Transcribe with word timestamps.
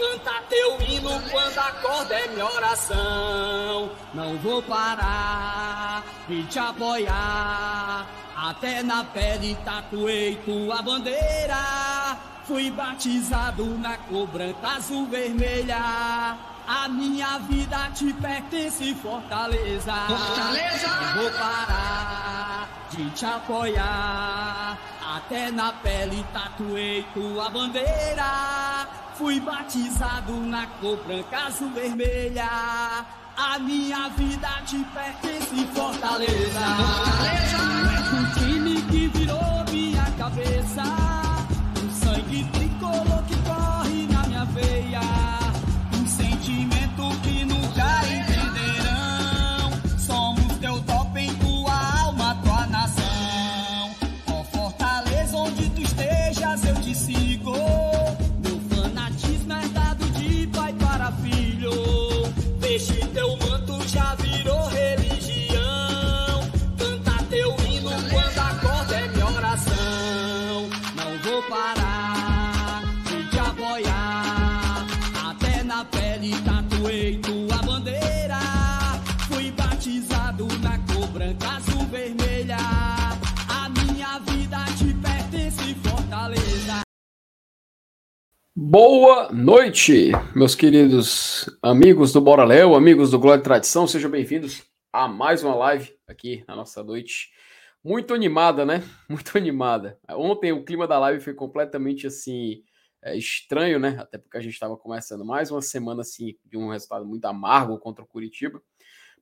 Canta 0.00 0.42
teu 0.48 0.80
hino 0.80 1.20
quando 1.30 1.58
acorda 1.58 2.14
é 2.14 2.28
minha 2.28 2.46
oração. 2.46 3.90
Não 4.14 4.38
vou 4.38 4.62
parar 4.62 6.02
de 6.26 6.42
te 6.44 6.58
apoiar. 6.58 8.06
Até 8.34 8.82
na 8.82 9.04
pele 9.04 9.54
tatuei 9.62 10.36
tua 10.36 10.80
bandeira. 10.80 12.16
Fui 12.44 12.70
batizado 12.70 13.66
na 13.76 13.98
cor 13.98 14.26
branca, 14.26 14.68
azul, 14.68 15.06
vermelha. 15.06 15.76
A 16.66 16.88
minha 16.88 17.38
vida 17.40 17.90
te 17.94 18.10
pertence, 18.14 18.94
Fortaleza. 18.94 19.92
Fortaleza! 20.08 20.88
Não 20.88 21.22
vou 21.22 21.30
parar 21.32 22.79
de 22.90 23.10
te 23.10 23.24
apoiar. 23.24 24.78
Até 25.16 25.50
na 25.50 25.72
pele 25.72 26.24
tatuei 26.32 27.04
tua 27.14 27.48
bandeira. 27.50 28.86
Fui 29.14 29.40
batizado 29.40 30.32
na 30.32 30.66
cor 30.80 30.96
branca, 31.04 31.46
azul, 31.46 31.70
vermelha. 31.70 32.48
A 33.36 33.58
minha 33.58 34.08
vida 34.10 34.48
te 34.66 34.78
pertence, 34.84 35.66
Fortaleza. 35.74 36.60
Fortaleza! 36.60 38.29
Boa 88.62 89.32
noite, 89.32 90.10
meus 90.36 90.54
queridos 90.54 91.48
amigos 91.62 92.12
do 92.12 92.20
Bora 92.20 92.44
Léo, 92.44 92.74
amigos 92.74 93.10
do 93.10 93.18
Glória 93.18 93.40
e 93.40 93.42
Tradição, 93.42 93.86
sejam 93.86 94.10
bem-vindos 94.10 94.62
a 94.92 95.08
mais 95.08 95.42
uma 95.42 95.54
live 95.54 95.96
aqui 96.06 96.44
na 96.46 96.54
nossa 96.54 96.84
noite. 96.84 97.30
Muito 97.82 98.12
animada, 98.12 98.66
né? 98.66 98.82
Muito 99.08 99.38
animada. 99.38 99.98
Ontem 100.10 100.52
o 100.52 100.62
clima 100.62 100.86
da 100.86 100.98
live 100.98 101.24
foi 101.24 101.32
completamente 101.32 102.06
assim 102.06 102.62
é, 103.02 103.16
estranho, 103.16 103.78
né? 103.78 103.96
Até 103.98 104.18
porque 104.18 104.36
a 104.36 104.42
gente 104.42 104.52
estava 104.52 104.76
começando 104.76 105.24
mais 105.24 105.50
uma 105.50 105.62
semana 105.62 106.02
assim 106.02 106.36
de 106.44 106.58
um 106.58 106.68
resultado 106.68 107.06
muito 107.06 107.24
amargo 107.24 107.78
contra 107.78 108.04
o 108.04 108.06
Curitiba. 108.06 108.60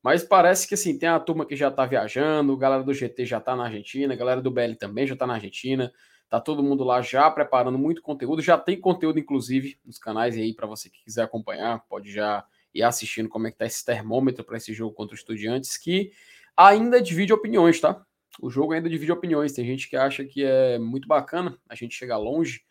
Mas 0.02 0.24
parece 0.24 0.66
que 0.66 0.74
assim, 0.74 0.98
tem 0.98 1.08
a 1.08 1.20
turma 1.20 1.46
que 1.46 1.54
já 1.54 1.70
tá 1.70 1.86
viajando, 1.86 2.54
a 2.54 2.58
galera 2.58 2.82
do 2.82 2.92
GT 2.92 3.24
já 3.24 3.40
tá 3.40 3.54
na 3.54 3.66
Argentina, 3.66 4.14
a 4.14 4.16
galera 4.16 4.42
do 4.42 4.50
BL 4.50 4.74
também 4.76 5.06
já 5.06 5.14
tá 5.14 5.28
na 5.28 5.34
Argentina. 5.34 5.92
Tá 6.28 6.38
todo 6.40 6.62
mundo 6.62 6.84
lá 6.84 7.00
já 7.00 7.30
preparando 7.30 7.78
muito 7.78 8.02
conteúdo. 8.02 8.42
Já 8.42 8.58
tem 8.58 8.78
conteúdo, 8.78 9.18
inclusive, 9.18 9.78
nos 9.84 9.98
canais 9.98 10.36
aí 10.36 10.52
para 10.52 10.66
você 10.66 10.90
que 10.90 11.02
quiser 11.02 11.22
acompanhar. 11.22 11.84
Pode 11.88 12.12
já 12.12 12.44
ir 12.74 12.82
assistindo 12.82 13.28
como 13.28 13.46
é 13.46 13.50
que 13.50 13.56
tá 13.56 13.64
esse 13.64 13.84
termômetro 13.84 14.44
para 14.44 14.58
esse 14.58 14.74
jogo 14.74 14.94
contra 14.94 15.14
os 15.14 15.20
estudiantes, 15.20 15.76
que 15.76 16.12
ainda 16.56 17.00
divide 17.00 17.32
opiniões, 17.32 17.80
tá? 17.80 18.04
O 18.40 18.50
jogo 18.50 18.72
ainda 18.72 18.90
divide 18.90 19.10
opiniões. 19.10 19.52
Tem 19.52 19.64
gente 19.64 19.88
que 19.88 19.96
acha 19.96 20.24
que 20.24 20.44
é 20.44 20.78
muito 20.78 21.08
bacana 21.08 21.58
a 21.68 21.74
gente 21.74 21.94
chegar 21.94 22.18
longe 22.18 22.62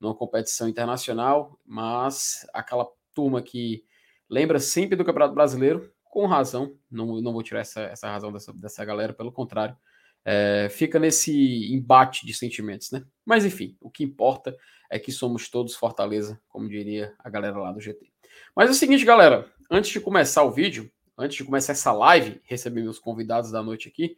numa 0.00 0.14
competição 0.14 0.68
internacional, 0.68 1.58
mas 1.64 2.46
aquela 2.52 2.88
turma 3.14 3.42
que 3.42 3.84
lembra 4.28 4.58
sempre 4.58 4.96
do 4.96 5.04
Campeonato 5.04 5.34
Brasileiro, 5.34 5.92
com 6.02 6.26
razão, 6.26 6.76
não, 6.90 7.20
não 7.20 7.32
vou 7.32 7.42
tirar 7.42 7.60
essa, 7.60 7.82
essa 7.82 8.10
razão 8.10 8.32
dessa, 8.32 8.52
dessa 8.52 8.84
galera, 8.84 9.12
pelo 9.12 9.30
contrário, 9.30 9.76
é, 10.24 10.68
fica 10.70 10.98
nesse 10.98 11.72
embate 11.72 12.26
de 12.26 12.34
sentimentos, 12.34 12.90
né? 12.90 13.04
Mas 13.24 13.44
enfim, 13.44 13.76
o 13.80 13.90
que 13.90 14.04
importa 14.04 14.56
é 14.90 14.98
que 14.98 15.10
somos 15.10 15.48
todos 15.48 15.74
Fortaleza, 15.74 16.40
como 16.48 16.68
diria 16.68 17.14
a 17.18 17.30
galera 17.30 17.58
lá 17.58 17.72
do 17.72 17.80
GT. 17.80 18.12
Mas 18.54 18.68
é 18.68 18.72
o 18.72 18.74
seguinte, 18.74 19.04
galera, 19.04 19.50
antes 19.70 19.90
de 19.90 20.00
começar 20.00 20.42
o 20.42 20.50
vídeo, 20.50 20.90
antes 21.16 21.36
de 21.36 21.44
começar 21.44 21.72
essa 21.72 21.92
live, 21.92 22.40
receber 22.44 22.82
meus 22.82 22.98
convidados 22.98 23.50
da 23.50 23.62
noite 23.62 23.88
aqui, 23.88 24.16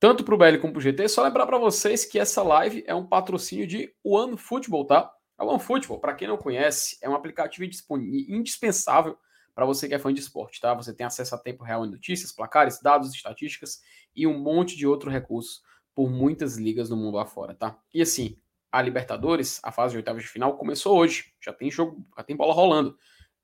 tanto 0.00 0.22
para 0.24 0.34
o 0.34 0.38
BL 0.38 0.58
como 0.58 0.72
para 0.72 0.80
o 0.80 0.82
GT, 0.82 1.08
só 1.08 1.22
lembrar 1.22 1.46
para 1.46 1.58
vocês 1.58 2.04
que 2.04 2.18
essa 2.18 2.42
live 2.42 2.84
é 2.86 2.94
um 2.94 3.06
patrocínio 3.06 3.66
de 3.66 3.92
One 4.04 4.36
Football, 4.36 4.86
tá? 4.86 5.10
A 5.36 5.44
One 5.44 5.60
Football, 5.60 6.00
para 6.00 6.14
quem 6.14 6.28
não 6.28 6.36
conhece, 6.36 6.98
é 7.02 7.08
um 7.08 7.14
aplicativo 7.14 7.64
indispensável 7.64 9.16
para 9.58 9.66
você 9.66 9.88
que 9.88 9.94
é 9.94 9.98
fã 9.98 10.14
de 10.14 10.20
esporte, 10.20 10.60
tá? 10.60 10.72
Você 10.72 10.94
tem 10.94 11.04
acesso 11.04 11.34
a 11.34 11.38
tempo 11.38 11.64
real 11.64 11.84
em 11.84 11.90
notícias, 11.90 12.30
placares, 12.30 12.80
dados, 12.80 13.12
estatísticas 13.12 13.80
e 14.14 14.24
um 14.24 14.38
monte 14.38 14.76
de 14.76 14.86
outro 14.86 15.10
recurso 15.10 15.62
por 15.92 16.08
muitas 16.08 16.56
ligas 16.56 16.88
no 16.88 16.96
mundo 16.96 17.18
afora, 17.18 17.56
tá? 17.56 17.76
E 17.92 18.00
assim, 18.00 18.38
a 18.70 18.80
Libertadores, 18.80 19.58
a 19.64 19.72
fase 19.72 19.94
de 19.94 19.96
oitavas 19.96 20.22
de 20.22 20.28
final, 20.28 20.56
começou 20.56 20.96
hoje. 20.96 21.34
Já 21.40 21.52
tem 21.52 21.72
jogo, 21.72 22.06
já 22.16 22.22
tem 22.22 22.36
bola 22.36 22.54
rolando. 22.54 22.96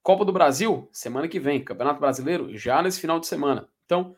Copa 0.04 0.24
do 0.24 0.32
Brasil, 0.32 0.88
semana 0.92 1.26
que 1.26 1.40
vem. 1.40 1.64
Campeonato 1.64 1.98
Brasileiro, 1.98 2.56
já 2.56 2.80
nesse 2.80 3.00
final 3.00 3.18
de 3.18 3.26
semana. 3.26 3.68
Então, 3.84 4.14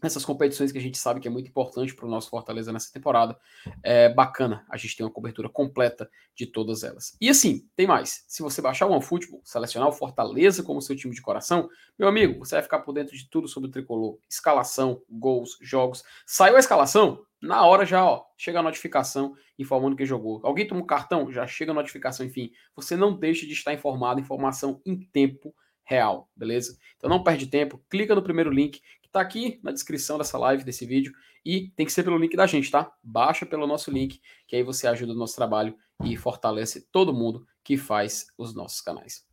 essas 0.00 0.24
competições 0.24 0.72
que 0.72 0.78
a 0.78 0.80
gente 0.80 0.96
sabe 0.96 1.20
que 1.20 1.28
é 1.28 1.30
muito 1.30 1.48
importante 1.48 1.94
para 1.94 2.06
o 2.06 2.10
nosso 2.10 2.30
Fortaleza 2.30 2.72
nessa 2.72 2.92
temporada. 2.92 3.36
É 3.82 4.08
bacana 4.08 4.64
a 4.70 4.76
gente 4.76 4.96
ter 4.96 5.02
uma 5.02 5.10
cobertura 5.10 5.48
completa 5.48 6.10
de 6.34 6.46
todas 6.46 6.82
elas. 6.82 7.16
E 7.20 7.28
assim, 7.28 7.68
tem 7.76 7.86
mais. 7.86 8.24
Se 8.26 8.42
você 8.42 8.62
baixar 8.62 8.86
o 8.86 8.92
OneFootball, 8.92 9.40
selecionar 9.44 9.88
o 9.88 9.92
Fortaleza 9.92 10.62
como 10.62 10.80
seu 10.80 10.96
time 10.96 11.14
de 11.14 11.20
coração, 11.20 11.68
meu 11.98 12.08
amigo, 12.08 12.38
você 12.38 12.54
vai 12.54 12.62
ficar 12.62 12.80
por 12.80 12.92
dentro 12.92 13.16
de 13.16 13.28
tudo 13.28 13.46
sobre 13.46 13.68
o 13.68 13.72
tricolor. 13.72 14.18
Escalação, 14.28 15.02
gols, 15.10 15.58
jogos. 15.60 16.02
Saiu 16.26 16.56
a 16.56 16.60
escalação? 16.60 17.24
Na 17.40 17.66
hora 17.66 17.84
já, 17.84 18.04
ó, 18.04 18.24
chega 18.36 18.60
a 18.60 18.62
notificação 18.62 19.34
informando 19.58 19.96
que 19.96 20.06
jogou. 20.06 20.40
Alguém 20.44 20.66
tomou 20.66 20.84
um 20.84 20.86
cartão? 20.86 21.30
Já 21.30 21.44
chega 21.46 21.72
a 21.72 21.74
notificação, 21.74 22.24
enfim. 22.24 22.52
Você 22.76 22.96
não 22.96 23.16
deixa 23.16 23.46
de 23.46 23.52
estar 23.52 23.74
informado, 23.74 24.20
informação 24.20 24.80
em 24.86 24.96
tempo 24.96 25.52
real, 25.84 26.28
beleza? 26.36 26.78
Então 26.96 27.10
não 27.10 27.22
perde 27.22 27.48
tempo, 27.48 27.82
clica 27.90 28.14
no 28.14 28.22
primeiro 28.22 28.50
link 28.50 28.80
tá 29.12 29.20
aqui 29.20 29.60
na 29.62 29.70
descrição 29.70 30.18
dessa 30.18 30.38
live, 30.38 30.64
desse 30.64 30.86
vídeo, 30.86 31.12
e 31.44 31.70
tem 31.76 31.84
que 31.84 31.92
ser 31.92 32.02
pelo 32.02 32.18
link 32.18 32.34
da 32.36 32.46
gente, 32.46 32.70
tá? 32.70 32.92
Baixa 33.02 33.44
pelo 33.44 33.66
nosso 33.66 33.90
link, 33.90 34.20
que 34.48 34.56
aí 34.56 34.62
você 34.62 34.86
ajuda 34.86 35.12
o 35.12 35.16
nosso 35.16 35.36
trabalho 35.36 35.76
e 36.04 36.16
fortalece 36.16 36.88
todo 36.90 37.12
mundo 37.12 37.46
que 37.62 37.76
faz 37.76 38.26
os 38.38 38.54
nossos 38.54 38.80
canais. 38.80 39.24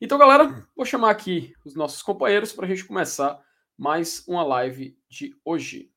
Então, 0.00 0.18
galera, 0.18 0.66
vou 0.76 0.84
chamar 0.84 1.10
aqui 1.10 1.54
os 1.64 1.74
nossos 1.74 2.02
companheiros 2.02 2.52
para 2.52 2.66
a 2.66 2.68
gente 2.68 2.84
começar 2.84 3.42
mais 3.76 4.22
uma 4.28 4.42
live 4.42 4.96
de 5.08 5.34
hoje. 5.44 5.90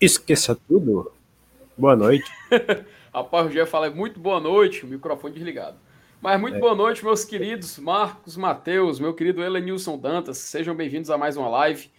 Esqueça 0.00 0.54
tudo. 0.68 1.10
Boa 1.76 1.96
noite. 1.96 2.30
Rapaz, 3.14 3.46
o 3.46 3.50
Jean 3.50 3.64
fala 3.64 3.88
muito 3.88 4.20
boa 4.20 4.38
noite, 4.38 4.84
o 4.84 4.86
microfone 4.86 5.32
desligado. 5.32 5.78
Mas 6.20 6.38
muito 6.38 6.56
é. 6.56 6.60
boa 6.60 6.74
noite, 6.74 7.02
meus 7.02 7.24
queridos 7.24 7.78
Marcos 7.78 8.36
Mateus, 8.36 9.00
meu 9.00 9.14
querido 9.14 9.42
Elenilson 9.42 9.96
Dantas. 9.96 10.36
Sejam 10.36 10.74
bem-vindos 10.74 11.08
a 11.08 11.16
mais 11.16 11.38
uma 11.38 11.48
live. 11.48 11.90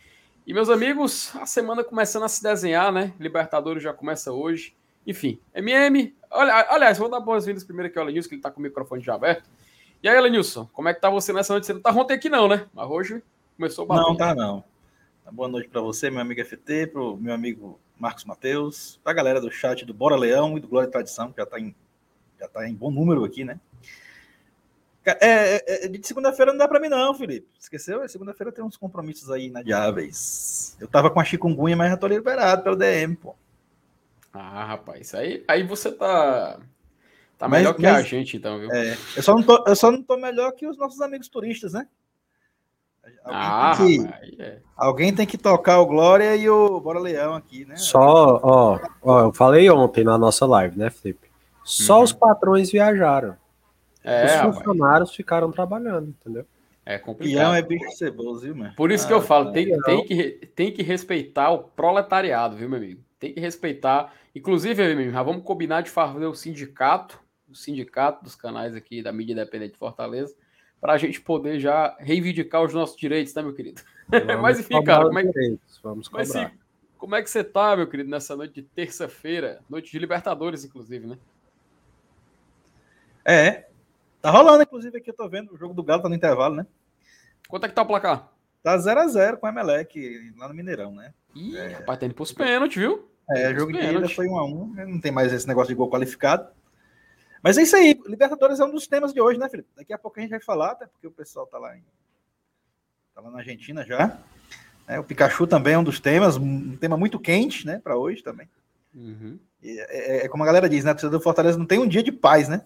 E 0.45 0.53
meus 0.53 0.69
amigos, 0.69 1.35
a 1.38 1.47
semana 1.47 1.83
começando 1.83 2.23
a 2.23 2.29
se 2.29 2.44
desenhar, 2.44 2.91
né? 2.91 3.13
Libertadores 3.19 3.81
já 3.81 3.91
começa 3.91 4.31
hoje. 4.31 4.75
Enfim, 5.07 5.39
MM. 5.55 6.15
Olha, 6.29 6.67
aliás, 6.69 6.99
vou 6.99 7.09
dar 7.09 7.19
boas-vindas 7.19 7.63
primeiro 7.63 7.89
aqui 7.89 7.97
ao 7.97 8.05
Elenilson, 8.05 8.29
que 8.29 8.35
ele 8.35 8.41
tá 8.44 8.51
com 8.51 8.59
o 8.59 8.63
microfone 8.63 9.01
já 9.01 9.15
aberto. 9.15 9.49
E 10.03 10.07
aí, 10.07 10.15
Elenilson, 10.15 10.69
como 10.71 10.88
é 10.88 10.94
que 10.94 11.01
tá 11.01 11.09
você 11.09 11.33
nessa 11.33 11.51
noite? 11.51 11.65
Você 11.65 11.73
não 11.73 11.81
tá 11.81 11.91
ontem 11.91 12.13
aqui 12.13 12.29
não, 12.29 12.47
né? 12.47 12.67
Mas 12.75 12.88
hoje 12.88 13.23
começou 13.55 13.85
a 13.85 13.88
bater. 13.88 14.01
Não, 14.03 14.15
tá 14.15 14.35
não. 14.35 14.63
Boa 15.31 15.50
noite 15.50 15.68
para 15.68 15.81
você, 15.81 16.09
meu 16.09 16.21
amigo 16.21 16.44
FT, 16.44 16.88
pro 16.88 17.18
meu 17.18 17.33
amigo 17.33 17.79
Marcos 17.97 18.24
Mateus, 18.24 19.00
pra 19.03 19.12
galera 19.12 19.41
do 19.41 19.51
chat 19.51 19.85
do 19.85 19.94
Bora 19.94 20.15
Leão 20.15 20.57
e 20.57 20.62
do 20.62 20.68
Glória 20.68 20.88
e 20.88 20.91
Tradição, 20.91 21.31
que 21.31 21.38
já 21.38 21.45
tá 21.45 21.59
em, 21.59 21.75
já 22.39 22.47
tá 22.47 22.68
em 22.68 22.74
bom 22.74 22.89
número 22.89 23.25
aqui, 23.25 23.44
né? 23.44 23.59
É, 25.06 25.15
é, 25.21 25.85
é, 25.85 25.88
de 25.88 26.06
segunda-feira 26.06 26.51
não 26.51 26.57
dá 26.57 26.68
para 26.68 26.79
mim, 26.79 26.89
não, 26.89 27.13
Felipe. 27.13 27.47
Esqueceu? 27.59 28.07
Segunda-feira 28.07 28.51
tem 28.51 28.63
uns 28.63 28.77
compromissos 28.77 29.29
aí 29.29 29.47
inadiáveis. 29.47 30.75
Eu 30.79 30.88
tava 30.88 31.09
com 31.09 31.19
a 31.19 31.24
chikungunya, 31.24 31.75
mas 31.75 31.91
já 31.91 31.97
tô 31.97 32.07
liberado 32.07 32.63
pelo 32.63 32.75
DM, 32.75 33.15
pô. 33.15 33.35
Ah, 34.33 34.65
rapaz, 34.65 35.13
aí, 35.13 35.44
aí 35.47 35.63
você 35.63 35.91
tá. 35.91 36.59
Tá 37.38 37.47
melhor 37.47 37.73
mas, 37.73 37.75
que 37.77 37.81
mas, 37.83 37.95
a 37.97 38.01
gente, 38.01 38.38
então, 38.38 38.59
viu? 38.59 38.71
É, 38.71 38.97
eu, 39.15 39.23
só 39.23 39.33
não 39.35 39.44
tô, 39.44 39.63
eu 39.68 39.75
só 39.75 39.91
não 39.91 40.01
tô 40.01 40.18
melhor 40.18 40.51
que 40.53 40.68
os 40.68 40.77
nossos 40.77 41.00
amigos 41.01 41.27
turistas, 41.27 41.73
né? 41.73 41.88
Alguém, 43.24 43.36
ah, 43.36 43.75
tem, 43.77 44.07
que, 44.07 44.42
é. 44.42 44.59
alguém 44.75 45.13
tem 45.13 45.25
que 45.25 45.38
tocar 45.38 45.80
o 45.80 45.86
Glória 45.86 46.36
e 46.36 46.50
o 46.50 46.80
Bora 46.80 47.00
Leão 47.00 47.36
aqui, 47.36 47.65
né? 47.65 47.75
Só, 47.75 48.39
ó, 48.42 48.80
ó, 49.01 49.21
eu 49.25 49.33
falei 49.33 49.69
ontem 49.69 50.04
na 50.04 50.18
nossa 50.18 50.45
live, 50.45 50.77
né, 50.77 50.89
Felipe? 50.89 51.27
Só 51.63 51.98
uhum. 51.98 52.04
os 52.04 52.13
patrões 52.13 52.71
viajaram. 52.71 53.36
É, 54.04 54.25
Os 54.25 54.56
funcionários 54.56 55.09
rapaz. 55.09 55.15
ficaram 55.15 55.51
trabalhando, 55.51 56.09
entendeu? 56.09 56.45
É 56.86 56.98
complicado. 56.98 57.54
é 57.54 57.62
bicho 57.62 57.92
ceboso, 57.92 58.39
viu, 58.39 58.56
mano? 58.56 58.74
Por 58.77 58.89
isso 58.89 59.04
ah, 59.04 59.07
que 59.07 59.13
eu 59.13 59.21
falo, 59.21 59.51
tem, 59.51 59.77
tem, 59.81 60.06
que, 60.06 60.31
tem 60.56 60.71
que 60.71 60.81
respeitar 60.81 61.51
o 61.51 61.59
proletariado, 61.59 62.56
viu, 62.56 62.69
meu 62.69 62.77
amigo? 62.77 63.04
Tem 63.19 63.33
que 63.33 63.42
respeitar. 63.42 64.13
Inclusive, 64.33 64.81
meu 64.81 64.94
amigo, 64.94 65.12
já 65.12 65.21
vamos 65.21 65.44
combinar 65.44 65.81
de 65.81 65.89
fazer 65.89 66.25
o 66.25 66.33
sindicato, 66.33 67.19
o 67.50 67.54
sindicato 67.54 68.24
dos 68.24 68.36
canais 68.36 68.74
aqui 68.74 69.04
da 69.04 69.12
mídia 69.12 69.33
independente 69.33 69.74
de 69.74 69.77
Fortaleza, 69.77 70.33
para 70.88 70.94
a 70.94 70.98
gente 70.98 71.19
poder 71.19 71.60
já 71.60 71.98
reivindicar 72.00 72.63
os 72.63 72.74
nossos 72.74 72.95
direitos, 72.95 73.34
né, 73.34 73.42
meu 73.42 73.54
querido? 73.54 73.81
Mas 74.42 74.57
enfim, 74.57 74.81
cara, 74.86 75.04
como 75.04 75.19
é, 75.19 75.24
direitos, 75.24 75.81
vamos 75.84 76.10
Mas, 76.10 76.30
sim, 76.30 76.50
como 76.98 77.13
é 77.13 77.22
que 77.22 77.30
você 77.30 77.44
tá, 77.44 77.75
meu 77.75 77.88
querido, 77.88 78.10
nessa 78.10 78.38
noite 78.38 78.54
de 78.54 78.62
terça-feira, 78.62 79.60
noite 79.69 79.92
de 79.92 80.00
Libertadores, 80.00 80.63
inclusive, 80.63 81.06
né? 81.06 81.18
É, 83.25 83.66
Tá 84.22 84.31
rolando, 84.31 84.63
inclusive, 84.63 84.98
aqui 84.98 85.10
eu 85.10 85.13
tô 85.13 85.28
vendo 85.28 85.54
o 85.54 85.57
jogo 85.57 85.74
do 85.74 85.84
Galo, 85.84 86.04
tá 86.04 86.07
no 86.07 86.16
intervalo, 86.16 86.56
né? 86.56 86.66
Quanto 87.50 87.66
é 87.66 87.68
que 87.68 87.75
tá 87.75 87.81
o 87.81 87.86
placar? 87.86 88.31
Tá 88.63 88.78
0x0 88.78 89.36
com 89.38 89.45
o 89.45 89.50
Emelec 89.50 90.33
lá 90.38 90.48
no 90.48 90.54
Mineirão, 90.54 90.95
né? 90.95 91.13
Ih, 91.36 91.57
é... 91.57 91.68
rapaz, 91.74 92.00
tá 92.00 92.06
indo 92.06 92.16
pros 92.16 92.31
pênaltis, 92.31 92.78
viu? 92.78 93.10
É, 93.30 93.51
o 93.51 93.60
jogo 93.60 93.74
de 93.74 93.80
ida 93.80 94.07
foi 94.07 94.28
1x1, 94.28 94.74
né? 94.74 94.86
não 94.86 95.01
tem 95.01 95.12
mais 95.12 95.33
esse 95.33 95.45
negócio 95.45 95.68
de 95.68 95.75
gol 95.75 95.90
qualificado. 95.90 96.50
Mas 97.44 97.57
é 97.57 97.63
isso 97.63 97.75
aí, 97.75 98.00
Libertadores 98.06 98.60
é 98.60 98.66
um 98.66 98.72
dos 98.72 98.88
temas 98.88 99.13
de 99.13 99.22
hoje, 99.22 99.39
né, 99.39 99.50
Felipe? 99.50 99.69
Daqui 99.75 99.94
a 99.94 99.98
pouco 99.98 100.19
a 100.19 100.22
gente 100.22 100.31
vai 100.31 100.42
falar, 100.42 100.72
até 100.72 100.86
porque 100.88 101.07
o 101.07 101.12
pessoal 101.12 101.45
tá 101.45 101.57
lá, 101.57 101.75
em... 101.78 101.84
tá 103.13 103.22
lá 103.22 103.31
na 103.31 103.39
Argentina 103.39 103.86
já. 103.86 104.19
É, 104.88 105.00
o 105.00 105.04
Pikachu 105.04 105.45
também 105.45 105.74
é 105.74 105.78
um 105.78 105.84
dos 105.84 106.00
temas, 106.00 106.38
um 106.38 106.75
tema 106.78 106.98
muito 106.98 107.19
quente, 107.19 107.66
né, 107.66 107.80
para 107.84 107.98
hoje 107.98 108.24
também. 108.24 108.48
Uhum. 108.95 109.38
É, 109.63 109.69
é, 109.69 110.25
é, 110.25 110.28
como 110.28 110.44
a 110.44 110.45
galera 110.45 110.69
diz, 110.69 110.84
né? 110.84 110.92
A 110.92 110.94
torcida 110.94 111.12
do 111.12 111.22
Fortaleza 111.22 111.57
não 111.57 111.66
tem 111.66 111.80
um 111.80 111.88
dia 111.88 112.04
de 112.04 112.12
paz, 112.12 112.48
né? 112.48 112.63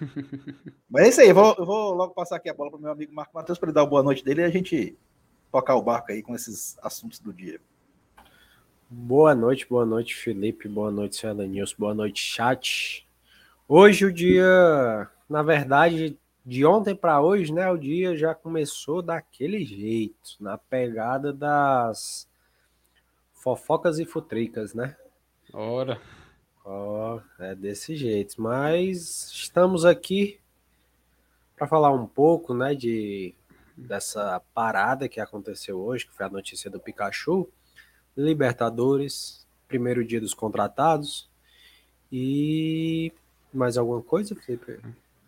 Mas 0.88 1.04
é 1.04 1.08
isso 1.08 1.20
aí, 1.20 1.28
eu 1.28 1.34
vou, 1.34 1.54
eu 1.58 1.66
vou 1.66 1.94
logo 1.94 2.14
passar 2.14 2.36
aqui 2.36 2.48
a 2.48 2.54
bola 2.54 2.70
para 2.70 2.78
o 2.78 2.82
meu 2.82 2.90
amigo 2.90 3.12
Marco 3.12 3.34
Matheus 3.34 3.58
para 3.58 3.68
ele 3.68 3.74
dar 3.74 3.82
uma 3.82 3.90
boa 3.90 4.02
noite 4.02 4.24
dele 4.24 4.40
e 4.40 4.44
a 4.44 4.50
gente 4.50 4.96
tocar 5.52 5.74
o 5.74 5.82
barco 5.82 6.12
aí 6.12 6.22
com 6.22 6.34
esses 6.34 6.78
assuntos 6.82 7.18
do 7.18 7.32
dia. 7.32 7.60
Boa 8.88 9.34
noite, 9.34 9.66
boa 9.68 9.84
noite, 9.84 10.14
Felipe, 10.14 10.68
boa 10.68 10.90
noite, 10.90 11.16
Célia 11.16 11.46
News, 11.46 11.72
boa 11.72 11.94
noite, 11.94 12.20
chat. 12.22 13.06
Hoje 13.72 14.04
o 14.04 14.12
dia, 14.12 15.08
na 15.28 15.44
verdade, 15.44 16.18
de 16.44 16.66
ontem 16.66 16.92
para 16.92 17.20
hoje, 17.20 17.52
né, 17.52 17.70
o 17.70 17.76
dia 17.76 18.16
já 18.16 18.34
começou 18.34 19.00
daquele 19.00 19.64
jeito, 19.64 20.30
na 20.40 20.58
pegada 20.58 21.32
das 21.32 22.28
fofocas 23.32 24.00
e 24.00 24.04
futricas, 24.04 24.74
né? 24.74 24.96
Ora. 25.52 26.02
Ó, 26.64 27.20
oh, 27.20 27.42
é 27.44 27.54
desse 27.54 27.94
jeito. 27.94 28.42
Mas 28.42 29.30
estamos 29.30 29.84
aqui 29.84 30.40
para 31.54 31.68
falar 31.68 31.92
um 31.92 32.08
pouco, 32.08 32.52
né, 32.52 32.74
de 32.74 33.36
dessa 33.76 34.42
parada 34.52 35.08
que 35.08 35.20
aconteceu 35.20 35.78
hoje, 35.78 36.08
que 36.08 36.12
foi 36.12 36.26
a 36.26 36.28
notícia 36.28 36.68
do 36.68 36.80
Pikachu, 36.80 37.48
Libertadores, 38.16 39.46
primeiro 39.68 40.04
dia 40.04 40.20
dos 40.20 40.34
contratados 40.34 41.30
e 42.10 43.12
mais 43.52 43.76
alguma 43.76 44.02
coisa, 44.02 44.34
Felipe? 44.34 44.80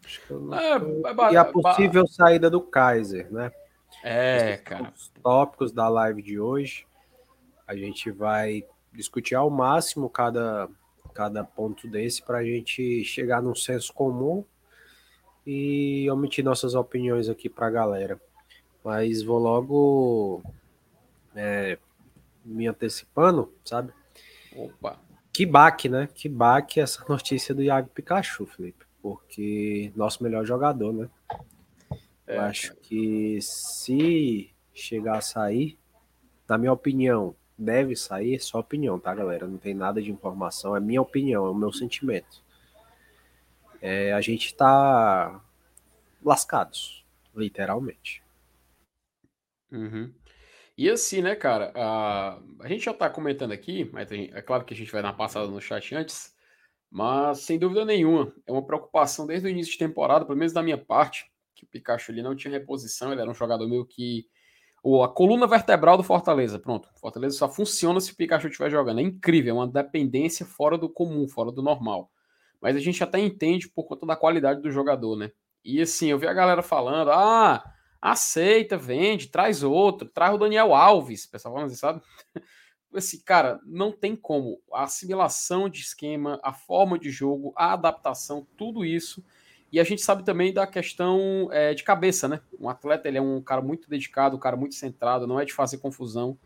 Acho 0.04 0.26
que 0.26 0.30
eu 0.30 0.40
não... 0.40 0.58
é, 0.58 1.32
e 1.32 1.36
a 1.36 1.44
possível 1.44 2.06
saída 2.06 2.50
do 2.50 2.60
Kaiser, 2.60 3.32
né? 3.32 3.52
É, 4.02 4.56
cara. 4.56 4.92
Os 4.94 5.08
tópicos 5.22 5.72
da 5.72 5.88
live 5.88 6.22
de 6.22 6.40
hoje. 6.40 6.86
A 7.66 7.76
gente 7.76 8.10
vai 8.10 8.64
discutir 8.92 9.34
ao 9.34 9.48
máximo 9.48 10.10
cada 10.10 10.68
cada 11.14 11.44
ponto 11.44 11.86
desse 11.86 12.22
para 12.22 12.38
a 12.38 12.44
gente 12.44 13.04
chegar 13.04 13.42
num 13.42 13.54
senso 13.54 13.92
comum 13.92 14.44
e 15.46 16.10
omitir 16.10 16.44
nossas 16.44 16.74
opiniões 16.74 17.28
aqui 17.28 17.48
para 17.48 17.66
a 17.66 17.70
galera. 17.70 18.20
Mas 18.82 19.22
vou 19.22 19.38
logo 19.38 20.42
é, 21.36 21.78
me 22.44 22.66
antecipando, 22.66 23.52
sabe? 23.64 23.92
Opa. 24.56 24.98
Que 25.32 25.46
baque, 25.46 25.88
né? 25.88 26.08
Que 26.14 26.28
baque 26.28 26.80
essa 26.80 27.04
notícia 27.08 27.54
do 27.54 27.62
Iago 27.62 27.88
Pikachu, 27.88 28.46
Felipe. 28.46 28.84
Porque 29.00 29.90
nosso 29.96 30.22
melhor 30.22 30.44
jogador, 30.44 30.92
né? 30.92 31.10
É, 32.26 32.36
Eu 32.36 32.40
acho 32.42 32.74
que 32.76 33.40
se 33.40 34.52
chegar 34.74 35.18
a 35.18 35.22
sair, 35.22 35.78
na 36.48 36.58
minha 36.58 36.72
opinião, 36.72 37.34
deve 37.58 37.96
sair, 37.96 38.36
é 38.36 38.38
só 38.38 38.58
opinião, 38.58 38.98
tá, 38.98 39.14
galera? 39.14 39.46
Não 39.46 39.58
tem 39.58 39.74
nada 39.74 40.00
de 40.02 40.10
informação, 40.10 40.76
é 40.76 40.80
minha 40.80 41.00
opinião, 41.00 41.46
é 41.46 41.50
o 41.50 41.54
meu 41.54 41.72
sentimento. 41.72 42.42
É, 43.80 44.12
a 44.12 44.20
gente 44.20 44.54
tá 44.54 45.40
lascados, 46.22 47.04
literalmente. 47.34 48.22
Uhum. 49.70 50.12
E 50.76 50.88
assim, 50.88 51.20
né, 51.20 51.34
cara, 51.34 51.72
a, 51.74 52.40
a 52.60 52.68
gente 52.68 52.84
já 52.84 52.94
tá 52.94 53.10
comentando 53.10 53.52
aqui, 53.52 53.88
mas 53.92 54.10
é 54.10 54.40
claro 54.42 54.64
que 54.64 54.72
a 54.72 54.76
gente 54.76 54.90
vai 54.90 55.02
dar 55.02 55.08
uma 55.08 55.16
passada 55.16 55.46
no 55.46 55.60
chat 55.60 55.94
antes, 55.94 56.34
mas 56.90 57.40
sem 57.40 57.58
dúvida 57.58 57.84
nenhuma, 57.84 58.32
é 58.46 58.52
uma 58.52 58.64
preocupação 58.64 59.26
desde 59.26 59.46
o 59.46 59.50
início 59.50 59.72
de 59.72 59.78
temporada, 59.78 60.24
pelo 60.24 60.38
menos 60.38 60.52
da 60.52 60.62
minha 60.62 60.78
parte, 60.78 61.30
que 61.54 61.64
o 61.64 61.68
Pikachu 61.68 62.10
ali 62.10 62.22
não 62.22 62.34
tinha 62.34 62.52
reposição, 62.52 63.12
ele 63.12 63.20
era 63.20 63.30
um 63.30 63.34
jogador 63.34 63.68
meio 63.68 63.84
que 63.84 64.26
ou 64.82 65.04
a 65.04 65.08
coluna 65.08 65.46
vertebral 65.46 65.96
do 65.96 66.02
Fortaleza. 66.02 66.58
Pronto. 66.58 66.88
Fortaleza 66.96 67.36
só 67.36 67.48
funciona 67.48 68.00
se 68.00 68.12
o 68.12 68.16
Pikachu 68.16 68.48
estiver 68.48 68.68
jogando. 68.68 68.98
É 68.98 69.02
incrível, 69.02 69.50
é 69.50 69.58
uma 69.58 69.68
dependência 69.68 70.44
fora 70.44 70.76
do 70.76 70.88
comum, 70.88 71.28
fora 71.28 71.52
do 71.52 71.62
normal. 71.62 72.10
Mas 72.60 72.76
a 72.76 72.80
gente 72.80 73.02
até 73.02 73.18
entende 73.20 73.68
por 73.68 73.84
conta 73.84 74.04
da 74.04 74.16
qualidade 74.16 74.60
do 74.60 74.70
jogador, 74.70 75.16
né? 75.16 75.30
E 75.64 75.80
assim, 75.80 76.08
eu 76.08 76.18
vi 76.18 76.26
a 76.26 76.32
galera 76.32 76.62
falando: 76.62 77.10
ah, 77.12 77.62
aceita, 78.02 78.76
vende, 78.76 79.28
traz 79.28 79.62
outro, 79.62 80.08
traz 80.08 80.34
o 80.34 80.38
Daniel 80.38 80.74
Alves. 80.74 81.24
Pessoal 81.24 81.54
falando 81.54 81.68
assim, 81.68 81.78
sabe? 81.78 82.02
Assim, 82.94 83.22
cara, 83.24 83.58
não 83.64 83.90
tem 83.90 84.14
como. 84.14 84.60
A 84.70 84.82
assimilação 84.82 85.66
de 85.66 85.80
esquema, 85.80 86.38
a 86.42 86.52
forma 86.52 86.98
de 86.98 87.10
jogo, 87.10 87.54
a 87.56 87.72
adaptação, 87.72 88.46
tudo 88.54 88.84
isso 88.84 89.24
e 89.72 89.80
a 89.80 89.84
gente 89.84 90.02
sabe 90.02 90.22
também 90.22 90.52
da 90.52 90.66
questão 90.66 91.48
é, 91.50 91.72
de 91.72 91.82
cabeça, 91.82 92.28
né? 92.28 92.42
Um 92.60 92.68
atleta 92.68 93.08
ele 93.08 93.16
é 93.16 93.22
um 93.22 93.40
cara 93.40 93.62
muito 93.62 93.88
dedicado, 93.88 94.36
um 94.36 94.38
cara 94.38 94.54
muito 94.54 94.74
centrado, 94.74 95.26
não 95.26 95.40
é 95.40 95.46
de 95.46 95.54
fazer 95.54 95.78
confusão. 95.78 96.36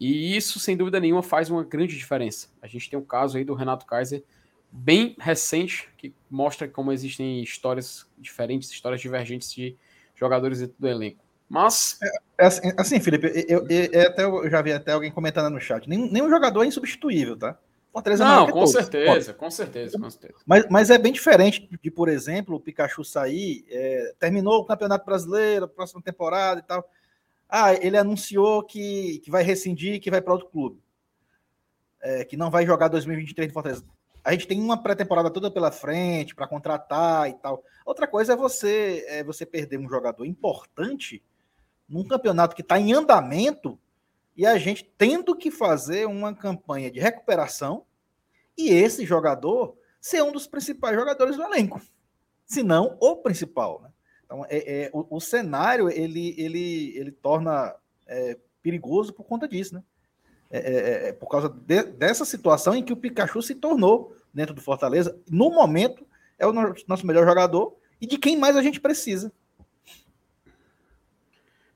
E 0.00 0.34
isso, 0.34 0.58
sem 0.58 0.74
dúvida 0.74 0.98
nenhuma, 0.98 1.22
faz 1.22 1.50
uma 1.50 1.62
grande 1.62 1.94
diferença. 1.94 2.48
A 2.62 2.66
gente 2.66 2.88
tem 2.88 2.98
um 2.98 3.04
caso 3.04 3.36
aí 3.36 3.44
do 3.44 3.52
Renato 3.52 3.84
Kaiser, 3.84 4.24
bem 4.70 5.14
recente, 5.20 5.90
que 5.98 6.14
mostra 6.30 6.66
como 6.66 6.90
existem 6.90 7.42
histórias 7.42 8.10
diferentes, 8.16 8.70
histórias 8.70 9.02
divergentes 9.02 9.52
de 9.52 9.76
jogadores 10.14 10.60
dentro 10.60 10.76
do 10.78 10.88
elenco. 10.88 11.22
Mas. 11.48 11.98
É, 12.02 12.44
é 12.44 12.46
assim, 12.46 12.72
assim, 12.78 13.00
Felipe, 13.00 13.26
eu, 13.48 13.66
eu, 13.68 13.88
eu, 13.92 14.08
até, 14.08 14.24
eu 14.24 14.50
já 14.50 14.62
vi 14.62 14.72
até 14.72 14.92
alguém 14.92 15.10
comentando 15.10 15.52
no 15.52 15.60
chat. 15.60 15.88
Nenhum, 15.88 16.10
nenhum 16.10 16.30
jogador 16.30 16.62
é 16.62 16.66
insubstituível, 16.66 17.36
tá? 17.36 17.58
Fortaleza 17.92 18.24
não, 18.24 18.48
com 18.48 18.66
certeza, 18.66 19.34
com 19.34 19.50
certeza, 19.50 19.98
com 19.98 20.08
certeza. 20.08 20.38
Mas, 20.46 20.66
mas 20.70 20.88
é 20.88 20.96
bem 20.96 21.12
diferente 21.12 21.68
de, 21.82 21.90
por 21.90 22.08
exemplo, 22.08 22.56
o 22.56 22.60
Pikachu 22.60 23.04
sair, 23.04 23.66
é, 23.68 24.14
terminou 24.18 24.60
o 24.60 24.64
Campeonato 24.64 25.04
Brasileiro, 25.04 25.68
próxima 25.68 26.00
temporada 26.00 26.60
e 26.60 26.62
tal. 26.62 26.88
Ah, 27.46 27.74
ele 27.74 27.98
anunciou 27.98 28.62
que, 28.62 29.18
que 29.18 29.30
vai 29.30 29.42
rescindir, 29.42 30.00
que 30.00 30.10
vai 30.10 30.22
para 30.22 30.32
outro 30.32 30.48
clube. 30.48 30.80
É, 32.00 32.24
que 32.24 32.34
não 32.34 32.50
vai 32.50 32.64
jogar 32.64 32.88
2023 32.88 33.48
de 33.48 33.52
Fortaleza. 33.52 33.84
A 34.24 34.32
gente 34.32 34.46
tem 34.46 34.60
uma 34.60 34.80
pré-temporada 34.80 35.30
toda 35.30 35.50
pela 35.50 35.72
frente 35.72 36.34
para 36.34 36.46
contratar 36.46 37.28
e 37.28 37.34
tal. 37.34 37.62
Outra 37.84 38.06
coisa 38.06 38.34
é 38.34 38.36
você 38.36 39.04
é 39.08 39.24
você 39.24 39.44
perder 39.44 39.78
um 39.78 39.88
jogador 39.88 40.24
importante 40.24 41.22
num 41.88 42.06
campeonato 42.06 42.54
que 42.54 42.62
está 42.62 42.78
em 42.78 42.92
andamento 42.92 43.78
e 44.36 44.46
a 44.46 44.56
gente 44.58 44.84
tendo 44.96 45.36
que 45.36 45.50
fazer 45.50 46.06
uma 46.06 46.34
campanha 46.34 46.90
de 46.90 47.00
recuperação 47.00 47.84
e 48.56 48.70
esse 48.70 49.04
jogador 49.04 49.76
ser 50.00 50.22
um 50.22 50.32
dos 50.32 50.46
principais 50.46 50.96
jogadores 50.96 51.36
do 51.36 51.42
elenco, 51.42 51.80
se 52.44 52.62
não 52.62 52.96
o 53.00 53.16
principal. 53.16 53.80
Né? 53.82 53.90
Então, 54.24 54.46
é, 54.48 54.84
é 54.84 54.90
o, 54.92 55.16
o, 55.16 55.20
cenário 55.20 55.90
ele, 55.90 56.34
ele, 56.38 56.96
ele 56.96 57.12
torna 57.12 57.74
é, 58.06 58.38
perigoso 58.62 59.12
por 59.12 59.24
conta 59.24 59.46
disso, 59.48 59.74
né? 59.74 59.82
É, 60.52 60.58
é, 60.58 60.74
é, 60.74 61.08
é 61.08 61.12
por 61.14 61.30
causa 61.30 61.48
de, 61.48 61.82
dessa 61.82 62.26
situação 62.26 62.76
em 62.76 62.84
que 62.84 62.92
o 62.92 62.96
Pikachu 62.96 63.40
se 63.40 63.54
tornou 63.54 64.14
dentro 64.32 64.54
do 64.54 64.60
Fortaleza. 64.60 65.18
No 65.28 65.50
momento, 65.50 66.06
é 66.38 66.46
o 66.46 66.52
nosso 66.52 67.06
melhor 67.06 67.26
jogador 67.26 67.74
e 67.98 68.06
de 68.06 68.18
quem 68.18 68.36
mais 68.36 68.54
a 68.54 68.62
gente 68.62 68.78
precisa. 68.78 69.32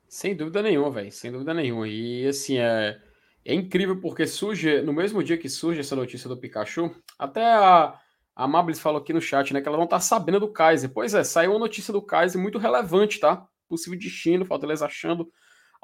Sem 0.06 0.36
dúvida 0.36 0.62
nenhuma, 0.62 0.90
velho. 0.90 1.10
Sem 1.10 1.32
dúvida 1.32 1.54
nenhuma. 1.54 1.88
E 1.88 2.26
assim, 2.26 2.58
é, 2.58 3.00
é 3.44 3.54
incrível 3.54 4.00
porque 4.00 4.26
surge, 4.26 4.82
no 4.82 4.92
mesmo 4.92 5.22
dia 5.22 5.38
que 5.38 5.48
surge 5.48 5.80
essa 5.80 5.96
notícia 5.96 6.28
do 6.28 6.36
Pikachu, 6.36 6.94
até 7.18 7.44
a, 7.44 7.98
a 8.34 8.46
Mablis 8.46 8.80
falou 8.80 9.00
aqui 9.00 9.12
no 9.12 9.20
chat, 9.20 9.54
né, 9.54 9.60
que 9.60 9.68
ela 9.68 9.78
não 9.78 9.86
tá 9.86 10.00
sabendo 10.00 10.40
do 10.40 10.52
Kaiser. 10.52 10.90
Pois 10.90 11.14
é, 11.14 11.24
saiu 11.24 11.52
uma 11.52 11.60
notícia 11.60 11.92
do 11.92 12.02
Kaiser 12.02 12.40
muito 12.40 12.58
relevante, 12.58 13.20
tá? 13.20 13.46
Possível 13.68 13.98
destino, 13.98 14.44
Fortaleza 14.44 14.84
achando 14.84 15.30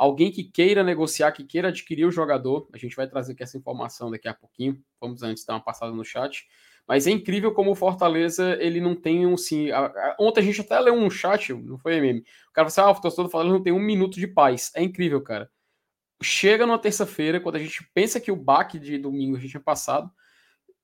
alguém 0.03 0.33
que 0.33 0.43
queira 0.43 0.83
negociar, 0.83 1.31
que 1.31 1.45
queira 1.45 1.69
adquirir 1.69 2.05
o 2.05 2.11
jogador. 2.11 2.69
A 2.73 2.77
gente 2.77 2.97
vai 2.97 3.07
trazer 3.07 3.35
aqui 3.35 3.43
essa 3.45 3.57
informação 3.57 4.11
daqui 4.11 4.27
a 4.27 4.35
pouquinho. 4.35 4.83
Vamos 5.01 5.23
antes 5.23 5.45
dar 5.45 5.55
uma 5.55 5.63
passada 5.63 5.93
no 5.93 6.05
chat. 6.05 6.45
Mas 6.89 7.07
é 7.07 7.13
incrível 7.13 7.55
como 7.55 7.71
o 7.71 7.75
Fortaleza, 7.77 8.57
ele 8.61 8.81
não 8.81 8.97
tem 8.97 9.25
um, 9.25 9.37
sim. 9.37 9.71
A, 9.71 9.87
a, 9.87 10.17
ontem 10.19 10.41
a 10.41 10.43
gente 10.43 10.61
até 10.61 10.79
leu 10.81 10.95
um 10.95 11.09
chat, 11.09 11.55
não 11.55 11.79
foi 11.79 12.01
meme. 12.01 12.19
O 12.49 12.53
cara 12.53 12.69
falou 12.69 12.91
assim: 12.91 12.97
ah, 12.97 12.99
o 12.99 13.01
torcedor 13.01 13.27
do 13.27 13.31
Fortaleza 13.31 13.57
não 13.57 13.63
tem 13.63 13.73
um 13.73 13.79
minuto 13.79 14.19
de 14.19 14.27
paz. 14.27 14.73
É 14.75 14.83
incrível, 14.83 15.21
cara. 15.23 15.49
Chega 16.21 16.67
numa 16.67 16.81
terça-feira, 16.81 17.39
quando 17.39 17.55
a 17.57 17.61
gente 17.61 17.89
pensa 17.95 18.19
que 18.19 18.33
o 18.33 18.37
baque 18.37 18.81
de 18.81 18.99
domingo 18.99 19.37
a 19.37 19.41
gente 19.41 19.53
tinha 19.53 19.63
passado, 19.63 20.11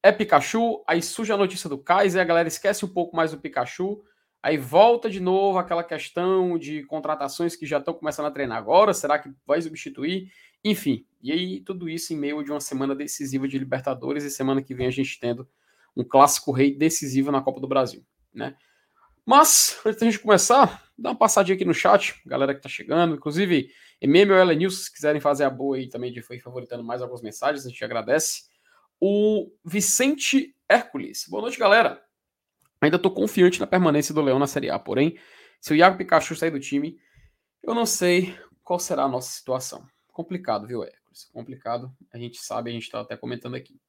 é 0.00 0.12
Pikachu, 0.12 0.84
aí 0.86 1.02
surge 1.02 1.32
a 1.32 1.36
notícia 1.36 1.68
do 1.68 1.78
Kaiser, 1.78 2.22
a 2.22 2.24
galera 2.24 2.46
esquece 2.46 2.84
um 2.84 2.88
pouco 2.88 3.16
mais 3.16 3.32
do 3.32 3.38
Pikachu, 3.38 4.00
aí 4.42 4.56
volta 4.56 5.10
de 5.10 5.20
novo 5.20 5.58
aquela 5.58 5.84
questão 5.84 6.58
de 6.58 6.84
contratações 6.84 7.56
que 7.56 7.66
já 7.66 7.78
estão 7.78 7.94
começando 7.94 8.26
a 8.26 8.30
treinar 8.30 8.58
agora, 8.58 8.94
será 8.94 9.18
que 9.18 9.30
vai 9.46 9.60
substituir? 9.60 10.30
Enfim, 10.64 11.06
e 11.22 11.32
aí 11.32 11.60
tudo 11.60 11.88
isso 11.88 12.12
em 12.12 12.16
meio 12.16 12.42
de 12.42 12.50
uma 12.50 12.60
semana 12.60 12.94
decisiva 12.94 13.46
de 13.46 13.58
Libertadores 13.58 14.24
e 14.24 14.30
semana 14.30 14.62
que 14.62 14.74
vem 14.74 14.86
a 14.86 14.90
gente 14.90 15.18
tendo 15.18 15.48
um 15.96 16.04
clássico 16.04 16.52
rei 16.52 16.74
decisivo 16.74 17.32
na 17.32 17.42
Copa 17.42 17.60
do 17.60 17.68
Brasil, 17.68 18.04
né? 18.32 18.56
Mas, 19.26 19.78
antes 19.84 20.00
da 20.00 20.06
gente 20.06 20.20
começar, 20.20 20.82
dá 20.96 21.10
uma 21.10 21.18
passadinha 21.18 21.54
aqui 21.54 21.64
no 21.64 21.74
chat, 21.74 22.14
galera 22.24 22.54
que 22.54 22.62
tá 22.62 22.68
chegando, 22.68 23.14
inclusive, 23.14 23.70
MM 24.00 24.32
ou 24.32 24.46
News, 24.54 24.84
se 24.84 24.92
quiserem 24.92 25.20
fazer 25.20 25.44
a 25.44 25.50
boa 25.50 25.76
aí 25.76 25.88
também 25.88 26.10
de 26.10 26.22
foi 26.22 26.38
favoritando 26.38 26.82
mais 26.82 27.02
algumas 27.02 27.20
mensagens, 27.20 27.66
a 27.66 27.68
gente 27.68 27.84
agradece. 27.84 28.44
O 29.00 29.50
Vicente 29.64 30.56
Hércules, 30.68 31.26
boa 31.28 31.42
noite, 31.42 31.58
galera. 31.58 32.07
Ainda 32.80 32.98
tô 32.98 33.10
confiante 33.10 33.58
na 33.58 33.66
permanência 33.66 34.14
do 34.14 34.20
Leão 34.20 34.38
na 34.38 34.46
Série 34.46 34.70
A, 34.70 34.78
porém, 34.78 35.18
se 35.60 35.72
o 35.72 35.76
Iago 35.76 35.98
Pikachu 35.98 36.36
sair 36.36 36.50
do 36.50 36.60
time, 36.60 36.96
eu 37.62 37.74
não 37.74 37.84
sei 37.84 38.36
qual 38.62 38.78
será 38.78 39.04
a 39.04 39.08
nossa 39.08 39.30
situação. 39.30 39.84
Complicado, 40.12 40.66
viu, 40.66 40.84
Hércules? 40.84 41.28
Complicado, 41.32 41.92
a 42.12 42.18
gente 42.18 42.38
sabe, 42.38 42.70
a 42.70 42.72
gente 42.72 42.90
tá 42.90 43.00
até 43.00 43.16
comentando 43.16 43.56
aqui. 43.56 43.80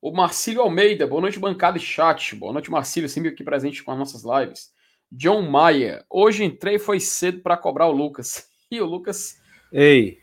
O 0.00 0.12
Marcílio 0.12 0.62
Almeida, 0.62 1.06
boa 1.06 1.20
noite, 1.20 1.38
bancada 1.38 1.76
e 1.76 1.80
chat. 1.80 2.34
Boa 2.34 2.52
noite, 2.52 2.70
Marcílio, 2.70 3.08
sempre 3.08 3.30
aqui 3.30 3.44
presente 3.44 3.82
com 3.82 3.90
as 3.90 3.98
nossas 3.98 4.22
lives. 4.24 4.72
John 5.12 5.42
Maia, 5.42 6.04
hoje 6.08 6.44
entrei 6.44 6.78
foi 6.78 7.00
cedo 7.00 7.40
para 7.40 7.56
cobrar 7.56 7.86
o 7.86 7.92
Lucas. 7.92 8.48
E 8.72 8.80
o 8.80 8.86
Lucas. 8.86 9.42
Ei, 9.72 10.22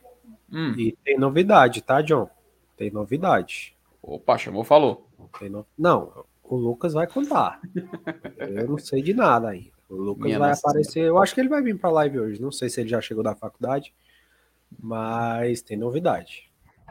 hum. 0.49 0.73
e 0.77 0.93
tem 1.03 1.19
novidade, 1.19 1.81
tá, 1.81 2.01
John? 2.01 2.29
Tem 2.77 2.89
novidade. 2.89 3.75
Opa, 4.01 4.37
chamou, 4.37 4.63
falou. 4.63 5.09
No... 5.41 5.67
Não, 5.77 6.25
o 6.47 6.55
Lucas 6.55 6.93
vai 6.93 7.05
contar. 7.05 7.59
eu 8.37 8.67
não 8.67 8.77
sei 8.77 9.01
de 9.01 9.13
nada 9.13 9.49
aí. 9.49 9.71
O 9.89 9.95
Lucas 9.95 10.25
Minha 10.25 10.39
vai 10.39 10.51
aparecer. 10.51 11.01
Eu 11.01 11.17
acho 11.17 11.33
que 11.33 11.41
ele 11.41 11.49
vai 11.49 11.61
vir 11.61 11.77
para 11.77 11.89
live 11.89 12.19
hoje. 12.19 12.41
Não 12.41 12.51
sei 12.51 12.69
se 12.69 12.81
ele 12.81 12.89
já 12.89 12.99
chegou 12.99 13.23
da 13.23 13.35
faculdade, 13.35 13.93
mas 14.79 15.61
tem 15.61 15.77
novidade. 15.77 16.47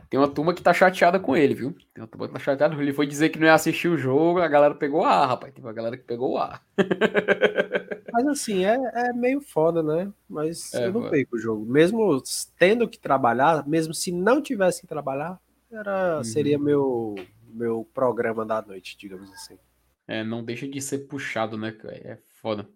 Tem 0.09 0.21
uma 0.21 0.29
turma 0.29 0.55
que 0.55 0.63
tá 0.63 0.73
chateada 0.73 1.19
com 1.19 1.37
ele, 1.37 1.55
viu? 1.55 1.75
Tem 1.93 2.03
uma 2.03 2.07
turma 2.07 2.29
que 2.29 2.35
tá 2.35 2.39
chateada. 2.39 2.81
Ele 2.81 2.93
foi 2.93 3.07
dizer 3.07 3.31
que 3.31 3.39
não 3.39 3.47
ia 3.47 3.55
assistir 3.55 3.89
o 3.89 3.99
jogo, 3.99 4.41
a 4.41 4.49
galera 4.49 4.75
pegou 4.75 5.03
A, 5.05 5.27
rapaz. 5.27 5.53
Tem 5.53 5.65
uma 5.65 5.73
galera 5.73 5.97
que 5.97 6.05
pegou 6.05 6.39
A. 6.39 6.61
Mas 8.13 8.27
assim, 8.29 8.65
é, 8.65 8.79
é 8.95 9.13
meio 9.13 9.41
foda, 9.41 9.83
né? 9.83 10.11
Mas 10.29 10.73
é, 10.75 10.87
eu 10.87 10.93
não 10.93 11.11
perco 11.11 11.37
o 11.37 11.39
jogo. 11.39 11.67
Mesmo 11.67 12.23
tendo 12.59 12.89
que 12.89 12.99
trabalhar, 12.99 13.67
mesmo 13.67 13.93
se 13.93 14.13
não 14.13 14.41
tivesse 14.41 14.81
que 14.81 14.87
trabalhar, 14.87 15.41
era, 15.71 16.19
uhum. 16.19 16.25
seria 16.25 16.59
meu, 16.59 17.17
meu 17.57 17.89
programa 17.95 18.45
da 18.45 18.61
noite, 18.63 18.97
digamos 18.99 19.33
assim. 19.33 19.59
É, 20.07 20.23
não 20.23 20.45
deixa 20.45 20.69
de 20.69 20.81
ser 20.81 21.01
puxado, 21.01 21.59
né? 21.59 21.77
É 21.85 22.19
foda. 22.41 22.69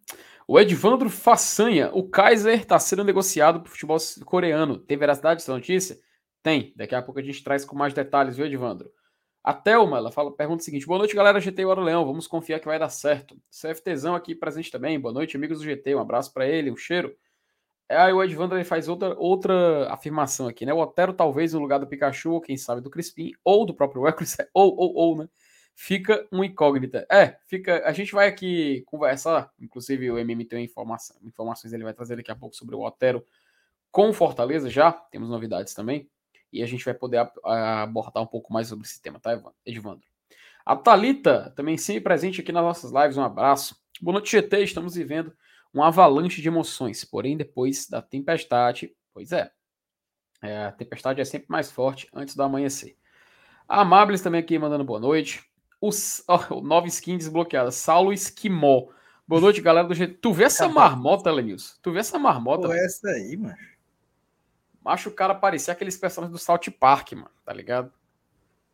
O 0.48 0.58
Edvandro 0.58 1.08
Façanha, 1.08 1.90
o 1.92 2.08
Kaiser 2.08 2.64
tá 2.64 2.78
sendo 2.78 3.04
negociado 3.04 3.60
pro 3.60 3.70
futebol 3.70 3.98
coreano. 4.24 4.78
Tem 4.78 4.96
veracidade 4.96 5.40
essa 5.40 5.52
notícia? 5.52 5.96
Tem. 6.42 6.72
Daqui 6.74 6.94
a 6.94 7.02
pouco 7.02 7.20
a 7.20 7.22
gente 7.22 7.44
traz 7.44 7.64
com 7.64 7.76
mais 7.76 7.94
detalhes, 7.94 8.36
viu, 8.36 8.46
Edvandro? 8.46 8.90
A 9.42 9.54
Thelma, 9.54 9.98
ela 9.98 10.10
fala, 10.10 10.34
pergunta 10.34 10.60
o 10.60 10.64
seguinte: 10.64 10.86
Boa 10.86 10.98
noite, 10.98 11.14
galera 11.14 11.40
GT 11.40 11.64
Ouro 11.64 11.82
Leão. 11.82 12.04
Vamos 12.04 12.26
confiar 12.26 12.58
que 12.58 12.66
vai 12.66 12.78
dar 12.78 12.88
certo. 12.88 13.40
CFTzão 13.50 14.14
aqui 14.14 14.34
presente 14.34 14.70
também. 14.70 14.98
Boa 14.98 15.14
noite, 15.14 15.36
amigos 15.36 15.58
do 15.58 15.64
GT. 15.64 15.94
Um 15.94 16.00
abraço 16.00 16.32
para 16.32 16.46
ele, 16.46 16.70
um 16.70 16.76
cheiro. 16.76 17.14
É, 17.90 17.96
aí 17.96 18.12
o 18.12 18.22
Edvandro 18.22 18.64
faz 18.64 18.86
outra, 18.86 19.16
outra 19.18 19.92
afirmação 19.92 20.46
aqui, 20.46 20.64
né? 20.64 20.72
O 20.72 20.78
Otero, 20.78 21.12
talvez, 21.12 21.52
no 21.52 21.58
lugar 21.58 21.80
do 21.80 21.88
Pikachu, 21.88 22.30
ou 22.30 22.40
quem 22.40 22.56
sabe 22.56 22.80
do 22.80 22.88
Crispim, 22.88 23.32
ou 23.42 23.66
do 23.66 23.74
próprio 23.74 24.06
Hércules, 24.06 24.36
ou, 24.54 24.76
ou, 24.76 24.94
ou, 24.94 25.18
né? 25.18 25.28
Fica 25.74 26.24
uma 26.30 26.46
incógnita. 26.46 27.04
É, 27.10 27.36
fica. 27.48 27.82
A 27.84 27.92
gente 27.92 28.12
vai 28.12 28.28
aqui 28.28 28.84
conversar. 28.86 29.50
Inclusive, 29.60 30.08
o 30.08 30.18
MM 30.18 30.44
tem 30.44 30.64
informação, 30.64 31.16
informações, 31.24 31.72
ele 31.72 31.82
vai 31.82 31.92
trazer 31.92 32.14
daqui 32.14 32.30
a 32.30 32.36
pouco 32.36 32.54
sobre 32.54 32.76
o 32.76 32.80
Otero 32.80 33.26
com 33.90 34.12
Fortaleza 34.12 34.70
já. 34.70 34.92
Temos 34.92 35.28
novidades 35.28 35.74
também 35.74 36.08
e 36.52 36.62
a 36.62 36.66
gente 36.66 36.84
vai 36.84 36.94
poder 36.94 37.28
abordar 37.42 38.22
um 38.22 38.26
pouco 38.26 38.52
mais 38.52 38.68
sobre 38.68 38.86
esse 38.86 39.02
tema, 39.02 39.18
tá, 39.18 39.40
Edvandro? 39.66 40.06
A 40.64 40.76
Talita 40.76 41.52
também 41.56 41.76
sempre 41.76 42.02
presente 42.02 42.40
aqui 42.40 42.52
nas 42.52 42.62
nossas 42.62 42.92
lives, 42.92 43.16
um 43.16 43.24
abraço. 43.24 43.76
Boa 44.00 44.12
noite, 44.12 44.30
GT, 44.30 44.62
estamos 44.62 44.94
vivendo 44.94 45.32
um 45.74 45.82
avalanche 45.82 46.42
de 46.42 46.48
emoções, 46.48 47.04
porém 47.04 47.36
depois 47.36 47.88
da 47.88 48.02
tempestade, 48.02 48.94
pois 49.12 49.32
é, 49.32 49.50
é 50.42 50.64
a 50.64 50.72
tempestade 50.72 51.20
é 51.20 51.24
sempre 51.24 51.48
mais 51.48 51.70
forte 51.70 52.08
antes 52.12 52.34
do 52.34 52.42
amanhecer. 52.42 52.96
A 53.68 53.82
Amables 53.82 54.20
também 54.20 54.40
aqui 54.40 54.58
mandando 54.58 54.84
boa 54.84 54.98
noite. 54.98 55.44
Os, 55.80 56.24
oh, 56.26 56.60
nova 56.60 56.88
skin 56.88 57.16
desbloqueada, 57.16 57.70
Saulo 57.70 58.12
Esquimó. 58.12 58.88
Boa 59.26 59.40
noite, 59.40 59.60
galera 59.60 59.86
do 59.86 59.94
GT. 59.94 60.14
Tu 60.14 60.32
vê 60.32 60.44
essa 60.44 60.68
marmota, 60.68 61.30
Lenilson? 61.30 61.76
Tu 61.80 61.92
vê 61.92 62.00
essa 62.00 62.18
marmota? 62.18 62.66
Pô, 62.66 62.74
essa 62.74 63.08
aí, 63.08 63.36
mano. 63.36 63.54
Macho, 64.82 65.10
o 65.10 65.14
cara 65.14 65.34
parecia 65.34 65.72
aqueles 65.72 65.96
personagens 65.96 66.32
do 66.32 66.42
Salt 66.42 66.68
Park, 66.70 67.12
mano, 67.12 67.30
tá 67.44 67.52
ligado? 67.52 67.92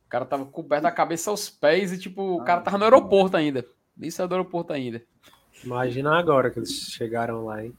O 0.07 0.09
cara 0.09 0.25
tava 0.25 0.47
coberto 0.47 0.85
da 0.85 0.93
cabeça 0.93 1.31
aos 1.31 1.50
pés 1.50 1.93
e, 1.93 1.99
tipo, 1.99 2.23
o 2.23 2.45
cara 2.45 2.62
tava 2.62 2.79
no 2.79 2.85
aeroporto 2.85 3.37
ainda. 3.37 3.67
Isso 4.00 4.23
é 4.23 4.26
do 4.26 4.35
aeroporto 4.35 4.73
ainda. 4.73 5.05
Imagina 5.65 6.19
agora 6.19 6.51
que 6.51 6.59
eles 6.59 6.71
chegaram 6.71 7.45
lá, 7.45 7.65
hein? 7.65 7.75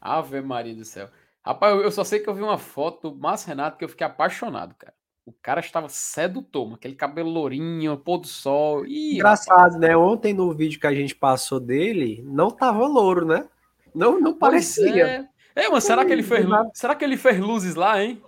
Ave 0.00 0.40
Maria 0.40 0.74
do 0.74 0.84
céu. 0.84 1.08
Rapaz, 1.44 1.80
eu 1.80 1.90
só 1.90 2.04
sei 2.04 2.20
que 2.20 2.28
eu 2.28 2.34
vi 2.34 2.42
uma 2.42 2.58
foto 2.58 3.10
do 3.10 3.16
Márcio 3.16 3.48
Renato 3.48 3.78
que 3.78 3.84
eu 3.84 3.88
fiquei 3.88 4.06
apaixonado, 4.06 4.74
cara. 4.74 4.94
O 5.24 5.32
cara 5.42 5.60
estava 5.60 5.88
sedutor, 5.88 6.64
mano. 6.64 6.76
aquele 6.76 6.94
cabelo 6.94 7.28
lourinho, 7.28 7.96
pôr 7.98 8.18
do 8.18 8.26
sol. 8.26 8.86
Ih, 8.86 9.16
Engraçado, 9.16 9.56
rapaz. 9.56 9.76
né? 9.78 9.96
Ontem 9.96 10.32
no 10.32 10.52
vídeo 10.54 10.80
que 10.80 10.86
a 10.86 10.94
gente 10.94 11.14
passou 11.14 11.60
dele, 11.60 12.22
não 12.26 12.50
tava 12.50 12.86
louro, 12.86 13.26
né? 13.26 13.46
Não, 13.94 14.20
não 14.20 14.34
parecia. 14.34 15.06
É. 15.06 15.28
É, 15.54 15.68
mas 15.68 15.84
será 15.84 16.04
que 16.04 16.12
ele 16.12 16.22
fez, 16.22 16.46
será 16.72 16.94
que 16.94 17.04
ele 17.04 17.16
fez 17.16 17.38
luzes 17.40 17.74
lá, 17.74 18.02
hein? 18.02 18.22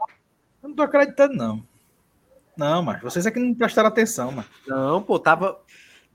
Eu 0.62 0.68
não 0.68 0.76
tô 0.76 0.82
acreditando, 0.82 1.34
não. 1.34 1.62
Não, 2.56 2.82
mas 2.82 3.00
vocês 3.00 3.24
é 3.24 3.30
que 3.30 3.38
não 3.38 3.54
prestaram 3.54 3.88
atenção, 3.88 4.32
mano. 4.32 4.48
Não, 4.66 5.02
pô, 5.02 5.18
tava. 5.18 5.58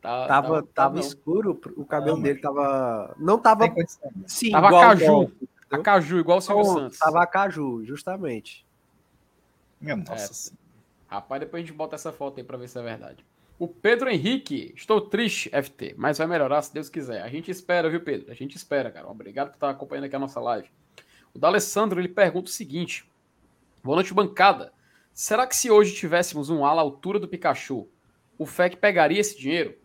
Tá, 0.05 0.27
tava, 0.27 0.61
tá, 0.61 0.69
tava 0.75 0.99
escuro, 0.99 1.59
o 1.75 1.83
cabelo 1.83 2.17
não, 2.17 2.23
dele 2.23 2.39
tava. 2.39 3.15
Não 3.17 3.39
tava. 3.39 3.65
Sim, 4.27 4.51
tava 4.51 4.67
igual, 4.67 4.81
caju. 4.83 5.03
Igual, 5.03 5.31
a 5.71 5.79
caju, 5.79 6.19
igual 6.19 6.37
o 6.37 6.41
Silvio 6.41 6.61
oh, 6.61 6.73
Santos. 6.73 6.99
Tava 6.99 7.23
a 7.23 7.25
caju, 7.25 7.83
justamente. 7.83 8.63
Minha 9.81 9.95
nossa. 9.95 10.53
É, 10.53 10.55
rapaz, 11.07 11.39
depois 11.39 11.63
a 11.63 11.65
gente 11.65 11.75
bota 11.75 11.95
essa 11.95 12.11
foto 12.11 12.37
aí 12.37 12.43
pra 12.43 12.55
ver 12.55 12.69
se 12.69 12.77
é 12.77 12.83
verdade. 12.83 13.25
O 13.57 13.67
Pedro 13.67 14.09
Henrique, 14.09 14.73
estou 14.75 15.01
triste, 15.01 15.49
FT, 15.49 15.95
mas 15.97 16.19
vai 16.19 16.27
melhorar 16.27 16.61
se 16.61 16.71
Deus 16.71 16.87
quiser. 16.87 17.23
A 17.23 17.29
gente 17.29 17.49
espera, 17.49 17.89
viu, 17.89 18.01
Pedro? 18.01 18.31
A 18.31 18.35
gente 18.35 18.55
espera, 18.55 18.91
cara. 18.91 19.09
Obrigado 19.09 19.47
por 19.47 19.55
estar 19.55 19.69
acompanhando 19.71 20.05
aqui 20.05 20.15
a 20.15 20.19
nossa 20.19 20.39
live. 20.39 20.69
O 21.33 21.39
D'Alessandro 21.39 21.99
ele 21.99 22.09
pergunta 22.09 22.49
o 22.49 22.53
seguinte: 22.53 23.09
Boa 23.83 23.95
noite, 23.95 24.13
bancada. 24.13 24.71
Será 25.11 25.47
que 25.47 25.55
se 25.55 25.71
hoje 25.71 25.95
tivéssemos 25.95 26.51
um 26.51 26.63
ala 26.63 26.81
à 26.81 26.83
altura 26.83 27.17
do 27.17 27.27
Pikachu, 27.27 27.87
o 28.37 28.45
FEC 28.45 28.77
pegaria 28.77 29.19
esse 29.19 29.39
dinheiro? 29.39 29.75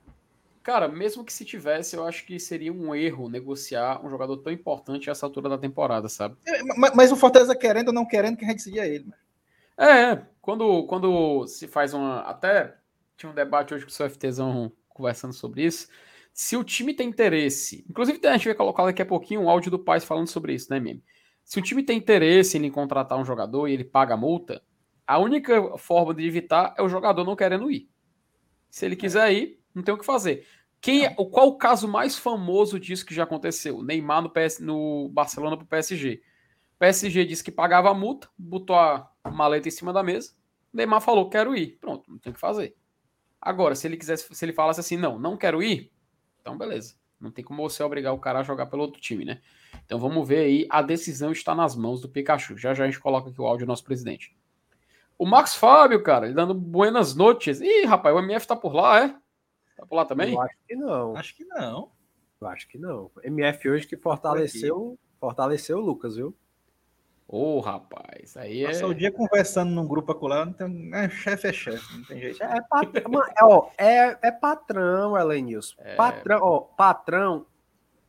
Cara, 0.63 0.89
mesmo 0.89 1.25
que 1.25 1.33
se 1.33 1.45
tivesse, 1.45 1.97
eu 1.97 2.05
acho 2.05 2.27
que 2.27 2.39
seria 2.39 2.73
um 2.73 2.95
erro 2.95 3.29
negociar 3.29 4.05
um 4.05 4.11
jogador 4.11 4.37
tão 4.39 4.53
importante 4.53 5.09
a 5.09 5.13
essa 5.13 5.25
altura 5.25 5.49
da 5.49 5.57
temporada, 5.57 6.09
sabe? 6.09 6.37
É, 6.47 6.63
mas, 6.63 6.95
mas 6.95 7.13
o 7.13 7.17
Fortaleza 7.17 7.57
querendo 7.57 7.89
ou 7.89 7.95
não 7.95 8.07
querendo, 8.07 8.37
quem 8.37 8.49
é 8.49 8.89
ele. 8.89 9.05
Mano. 9.05 9.31
É, 9.79 10.27
quando, 10.43 10.85
quando 10.87 11.47
se 11.47 11.67
faz 11.67 11.95
uma. 11.95 12.21
Até 12.21 12.77
tinha 13.17 13.33
um 13.33 13.35
debate 13.35 13.73
hoje 13.73 13.85
com 13.85 13.91
o 13.91 13.95
seu 13.95 14.09
FTzão 14.11 14.71
conversando 14.89 15.33
sobre 15.33 15.65
isso. 15.65 15.89
Se 16.33 16.57
o 16.57 16.63
time 16.63 16.93
tem 16.95 17.09
interesse, 17.09 17.85
inclusive 17.89 18.21
a 18.27 18.33
gente 18.33 18.47
vai 18.47 18.55
colocar 18.55 18.85
daqui 18.85 19.01
a 19.01 19.07
pouquinho 19.07 19.41
um 19.41 19.51
áudio 19.51 19.71
do 19.71 19.79
Paz 19.79 20.05
falando 20.05 20.27
sobre 20.27 20.55
isso, 20.55 20.71
né, 20.71 20.79
Mimi? 20.79 21.03
Se 21.43 21.59
o 21.59 21.63
time 21.63 21.83
tem 21.83 21.97
interesse 21.97 22.59
em 22.59 22.71
contratar 22.71 23.19
um 23.19 23.25
jogador 23.25 23.69
e 23.69 23.73
ele 23.73 23.85
paga 23.85 24.15
a 24.15 24.17
multa, 24.17 24.63
a 25.07 25.19
única 25.19 25.77
forma 25.79 26.15
de 26.15 26.27
evitar 26.27 26.75
é 26.79 26.83
o 26.83 26.89
jogador 26.89 27.25
não 27.25 27.35
querendo 27.35 27.71
ir. 27.71 27.89
Se 28.71 28.85
ele 28.85 28.97
quiser 28.97 29.33
ir, 29.33 29.60
não 29.75 29.83
tem 29.83 29.95
o 29.95 29.99
que 29.99 30.05
fazer. 30.05 30.47
Quem 30.81 31.05
é, 31.05 31.15
qual 31.15 31.49
o 31.49 31.59
caso 31.59 31.87
mais 31.87 32.17
famoso 32.17 32.81
disso 32.81 33.05
que 33.05 33.15
já 33.15 33.25
aconteceu? 33.25 33.83
Neymar 33.83 34.23
no, 34.23 34.31
PS, 34.31 34.61
no 34.61 35.09
Barcelona 35.11 35.57
para 35.57 35.65
o 35.65 35.69
PSG. 35.69 36.23
O 36.77 36.79
PSG 36.79 37.25
disse 37.27 37.45
que 37.45 37.51
pagava 37.51 37.91
a 37.91 37.95
multa, 37.95 38.29
botou 38.39 38.77
a 38.77 39.11
maleta 39.31 39.69
em 39.69 39.71
cima 39.71 39.93
da 39.93 40.03
mesa. 40.03 40.33
Neymar 40.73 41.03
falou: 41.03 41.29
quero 41.29 41.55
ir. 41.55 41.79
Pronto, 41.81 42.11
não 42.11 42.19
tem 42.19 42.31
o 42.31 42.35
que 42.35 42.41
fazer. 42.41 42.75
Agora, 43.41 43.75
se 43.75 43.87
ele 43.87 43.97
quisesse, 43.97 44.35
se 44.35 44.45
ele 44.45 44.53
falasse 44.53 44.81
assim, 44.81 44.97
não, 44.97 45.19
não 45.19 45.37
quero 45.37 45.63
ir, 45.63 45.91
então 46.41 46.57
beleza. 46.57 46.95
Não 47.19 47.31
tem 47.31 47.45
como 47.45 47.63
você 47.69 47.83
obrigar 47.83 48.15
o 48.15 48.19
cara 48.19 48.41
a 48.41 48.43
jogar 48.43 48.67
pelo 48.67 48.83
outro 48.83 49.01
time, 49.01 49.27
né? 49.27 49.41
Então 49.85 49.99
vamos 49.99 50.27
ver 50.27 50.39
aí. 50.39 50.67
A 50.71 50.81
decisão 50.81 51.31
está 51.33 51.55
nas 51.55 51.77
mãos 51.77 52.01
do 52.01 52.09
Pikachu. 52.09 52.57
Já 52.57 52.73
já 52.73 52.85
a 52.85 52.87
gente 52.87 52.99
coloca 52.99 53.29
aqui 53.29 53.41
o 53.41 53.47
áudio 53.47 53.67
do 53.67 53.69
nosso 53.69 53.85
presidente. 53.85 54.35
O 55.19 55.27
Max 55.27 55.55
Fábio, 55.55 56.03
cara, 56.03 56.25
ele 56.25 56.35
dando 56.35 56.55
buenas 56.55 57.15
noites. 57.15 57.61
Ih, 57.61 57.85
rapaz, 57.85 58.17
o 58.17 58.21
MF 58.21 58.47
tá 58.47 58.57
por 58.57 58.75
lá, 58.75 59.05
é? 59.05 59.15
Tá 59.81 59.87
por 59.87 59.97
lá 59.97 60.05
também? 60.05 60.35
Eu 60.35 60.41
acho 60.43 60.57
que 60.69 60.77
não. 60.77 61.17
Acho 61.17 61.35
que 61.35 61.45
não. 61.45 61.91
Eu 62.41 62.49
acho 62.49 62.69
que 62.69 62.79
não. 62.79 63.11
MF 63.25 63.71
hoje 63.71 63.87
que 63.87 63.97
fortaleceu, 63.97 64.99
fortaleceu 65.19 65.79
o 65.79 65.81
Lucas, 65.81 66.17
viu? 66.17 66.37
Ô, 67.27 67.57
oh, 67.57 67.61
rapaz, 67.61 68.37
aí 68.37 68.65
é. 68.65 68.67
Passar 68.67 68.89
o 68.89 68.95
dia 68.95 69.11
conversando 69.13 69.71
num 69.71 69.87
grupo 69.87 70.11
acolá, 70.11 70.45
não 70.45 70.53
tem... 70.53 70.91
é, 70.93 71.09
chefe 71.09 71.47
é 71.47 71.53
chefe, 71.53 71.97
não 71.97 72.05
tem 72.05 72.19
jeito. 72.19 72.43
É, 72.43 72.61
patrão, 72.61 73.25
é, 73.25 73.45
ó, 73.45 73.71
é, 73.79 74.19
é 74.21 74.33
patrão, 74.33 75.17
Elenilson. 75.17 75.77
É... 75.79 75.95
Patrão, 75.95 76.41
ó, 76.43 76.61
patrão, 76.61 77.47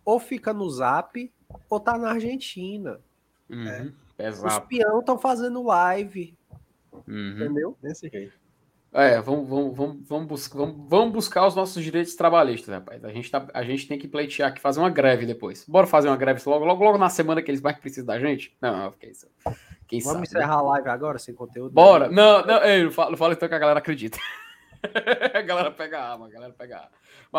ou 0.04 0.20
fica 0.20 0.52
no 0.52 0.68
zap, 0.70 1.32
ou 1.70 1.80
tá 1.80 1.98
na 2.00 2.12
Argentina. 2.12 3.00
Uhum, 3.48 3.94
é. 4.18 4.30
Os 4.30 4.60
peão 4.68 5.00
estão 5.00 5.20
fazendo 5.20 5.62
live. 5.64 6.36
Uhum. 7.08 7.36
Entendeu? 7.36 7.78
Desse 7.82 8.10
jeito. 8.10 8.41
É, 8.94 9.22
vamos, 9.22 9.48
vamos, 9.48 9.78
vamos, 9.78 10.08
vamos, 10.08 10.28
buscar, 10.28 10.58
vamos, 10.58 10.90
vamos 10.90 11.14
buscar 11.14 11.48
os 11.48 11.56
nossos 11.56 11.82
direitos 11.82 12.14
trabalhistas, 12.14 12.76
rapaz. 12.76 13.04
A 13.06 13.10
gente, 13.10 13.32
tá, 13.32 13.48
a 13.54 13.64
gente 13.64 13.88
tem 13.88 13.98
que 13.98 14.08
pleitear 14.08 14.50
aqui, 14.50 14.60
fazer 14.60 14.82
uma 14.82 14.90
greve 14.90 15.26
depois. 15.26 15.66
Bora 15.66 15.88
fazer 15.88 16.10
uma 16.10 16.18
greve 16.18 16.42
logo, 16.46 16.66
logo, 16.66 16.84
logo 16.84 16.98
na 16.98 17.10
semana 17.10 17.42
que 17.42 17.50
eles 17.50 17.62
mais 17.62 17.78
precisam 17.78 18.06
da 18.06 18.20
gente? 18.20 18.54
Não, 18.62 18.78
não, 18.78 18.92
que 18.92 19.08
isso. 19.08 19.28
Quem 19.88 20.02
vamos 20.02 20.30
sabe, 20.30 20.40
encerrar 20.40 20.58
né? 20.58 20.62
a 20.62 20.62
live 20.62 20.90
agora 20.90 21.20
sem 21.20 21.34
conteúdo? 21.34 21.72
Bora! 21.72 22.10
Não, 22.10 22.46
não, 22.46 22.62
ei, 22.64 22.84
não 22.84 22.92
fala, 22.92 23.16
fala 23.16 23.34
então 23.34 23.48
que 23.48 23.56
a 23.56 23.60
galera 23.60 23.80
acredita. 23.80 24.18
a 25.34 25.42
galera 25.42 25.72
pega 25.72 25.98
a 25.98 26.12
arma, 26.12 26.28
a 26.28 26.30
galera 26.30 26.54
pega 26.54 26.78
a 26.78 26.90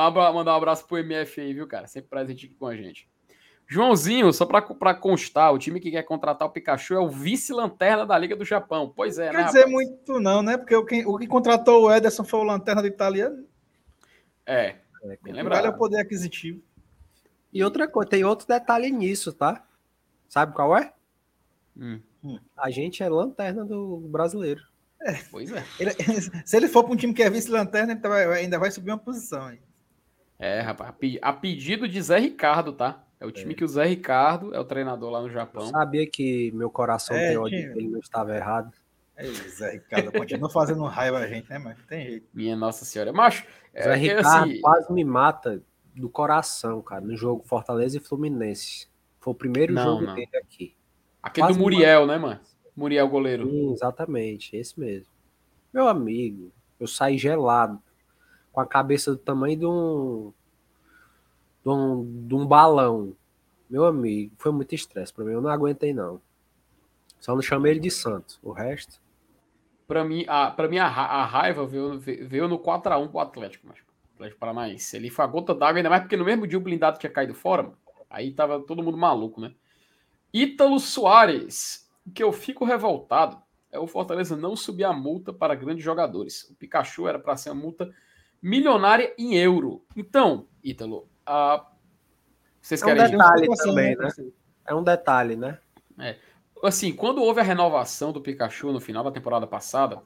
arma. 0.00 0.32
Mandar 0.32 0.54
um 0.54 0.56
abraço 0.56 0.86
pro 0.86 0.96
MF 0.96 1.38
aí, 1.38 1.52
viu, 1.52 1.66
cara? 1.66 1.86
Sempre 1.86 2.08
presente 2.08 2.46
aqui 2.46 2.54
com 2.54 2.66
a 2.66 2.74
gente. 2.74 3.06
Joãozinho, 3.68 4.32
só 4.32 4.44
para 4.44 4.94
constar, 4.94 5.52
o 5.52 5.58
time 5.58 5.80
que 5.80 5.90
quer 5.90 6.02
contratar 6.02 6.46
o 6.46 6.50
Pikachu 6.50 6.94
é 6.94 7.00
o 7.00 7.08
vice-lanterna 7.08 8.04
da 8.04 8.18
Liga 8.18 8.36
do 8.36 8.44
Japão. 8.44 8.92
Pois 8.94 9.18
é, 9.18 9.30
Quer 9.30 9.32
né? 9.32 9.38
Quer 9.38 9.46
dizer 9.46 9.58
rapaz? 9.60 9.72
muito, 9.72 10.20
não, 10.20 10.42
né? 10.42 10.56
Porque 10.58 10.76
o 10.76 10.84
que, 10.84 11.06
o 11.06 11.16
que 11.16 11.26
contratou 11.26 11.84
o 11.84 11.92
Ederson 11.92 12.24
foi 12.24 12.40
o 12.40 12.44
lanterna 12.44 12.82
do 12.82 12.88
italiano. 12.88 13.46
É. 14.44 14.76
é 15.02 15.18
Lembra? 15.24 15.70
o 15.70 15.78
poder 15.78 16.00
aquisitivo. 16.00 16.60
E 17.52 17.62
outra 17.62 17.88
coisa, 17.88 18.10
tem 18.10 18.24
outro 18.24 18.46
detalhe 18.46 18.90
nisso, 18.90 19.32
tá? 19.32 19.64
Sabe 20.28 20.54
qual 20.54 20.76
é? 20.76 20.92
Hum. 21.76 22.00
A 22.56 22.70
gente 22.70 23.02
é 23.02 23.08
lanterna 23.08 23.64
do 23.64 23.98
brasileiro. 24.08 24.62
É. 25.02 25.14
Pois 25.30 25.50
é. 25.50 25.64
Ele, 25.78 25.90
se 26.44 26.56
ele 26.56 26.68
for 26.68 26.84
para 26.84 26.92
um 26.92 26.96
time 26.96 27.12
que 27.12 27.22
é 27.22 27.30
vice-lanterna, 27.30 27.92
ele 27.92 28.34
ainda 28.34 28.58
vai 28.58 28.70
subir 28.70 28.90
uma 28.90 28.98
posição 28.98 29.46
aí. 29.46 29.58
É, 30.38 30.60
rapaz. 30.60 30.94
A 31.20 31.32
pedido 31.32 31.88
de 31.88 32.00
Zé 32.00 32.18
Ricardo, 32.18 32.72
tá? 32.72 33.04
É 33.22 33.26
o 33.26 33.30
time 33.30 33.52
é. 33.52 33.56
que 33.56 33.62
o 33.62 33.68
Zé 33.68 33.84
Ricardo 33.86 34.52
é 34.52 34.58
o 34.58 34.64
treinador 34.64 35.08
lá 35.08 35.22
no 35.22 35.30
Japão. 35.30 35.62
Eu 35.62 35.68
sabia 35.68 36.04
que 36.10 36.50
meu 36.50 36.68
coração 36.68 37.16
é, 37.16 37.28
tem 37.28 37.38
ódio, 37.38 37.56
ele 37.56 37.88
não 37.88 38.00
estava 38.00 38.34
errado. 38.34 38.72
É, 39.14 39.24
Zé 39.26 39.70
Ricardo 39.74 40.10
continua 40.10 40.50
fazendo 40.50 40.82
raiva 40.86 41.18
a 41.18 41.26
gente, 41.28 41.48
né, 41.48 41.56
mas 41.56 41.78
tem 41.86 42.04
jeito. 42.04 42.26
Minha 42.34 42.56
Nossa 42.56 42.84
Senhora. 42.84 43.12
Macho, 43.12 43.46
é, 43.72 43.84
Zé 43.84 43.94
Ricardo 43.94 44.50
assim... 44.50 44.60
quase 44.60 44.92
me 44.92 45.04
mata 45.04 45.62
do 45.94 46.08
coração, 46.08 46.82
cara, 46.82 47.00
no 47.00 47.16
jogo 47.16 47.44
Fortaleza 47.44 47.96
e 47.96 48.00
Fluminense. 48.00 48.88
Foi 49.20 49.32
o 49.32 49.36
primeiro 49.36 49.72
não, 49.72 49.84
jogo 49.84 50.06
não. 50.06 50.14
dele 50.16 50.36
aqui. 50.36 50.74
Aquele 51.22 51.46
quase 51.46 51.58
do 51.58 51.62
Muriel, 51.62 52.06
né, 52.08 52.18
mano? 52.18 52.40
Muriel 52.74 53.08
goleiro. 53.08 53.48
Sim, 53.48 53.72
exatamente, 53.72 54.56
esse 54.56 54.80
mesmo. 54.80 55.12
Meu 55.72 55.86
amigo, 55.86 56.50
eu 56.80 56.88
saí 56.88 57.16
gelado, 57.16 57.80
com 58.50 58.60
a 58.60 58.66
cabeça 58.66 59.12
do 59.12 59.16
tamanho 59.16 59.56
de 59.56 59.66
um 59.66 60.32
de 61.62 61.70
um, 61.70 62.26
de 62.26 62.34
um 62.34 62.46
balão. 62.46 63.16
Meu 63.68 63.84
amigo, 63.84 64.34
foi 64.38 64.52
muito 64.52 64.74
estresse 64.74 65.12
para 65.12 65.24
mim. 65.24 65.32
Eu 65.32 65.40
não 65.40 65.50
aguentei, 65.50 65.92
não. 65.92 66.20
Só 67.20 67.34
não 67.34 67.42
chamei 67.42 67.72
ele 67.72 67.80
de 67.80 67.90
santo. 67.90 68.38
O 68.42 68.52
resto. 68.52 69.00
Para 69.86 70.04
mim, 70.04 70.24
a, 70.28 70.50
pra 70.50 70.68
mim 70.68 70.78
a, 70.78 70.86
a 70.86 71.24
raiva 71.24 71.66
veio, 71.66 71.98
veio 71.98 72.48
no 72.48 72.58
4x1 72.58 73.08
pro 73.08 73.20
Atlético, 73.20 73.66
mas 73.68 73.78
Atlético 74.14 74.40
Paranaense. 74.40 74.96
Ele 74.96 75.10
foi 75.10 75.24
a 75.24 75.28
gota 75.28 75.54
d'água, 75.54 75.78
ainda 75.78 75.90
mais 75.90 76.02
porque 76.02 76.16
no 76.16 76.24
mesmo 76.24 76.46
dia 76.46 76.58
o 76.58 76.62
blindado 76.62 76.98
tinha 76.98 77.10
caído 77.10 77.34
fora, 77.34 77.62
mano. 77.62 77.78
Aí 78.10 78.32
tava 78.32 78.60
todo 78.60 78.82
mundo 78.82 78.98
maluco, 78.98 79.40
né? 79.40 79.54
Ítalo 80.32 80.78
Soares. 80.78 81.90
Que 82.12 82.22
eu 82.22 82.32
fico 82.32 82.64
revoltado 82.64 83.40
é 83.70 83.78
o 83.78 83.86
Fortaleza 83.86 84.36
não 84.36 84.54
subir 84.54 84.84
a 84.84 84.92
multa 84.92 85.32
para 85.32 85.54
grandes 85.54 85.84
jogadores. 85.84 86.44
O 86.50 86.54
Pikachu 86.54 87.08
era 87.08 87.18
para 87.18 87.36
ser 87.36 87.50
uma 87.50 87.62
multa 87.62 87.90
milionária 88.40 89.14
em 89.16 89.36
euro. 89.36 89.82
Então, 89.96 90.46
Ítalo, 90.62 91.08
Uh, 91.28 91.64
vocês 92.60 92.80
é 92.82 92.86
um 92.86 92.94
detalhe 92.94 93.48
também, 93.56 93.96
né? 93.96 94.08
É 94.66 94.74
um 94.74 94.84
detalhe, 94.84 95.36
né? 95.36 95.58
É. 95.98 96.16
Assim, 96.62 96.92
quando 96.92 97.22
houve 97.22 97.40
a 97.40 97.44
renovação 97.44 98.12
do 98.12 98.20
Pikachu 98.20 98.72
no 98.72 98.80
final 98.80 99.02
da 99.02 99.10
temporada 99.10 99.46
passada, 99.46 100.00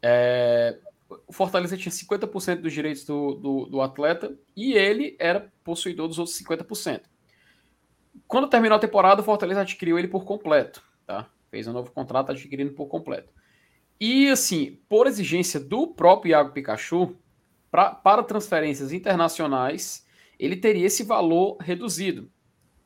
é, 0.00 0.78
o 1.26 1.32
Fortaleza 1.32 1.76
tinha 1.76 1.92
50% 1.92 2.60
dos 2.60 2.72
direitos 2.72 3.04
do, 3.04 3.34
do, 3.34 3.66
do, 3.66 3.80
atleta 3.80 4.36
e 4.56 4.74
ele 4.74 5.16
era 5.18 5.52
possuidor 5.64 6.06
dos 6.06 6.18
outros 6.18 6.38
50%. 6.40 7.02
Quando 8.26 8.48
terminou 8.48 8.76
a 8.76 8.80
temporada, 8.80 9.20
o 9.20 9.24
Fortaleza 9.24 9.62
adquiriu 9.62 9.98
ele 9.98 10.06
por 10.06 10.24
completo, 10.24 10.82
tá? 11.04 11.28
Fez 11.50 11.66
um 11.66 11.72
novo 11.72 11.90
contrato 11.90 12.30
adquirindo 12.30 12.72
por 12.72 12.86
completo. 12.86 13.32
E, 14.00 14.28
assim, 14.28 14.78
por 14.88 15.08
exigência 15.08 15.58
do 15.58 15.88
próprio 15.88 16.30
Iago 16.30 16.52
Pikachu, 16.52 17.16
pra, 17.70 17.90
para 17.90 18.22
transferências 18.22 18.92
internacionais, 18.92 20.06
ele 20.38 20.56
teria 20.56 20.86
esse 20.86 21.02
valor 21.02 21.56
reduzido. 21.60 22.30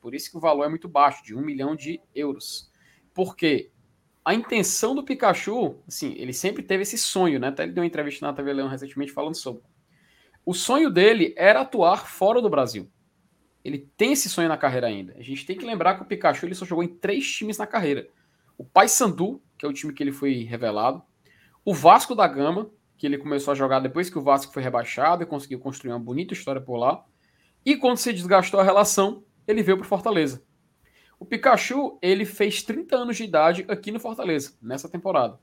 Por 0.01 0.15
isso 0.15 0.31
que 0.31 0.37
o 0.37 0.41
valor 0.41 0.65
é 0.65 0.69
muito 0.69 0.89
baixo, 0.89 1.25
de 1.25 1.35
um 1.35 1.41
milhão 1.41 1.77
de 1.77 2.01
euros. 2.15 2.71
Porque 3.15 3.71
a 4.25 4.35
intenção 4.35 4.95
do 4.95 5.05
Pikachu, 5.05 5.77
assim, 5.87 6.15
ele 6.17 6.33
sempre 6.33 6.63
teve 6.63 6.83
esse 6.83 6.97
sonho, 6.97 7.39
né? 7.39 7.49
Até 7.49 7.65
ele 7.65 7.73
deu 7.73 7.83
uma 7.83 7.87
entrevista 7.87 8.27
na 8.27 8.33
TV 8.33 8.53
Leão 8.53 8.69
recentemente 8.69 9.13
falando 9.13 9.35
sobre. 9.35 9.63
O 10.45 10.55
sonho 10.55 10.91
dele 10.91 11.35
era 11.37 11.61
atuar 11.61 12.07
fora 12.07 12.41
do 12.41 12.51
Brasil. 12.51 12.91
Ele 13.65 13.79
tem 13.97 14.13
esse 14.13 14.29
sonho 14.29 14.49
na 14.49 14.57
carreira 14.57 14.89
ainda. 14.89 15.15
A 15.17 15.23
gente 15.23 15.47
tem 15.47 15.57
que 15.57 15.65
lembrar 15.65 15.95
que 15.95 16.03
o 16.03 16.07
Pikachu 16.07 16.47
ele 16.47 16.55
só 16.55 16.65
jogou 16.65 16.83
em 16.83 16.89
três 16.89 17.31
times 17.31 17.59
na 17.59 17.67
carreira. 17.67 18.09
O 18.59 18.65
Paysandu, 18.65 19.41
que 19.57 19.65
é 19.65 19.69
o 19.69 19.73
time 19.73 19.93
que 19.93 20.03
ele 20.03 20.11
foi 20.11 20.43
revelado. 20.43 21.03
O 21.65 21.73
Vasco 21.73 22.15
da 22.15 22.27
Gama, 22.27 22.71
que 22.97 23.07
ele 23.07 23.19
começou 23.19 23.53
a 23.53 23.55
jogar 23.55 23.79
depois 23.79 24.11
que 24.11 24.19
o 24.19 24.23
Vasco 24.23 24.53
foi 24.53 24.63
rebaixado 24.63 25.23
e 25.23 25.27
conseguiu 25.27 25.61
construir 25.61 25.93
uma 25.93 25.99
bonita 25.99 26.35
história 26.35 26.61
por 26.61 26.77
lá. 26.77 27.05
E 27.65 27.77
quando 27.77 27.97
se 27.97 28.13
desgastou 28.13 28.61
a 28.61 28.65
relação, 28.65 29.25
ele 29.47 29.63
veio 29.63 29.77
para 29.77 29.87
Fortaleza. 29.87 30.43
O 31.19 31.25
Pikachu, 31.25 31.99
ele 32.03 32.25
fez 32.25 32.63
30 32.63 32.97
anos 32.97 33.17
de 33.17 33.25
idade 33.25 33.65
aqui 33.69 33.93
no 33.93 34.01
Fortaleza, 34.01 34.55
nessa 34.61 34.89
temporada. 34.89 35.39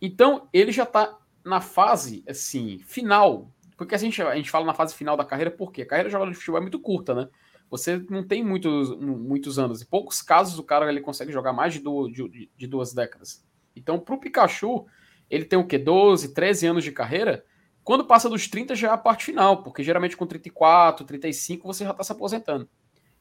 Então, 0.00 0.48
ele 0.52 0.72
já 0.72 0.82
está 0.82 1.16
na 1.44 1.60
fase, 1.60 2.24
assim, 2.28 2.78
final. 2.80 3.54
Porque 3.76 3.94
a 3.94 3.98
gente, 3.98 4.20
a 4.20 4.34
gente 4.34 4.50
fala 4.50 4.66
na 4.66 4.74
fase 4.74 4.94
final 4.94 5.16
da 5.16 5.24
carreira, 5.24 5.50
porque 5.50 5.82
a 5.82 5.86
carreira 5.86 6.08
de 6.08 6.12
jogador 6.12 6.30
de 6.30 6.36
futebol 6.36 6.58
é 6.58 6.62
muito 6.62 6.80
curta, 6.80 7.14
né? 7.14 7.28
Você 7.70 8.04
não 8.10 8.26
tem 8.26 8.44
muitos, 8.44 8.96
muitos 8.98 9.58
anos. 9.58 9.82
Em 9.82 9.86
poucos 9.86 10.20
casos, 10.22 10.58
o 10.58 10.64
cara 10.64 10.88
ele 10.88 11.00
consegue 11.00 11.32
jogar 11.32 11.52
mais 11.52 11.72
de, 11.72 11.80
duas, 11.80 12.12
de, 12.12 12.50
de 12.56 12.66
duas 12.66 12.92
décadas. 12.92 13.44
Então, 13.74 13.98
para 13.98 14.14
o 14.14 14.18
Pikachu, 14.18 14.86
ele 15.30 15.44
tem 15.44 15.58
o 15.58 15.66
quê? 15.66 15.78
12, 15.78 16.34
13 16.34 16.66
anos 16.66 16.84
de 16.84 16.92
carreira. 16.92 17.44
Quando 17.84 18.06
passa 18.06 18.30
dos 18.30 18.48
30 18.48 18.74
já 18.74 18.88
é 18.88 18.90
a 18.92 18.96
parte 18.96 19.26
final, 19.26 19.62
porque 19.62 19.84
geralmente 19.84 20.16
com 20.16 20.26
34, 20.26 21.04
35 21.04 21.66
você 21.66 21.84
já 21.84 21.90
está 21.90 22.02
se 22.02 22.12
aposentando. 22.12 22.66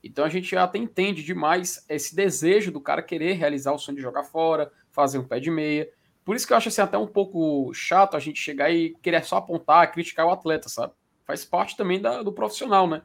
Então 0.01 0.23
a 0.23 0.29
gente 0.29 0.49
já 0.49 0.63
até 0.63 0.77
entende 0.77 1.21
demais 1.21 1.85
esse 1.89 2.15
desejo 2.15 2.71
do 2.71 2.79
cara 2.79 3.01
querer 3.03 3.33
realizar 3.33 3.73
o 3.73 3.77
sonho 3.77 3.97
de 3.97 4.01
jogar 4.01 4.23
fora, 4.23 4.71
fazer 4.89 5.17
um 5.17 5.27
pé 5.27 5.39
de 5.39 5.51
meia. 5.51 5.89
Por 6.23 6.35
isso 6.35 6.47
que 6.47 6.53
eu 6.53 6.57
acho 6.57 6.69
assim, 6.69 6.81
até 6.81 6.97
um 6.97 7.07
pouco 7.07 7.73
chato 7.73 8.15
a 8.15 8.19
gente 8.19 8.39
chegar 8.39 8.71
e 8.71 8.95
querer 9.01 9.23
só 9.25 9.37
apontar, 9.37 9.91
criticar 9.91 10.25
o 10.25 10.31
atleta, 10.31 10.69
sabe? 10.69 10.93
Faz 11.25 11.43
parte 11.43 11.75
também 11.75 12.01
da, 12.01 12.23
do 12.23 12.31
profissional, 12.31 12.87
né? 12.87 13.01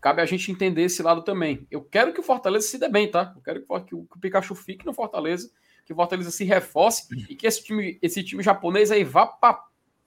Cabe 0.00 0.22
a 0.22 0.26
gente 0.26 0.50
entender 0.50 0.82
esse 0.82 1.02
lado 1.02 1.22
também. 1.22 1.66
Eu 1.70 1.82
quero 1.82 2.12
que 2.12 2.20
o 2.20 2.22
Fortaleza 2.22 2.66
se 2.66 2.78
dê 2.78 2.88
bem, 2.88 3.10
tá? 3.10 3.32
Eu 3.34 3.42
quero 3.42 3.60
que, 3.60 3.66
que, 3.66 3.94
o, 3.94 4.04
que 4.04 4.16
o 4.16 4.20
Pikachu 4.20 4.54
fique 4.54 4.86
no 4.86 4.92
Fortaleza, 4.92 5.50
que 5.84 5.92
o 5.92 5.96
Fortaleza 5.96 6.30
se 6.30 6.44
reforce 6.44 7.06
e 7.28 7.34
que 7.34 7.46
esse 7.46 7.64
time, 7.64 7.98
esse 8.02 8.22
time 8.22 8.42
japonês 8.42 8.90
aí 8.90 9.04
vá 9.04 9.26
para 9.26 9.64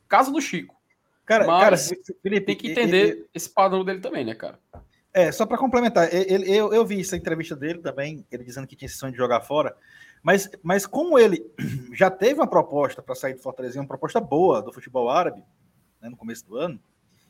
casa 0.08 0.32
do 0.32 0.42
Chico. 0.42 0.79
Cara, 1.30 1.46
Mas 1.46 1.60
cara, 1.64 1.78
Felipe, 2.24 2.42
tem 2.48 2.56
que 2.56 2.72
entender 2.72 3.08
ele- 3.10 3.30
esse 3.36 3.48
padrão 3.48 3.86
dele 3.86 4.00
também, 4.00 4.26
né, 4.26 4.34
cara? 4.34 4.60
É, 5.14 5.32
só 5.32 5.46
para 5.46 5.60
complementar, 5.60 6.12
ele, 6.12 6.52
eu, 6.52 6.74
eu 6.74 6.84
vi 6.84 7.00
essa 7.02 7.16
entrevista 7.16 7.56
dele 7.56 7.78
também, 7.78 8.26
ele 8.32 8.44
dizendo 8.44 8.66
que 8.66 8.76
tinha 8.76 8.88
esse 8.88 8.98
sonho 8.98 9.12
de 9.12 9.18
jogar 9.20 9.42
fora, 9.42 9.78
mas, 10.24 10.50
mas 10.64 10.88
como 10.88 11.20
ele 11.20 11.46
já 11.94 12.10
teve 12.10 12.40
uma 12.40 12.50
proposta 12.50 13.00
para 13.04 13.14
sair 13.14 13.36
do 13.36 13.42
Fortaleza, 13.44 13.80
uma 13.80 13.88
proposta 13.88 14.20
boa 14.20 14.60
do 14.60 14.74
futebol 14.74 15.08
árabe, 15.08 15.44
né, 16.02 16.10
no 16.10 16.18
começo 16.18 16.48
do 16.48 16.58
ano, 16.58 16.82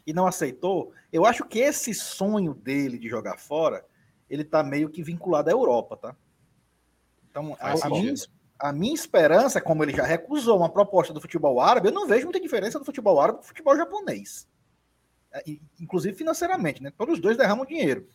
e 0.08 0.14
não 0.14 0.26
aceitou, 0.26 0.94
eu 1.12 1.26
acho 1.26 1.44
que 1.44 1.60
esse 1.60 1.94
sonho 1.94 2.54
dele 2.54 2.98
de 2.98 3.10
jogar 3.10 3.38
fora, 3.38 3.86
ele 4.30 4.46
tá 4.46 4.64
meio 4.64 4.90
que 4.90 5.04
vinculado 5.04 5.50
à 5.50 5.52
Europa, 5.52 5.98
tá? 5.98 6.16
Então, 7.30 7.58
a, 7.60 7.72
a 7.72 7.90
minha. 7.90 8.14
A 8.60 8.74
minha 8.74 8.94
esperança, 8.94 9.62
como 9.62 9.84
ele 9.84 9.96
já 9.96 10.04
recusou 10.04 10.58
uma 10.58 10.70
proposta 10.70 11.14
do 11.14 11.22
futebol 11.22 11.62
árabe, 11.62 11.88
eu 11.88 11.94
não 11.94 12.08
vejo 12.08 12.26
muita 12.26 12.40
diferença 12.40 12.78
do 12.78 12.86
futebol 12.86 13.20
árabe 13.20 13.40
do 13.40 13.46
futebol 13.46 13.76
japonês. 13.76 14.48
É, 15.32 15.44
inclusive 15.80 16.18
financeiramente, 16.18 16.82
né? 16.84 16.92
Todos 16.98 17.16
os 17.16 17.22
dois 17.22 17.38
derramam 17.38 17.66
dinheiro. 17.66 18.08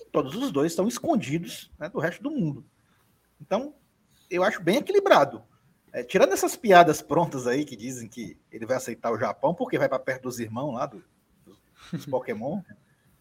E 0.00 0.04
todos 0.04 0.34
os 0.34 0.52
dois 0.52 0.72
estão 0.72 0.86
escondidos 0.86 1.70
né, 1.78 1.88
do 1.88 1.98
resto 1.98 2.22
do 2.22 2.30
mundo. 2.30 2.64
Então, 3.40 3.74
eu 4.30 4.42
acho 4.42 4.62
bem 4.62 4.78
equilibrado. 4.78 5.42
É, 5.92 6.02
tirando 6.02 6.32
essas 6.32 6.56
piadas 6.56 7.00
prontas 7.00 7.46
aí 7.46 7.64
que 7.64 7.76
dizem 7.76 8.08
que 8.08 8.38
ele 8.52 8.66
vai 8.66 8.76
aceitar 8.76 9.10
o 9.10 9.18
Japão 9.18 9.54
porque 9.54 9.78
vai 9.78 9.88
para 9.88 9.98
perto 9.98 10.24
dos 10.24 10.38
irmãos 10.38 10.74
lá 10.74 10.84
do- 10.86 11.02
dos, 11.92 12.04
Pokémon, 12.04 12.60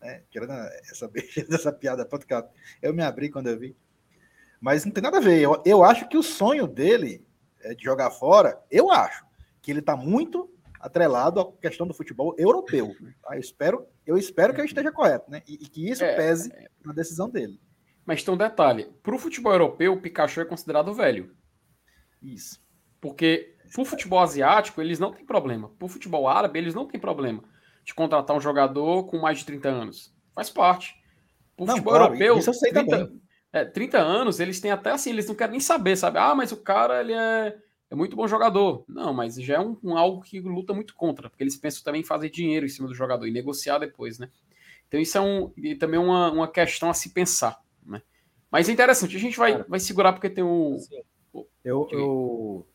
né? 0.01 0.23
tirando 0.29 0.51
essa, 0.51 1.09
essa 1.49 1.71
piada 1.71 2.05
pronta 2.05 2.51
eu 2.81 2.93
me 2.93 3.03
abri 3.03 3.29
quando 3.29 3.47
eu 3.47 3.57
vi. 3.57 3.77
Mas 4.65 4.84
não 4.84 4.91
tem 4.91 5.04
nada 5.04 5.17
a 5.17 5.21
ver. 5.21 5.39
Eu, 5.39 5.62
eu 5.63 5.84
acho 5.84 6.08
que 6.08 6.17
o 6.17 6.23
sonho 6.23 6.65
dele 6.65 7.23
é 7.62 7.75
de 7.75 7.84
jogar 7.84 8.10
fora, 8.10 8.60
eu 8.71 8.91
acho 8.91 9.23
que 9.62 9.69
ele 9.69 9.80
está 9.80 9.95
muito 9.95 10.51
atrelado 10.82 11.39
à 11.39 11.51
questão 11.62 11.86
do 11.86 11.93
futebol 11.93 12.34
europeu. 12.36 12.95
tá? 13.21 13.36
Eu 13.36 13.39
espero, 13.39 13.88
eu 14.08 14.17
espero 14.17 14.56
que 14.56 14.62
eu 14.62 14.65
esteja 14.65 14.91
correto, 14.91 15.30
né? 15.30 15.43
E, 15.47 15.54
e 15.54 15.67
que 15.69 15.88
isso 15.88 16.04
É, 16.04 16.15
pese 16.15 16.51
na 16.84 16.93
decisão 16.93 17.30
dele. 17.30 17.60
Mas 18.04 18.23
tem 18.23 18.34
um 18.34 18.38
detalhe: 18.38 18.91
pro 19.04 19.19
futebol 19.19 19.51
europeu, 19.54 19.93
o 19.93 20.01
Pikachu 20.01 20.41
é 20.41 20.45
considerado 20.45 20.95
velho. 20.95 21.36
Isso. 22.19 22.60
Porque 22.99 23.56
pro 23.71 23.86
futebol 23.86 24.19
asiático, 24.19 24.82
eles 24.82 24.97
não 24.97 25.13
têm 25.13 25.28
problema. 25.28 25.69
Pro 25.78 25.88
futebol 25.88 26.28
árabe, 26.28 26.58
eles 26.58 26.73
não 26.73 26.88
têm 26.88 26.99
problema 26.99 27.43
de 27.84 27.93
contratar 27.93 28.36
um 28.36 28.41
jogador 28.41 29.04
com 29.04 29.19
mais 29.19 29.38
de 29.38 29.45
30 29.45 29.69
anos. 29.69 30.12
Faz 30.34 30.49
parte. 30.49 30.95
Pro 31.56 31.67
Não, 31.67 31.75
futebol 31.75 31.93
claro, 31.93 32.06
europeu, 32.06 32.39
isso 32.39 32.49
eu 32.49 32.54
sei 32.56 32.71
30, 32.71 32.97
também. 32.97 33.24
É, 33.55 33.63
30 33.63 33.97
anos, 33.97 34.41
eles 34.41 34.59
têm 34.59 34.69
até 34.69 34.91
assim, 34.91 35.11
eles 35.11 35.27
não 35.27 35.33
querem 35.33 35.53
nem 35.53 35.59
saber, 35.61 35.95
sabe? 35.95 36.17
Ah, 36.19 36.35
mas 36.35 36.51
o 36.51 36.57
cara, 36.57 36.99
ele 36.99 37.13
é, 37.13 37.57
é 37.89 37.95
muito 37.95 38.13
bom 38.13 38.27
jogador. 38.27 38.83
Não, 38.85 39.13
mas 39.13 39.35
já 39.35 39.55
é 39.55 39.59
um, 39.61 39.77
um 39.81 39.97
algo 39.97 40.21
que 40.21 40.41
luta 40.41 40.73
muito 40.73 40.93
contra, 40.93 41.29
porque 41.29 41.41
eles 41.41 41.55
pensam 41.55 41.81
também 41.81 42.01
em 42.01 42.05
fazer 42.05 42.29
dinheiro 42.29 42.65
em 42.65 42.69
cima 42.69 42.85
do 42.85 42.93
jogador 42.93 43.25
e 43.25 43.31
negociar 43.31 43.77
depois, 43.77 44.19
né? 44.19 44.29
Então 44.89 44.99
isso 44.99 45.17
é 45.17 45.21
um, 45.21 45.53
e 45.55 45.73
também 45.73 45.97
uma, 45.97 46.29
uma 46.31 46.47
questão 46.49 46.89
a 46.89 46.93
se 46.93 47.11
pensar, 47.11 47.57
né? 47.85 48.01
Mas 48.51 48.67
é 48.67 48.73
interessante, 48.73 49.15
a 49.15 49.19
gente 49.19 49.37
vai, 49.37 49.63
vai 49.63 49.79
segurar 49.79 50.11
porque 50.11 50.29
tem 50.29 50.43
o... 50.43 50.77
Eu, 51.63 51.85
Diga 51.85 51.97
aí. 51.97 52.03
eu, 52.03 52.67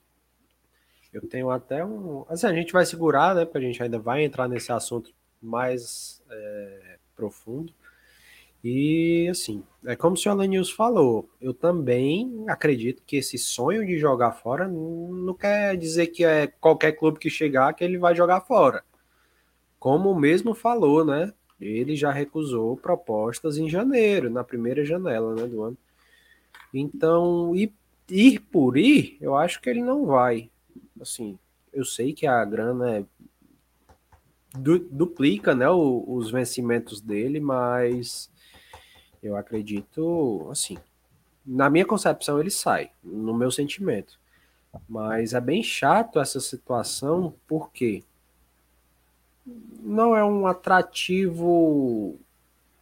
eu 1.12 1.28
tenho 1.28 1.50
até 1.50 1.84
um. 1.84 2.24
Assim, 2.28 2.46
a 2.46 2.54
gente 2.54 2.72
vai 2.72 2.84
segurar, 2.84 3.34
né? 3.34 3.44
Porque 3.44 3.58
a 3.58 3.60
gente 3.60 3.82
ainda 3.82 3.98
vai 3.98 4.24
entrar 4.24 4.48
nesse 4.48 4.72
assunto 4.72 5.12
mais 5.40 6.22
é, 6.28 6.98
profundo. 7.14 7.72
E 8.62 9.26
assim, 9.30 9.62
é 9.84 9.96
como 9.96 10.14
o 10.14 10.18
senhor 10.18 10.34
Lenils 10.34 10.70
falou, 10.70 11.28
eu 11.40 11.54
também 11.54 12.44
acredito 12.46 13.02
que 13.06 13.16
esse 13.16 13.38
sonho 13.38 13.86
de 13.86 13.98
jogar 13.98 14.32
fora 14.32 14.68
não, 14.68 15.08
não 15.12 15.34
quer 15.34 15.76
dizer 15.76 16.08
que 16.08 16.24
é 16.24 16.46
qualquer 16.46 16.92
clube 16.92 17.18
que 17.18 17.30
chegar 17.30 17.72
que 17.72 17.82
ele 17.82 17.96
vai 17.96 18.14
jogar 18.14 18.42
fora. 18.42 18.84
Como 19.78 20.10
o 20.10 20.18
mesmo 20.18 20.54
falou, 20.54 21.04
né? 21.04 21.32
Ele 21.58 21.96
já 21.96 22.10
recusou 22.10 22.76
propostas 22.76 23.56
em 23.56 23.68
janeiro, 23.68 24.28
na 24.30 24.44
primeira 24.44 24.84
janela 24.84 25.34
né, 25.34 25.46
do 25.46 25.62
ano. 25.62 25.78
Então, 26.72 27.54
ir, 27.56 27.72
ir 28.10 28.40
por 28.40 28.76
ir, 28.76 29.16
eu 29.20 29.36
acho 29.36 29.60
que 29.60 29.70
ele 29.70 29.82
não 29.82 30.04
vai. 30.06 30.50
Assim, 31.00 31.38
eu 31.72 31.84
sei 31.84 32.12
que 32.12 32.26
a 32.26 32.44
grana 32.44 32.98
é 32.98 33.04
du- 34.54 34.78
duplica, 34.90 35.54
né, 35.54 35.68
o- 35.70 36.04
os 36.06 36.30
vencimentos 36.30 37.00
dele, 37.00 37.40
mas 37.40 38.30
eu 39.22 39.36
acredito, 39.36 40.48
assim, 40.50 40.78
na 41.44 41.68
minha 41.68 41.84
concepção 41.84 42.38
ele 42.38 42.50
sai, 42.50 42.90
no 43.02 43.34
meu 43.34 43.50
sentimento. 43.50 44.18
Mas 44.88 45.34
é 45.34 45.40
bem 45.40 45.62
chato 45.62 46.20
essa 46.20 46.38
situação, 46.38 47.34
porque 47.46 48.04
não 49.82 50.16
é 50.16 50.24
um 50.24 50.46
atrativo 50.46 52.18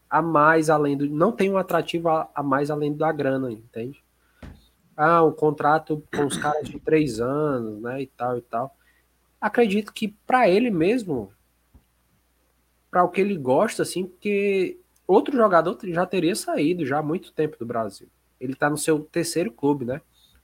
a 0.09 0.21
mais 0.21 0.69
além 0.71 0.97
do. 0.97 1.09
Não 1.09 1.33
tem 1.33 1.51
um 1.51 1.57
atrativo 1.57 2.09
a, 2.09 2.29
a 2.35 2.43
mais 2.43 2.71
além 2.71 2.95
da 2.95 3.11
grana, 3.11 3.51
entende? 3.51 4.03
Ah, 4.97 5.23
o 5.23 5.33
contrato 5.33 6.03
com 6.15 6.27
os 6.27 6.37
caras 6.37 6.69
de 6.69 6.79
três 6.81 7.21
anos, 7.21 7.81
né? 7.81 8.03
E 8.03 8.07
tal 8.07 8.37
e 8.37 8.43
tal. 8.43 8.77
Acredito 9.41 9.93
que 9.93 10.09
para 10.27 10.49
ele 10.49 10.71
mesmo, 10.71 11.33
para 12.91 13.05
o 13.05 13.09
que 13.09 13.21
ele 13.21 13.37
gosta, 13.37 13.83
assim, 13.83 14.07
porque 14.07 14.79
outro 15.09 15.37
jogador 15.37 15.77
já 15.85 16.05
teria 16.05 16.37
saído 16.37 16.87
já 16.87 16.99
há 16.99 17.03
muito 17.03 17.33
tempo 17.33 17.59
do 17.59 17.67
Brasil. 17.67 18.07
Ele 18.39 18.55
tá 18.55 18.69
no 18.69 18.77
seu 18.77 19.01
terceiro 19.01 19.51
clube, 19.51 19.85
né? 19.85 20.01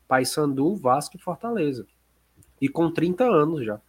Paysandu, 0.08 0.74
Vasco 0.74 1.16
e 1.16 1.20
Fortaleza. 1.20 1.86
E 2.60 2.68
com 2.68 2.90
30 2.90 3.24
anos 3.24 3.64
já. 3.64 3.80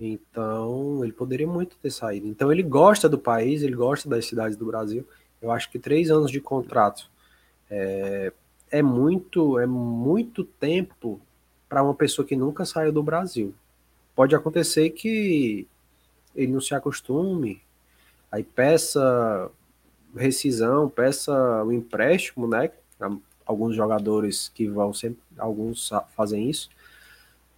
Então, 0.00 1.04
ele 1.04 1.12
poderia 1.12 1.46
muito 1.46 1.76
ter 1.76 1.90
saído. 1.90 2.26
Então, 2.26 2.50
ele 2.50 2.62
gosta 2.62 3.08
do 3.08 3.18
país, 3.18 3.62
ele 3.62 3.76
gosta 3.76 4.08
das 4.08 4.26
cidades 4.26 4.56
do 4.56 4.66
Brasil. 4.66 5.06
Eu 5.40 5.50
acho 5.50 5.70
que 5.70 5.78
três 5.78 6.10
anos 6.10 6.30
de 6.30 6.40
contrato 6.40 7.10
é, 7.70 8.32
é 8.70 8.82
muito, 8.82 9.58
é 9.58 9.66
muito 9.66 10.44
tempo 10.44 11.20
para 11.68 11.82
uma 11.82 11.94
pessoa 11.94 12.26
que 12.26 12.36
nunca 12.36 12.64
saiu 12.64 12.92
do 12.92 13.02
Brasil. 13.02 13.54
Pode 14.14 14.34
acontecer 14.34 14.90
que 14.90 15.66
ele 16.34 16.52
não 16.52 16.60
se 16.60 16.74
acostume, 16.74 17.62
aí 18.32 18.42
peça 18.42 19.50
rescisão, 20.16 20.88
peça 20.88 21.62
o 21.62 21.70
empréstimo, 21.70 22.48
né? 22.48 22.70
Alguns 23.44 23.76
jogadores 23.76 24.48
que 24.48 24.66
vão 24.66 24.94
sempre, 24.94 25.20
alguns 25.38 25.90
fazem 26.16 26.48
isso, 26.48 26.70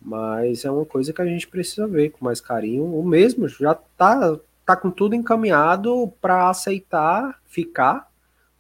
mas 0.01 0.65
é 0.65 0.71
uma 0.71 0.85
coisa 0.85 1.13
que 1.13 1.23
a 1.23 1.27
gente 1.27 1.47
precisa 1.47 1.87
ver 1.87 2.11
com 2.11 2.25
mais 2.25 2.41
carinho. 2.41 2.85
O 2.85 3.07
mesmo 3.07 3.49
já 3.49 3.75
tá, 3.75 4.39
tá 4.67 4.77
com 4.77 4.91
tudo 4.91 5.15
encaminhado 5.15 6.13
para 6.21 6.51
aceitar 6.51 7.41
ficar 7.47 8.11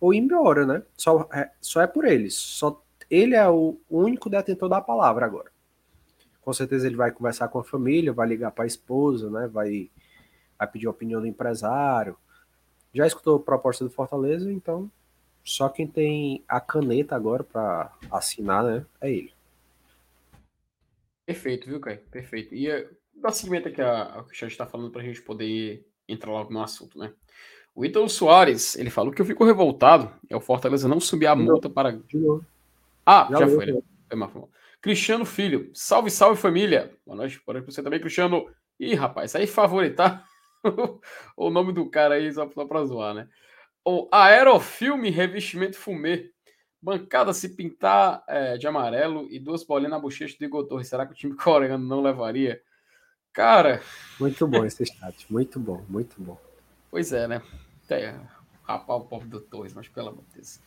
ou 0.00 0.14
ir 0.14 0.18
embora, 0.18 0.64
né? 0.64 0.82
Só 0.96 1.28
é, 1.32 1.50
só 1.60 1.82
é 1.82 1.86
por 1.86 2.04
eles. 2.04 2.34
Só 2.34 2.80
ele 3.10 3.34
é 3.34 3.48
o 3.48 3.76
único 3.90 4.30
detentor 4.30 4.68
da 4.68 4.80
palavra 4.80 5.26
agora. 5.26 5.50
Com 6.42 6.52
certeza 6.52 6.86
ele 6.86 6.96
vai 6.96 7.10
conversar 7.10 7.48
com 7.48 7.58
a 7.58 7.64
família, 7.64 8.12
vai 8.12 8.28
ligar 8.28 8.50
para 8.50 8.64
a 8.64 8.66
esposa, 8.66 9.30
né? 9.30 9.48
Vai, 9.48 9.90
vai 10.64 10.72
pedir 10.72 10.86
a 10.86 10.90
opinião 10.90 11.20
do 11.20 11.26
empresário. 11.26 12.16
Já 12.92 13.06
escutou 13.06 13.36
a 13.36 13.42
proposta 13.42 13.84
do 13.84 13.90
Fortaleza, 13.90 14.50
então 14.50 14.90
só 15.44 15.68
quem 15.68 15.86
tem 15.86 16.42
a 16.48 16.60
caneta 16.60 17.14
agora 17.14 17.44
para 17.44 17.92
assinar, 18.10 18.64
né? 18.64 18.86
É 19.00 19.10
ele. 19.10 19.32
Perfeito, 21.26 21.66
viu, 21.66 21.80
Caio? 21.80 22.00
Perfeito. 22.10 22.54
E 22.54 22.68
eh, 22.68 22.88
dá 23.14 23.30
seguimento 23.30 23.68
aqui 23.68 23.80
ao 23.80 24.24
que 24.24 24.32
o 24.32 24.34
chat 24.34 24.50
está 24.50 24.66
falando 24.66 24.90
para 24.90 25.00
a 25.00 25.04
gente 25.04 25.20
poder 25.22 25.86
entrar 26.08 26.30
logo 26.30 26.52
no 26.52 26.62
assunto, 26.62 26.98
né? 26.98 27.12
O 27.74 27.84
Ítalo 27.84 28.08
Soares, 28.08 28.76
ele 28.76 28.90
falou 28.90 29.12
que 29.12 29.20
eu 29.20 29.26
fico 29.26 29.44
revoltado 29.44 30.10
é 30.30 30.36
o 30.36 30.40
Fortaleza 30.40 30.86
não 30.86 31.00
subir 31.00 31.26
a 31.26 31.34
multa 31.34 31.68
para. 31.68 31.92
De 31.92 32.16
novo. 32.16 32.44
Ah, 33.04 33.28
Já 33.30 33.40
já, 33.40 33.48
foi, 33.48 33.66
né? 33.66 33.82
Foi 34.08 34.18
mal, 34.18 34.30
foi 34.30 34.40
mal. 34.42 34.50
Cristiano 34.80 35.24
Filho, 35.24 35.70
salve, 35.74 36.10
salve 36.10 36.40
família. 36.40 36.94
Boa 37.04 37.16
noite, 37.16 37.40
boa 37.44 37.54
noite 37.54 37.64
pra 37.64 37.74
você 37.74 37.82
também, 37.82 38.00
Cristiano. 38.00 38.48
Ih, 38.78 38.94
rapaz, 38.94 39.34
aí 39.34 39.46
favoritar 39.46 40.24
o 41.36 41.50
nome 41.50 41.72
do 41.72 41.88
cara 41.90 42.14
aí 42.14 42.32
só, 42.32 42.50
só 42.50 42.64
pra 42.64 42.84
zoar, 42.84 43.14
né? 43.14 43.28
O 43.84 44.08
Aerofilme 44.10 45.10
Revestimento 45.10 45.76
Fumê. 45.76 46.30
Bancada 46.80 47.32
se 47.32 47.56
pintar 47.56 48.22
é, 48.28 48.58
de 48.58 48.66
amarelo 48.66 49.26
e 49.30 49.38
duas 49.38 49.64
bolinhas 49.64 49.92
na 49.92 49.98
bochecha 49.98 50.36
do 50.38 50.44
Igor 50.44 50.66
Torres. 50.66 50.88
Será 50.88 51.06
que 51.06 51.12
o 51.12 51.16
time 51.16 51.34
coreano 51.36 51.86
não 51.86 52.02
levaria? 52.02 52.60
Cara, 53.32 53.80
Muito 54.20 54.46
bom 54.46 54.64
esse 54.66 54.84
chat. 54.86 55.26
Muito 55.32 55.58
bom, 55.58 55.82
muito 55.88 56.14
bom. 56.20 56.38
Pois 56.90 57.12
é, 57.12 57.26
né? 57.26 57.42
É, 57.88 58.14
rapar 58.62 58.96
o 58.96 59.06
povo 59.06 59.26
do 59.26 59.40
Torres, 59.40 59.74
mas 59.74 59.88
pelo 59.88 60.08
amor 60.08 60.24
de 60.28 60.34
Deus. 60.34 60.60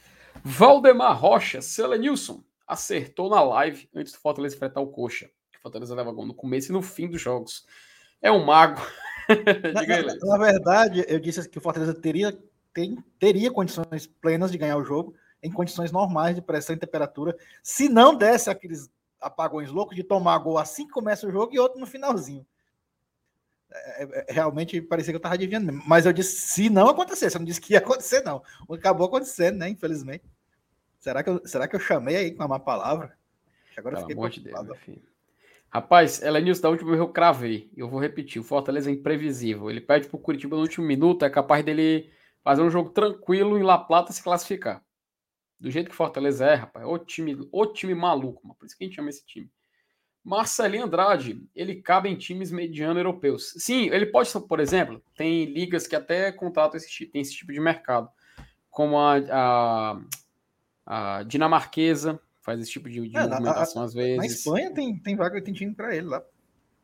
Valdemar 0.44 1.18
Rocha, 1.18 1.62
Selenilson. 1.62 2.44
acertou 2.68 3.30
na 3.30 3.42
live 3.42 3.90
antes 3.96 4.12
do 4.14 4.20
Fortaleza 4.20 4.56
enfrentar 4.56 4.82
o 4.82 4.88
Coxa. 4.88 5.30
O 5.60 5.62
Fortaleza 5.62 5.96
leva 5.96 6.12
gol 6.12 6.26
no 6.26 6.34
começo 6.34 6.72
e 6.72 6.74
no 6.74 6.82
fim 6.82 7.08
dos 7.08 7.22
jogos. 7.22 7.66
É 8.22 8.32
um 8.32 8.44
mago. 8.44 8.82
na, 9.74 10.16
na, 10.26 10.38
verdade, 10.38 11.06
eu 11.08 11.20
disse 11.20 11.48
que 11.48 11.58
o 11.58 11.62
Fortaleza 11.62 11.94
teria, 11.94 12.38
tem, 12.74 13.04
teria 13.20 13.52
condições 13.52 14.08
plenas 14.22 14.52
de 14.52 14.58
ganhar 14.58 14.78
o 14.78 14.84
jogo 14.84 15.16
em 15.42 15.52
condições 15.52 15.92
normais 15.92 16.36
de 16.36 16.42
pressão 16.42 16.76
e 16.76 16.80
temperatura, 16.80 17.38
se 17.62 17.90
não 17.90 18.16
desse 18.16 18.50
aqueles 18.50 18.90
apagões 19.20 19.70
loucos 19.70 19.96
de 19.96 20.04
tomar 20.04 20.38
gol 20.40 20.58
assim 20.58 20.86
que 20.86 20.94
começa 20.94 21.28
o 21.28 21.32
jogo 21.32 21.54
e 21.54 21.60
outro 21.60 21.80
no 21.80 21.86
finalzinho. 21.86 22.46
É, 23.72 24.04
é, 24.04 24.26
é 24.30 24.34
realmente 24.34 24.82
parecia 24.82 25.12
que 25.12 25.16
eu 25.16 25.20
estava 25.20 25.36
adivinhando. 25.36 25.72
Mas 25.86 26.06
eu 26.06 26.14
disse 26.14 26.38
se 26.38 26.70
não 26.70 26.88
acontecer, 26.88 27.30
você 27.30 27.38
não 27.38 27.46
disse 27.46 27.62
que 27.62 27.74
ia 27.74 27.80
acontecer, 27.80 28.22
não. 28.22 28.42
Acabou 28.72 29.08
acontecendo, 29.08 29.58
né? 29.58 29.70
Infelizmente. 29.70 30.24
Será 31.00 31.22
que 31.22 31.30
eu, 31.30 31.42
será 31.46 31.68
que 31.68 31.76
eu 31.76 31.80
chamei 31.80 32.16
aí 32.16 32.32
com 32.32 32.42
uma 32.42 32.48
má 32.48 32.60
palavra? 32.60 33.16
Agora 33.78 33.96
Pelo 33.96 34.06
eu 34.06 34.08
fiquei 34.08 34.16
amor 34.16 34.30
de 34.30 34.42
Deus, 34.42 34.64
meu 34.64 34.76
filho. 34.76 35.02
Rapaz, 35.70 36.22
ela 36.22 36.38
é 36.38 36.42
news 36.42 36.60
da 36.60 36.70
última 36.70 36.96
eu 36.96 37.10
cravei. 37.10 37.70
Eu 37.76 37.90
vou 37.90 38.00
repetir. 38.00 38.42
O 38.42 38.46
Fortaleza 38.46 38.90
é 38.90 38.94
imprevisível. 38.94 39.70
Ele 39.70 39.82
pede 39.82 40.08
pro 40.08 40.18
Curitiba 40.18 40.56
no 40.56 40.62
último 40.62 40.86
minuto, 40.86 41.26
é 41.26 41.30
capaz 41.30 41.64
dele 41.64 42.10
fazer 42.44 42.62
um 42.62 42.70
jogo 42.70 42.92
tranquilo 42.92 43.58
em 43.58 43.64
La 43.64 43.78
Plata 43.78 44.14
se 44.14 44.24
classificar. 44.24 44.82
Do 45.60 45.70
jeito 45.70 45.90
que 45.90 45.96
Fortaleza 45.96 46.46
é, 46.46 46.56
rapaz, 46.56 46.86
o 46.86 46.98
time, 46.98 47.38
o 47.52 47.66
time 47.66 47.94
maluco, 47.96 48.48
mano. 48.48 48.56
por 48.58 48.66
isso 48.66 48.78
que 48.78 48.84
a 48.84 48.88
gente 48.88 48.96
chama 48.96 49.10
esse 49.10 49.26
time. 49.26 49.52
Marcelinho 50.24 50.84
Andrade, 50.84 51.42
ele 51.56 51.82
cabe 51.82 52.10
em 52.10 52.16
times 52.16 52.52
mediano 52.52 53.00
europeus. 53.00 53.54
Sim, 53.58 53.90
ele 53.90 54.06
pode, 54.06 54.30
por 54.48 54.60
exemplo, 54.60 55.02
tem 55.16 55.46
ligas 55.46 55.88
que 55.88 55.96
até 55.96 56.32
contratam 56.32 56.78
esse, 56.78 57.06
tem 57.06 57.22
esse 57.22 57.34
tipo 57.34 57.54
de 57.54 57.60
mercado, 57.62 58.10
como 58.70 59.00
a, 59.00 59.16
a, 59.32 60.02
a 60.86 61.24
dinamarquesa, 61.24 62.20
faz 62.48 62.62
esse 62.62 62.72
tipo 62.72 62.90
de, 62.90 63.10
de 63.10 63.18
é, 63.18 63.28
movimentação 63.28 63.82
a, 63.82 63.86
às 63.86 63.94
vezes. 63.94 64.18
Na 64.18 64.26
Espanha 64.26 64.74
tem, 64.74 64.98
tem 64.98 65.18
vaga, 65.18 65.42
tem 65.42 65.54
time 65.54 65.76
para 65.76 65.94
ele 65.94 66.08
lá. 66.08 66.24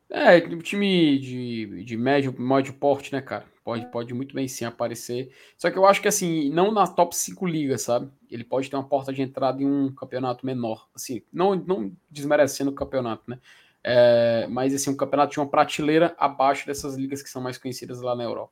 É, 0.09 0.41
time 0.59 1.17
de, 1.17 1.85
de 1.85 1.97
médio, 1.97 2.35
médio 2.37 2.73
porte, 2.73 3.13
né, 3.13 3.21
cara? 3.21 3.45
Pode, 3.63 3.85
pode 3.89 4.13
muito 4.13 4.35
bem 4.35 4.45
sim 4.45 4.65
aparecer. 4.65 5.31
Só 5.57 5.71
que 5.71 5.77
eu 5.77 5.85
acho 5.85 6.01
que 6.01 6.07
assim, 6.09 6.49
não 6.49 6.69
na 6.69 6.85
top 6.85 7.15
5 7.15 7.47
ligas, 7.47 7.83
sabe? 7.83 8.11
Ele 8.29 8.43
pode 8.43 8.69
ter 8.69 8.75
uma 8.75 8.83
porta 8.83 9.13
de 9.13 9.21
entrada 9.21 9.63
em 9.63 9.65
um 9.65 9.95
campeonato 9.95 10.45
menor. 10.45 10.89
Assim, 10.93 11.23
não, 11.31 11.55
não 11.55 11.95
desmerecendo 12.11 12.69
o 12.69 12.75
campeonato, 12.75 13.23
né? 13.29 13.39
É, 13.81 14.45
mas 14.49 14.73
assim, 14.73 14.89
um 14.89 14.97
campeonato 14.97 15.31
de 15.31 15.39
uma 15.39 15.47
prateleira 15.47 16.13
abaixo 16.17 16.67
dessas 16.67 16.95
ligas 16.95 17.23
que 17.23 17.29
são 17.29 17.41
mais 17.41 17.57
conhecidas 17.57 18.01
lá 18.01 18.13
na 18.17 18.25
Europa. 18.25 18.51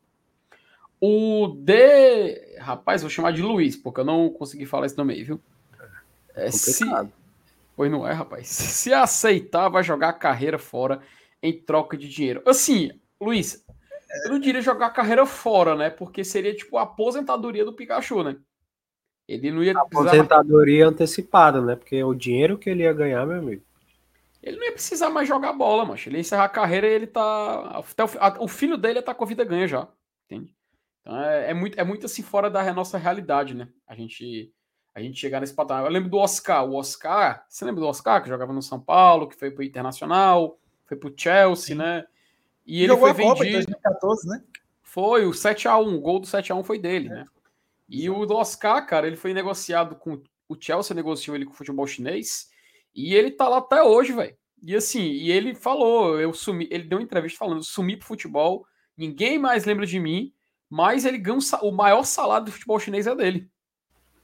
O 1.02 1.48
D. 1.60 2.56
Rapaz, 2.60 3.02
vou 3.02 3.10
chamar 3.10 3.34
de 3.34 3.42
Luiz, 3.42 3.76
porque 3.76 4.00
eu 4.00 4.06
não 4.06 4.30
consegui 4.30 4.66
falar 4.66 4.86
esse 4.86 4.98
nome 4.98 5.14
aí, 5.14 5.24
viu? 5.24 5.42
É, 6.36 6.52
se... 6.52 6.84
Pois 7.76 7.92
não 7.92 8.08
é, 8.08 8.14
rapaz. 8.14 8.48
Se 8.48 8.94
aceitar, 8.94 9.70
vai 9.70 9.84
jogar 9.84 10.10
a 10.10 10.14
carreira 10.14 10.58
fora 10.58 11.02
em 11.42 11.54
troca 11.54 11.98
de 11.98 12.08
dinheiro. 12.08 12.42
Assim, 12.46 12.92
Luiz, 13.20 13.66
eu 14.26 14.32
não 14.32 14.40
diria 14.40 14.62
jogar 14.62 14.88
a 14.88 14.92
carreira 14.92 15.26
fora, 15.26 15.76
né? 15.76 15.90
Porque 15.90 16.24
seria 16.24 16.56
tipo 16.56 16.78
a 16.78 16.84
aposentadoria 16.84 17.66
do 17.66 17.74
Pikachu, 17.74 18.24
né? 18.24 18.38
Ele 19.28 19.52
não 19.52 19.64
ia. 19.64 19.74
Aposentadoria 19.74 20.86
mais... 20.86 20.94
antecipada, 20.94 21.62
né? 21.62 21.76
Porque 21.76 22.04
o 22.04 22.14
dinheiro 22.14 22.58
que 22.58 22.70
ele 22.70 22.84
ia 22.84 22.94
ganhar, 22.94 23.26
meu 23.26 23.38
amigo. 23.38 23.64
Ele 24.44 24.58
não 24.58 24.66
ia 24.66 24.74
precisar 24.74 25.10
mais 25.10 25.28
jogar 25.28 25.54
bola, 25.54 25.86
mas 25.86 26.06
Ele 26.06 26.18
ia 26.18 26.22
encerrar 26.22 26.46
a 26.46 26.50
carreira 26.50 26.88
e 26.88 26.94
ele 26.94 27.08
tá. 27.08 27.84
Até 27.92 28.04
o, 28.04 28.10
a, 28.20 28.48
filho 28.48 28.76
dele 28.78 29.00
ia 29.00 29.04
tá 29.04 29.14
com 29.14 29.24
a 29.24 29.28
vida 29.28 29.44
ganha 29.44 29.68
já. 29.68 29.88
Entende? 30.26 30.54
Então 31.02 31.20
é, 31.22 31.52
é, 31.52 31.54
muito, 31.54 31.80
é 31.80 31.84
muito 31.84 32.06
assim 32.06 32.24
fora 32.24 32.50
da 32.50 32.74
nossa 32.74 32.98
realidade, 32.98 33.54
né? 33.54 33.68
A 33.88 33.96
gente, 33.96 34.52
a 34.94 35.02
gente 35.02 35.20
chegar 35.20 35.40
nesse 35.40 35.54
patamar. 35.54 35.86
Eu 35.86 35.92
lembro 35.92 36.10
do 36.10 36.18
Oscar. 36.18 36.66
O 36.66 36.76
Oscar, 36.76 37.46
você 37.48 37.64
lembra 37.64 37.82
do 37.82 37.88
Oscar 37.88 38.22
que 38.22 38.30
jogava 38.30 38.54
no 38.54 38.62
São 38.62 38.80
Paulo, 38.80 39.28
que 39.28 39.36
foi 39.36 39.52
pro 39.52 39.64
Internacional, 39.64 40.60
foi 40.86 40.98
pro 40.98 41.14
Chelsea, 41.16 41.68
Sim. 41.68 41.76
né? 41.76 42.06
E 42.66 42.84
ele 42.84 42.98
foi 42.98 43.14
vendido. 43.14 43.36
Copa 43.36 43.46
em 43.46 43.54
2014, 43.54 44.28
né? 44.28 44.44
Foi, 44.84 45.26
o 45.26 45.32
7x1, 45.32 45.96
o 45.96 46.02
gol 46.02 46.20
do 46.20 46.28
7x1 46.28 46.64
foi 46.64 46.78
dele, 46.78 47.08
é. 47.08 47.12
né? 47.12 47.26
E 47.88 48.10
o 48.10 48.26
do 48.26 48.36
Oscar, 48.36 48.86
cara, 48.86 49.08
ele 49.08 49.18
foi 49.18 49.34
negociado 49.34 49.96
com. 49.96 50.22
O 50.48 50.58
Chelsea 50.60 50.94
negociou 50.94 51.36
ele 51.36 51.46
com 51.46 51.54
o 51.54 51.56
futebol 51.56 51.88
chinês 51.88 52.50
e 52.94 53.16
ele 53.16 53.32
tá 53.32 53.48
lá 53.48 53.60
até 53.60 53.82
hoje, 53.82 54.12
velho. 54.12 54.36
E 54.62 54.76
assim, 54.76 55.02
e 55.02 55.32
ele 55.32 55.56
falou, 55.56 56.20
eu 56.20 56.34
sumi, 56.34 56.68
ele 56.70 56.84
deu 56.84 57.00
uma 57.00 57.04
entrevista 57.04 57.40
falando, 57.40 57.64
sumi 57.64 57.96
pro 57.98 58.08
futebol, 58.08 58.66
ninguém 58.96 59.40
mais 59.40 59.66
lembra 59.66 59.86
de 59.86 59.98
mim, 60.00 60.34
mas 60.70 61.06
ele 61.06 61.18
ganha 61.18 61.40
o 61.62 61.72
maior 61.72 62.04
salário 62.04 62.46
do 62.46 62.52
futebol 62.52 62.80
chinês 62.80 63.08
é 63.08 63.16
dele. 63.16 63.50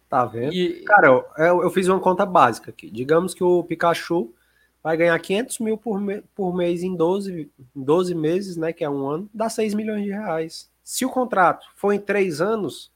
Tá 0.10 0.26
vendo? 0.26 0.54
E... 0.54 0.84
Cara, 0.84 1.08
eu, 1.38 1.64
eu 1.64 1.70
fiz 1.70 1.88
uma 1.88 2.00
conta 2.00 2.26
básica 2.26 2.72
aqui. 2.72 2.90
Digamos 2.90 3.34
que 3.34 3.44
o 3.44 3.64
Pikachu 3.64 4.34
vai 4.82 4.96
ganhar 4.96 5.20
500 5.20 5.60
mil 5.60 5.78
por, 5.78 6.00
me 6.00 6.22
por 6.34 6.56
mês 6.56 6.82
em 6.82 6.96
12, 6.96 7.52
12 7.76 8.16
meses, 8.16 8.56
né, 8.56 8.72
que 8.72 8.84
é 8.84 8.90
um 8.90 9.06
ano, 9.08 9.30
dá 9.34 9.50
6 9.50 9.74
milhões 9.74 10.04
de 10.04 10.12
reais. 10.12 10.70
Se 10.84 11.04
o 11.04 11.10
contrato 11.10 11.68
for 11.76 11.92
em 11.92 12.00
3 12.00 12.40
anos, 12.40 12.92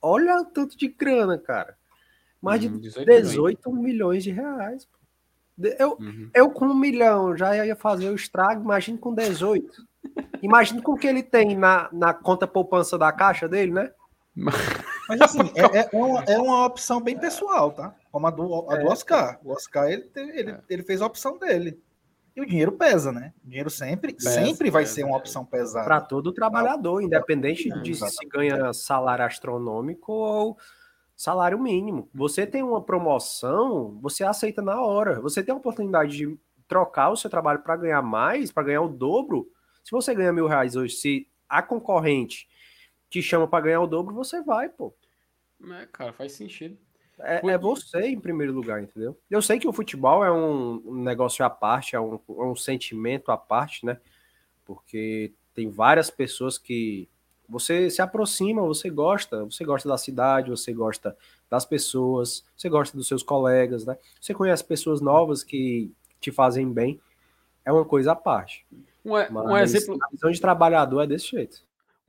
olha 0.00 0.40
o 0.40 0.44
tanto 0.44 0.76
de 0.76 0.86
grana, 0.88 1.36
cara. 1.36 1.76
Mais 2.40 2.60
de 2.60 2.68
18, 2.68 3.06
18 3.06 3.72
milhões 3.72 4.22
de 4.22 4.30
reais. 4.30 4.88
Eu, 5.78 5.96
uhum. 6.00 6.30
eu 6.34 6.50
com 6.50 6.66
um 6.66 6.74
milhão 6.74 7.36
já 7.36 7.64
ia 7.64 7.76
fazer 7.76 8.08
o 8.08 8.14
estrago, 8.14 8.62
imagine 8.62 8.98
com 8.98 9.14
18. 9.14 9.84
Imagina 10.42 10.82
com 10.82 10.92
o 10.92 10.96
que 10.96 11.06
ele 11.06 11.22
tem 11.22 11.56
na, 11.56 11.88
na 11.92 12.12
conta 12.12 12.46
poupança 12.46 12.98
da 12.98 13.12
caixa 13.12 13.48
dele, 13.48 13.72
né? 13.72 13.92
Mas 14.34 15.20
assim, 15.20 15.40
é, 15.54 15.80
é, 15.80 15.88
uma, 15.92 16.24
é 16.24 16.38
uma 16.38 16.66
opção 16.66 17.00
bem 17.00 17.18
pessoal, 17.18 17.72
tá? 17.72 17.94
Como 18.10 18.26
a 18.26 18.30
do, 18.30 18.70
a 18.70 18.76
do 18.76 18.86
é. 18.86 18.90
Oscar. 18.90 19.40
O 19.44 19.52
Oscar, 19.52 19.90
ele, 19.90 20.10
ele, 20.14 20.50
é. 20.50 20.60
ele 20.68 20.82
fez 20.82 21.02
a 21.02 21.06
opção 21.06 21.38
dele. 21.38 21.80
E 22.34 22.40
o 22.40 22.46
dinheiro 22.46 22.72
pesa, 22.72 23.12
né? 23.12 23.34
O 23.44 23.48
dinheiro 23.48 23.68
sempre, 23.68 24.14
pesa, 24.14 24.30
sempre 24.30 24.70
vai 24.70 24.84
pesa, 24.84 24.94
ser 24.94 25.04
uma 25.04 25.18
opção 25.18 25.44
pesada. 25.44 25.84
Para 25.84 26.00
todo 26.00 26.32
trabalhador, 26.32 27.02
independente 27.02 27.70
é, 27.70 27.78
de 27.80 27.94
se 27.94 28.26
ganha 28.26 28.72
salário 28.72 29.24
astronômico 29.24 30.12
ou 30.12 30.56
salário 31.14 31.58
mínimo. 31.58 32.08
Você 32.14 32.46
tem 32.46 32.62
uma 32.62 32.82
promoção, 32.82 33.98
você 34.00 34.24
aceita 34.24 34.62
na 34.62 34.80
hora. 34.80 35.20
Você 35.20 35.42
tem 35.42 35.54
a 35.54 35.58
oportunidade 35.58 36.16
de 36.16 36.38
trocar 36.66 37.10
o 37.10 37.16
seu 37.16 37.28
trabalho 37.28 37.58
para 37.58 37.76
ganhar 37.76 38.00
mais, 38.00 38.50
para 38.50 38.62
ganhar 38.62 38.80
o 38.80 38.88
dobro. 38.88 39.46
Se 39.84 39.90
você 39.90 40.14
ganha 40.14 40.32
mil 40.32 40.46
reais 40.46 40.74
hoje, 40.74 40.94
se 40.94 41.28
a 41.46 41.60
concorrente 41.60 42.48
te 43.12 43.22
chama 43.22 43.46
para 43.46 43.64
ganhar 43.64 43.80
o 43.82 43.86
dobro, 43.86 44.14
você 44.14 44.40
vai, 44.40 44.70
pô. 44.70 44.94
É, 45.70 45.86
cara, 45.92 46.14
faz 46.14 46.32
sentido. 46.32 46.78
É, 47.20 47.46
é, 47.46 47.58
você 47.58 48.06
em 48.06 48.18
primeiro 48.18 48.54
lugar, 48.54 48.82
entendeu? 48.82 49.16
Eu 49.30 49.42
sei 49.42 49.58
que 49.58 49.68
o 49.68 49.72
futebol 49.72 50.24
é 50.24 50.32
um 50.32 51.02
negócio 51.02 51.44
à 51.44 51.50
parte, 51.50 51.94
é 51.94 52.00
um, 52.00 52.14
é 52.14 52.44
um 52.44 52.56
sentimento 52.56 53.30
à 53.30 53.36
parte, 53.36 53.84
né? 53.84 54.00
Porque 54.64 55.34
tem 55.52 55.68
várias 55.68 56.10
pessoas 56.10 56.56
que 56.56 57.06
você 57.46 57.90
se 57.90 58.00
aproxima, 58.00 58.62
você 58.62 58.88
gosta, 58.88 59.44
você 59.44 59.62
gosta 59.62 59.86
da 59.86 59.98
cidade, 59.98 60.50
você 60.50 60.72
gosta 60.72 61.14
das 61.50 61.66
pessoas, 61.66 62.46
você 62.56 62.70
gosta 62.70 62.96
dos 62.96 63.06
seus 63.06 63.22
colegas, 63.22 63.84
né? 63.84 63.98
Você 64.18 64.32
conhece 64.32 64.64
pessoas 64.64 65.02
novas 65.02 65.44
que 65.44 65.92
te 66.18 66.32
fazem 66.32 66.72
bem, 66.72 66.98
é 67.62 67.70
uma 67.70 67.84
coisa 67.84 68.12
à 68.12 68.16
parte. 68.16 68.66
Um, 69.04 69.12
um 69.12 69.56
exemplo. 69.58 69.98
A 70.02 70.08
visão 70.10 70.30
de 70.30 70.40
trabalhador 70.40 71.02
é 71.02 71.06
desse 71.06 71.28
jeito. 71.28 71.62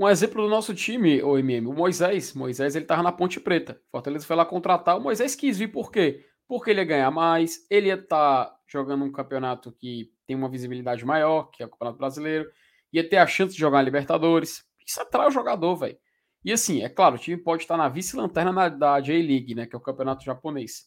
Um 0.04 0.10
exemplo 0.10 0.44
do 0.44 0.50
nosso 0.50 0.76
time, 0.76 1.24
o 1.24 1.38
MM, 1.38 1.66
o 1.66 1.72
Moisés. 1.72 2.34
Moisés 2.34 2.76
ele 2.76 2.84
tava 2.84 3.02
na 3.02 3.12
Ponte 3.14 3.40
Preta. 3.40 3.82
Fortaleza 3.90 4.26
foi 4.26 4.36
lá 4.36 4.46
contratar. 4.46 4.98
O 4.98 5.02
Moisés 5.02 5.34
quis 5.34 5.58
vir 5.58 5.70
por 5.70 5.90
quê? 5.90 6.26
Porque 6.46 6.72
ele 6.72 6.82
ia 6.82 6.86
ganhar 6.86 7.10
mais, 7.10 7.66
ele 7.70 7.88
ia 7.88 7.94
estar 7.94 8.48
tá 8.48 8.60
jogando 8.68 9.06
um 9.06 9.12
campeonato 9.14 9.72
que 9.72 10.12
tem 10.28 10.36
uma 10.36 10.50
visibilidade 10.50 11.06
maior, 11.06 11.44
que 11.44 11.64
é 11.64 11.66
o 11.66 11.70
Campeonato 11.70 11.98
Brasileiro, 11.98 12.52
ia 12.92 13.08
ter 13.08 13.16
a 13.16 13.26
chance 13.26 13.54
de 13.54 13.60
jogar 13.62 13.78
na 13.78 13.84
Libertadores. 13.84 14.66
Isso 14.86 15.00
atrai 15.00 15.30
o 15.30 15.32
jogador, 15.32 15.74
velho. 15.78 15.98
E 16.44 16.52
assim, 16.52 16.84
é 16.84 16.90
claro, 16.90 17.16
o 17.16 17.18
time 17.18 17.38
pode 17.38 17.64
estar 17.64 17.78
na 17.78 17.88
vice-lanterna 17.88 18.70
da 18.70 19.00
J-League, 19.00 19.56
né, 19.56 19.66
que 19.66 19.74
é 19.74 19.78
o 19.78 19.82
campeonato 19.82 20.26
japonês. 20.26 20.86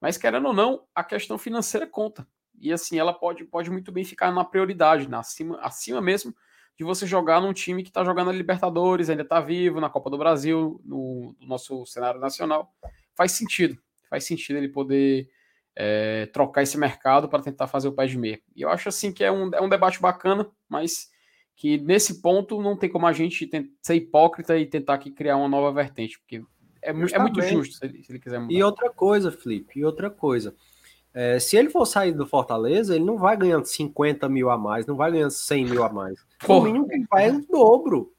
Mas 0.00 0.16
querendo 0.16 0.46
ou 0.46 0.54
não, 0.54 0.86
a 0.94 1.04
questão 1.04 1.36
financeira 1.36 1.86
conta. 1.86 2.26
E 2.58 2.72
assim, 2.72 2.98
ela 2.98 3.12
pode, 3.12 3.44
pode 3.44 3.70
muito 3.70 3.92
bem 3.92 4.04
ficar 4.04 4.32
na 4.32 4.42
prioridade, 4.42 5.06
na 5.06 5.18
acima, 5.18 5.60
acima 5.60 6.00
mesmo 6.00 6.34
de 6.76 6.84
você 6.84 7.06
jogar 7.06 7.40
num 7.40 7.52
time 7.52 7.82
que 7.82 7.90
está 7.90 8.04
jogando 8.04 8.26
na 8.26 8.32
Libertadores, 8.32 9.08
ainda 9.08 9.22
está 9.22 9.40
vivo, 9.40 9.80
na 9.80 9.88
Copa 9.88 10.10
do 10.10 10.18
Brasil, 10.18 10.80
no, 10.84 11.34
no, 11.40 11.46
nosso 11.46 11.86
cenário 11.86 12.20
nacional. 12.20 12.74
Faz 13.14 13.32
sentido. 13.32 13.78
Faz 14.10 14.24
sentido 14.24 14.56
ele 14.56 14.68
poder 14.68 15.28
é, 15.76 16.26
trocar 16.26 16.62
esse 16.62 16.76
mercado 16.76 17.28
para 17.28 17.42
tentar 17.42 17.66
fazer 17.66 17.88
o 17.88 17.92
pé 17.92 18.06
de 18.06 18.18
meia. 18.18 18.40
E 18.54 18.62
eu 18.62 18.68
acho 18.68 18.88
assim 18.88 19.12
que 19.12 19.22
é 19.22 19.30
um, 19.30 19.50
é 19.54 19.60
um 19.60 19.68
debate 19.68 20.00
bacana, 20.00 20.50
mas 20.68 21.08
que 21.56 21.78
nesse 21.78 22.20
ponto 22.20 22.60
não 22.60 22.76
tem 22.76 22.90
como 22.90 23.06
a 23.06 23.12
gente 23.12 23.48
ser 23.80 23.94
hipócrita 23.94 24.58
e 24.58 24.66
tentar 24.66 24.94
aqui 24.94 25.10
criar 25.10 25.36
uma 25.36 25.48
nova 25.48 25.72
vertente, 25.72 26.18
porque 26.18 26.42
é, 26.82 26.90
é 26.90 27.18
muito 27.18 27.40
justo 27.42 27.76
se 27.76 27.84
ele, 27.84 28.02
se 28.02 28.12
ele 28.12 28.18
quiser 28.18 28.40
mudar. 28.40 28.52
E 28.52 28.62
outra 28.62 28.90
coisa, 28.90 29.30
Felipe, 29.30 29.78
e 29.78 29.84
outra 29.84 30.10
coisa. 30.10 30.54
É, 31.14 31.38
se 31.38 31.56
ele 31.56 31.70
for 31.70 31.86
sair 31.86 32.12
do 32.12 32.26
Fortaleza, 32.26 32.94
ele 32.96 33.04
não 33.04 33.16
vai 33.16 33.36
ganhando 33.36 33.64
50 33.66 34.28
mil 34.28 34.50
a 34.50 34.58
mais, 34.58 34.84
não 34.84 34.96
vai 34.96 35.12
ganhando 35.12 35.30
100 35.30 35.64
mil 35.66 35.84
a 35.84 35.88
mais. 35.88 36.18
O 36.48 36.60
mínimo 36.60 36.88
que 36.88 36.94
ele 36.96 37.06
vai 37.08 37.28
é 37.28 37.32
o 37.32 37.40
dobro. 37.46 38.12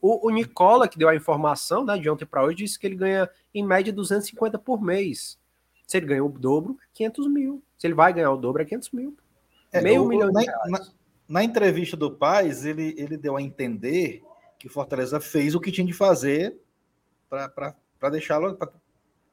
O, 0.00 0.26
o 0.26 0.30
Nicola, 0.30 0.88
que 0.88 0.98
deu 0.98 1.08
a 1.08 1.14
informação 1.14 1.84
né, 1.84 1.96
de 1.96 2.10
ontem 2.10 2.26
para 2.26 2.42
hoje, 2.44 2.56
disse 2.56 2.76
que 2.78 2.84
ele 2.88 2.96
ganha 2.96 3.30
em 3.54 3.64
média 3.64 3.92
250 3.92 4.58
por 4.58 4.82
mês. 4.82 5.38
Se 5.86 5.96
ele 5.96 6.06
ganha 6.06 6.24
o 6.24 6.28
dobro, 6.28 6.76
500 6.94 7.28
mil. 7.28 7.62
Se 7.78 7.86
ele 7.86 7.94
vai 7.94 8.12
ganhar 8.12 8.32
o 8.32 8.36
dobro, 8.36 8.60
é 8.60 8.64
500 8.64 8.90
mil. 8.90 9.16
É, 9.72 9.80
Meio 9.80 10.02
o- 10.02 10.08
milhão 10.08 10.26
de 10.28 10.34
na, 10.34 10.40
reais. 10.40 10.70
na- 10.72 10.86
na 11.28 11.44
entrevista 11.44 11.96
do 11.96 12.10
Paz, 12.10 12.64
ele, 12.66 12.94
ele 12.98 13.16
deu 13.16 13.36
a 13.36 13.42
entender 13.42 14.22
que 14.58 14.66
o 14.66 14.70
Fortaleza 14.70 15.20
fez 15.20 15.54
o 15.54 15.60
que 15.60 15.70
tinha 15.70 15.86
de 15.86 15.92
fazer 15.92 16.58
para 17.30 18.10
deixá-lo, 18.10 18.54
para 18.56 18.70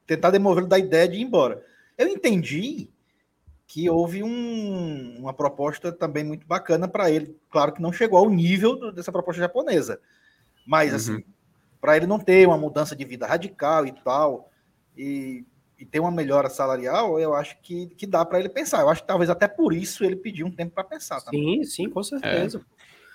tentar 0.06 0.30
demovê-lo 0.30 0.68
da 0.68 0.78
ideia 0.78 1.08
de 1.08 1.18
ir 1.18 1.22
embora. 1.22 1.66
Eu 1.98 2.08
entendi 2.08 2.90
que 3.72 3.88
houve 3.88 4.24
um- 4.24 5.18
uma 5.20 5.32
proposta 5.32 5.92
também 5.92 6.24
muito 6.24 6.48
bacana 6.48 6.88
para 6.88 7.12
ele. 7.12 7.38
Claro 7.52 7.72
que 7.72 7.80
não 7.80 7.94
chegou 7.94 8.18
ao 8.18 8.28
nível 8.28 8.76
do- 8.76 8.92
dessa 8.92 9.12
proposta 9.12 9.40
japonesa, 9.40 10.02
mas 10.66 10.90
Uhum. 10.90 10.96
assim, 10.96 11.24
para 11.80 11.96
ele 11.96 12.08
não 12.08 12.18
ter 12.20 12.48
uma 12.48 12.58
mudança 12.58 12.96
de 12.96 13.06
vida 13.06 13.28
radical 13.28 13.86
e 13.86 13.92
tal, 13.92 14.50
e, 14.98 15.46
e 15.78 15.86
ter 15.86 16.00
uma 16.00 16.10
melhora 16.10 16.50
salarial, 16.50 17.20
eu 17.20 17.36
acho 17.36 17.62
que, 17.62 17.86
que 17.96 18.08
dá 18.08 18.26
para 18.26 18.40
ele 18.40 18.50
pensar. 18.50 18.82
Eu 18.82 18.90
acho 18.90 19.02
que 19.04 19.08
talvez 19.08 19.30
até 19.30 19.48
por 19.48 19.72
isso 19.72 20.04
ele 20.04 20.16
pediu 20.16 20.48
um 20.48 20.52
tempo 20.52 20.74
para 20.74 20.84
pensar. 20.84 21.22
Também. 21.22 21.64
Sim, 21.64 21.84
sim, 21.86 21.90
com 21.92 22.02
certeza. 22.02 22.66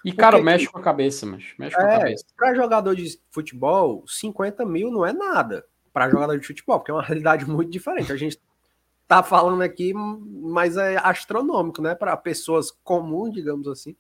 E, 0.05 0.13
cara, 0.13 0.37
Porque- 0.37 0.45
mexe 0.45 0.67
com 0.69 0.79
a 0.79 0.83
cabeça, 0.83 1.27
mas 1.27 1.43
mexe 1.59 1.75
com 1.75 1.83
a 1.83 1.91
É, 1.95 1.99
cabeça. 1.99 2.25
para 2.37 2.55
jogador 2.55 2.95
de 2.95 3.19
futebol, 3.33 4.05
50 4.07 4.65
mil 4.65 4.89
não 4.89 5.05
é 5.05 5.13
nada 5.13 5.65
para 5.93 6.09
jogador 6.09 6.39
de 6.39 6.47
futebol, 6.47 6.79
porque 6.79 6.93
é 6.93 6.95
uma 6.95 7.03
realidade 7.03 7.45
muito 7.45 7.71
diferente. 7.73 8.13
A 8.13 8.17
gente 8.17 8.39
tá 9.07 9.23
falando 9.23 9.63
aqui, 9.63 9.93
mas 9.95 10.77
é 10.77 10.97
astronômico, 10.97 11.83
né? 11.83 11.95
Para 11.95 12.17
pessoas 12.17 12.71
comuns, 12.71 13.33
digamos 13.33 13.69
assim. 13.69 13.97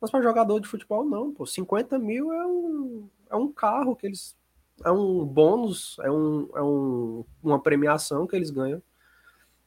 Mas 0.00 0.10
para 0.10 0.22
jogador 0.22 0.60
de 0.60 0.68
futebol, 0.68 1.04
não, 1.04 1.32
pô. 1.32 1.44
50 1.46 1.98
mil 1.98 2.32
é 2.32 2.46
um, 2.46 3.08
é 3.30 3.36
um 3.36 3.50
carro 3.52 3.94
que 3.94 4.06
eles. 4.06 4.36
É 4.82 4.90
um 4.90 5.26
bônus, 5.26 5.98
é, 6.00 6.10
um, 6.10 6.48
é 6.54 6.62
um, 6.62 7.24
uma 7.42 7.60
premiação 7.60 8.26
que 8.26 8.34
eles 8.34 8.50
ganham. 8.50 8.82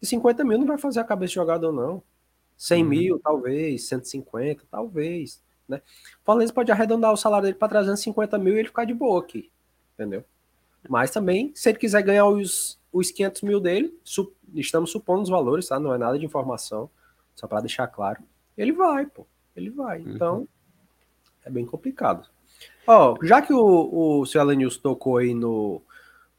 E 0.02 0.08
50 0.08 0.44
mil 0.44 0.58
não 0.58 0.66
vai 0.66 0.78
fazer 0.78 1.00
a 1.00 1.04
cabeça 1.04 1.30
de 1.30 1.36
jogador, 1.36 1.72
não. 1.72 2.02
100 2.58 2.84
Uhum. 2.84 2.90
mil, 2.90 3.20
talvez, 3.20 3.88
150, 3.88 4.64
talvez. 4.72 5.42
Né? 5.68 5.78
O 6.22 6.26
Fortaleza 6.26 6.52
pode 6.54 6.72
arredondar 6.72 7.14
o 7.14 7.18
salário 7.18 7.46
dele 7.46 7.58
para 7.58 7.70
350 7.70 8.38
mil 8.40 8.56
e 8.56 8.60
ele 8.60 8.68
ficar 8.70 8.86
de 8.86 8.94
boa 8.94 9.22
aqui. 9.22 9.52
Entendeu? 9.94 10.24
Mas 10.90 11.12
também, 11.12 11.52
se 11.56 11.70
ele 11.70 11.78
quiser 11.78 12.02
ganhar 12.02 12.26
os, 12.26 12.80
os 12.94 13.12
500 13.12 13.42
mil 13.42 13.60
dele, 13.60 13.94
su- 14.04 14.32
estamos 14.54 14.92
supondo 14.92 15.24
os 15.24 15.30
valores, 15.30 15.68
tá? 15.68 15.80
Não 15.80 15.94
é 15.94 15.98
nada 15.98 16.18
de 16.18 16.26
informação, 16.26 16.90
só 17.36 17.48
para 17.48 17.60
deixar 17.62 17.88
claro. 17.88 18.22
Ele 18.58 18.72
vai, 18.72 19.06
pô. 19.08 19.26
Ele 19.56 19.70
vai. 19.72 20.00
Então, 20.02 20.48
é 21.44 21.50
bem 21.50 21.66
complicado. 21.66 22.30
Ó, 22.88 23.18
já 23.24 23.42
que 23.42 23.52
o, 23.54 24.20
o 24.22 24.26
seu 24.26 24.40
Alenils 24.40 24.78
tocou 24.78 25.18
aí 25.18 25.34
no, 25.34 25.82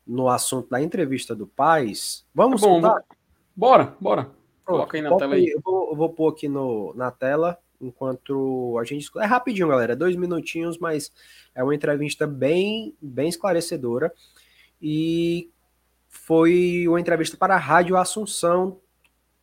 no 0.07 0.29
assunto 0.29 0.71
da 0.71 0.81
entrevista 0.81 1.35
do 1.35 1.47
Paz, 1.47 2.25
vamos 2.35 2.61
Tá 2.61 2.67
bom, 2.69 2.77
escutar? 2.79 3.05
Bora, 3.57 3.97
bora. 4.01 4.23
Pronto, 4.65 4.79
Coloca 4.79 4.97
aí 4.97 5.03
na 5.03 5.17
tela 5.17 5.35
aí. 5.35 5.47
Eu 5.49 5.61
vou, 5.61 5.91
eu 5.91 5.97
vou 5.97 6.09
pôr 6.11 6.29
aqui 6.33 6.49
no, 6.49 6.95
na 6.95 7.11
tela 7.11 7.59
enquanto 7.81 8.79
a 8.81 8.85
gente. 8.85 9.11
É 9.19 9.25
rapidinho, 9.27 9.69
galera, 9.69 9.93
é 9.93 9.97
dois 9.97 10.17
minutinhos, 10.17 10.79
mas 10.79 11.13
é 11.55 11.63
uma 11.63 11.75
entrevista 11.75 12.27
bem, 12.27 12.95
bem 13.01 13.29
esclarecedora. 13.29 14.13
E 14.81 15.51
foi 16.15 16.85
uma 16.89 17.01
entrevista 17.01 17.37
para 17.37 17.55
a 17.55 17.59
Rádio 17.59 17.97
Assunção 17.97 18.79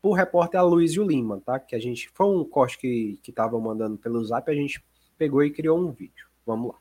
por 0.01 0.13
repórter 0.13 0.59
Aloysio 0.59 1.05
Lima, 1.05 1.39
tá? 1.45 1.59
Que 1.59 1.75
a 1.75 1.79
gente. 1.79 2.09
Foi 2.15 2.25
um 2.25 2.43
corte 2.43 2.77
que 2.79 3.19
que 3.21 3.31
tava 3.31 3.59
mandando 3.59 3.97
pelo 3.97 4.23
zap, 4.25 4.49
a 4.49 4.55
gente 4.55 4.83
pegou 5.17 5.43
e 5.43 5.51
criou 5.51 5.79
um 5.79 5.91
vídeo. 5.91 6.25
Vamos 6.45 6.69
lá. 6.69 6.75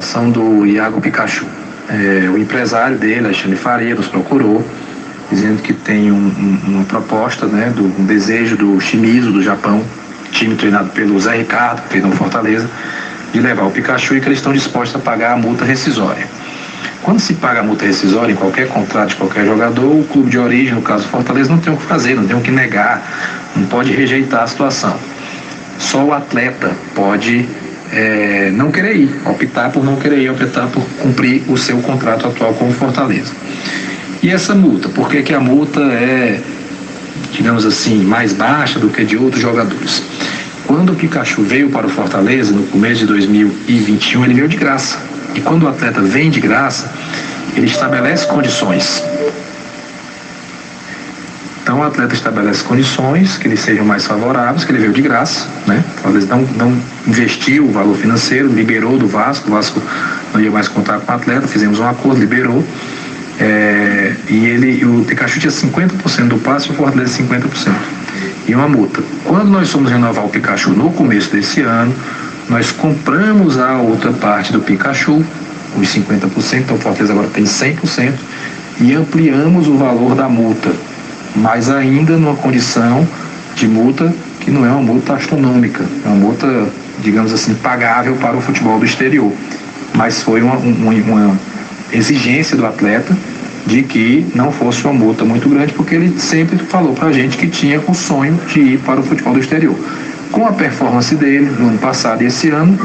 São 0.00 0.30
do 0.30 0.64
Iago 0.64 1.00
Pikachu. 1.00 1.44
É, 1.90 2.30
o 2.30 2.38
empresário 2.38 2.98
dele, 2.98 3.26
Alexandre 3.26 3.56
Faria, 3.56 3.94
nos 3.94 4.08
procurou, 4.08 4.62
dizendo 5.28 5.60
que 5.62 5.74
tem 5.74 6.10
um- 6.10 6.16
um- 6.16 6.76
uma 6.76 6.84
proposta, 6.84 7.46
né, 7.46 7.68
do, 7.70 7.84
um 7.84 8.06
desejo 8.06 8.56
do 8.56 8.80
Shimizu, 8.80 9.32
do 9.32 9.42
Japão, 9.42 9.84
time 10.30 10.56
treinado 10.56 10.90
pelo 10.92 11.20
Zé 11.20 11.36
Ricardo, 11.36 11.82
que 11.82 11.88
treinou 11.90 12.12
Fortaleza, 12.12 12.70
de 13.32 13.40
levar 13.40 13.64
o 13.66 13.70
Pikachu 13.70 14.14
e 14.16 14.20
que 14.20 14.26
eles 14.28 14.38
estão 14.38 14.52
dispostos 14.52 14.98
a 14.98 15.04
pagar 15.04 15.32
a 15.32 15.36
multa 15.36 15.64
rescisória. 15.64 16.26
Quando 17.02 17.20
se 17.20 17.34
paga 17.34 17.60
a 17.60 17.62
multa 17.62 17.84
rescisória 17.84 18.32
em 18.32 18.36
qualquer 18.36 18.68
contrato 18.68 19.10
de 19.10 19.16
qualquer 19.16 19.44
jogador, 19.44 19.84
o 19.84 20.04
clube 20.04 20.30
de 20.30 20.38
origem, 20.38 20.74
no 20.74 20.82
caso 20.82 21.06
Fortaleza, 21.08 21.50
não 21.50 21.58
tem 21.58 21.72
o 21.72 21.76
que 21.76 21.84
fazer, 21.84 22.14
não 22.14 22.26
tem 22.26 22.36
o 22.36 22.40
que 22.40 22.50
negar, 22.50 23.02
não 23.56 23.66
pode 23.66 23.92
rejeitar 23.92 24.42
a 24.42 24.46
situação. 24.46 24.96
Só 25.78 26.04
o 26.04 26.12
atleta 26.12 26.70
pode 26.94 27.48
é, 27.92 28.50
não 28.54 28.70
querer 28.70 28.96
ir, 28.96 29.20
optar 29.26 29.70
por 29.70 29.84
não 29.84 29.96
querer 29.96 30.18
ir, 30.18 30.30
optar 30.30 30.66
por 30.68 30.82
cumprir 31.00 31.42
o 31.48 31.56
seu 31.56 31.78
contrato 31.78 32.26
atual 32.26 32.54
com 32.54 32.68
o 32.68 32.72
Fortaleza. 32.72 33.32
E 34.22 34.30
essa 34.30 34.54
multa, 34.54 34.88
por 34.88 35.10
que, 35.10 35.22
que 35.22 35.34
a 35.34 35.40
multa 35.40 35.80
é, 35.80 36.40
digamos 37.32 37.66
assim, 37.66 38.04
mais 38.04 38.32
baixa 38.32 38.78
do 38.78 38.88
que 38.88 39.04
de 39.04 39.16
outros 39.16 39.42
jogadores? 39.42 40.02
Quando 40.66 40.92
o 40.92 40.94
Pikachu 40.94 41.42
veio 41.42 41.68
para 41.70 41.86
o 41.86 41.90
Fortaleza, 41.90 42.52
no 42.52 42.62
começo 42.68 43.00
de 43.00 43.06
2021, 43.06 44.24
ele 44.24 44.34
veio 44.34 44.48
de 44.48 44.56
graça. 44.56 45.11
E 45.34 45.40
quando 45.40 45.64
o 45.64 45.68
atleta 45.68 46.00
vem 46.00 46.30
de 46.30 46.40
graça, 46.40 46.90
ele 47.54 47.66
estabelece 47.66 48.26
condições. 48.26 49.02
Então 51.62 51.78
o 51.78 51.82
atleta 51.84 52.12
estabelece 52.12 52.64
condições 52.64 53.38
que 53.38 53.46
lhe 53.46 53.56
sejam 53.56 53.84
mais 53.84 54.04
favoráveis, 54.04 54.64
que 54.64 54.72
ele 54.72 54.80
veio 54.80 54.92
de 54.92 55.00
graça, 55.00 55.46
né? 55.64 55.84
Talvez 56.02 56.26
não, 56.26 56.42
não 56.56 56.76
investiu 57.06 57.66
o 57.66 57.72
valor 57.72 57.96
financeiro, 57.96 58.48
liberou 58.48 58.98
do 58.98 59.06
Vasco, 59.06 59.48
o 59.48 59.52
Vasco 59.52 59.80
não 60.34 60.40
ia 60.40 60.50
mais 60.50 60.66
contar 60.66 60.98
com 60.98 61.12
o 61.12 61.14
atleta, 61.14 61.46
fizemos 61.46 61.78
um 61.78 61.86
acordo, 61.86 62.18
liberou. 62.18 62.64
É, 63.38 64.12
e 64.28 64.44
ele, 64.46 64.84
o 64.84 65.04
Pikachu 65.04 65.38
tinha 65.38 65.52
50% 65.52 66.28
do 66.28 66.38
passe 66.38 66.68
e 66.68 66.72
o 66.72 66.74
Fortaleza 66.74 67.22
50%. 67.22 67.72
E 68.48 68.54
uma 68.54 68.68
multa. 68.68 69.00
Quando 69.24 69.48
nós 69.48 69.70
fomos 69.70 69.90
renovar 69.90 70.24
o 70.24 70.28
Pikachu 70.28 70.70
no 70.70 70.90
começo 70.90 71.30
desse 71.30 71.60
ano, 71.60 71.94
nós 72.48 72.70
compramos 72.72 73.58
a 73.58 73.76
outra 73.78 74.12
parte 74.12 74.52
do 74.52 74.60
Pikachu, 74.60 75.24
os 75.78 75.88
50%, 75.88 76.58
então 76.58 76.76
Fortaleza 76.78 77.12
agora 77.12 77.28
tem 77.28 77.44
100%, 77.44 78.12
e 78.80 78.92
ampliamos 78.94 79.68
o 79.68 79.76
valor 79.76 80.14
da 80.14 80.28
multa 80.28 80.70
mas 81.34 81.70
ainda 81.70 82.16
numa 82.18 82.36
condição 82.36 83.08
de 83.54 83.66
multa 83.66 84.14
que 84.40 84.50
não 84.50 84.66
é 84.66 84.70
uma 84.70 84.82
multa 84.82 85.14
astronômica, 85.14 85.82
é 86.04 86.08
uma 86.08 86.16
multa, 86.16 86.68
digamos 87.02 87.32
assim, 87.32 87.54
pagável 87.54 88.16
para 88.16 88.36
o 88.36 88.40
futebol 88.40 88.78
do 88.78 88.84
exterior. 88.84 89.32
Mas 89.94 90.22
foi 90.22 90.42
uma, 90.42 90.56
um- 90.56 91.02
uma 91.06 91.38
exigência 91.90 92.56
do 92.56 92.66
atleta 92.66 93.16
de 93.66 93.82
que 93.82 94.26
não 94.34 94.50
fosse 94.52 94.84
uma 94.84 94.92
multa 94.92 95.24
muito 95.24 95.48
grande, 95.48 95.72
porque 95.72 95.94
ele 95.94 96.18
sempre 96.18 96.58
falou 96.58 96.92
para 96.92 97.08
a 97.08 97.12
gente 97.12 97.36
que 97.38 97.46
tinha 97.46 97.80
o 97.86 97.94
sonho 97.94 98.38
de 98.52 98.60
ir 98.60 98.78
para 98.80 99.00
o 99.00 99.02
futebol 99.02 99.32
do 99.32 99.40
exterior. 99.40 99.76
Com 100.32 100.46
a 100.46 100.52
performance 100.52 101.14
dele 101.14 101.52
no 101.58 101.68
ano 101.68 101.78
passado 101.78 102.22
e 102.22 102.26
esse 102.26 102.48
ano, 102.48 102.78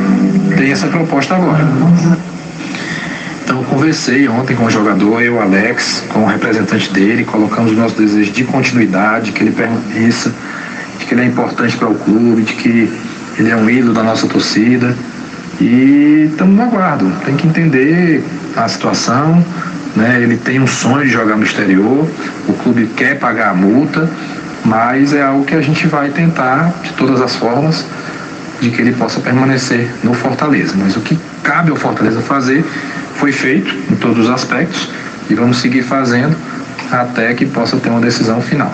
tem 0.58 0.72
essa 0.72 0.88
proposta 0.88 1.36
agora. 1.36 1.66
Então, 3.44 3.64
conversei 3.64 4.28
ontem 4.28 4.54
com 4.54 4.66
o 4.66 4.70
jogador, 4.70 5.22
eu, 5.22 5.42
Alex, 5.42 6.04
com 6.10 6.24
o 6.24 6.26
representante 6.26 6.92
dele, 6.92 7.24
colocamos 7.24 7.72
o 7.72 7.76
nosso 7.76 7.96
desejo 7.96 8.34
de 8.34 8.44
continuidade, 8.44 9.32
que 9.32 9.42
ele 9.42 9.52
permaneça, 9.52 10.34
de 11.00 11.06
que 11.06 11.14
ele 11.14 11.22
é 11.22 11.26
importante 11.26 11.78
para 11.78 11.88
o 11.88 11.96
clube, 11.96 12.42
de 12.42 12.54
que 12.54 12.94
ele 13.40 13.50
é 13.50 13.56
um 13.56 13.70
ídolo 13.70 13.94
da 13.94 14.04
nossa 14.04 14.28
torcida. 14.28 14.94
E 15.62 16.28
estamos 16.32 16.58
no 16.58 16.62
aguardo. 16.62 17.10
Tem 17.26 17.38
que 17.38 17.48
entender 17.48 18.22
a 18.58 18.68
situação, 18.68 19.44
né? 19.96 20.20
Ele 20.22 20.36
tem 20.36 20.60
um 20.60 20.68
sonho 20.68 21.06
de 21.06 21.12
jogar 21.12 21.38
no 21.38 21.44
exterior, 21.44 22.06
o 22.48 22.54
clube 22.54 22.88
quer 22.96 23.18
pagar 23.18 23.52
a 23.52 23.54
multa, 23.54 24.10
mas 24.68 25.14
é 25.14 25.22
algo 25.22 25.46
que 25.46 25.56
a 25.56 25.62
gente 25.62 25.88
vai 25.88 26.12
tentar, 26.12 26.74
de 26.82 26.92
todas 26.94 27.22
as 27.22 27.38
formas, 27.38 27.86
de 28.60 28.70
que 28.70 28.82
ele 28.82 28.94
possa 28.94 29.22
permanecer 29.22 29.90
no 30.04 30.14
Fortaleza. 30.14 30.76
Mas 30.76 30.98
o 30.98 31.02
que 31.02 31.16
cabe 31.42 31.72
ao 31.72 31.78
Fortaleza 31.78 32.22
fazer 32.22 32.64
foi 33.16 33.32
feito 33.32 33.70
em 33.90 33.96
todos 33.96 34.26
os 34.26 34.30
aspectos 34.30 34.90
e 35.30 35.36
vamos 35.36 35.58
seguir 35.58 35.84
fazendo 35.84 36.36
até 36.92 37.34
que 37.34 37.46
possa 37.46 37.80
ter 37.80 37.90
uma 37.90 38.02
decisão 38.02 38.42
final. 38.42 38.70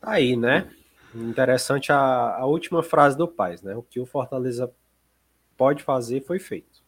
Tá 0.00 0.10
Aí, 0.10 0.36
né? 0.36 0.66
Interessante 1.14 1.92
a, 1.92 1.96
a 1.96 2.46
última 2.46 2.82
frase 2.82 3.16
do 3.16 3.28
Paz, 3.28 3.62
né? 3.62 3.76
O 3.76 3.82
que 3.82 4.00
o 4.00 4.06
Fortaleza 4.06 4.68
pode 5.56 5.84
fazer 5.84 6.20
foi 6.26 6.40
feito. 6.40 6.82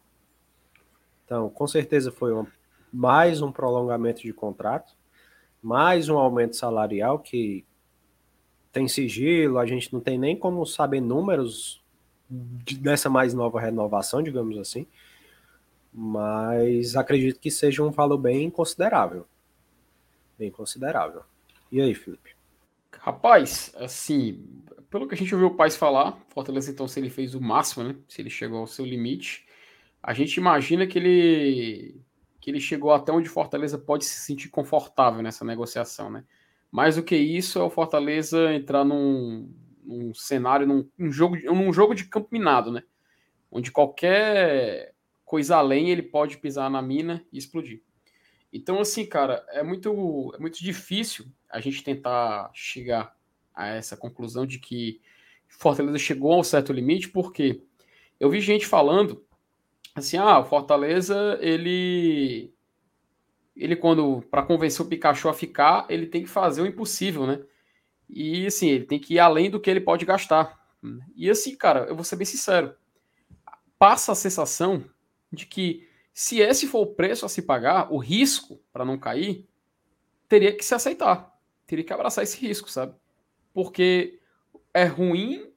Então, 1.24 1.48
com 1.48 1.68
certeza 1.68 2.10
foi 2.10 2.32
mais 2.92 3.40
um 3.40 3.52
prolongamento 3.52 4.22
de 4.22 4.32
contrato, 4.32 4.95
mais 5.66 6.08
um 6.08 6.16
aumento 6.16 6.54
salarial 6.54 7.18
que 7.18 7.64
tem 8.70 8.86
sigilo, 8.86 9.58
a 9.58 9.66
gente 9.66 9.92
não 9.92 10.00
tem 10.00 10.16
nem 10.16 10.36
como 10.36 10.64
saber 10.64 11.00
números 11.00 11.82
de- 12.30 12.78
dessa 12.78 13.10
mais 13.10 13.34
nova 13.34 13.60
renovação, 13.60 14.22
digamos 14.22 14.56
assim. 14.58 14.86
Mas 15.92 16.94
acredito 16.94 17.40
que 17.40 17.50
seja 17.50 17.82
um 17.82 17.90
valor 17.90 18.16
bem 18.16 18.48
considerável. 18.48 19.26
Bem 20.38 20.52
considerável. 20.52 21.22
E 21.72 21.80
aí, 21.80 21.96
Felipe? 21.96 22.36
Rapaz, 23.00 23.74
assim, 23.74 24.46
pelo 24.88 25.08
que 25.08 25.16
a 25.16 25.18
gente 25.18 25.34
ouviu 25.34 25.48
o 25.48 25.56
Paz 25.56 25.74
falar, 25.74 26.16
Fortaleza, 26.28 26.70
então, 26.70 26.86
se 26.86 27.00
ele 27.00 27.10
fez 27.10 27.34
o 27.34 27.40
máximo, 27.40 27.82
né? 27.82 27.96
Se 28.08 28.22
ele 28.22 28.30
chegou 28.30 28.60
ao 28.60 28.68
seu 28.68 28.84
limite, 28.84 29.44
a 30.00 30.14
gente 30.14 30.36
imagina 30.36 30.86
que 30.86 30.96
ele 30.96 32.00
que 32.46 32.50
ele 32.50 32.60
chegou 32.60 32.92
até 32.92 33.10
onde 33.10 33.28
Fortaleza 33.28 33.76
pode 33.76 34.04
se 34.04 34.20
sentir 34.20 34.50
confortável 34.50 35.20
nessa 35.20 35.44
negociação, 35.44 36.08
né? 36.08 36.22
Mais 36.70 36.94
do 36.94 37.02
que 37.02 37.16
isso 37.16 37.58
é 37.58 37.62
o 37.64 37.68
Fortaleza 37.68 38.54
entrar 38.54 38.84
num, 38.84 39.52
num 39.82 40.14
cenário, 40.14 40.64
num, 40.64 40.88
num, 40.96 41.10
jogo, 41.10 41.36
num 41.36 41.72
jogo 41.72 41.92
de 41.92 42.04
campo 42.04 42.28
minado, 42.30 42.70
né? 42.70 42.84
Onde 43.50 43.72
qualquer 43.72 44.94
coisa 45.24 45.56
além 45.56 45.90
ele 45.90 46.02
pode 46.02 46.38
pisar 46.38 46.70
na 46.70 46.80
mina 46.80 47.26
e 47.32 47.38
explodir. 47.38 47.82
Então, 48.52 48.78
assim, 48.78 49.04
cara, 49.04 49.44
é 49.48 49.64
muito, 49.64 50.32
é 50.36 50.38
muito 50.38 50.62
difícil 50.62 51.26
a 51.50 51.60
gente 51.60 51.82
tentar 51.82 52.48
chegar 52.54 53.16
a 53.52 53.66
essa 53.66 53.96
conclusão 53.96 54.46
de 54.46 54.60
que 54.60 55.00
Fortaleza 55.48 55.98
chegou 55.98 56.32
a 56.32 56.38
um 56.38 56.44
certo 56.44 56.72
limite, 56.72 57.08
porque 57.08 57.60
eu 58.20 58.30
vi 58.30 58.40
gente 58.40 58.66
falando 58.66 59.25
assim, 59.96 60.16
ah, 60.18 60.38
o 60.38 60.44
Fortaleza, 60.44 61.38
ele 61.40 62.52
ele 63.56 63.74
quando 63.74 64.22
para 64.30 64.42
convencer 64.42 64.84
o 64.84 64.88
Pikachu 64.88 65.28
a 65.28 65.34
ficar, 65.34 65.86
ele 65.88 66.06
tem 66.06 66.22
que 66.22 66.28
fazer 66.28 66.60
o 66.60 66.66
impossível, 66.66 67.26
né? 67.26 67.42
E 68.08 68.46
assim, 68.46 68.68
ele 68.68 68.84
tem 68.84 68.98
que 68.98 69.14
ir 69.14 69.18
além 69.18 69.50
do 69.50 69.58
que 69.58 69.70
ele 69.70 69.80
pode 69.80 70.04
gastar. 70.04 70.60
E 71.16 71.30
assim, 71.30 71.56
cara, 71.56 71.86
eu 71.88 71.94
vou 71.94 72.04
ser 72.04 72.16
bem 72.16 72.26
sincero, 72.26 72.76
passa 73.78 74.12
a 74.12 74.14
sensação 74.14 74.84
de 75.32 75.46
que 75.46 75.88
se 76.12 76.40
esse 76.40 76.66
for 76.66 76.80
o 76.80 76.94
preço 76.94 77.26
a 77.26 77.28
se 77.28 77.42
pagar, 77.42 77.92
o 77.92 77.98
risco 77.98 78.60
para 78.72 78.84
não 78.84 78.98
cair, 78.98 79.48
teria 80.28 80.54
que 80.54 80.64
se 80.64 80.74
aceitar, 80.74 81.34
teria 81.66 81.84
que 81.84 81.92
abraçar 81.92 82.22
esse 82.24 82.38
risco, 82.38 82.70
sabe? 82.70 82.94
Porque 83.52 84.20
é 84.72 84.84
ruim 84.84 85.50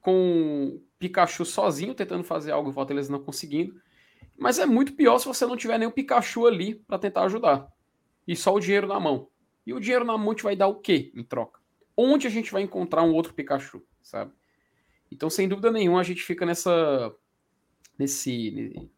com 0.00 0.80
Pikachu 0.98 1.44
sozinho 1.44 1.94
tentando 1.94 2.24
fazer 2.24 2.52
algo 2.52 2.70
e 2.70 2.72
Fortaleza 2.72 3.10
não 3.10 3.22
conseguindo. 3.22 3.80
Mas 4.36 4.58
é 4.58 4.66
muito 4.66 4.94
pior 4.94 5.18
se 5.18 5.26
você 5.26 5.46
não 5.46 5.56
tiver 5.56 5.84
o 5.86 5.90
Pikachu 5.90 6.46
ali 6.46 6.76
para 6.76 6.98
tentar 6.98 7.24
ajudar. 7.24 7.68
E 8.26 8.36
só 8.36 8.54
o 8.54 8.60
dinheiro 8.60 8.86
na 8.86 9.00
mão. 9.00 9.28
E 9.66 9.72
o 9.72 9.80
dinheiro 9.80 10.04
na 10.04 10.16
mão 10.16 10.34
te 10.34 10.42
vai 10.42 10.54
dar 10.54 10.68
o 10.68 10.76
quê 10.76 11.12
em 11.14 11.24
troca? 11.24 11.60
Onde 11.96 12.26
a 12.26 12.30
gente 12.30 12.52
vai 12.52 12.62
encontrar 12.62 13.02
um 13.02 13.12
outro 13.12 13.34
Pikachu, 13.34 13.82
sabe? 14.02 14.32
Então, 15.10 15.28
sem 15.28 15.48
dúvida 15.48 15.70
nenhuma, 15.70 16.00
a 16.00 16.04
gente 16.04 16.22
fica 16.22 16.46
nessa. 16.46 17.14
nesse. 17.98 18.90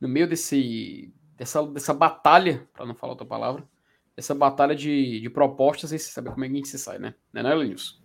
no 0.00 0.08
meio 0.08 0.28
desse. 0.28 1.12
dessa, 1.36 1.66
dessa 1.66 1.92
batalha, 1.92 2.66
para 2.72 2.86
não 2.86 2.94
falar 2.94 3.12
outra 3.12 3.26
palavra, 3.26 3.68
essa 4.16 4.34
batalha 4.34 4.74
de, 4.74 5.20
de 5.20 5.30
propostas 5.30 5.92
e 5.92 5.98
saber 5.98 6.30
como 6.30 6.44
é 6.44 6.48
que 6.48 6.54
a 6.54 6.56
gente 6.56 6.68
se 6.68 6.78
sai, 6.78 6.98
né? 6.98 7.14
Não 7.32 7.40
é, 7.40 7.44
né, 7.44 7.54
Linus? 7.54 8.02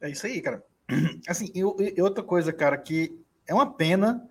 É 0.00 0.10
isso 0.10 0.26
aí, 0.26 0.40
cara. 0.42 0.64
Assim, 1.28 1.50
e, 1.54 1.60
e 1.60 2.02
outra 2.02 2.22
coisa, 2.22 2.52
cara, 2.52 2.76
que 2.76 3.18
é 3.46 3.54
uma 3.54 3.72
pena 3.72 4.28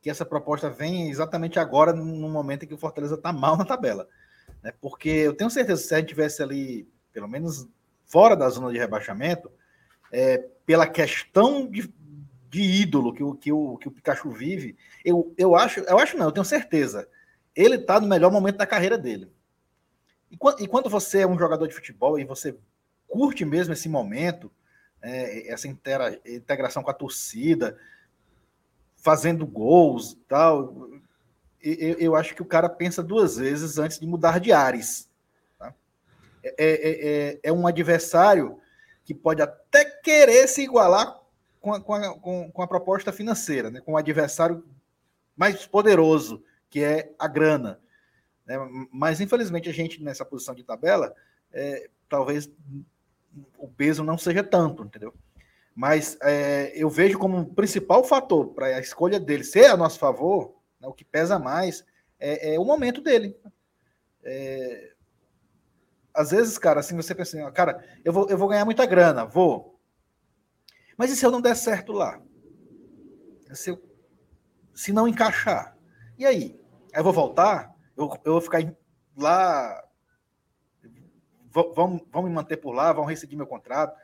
que 0.00 0.10
essa 0.10 0.24
proposta 0.24 0.70
venha 0.70 1.10
exatamente 1.10 1.58
agora, 1.58 1.92
no 1.92 2.28
momento 2.28 2.64
em 2.64 2.68
que 2.68 2.74
o 2.74 2.78
Fortaleza 2.78 3.16
está 3.16 3.32
mal 3.32 3.56
na 3.56 3.64
tabela. 3.64 4.08
Né? 4.62 4.72
Porque 4.80 5.08
eu 5.08 5.34
tenho 5.34 5.50
certeza 5.50 5.82
que 5.82 5.88
se 5.88 5.94
a 5.94 5.98
gente 5.98 6.08
tivesse 6.08 6.42
ali, 6.42 6.88
pelo 7.12 7.28
menos 7.28 7.68
fora 8.04 8.36
da 8.36 8.48
zona 8.48 8.70
de 8.70 8.78
rebaixamento, 8.78 9.50
é, 10.12 10.38
pela 10.64 10.86
questão 10.86 11.66
de, 11.66 11.92
de 12.48 12.62
ídolo 12.62 13.12
que 13.12 13.22
o, 13.22 13.34
que, 13.34 13.52
o, 13.52 13.76
que 13.78 13.88
o 13.88 13.90
Pikachu 13.90 14.30
vive, 14.30 14.76
eu, 15.04 15.34
eu 15.36 15.56
acho, 15.56 15.80
eu 15.80 15.98
acho 15.98 16.16
não, 16.16 16.26
eu 16.26 16.32
tenho 16.32 16.44
certeza. 16.44 17.08
Ele 17.54 17.76
está 17.76 17.98
no 18.00 18.06
melhor 18.06 18.30
momento 18.30 18.58
da 18.58 18.66
carreira 18.66 18.96
dele. 18.96 19.30
E 20.30 20.36
quando, 20.36 20.60
e 20.60 20.68
quando 20.68 20.90
você 20.90 21.20
é 21.20 21.26
um 21.26 21.38
jogador 21.38 21.66
de 21.66 21.74
futebol 21.74 22.18
e 22.18 22.24
você 22.24 22.56
curte 23.08 23.44
mesmo 23.44 23.72
esse 23.72 23.88
momento, 23.88 24.52
é, 25.06 25.52
essa 25.52 25.68
intera, 25.68 26.20
integração 26.26 26.82
com 26.82 26.90
a 26.90 26.94
torcida, 26.94 27.78
fazendo 28.96 29.46
gols 29.46 30.18
tal. 30.28 30.88
Eu, 31.62 32.16
acho 32.16 32.34
que 32.34 32.42
o 32.42 32.46
cara 32.46 32.68
pensa 32.68 33.02
duas 33.02 33.36
vezes 33.36 33.78
antes 33.78 34.00
de 34.00 34.06
mudar 34.06 34.40
de 34.40 34.52
ares. 34.52 35.08
Tá? 35.58 35.72
É, 36.42 36.54
é, 36.58 36.90
é, 36.90 37.40
é, 37.44 37.52
um 37.52 37.66
adversário 37.66 38.60
que 39.04 39.14
pode 39.14 39.40
até 39.40 39.84
querer 39.84 40.48
se 40.48 40.62
igualar 40.62 41.20
com 41.60 41.72
a, 41.72 41.80
com 41.80 41.94
a, 41.94 42.18
com, 42.18 42.50
com 42.50 42.62
a 42.62 42.66
proposta 42.66 43.12
financeira, 43.12 43.70
né? 43.70 43.80
com 43.80 43.92
o 43.92 43.96
adversário 43.96 44.64
mais 45.36 45.66
poderoso, 45.66 46.42
que 46.68 46.82
é 46.82 47.12
a 47.16 47.28
grana. 47.28 47.80
Né? 48.44 48.56
Mas, 48.90 49.20
infelizmente, 49.20 49.68
a 49.68 49.72
gente, 49.72 50.02
nessa 50.02 50.24
posição 50.24 50.54
de 50.54 50.64
tabela, 50.64 51.14
é, 51.52 51.88
talvez 52.08 52.50
o 53.58 53.68
peso 53.68 54.04
não 54.04 54.18
seja 54.18 54.42
tanto, 54.42 54.84
entendeu? 54.84 55.14
Mas 55.74 56.16
é, 56.22 56.72
eu 56.74 56.88
vejo 56.88 57.18
como 57.18 57.54
principal 57.54 58.02
fator 58.02 58.48
para 58.54 58.66
a 58.66 58.80
escolha 58.80 59.20
dele 59.20 59.44
ser 59.44 59.66
a 59.66 59.76
nosso 59.76 59.98
favor, 59.98 60.54
né, 60.80 60.88
o 60.88 60.92
que 60.92 61.04
pesa 61.04 61.38
mais, 61.38 61.84
é, 62.18 62.54
é 62.54 62.58
o 62.58 62.64
momento 62.64 63.00
dele. 63.00 63.36
É, 64.24 64.92
às 66.14 66.30
vezes, 66.30 66.56
cara, 66.56 66.80
assim, 66.80 66.96
você 66.96 67.14
pensa 67.14 67.38
assim, 67.38 67.52
cara, 67.52 67.84
eu 68.02 68.12
vou, 68.12 68.26
eu 68.30 68.38
vou 68.38 68.48
ganhar 68.48 68.64
muita 68.64 68.86
grana, 68.86 69.26
vou. 69.26 69.78
Mas 70.96 71.10
e 71.10 71.16
se 71.16 71.26
eu 71.26 71.30
não 71.30 71.42
der 71.42 71.54
certo 71.54 71.92
lá? 71.92 72.18
Se, 73.52 73.70
eu, 73.70 73.82
se 74.74 74.92
não 74.92 75.06
encaixar? 75.06 75.76
E 76.18 76.24
aí? 76.24 76.58
Aí 76.92 77.00
eu 77.00 77.04
vou 77.04 77.12
voltar? 77.12 77.74
Eu, 77.94 78.10
eu 78.24 78.32
vou 78.32 78.40
ficar 78.40 78.60
lá 79.14 79.85
vão, 81.74 82.00
vão 82.10 82.22
me 82.22 82.30
manter 82.30 82.56
por 82.56 82.72
lá, 82.72 82.92
vão 82.92 83.04
rescindir 83.04 83.36
meu 83.36 83.46
contrato. 83.46 83.96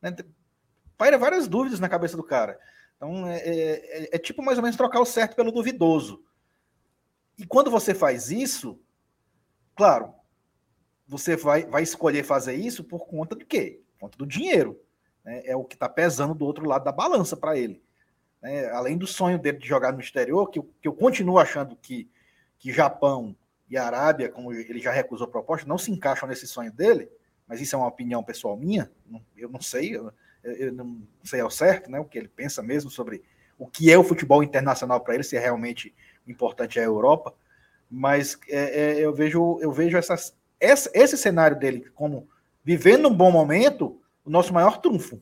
Né? 0.00 0.14
Paira 0.96 1.16
várias 1.16 1.46
dúvidas 1.48 1.80
na 1.80 1.88
cabeça 1.88 2.16
do 2.16 2.22
cara. 2.22 2.58
Então, 2.96 3.26
é, 3.26 3.38
é, 3.38 4.04
é, 4.04 4.16
é, 4.16 4.18
tipo 4.18 4.42
mais 4.42 4.58
ou 4.58 4.62
menos 4.62 4.76
trocar 4.76 5.00
o 5.00 5.06
certo 5.06 5.36
pelo 5.36 5.52
duvidoso. 5.52 6.22
E 7.38 7.46
quando 7.46 7.70
você 7.70 7.94
faz 7.94 8.30
isso, 8.30 8.80
claro, 9.76 10.12
você 11.06 11.36
vai, 11.36 11.64
vai 11.64 11.82
escolher 11.82 12.24
fazer 12.24 12.54
isso 12.54 12.82
por 12.82 13.06
conta 13.06 13.36
do 13.36 13.46
quê? 13.46 13.80
Por 13.92 14.00
conta 14.00 14.18
do 14.18 14.26
dinheiro. 14.26 14.80
Né? 15.24 15.42
É 15.46 15.56
o 15.56 15.64
que 15.64 15.76
está 15.76 15.88
pesando 15.88 16.34
do 16.34 16.44
outro 16.44 16.66
lado 16.66 16.84
da 16.84 16.92
balança 16.92 17.36
para 17.36 17.56
ele. 17.56 17.80
Né? 18.42 18.68
Além 18.70 18.98
do 18.98 19.06
sonho 19.06 19.38
dele 19.38 19.58
de 19.58 19.68
jogar 19.68 19.92
no 19.92 20.00
exterior, 20.00 20.50
que 20.50 20.58
eu, 20.58 20.68
que 20.82 20.88
eu 20.88 20.92
continuo 20.92 21.38
achando 21.38 21.76
que, 21.76 22.10
que 22.58 22.72
Japão 22.72 23.36
e 23.70 23.76
a 23.76 23.84
Arábia, 23.84 24.28
como 24.28 24.52
ele 24.52 24.80
já 24.80 24.90
recusou 24.90 25.26
a 25.26 25.30
proposta, 25.30 25.68
não 25.68 25.78
se 25.78 25.90
encaixam 25.90 26.28
nesse 26.28 26.46
sonho 26.46 26.72
dele, 26.72 27.08
mas 27.46 27.60
isso 27.60 27.74
é 27.74 27.78
uma 27.78 27.88
opinião 27.88 28.22
pessoal 28.22 28.56
minha, 28.56 28.90
eu 29.36 29.48
não 29.48 29.60
sei, 29.60 29.96
eu, 29.96 30.12
eu 30.42 30.72
não 30.72 31.02
sei 31.24 31.40
ao 31.40 31.50
certo 31.50 31.90
né, 31.90 31.98
o 31.98 32.04
que 32.04 32.18
ele 32.18 32.28
pensa 32.28 32.62
mesmo 32.62 32.90
sobre 32.90 33.22
o 33.58 33.66
que 33.66 33.90
é 33.90 33.98
o 33.98 34.04
futebol 34.04 34.42
internacional 34.42 35.00
para 35.00 35.14
ele, 35.14 35.24
se 35.24 35.36
é 35.36 35.40
realmente 35.40 35.94
importante 36.26 36.78
é 36.78 36.82
a 36.82 36.86
Europa, 36.86 37.34
mas 37.90 38.38
é, 38.48 38.80
é, 38.80 39.00
eu 39.00 39.12
vejo, 39.14 39.58
eu 39.60 39.72
vejo 39.72 39.96
essas, 39.96 40.36
essa, 40.60 40.90
esse 40.94 41.16
cenário 41.16 41.58
dele 41.58 41.90
como 41.94 42.28
vivendo 42.62 43.08
um 43.08 43.14
bom 43.14 43.30
momento, 43.30 44.00
o 44.24 44.30
nosso 44.30 44.52
maior 44.52 44.78
trunfo. 44.78 45.20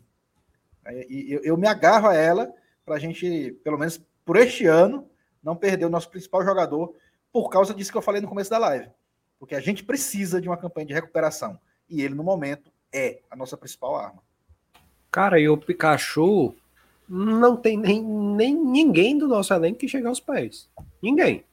E 1.09 1.33
eu, 1.33 1.41
eu 1.43 1.57
me 1.57 1.67
agarro 1.67 2.09
a 2.09 2.15
ela 2.15 2.53
para 2.85 2.97
a 2.97 2.99
gente, 2.99 3.53
pelo 3.65 3.79
menos 3.79 4.01
por 4.25 4.37
este 4.37 4.67
ano, 4.67 5.09
não 5.43 5.55
perder 5.55 5.85
o 5.85 5.91
nosso 5.91 6.11
principal 6.11 6.45
jogador 6.45 6.95
por 7.37 7.51
causa 7.51 7.75
disso 7.75 7.93
que 7.93 7.99
eu 7.99 8.03
falei 8.03 8.23
no 8.23 8.29
começo 8.29 8.49
da 8.49 8.57
live. 8.57 8.89
Porque 9.39 9.55
a 9.55 9.61
gente 9.61 9.85
precisa 9.85 10.41
de 10.41 10.49
uma 10.49 10.57
campanha 10.57 10.87
de 10.87 10.95
recuperação. 10.95 11.61
E 11.87 12.01
ele, 12.01 12.15
no 12.15 12.25
momento, 12.25 12.73
é 12.91 13.21
a 13.31 13.37
nossa 13.37 13.59
principal 13.59 13.95
arma. 13.95 14.23
Cara, 15.11 15.39
e 15.39 15.47
o 15.47 15.59
Pikachu 15.59 16.55
não 17.07 17.55
tem 17.55 17.77
nem, 17.77 18.03
nem 18.03 18.55
ninguém 18.55 19.19
do 19.19 19.29
nosso 19.29 19.53
elenco 19.53 19.81
que 19.81 19.87
chega 19.87 20.09
aos 20.09 20.19
pés. 20.19 20.71
Ninguém. 21.03 21.45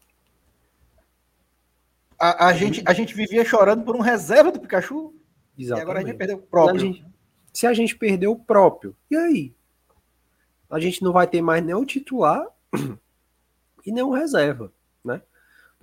A, 2.17 2.47
a 2.47 2.53
gente, 2.53 2.81
a 2.86 2.93
gente 2.93 3.13
vivia 3.13 3.43
chorando 3.43 3.84
por 3.84 3.93
um 3.93 3.99
reserva 3.99 4.53
do 4.53 4.61
Pikachu. 4.61 5.13
Exatamente. 5.57 5.81
E 5.81 5.84
agora 5.84 5.99
a 5.99 6.05
gente 6.05 6.17
perdeu 6.17 6.38
o 6.38 6.41
próprio. 6.41 6.75
A 6.75 6.79
gente, 6.79 7.05
se 7.51 7.67
a 7.67 7.73
gente 7.73 7.97
perdeu 7.97 8.31
o 8.31 8.39
próprio, 8.39 8.95
e 9.11 9.17
aí? 9.17 9.53
A 10.69 10.79
gente 10.79 11.03
não 11.03 11.11
vai 11.11 11.27
ter 11.27 11.41
mais 11.41 11.61
nem 11.61 11.75
o 11.75 11.86
titular 11.86 12.47
e 13.86 13.91
nem 13.91 14.01
o 14.01 14.11
reserva? 14.11 14.71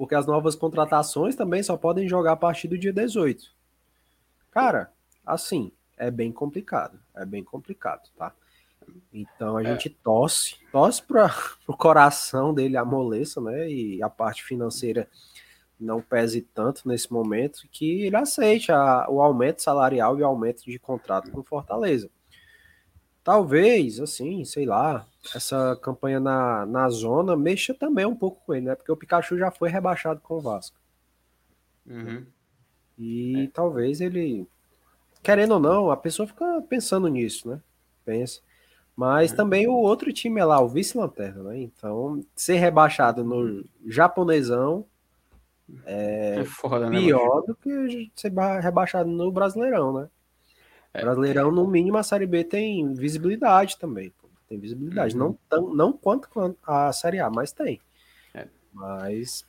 Porque 0.00 0.14
as 0.14 0.24
novas 0.26 0.56
contratações 0.56 1.36
também 1.36 1.62
só 1.62 1.76
podem 1.76 2.08
jogar 2.08 2.32
a 2.32 2.36
partir 2.36 2.66
do 2.68 2.78
dia 2.78 2.90
18. 2.90 3.52
Cara, 4.50 4.90
assim, 5.26 5.70
é 5.94 6.10
bem 6.10 6.32
complicado, 6.32 6.98
é 7.14 7.26
bem 7.26 7.44
complicado, 7.44 8.08
tá? 8.16 8.32
Então 9.12 9.58
a 9.58 9.62
é. 9.62 9.66
gente 9.66 9.90
torce, 9.90 10.56
torce 10.72 11.02
para 11.02 11.30
o 11.68 11.76
coração 11.76 12.54
dele 12.54 12.78
amoleça, 12.78 13.42
né? 13.42 13.70
E 13.70 14.02
a 14.02 14.08
parte 14.08 14.42
financeira 14.42 15.06
não 15.78 16.00
pese 16.00 16.40
tanto 16.40 16.88
nesse 16.88 17.12
momento 17.12 17.68
que 17.70 18.04
ele 18.04 18.16
aceite 18.16 18.72
a, 18.72 19.04
o 19.06 19.20
aumento 19.20 19.60
salarial 19.60 20.18
e 20.18 20.22
o 20.22 20.26
aumento 20.26 20.62
de 20.64 20.78
contrato 20.78 21.30
com 21.30 21.42
Fortaleza. 21.42 22.10
Talvez, 23.22 24.00
assim, 24.00 24.44
sei 24.44 24.66
lá, 24.66 25.06
essa 25.34 25.78
campanha 25.82 26.18
na, 26.20 26.66
na 26.66 26.88
zona 26.90 27.36
mexa 27.36 27.74
também 27.74 28.06
um 28.06 28.16
pouco 28.16 28.42
com 28.44 28.54
ele, 28.54 28.66
né? 28.66 28.74
Porque 28.74 28.90
o 28.92 28.96
Pikachu 28.96 29.36
já 29.38 29.50
foi 29.50 29.68
rebaixado 29.68 30.20
com 30.20 30.34
o 30.36 30.40
Vasco. 30.40 30.76
Uhum. 31.86 32.26
E 32.98 33.44
é. 33.44 33.50
talvez 33.52 34.00
ele. 34.00 34.46
Querendo 35.22 35.52
ou 35.54 35.60
não, 35.60 35.90
a 35.90 35.96
pessoa 35.96 36.26
fica 36.26 36.62
pensando 36.68 37.08
nisso, 37.08 37.48
né? 37.48 37.60
Pensa. 38.04 38.40
Mas 38.96 39.30
uhum. 39.30 39.36
também 39.36 39.68
o 39.68 39.74
outro 39.74 40.12
time 40.12 40.40
é 40.40 40.44
lá, 40.44 40.60
o 40.60 40.68
vice-lanterna, 40.68 41.44
né? 41.44 41.60
Então, 41.60 42.24
ser 42.36 42.56
rebaixado 42.56 43.24
no 43.24 43.64
japonesão 43.86 44.86
É, 45.84 46.44
foda, 46.44 46.90
né? 46.90 46.98
Pior 46.98 47.42
do 47.42 47.54
que 47.54 48.10
ser 48.14 48.30
ba- 48.30 48.60
rebaixado 48.60 49.08
no 49.10 49.30
Brasileirão, 49.30 49.92
né? 49.92 50.08
É. 50.92 51.02
Brasileirão, 51.02 51.50
no 51.50 51.66
mínimo, 51.66 51.96
a 51.96 52.02
Série 52.02 52.26
B 52.26 52.44
tem 52.44 52.92
visibilidade 52.94 53.78
também. 53.78 54.10
pô. 54.10 54.28
Tem 54.48 54.58
visibilidade. 54.58 55.14
Uhum. 55.14 55.20
Não, 55.20 55.38
tão, 55.48 55.74
não 55.74 55.92
quanto 55.92 56.28
a 56.66 56.92
Série 56.92 57.20
A, 57.20 57.30
mas 57.30 57.52
tem. 57.52 57.80
É. 58.34 58.48
Mas. 58.72 59.46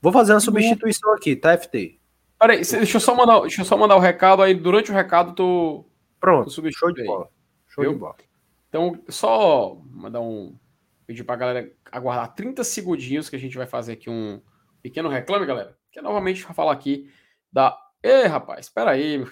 Vou 0.00 0.12
fazer 0.12 0.32
uma 0.32 0.40
substituição 0.40 1.14
aqui, 1.14 1.36
tá, 1.36 1.56
FT? 1.56 1.98
Peraí, 2.38 2.58
deixa 2.58 2.96
eu 2.96 3.00
só 3.00 3.14
mandar, 3.14 3.40
deixa 3.40 3.62
eu 3.62 3.64
só 3.64 3.76
mandar 3.76 3.96
o 3.96 4.00
recado 4.00 4.42
aí. 4.42 4.52
Durante 4.52 4.90
o 4.90 4.94
recado, 4.94 5.32
tu, 5.34 5.86
Pronto, 6.20 6.50
substitui 6.50 6.78
show 6.78 6.92
de 6.92 7.04
bola. 7.04 7.28
Show 7.68 7.84
Viu? 7.84 7.92
de 7.94 7.98
bola. 7.98 8.16
Então, 8.68 9.00
só 9.08 9.78
mandar 9.90 10.20
um. 10.20 10.56
Pedir 11.06 11.22
pra 11.22 11.36
galera 11.36 11.72
aguardar 11.90 12.34
30 12.34 12.64
segundinhos 12.64 13.30
que 13.30 13.36
a 13.36 13.38
gente 13.38 13.56
vai 13.56 13.66
fazer 13.66 13.92
aqui 13.92 14.10
um 14.10 14.42
pequeno 14.82 15.08
reclame, 15.08 15.46
galera. 15.46 15.78
Que 15.92 16.00
é 16.00 16.02
novamente 16.02 16.42
falar 16.42 16.72
aqui 16.72 17.08
da. 17.52 17.78
Ê, 18.02 18.26
rapaz, 18.26 18.66
espera 18.66 18.90
aí, 18.90 19.18
meu. 19.18 19.30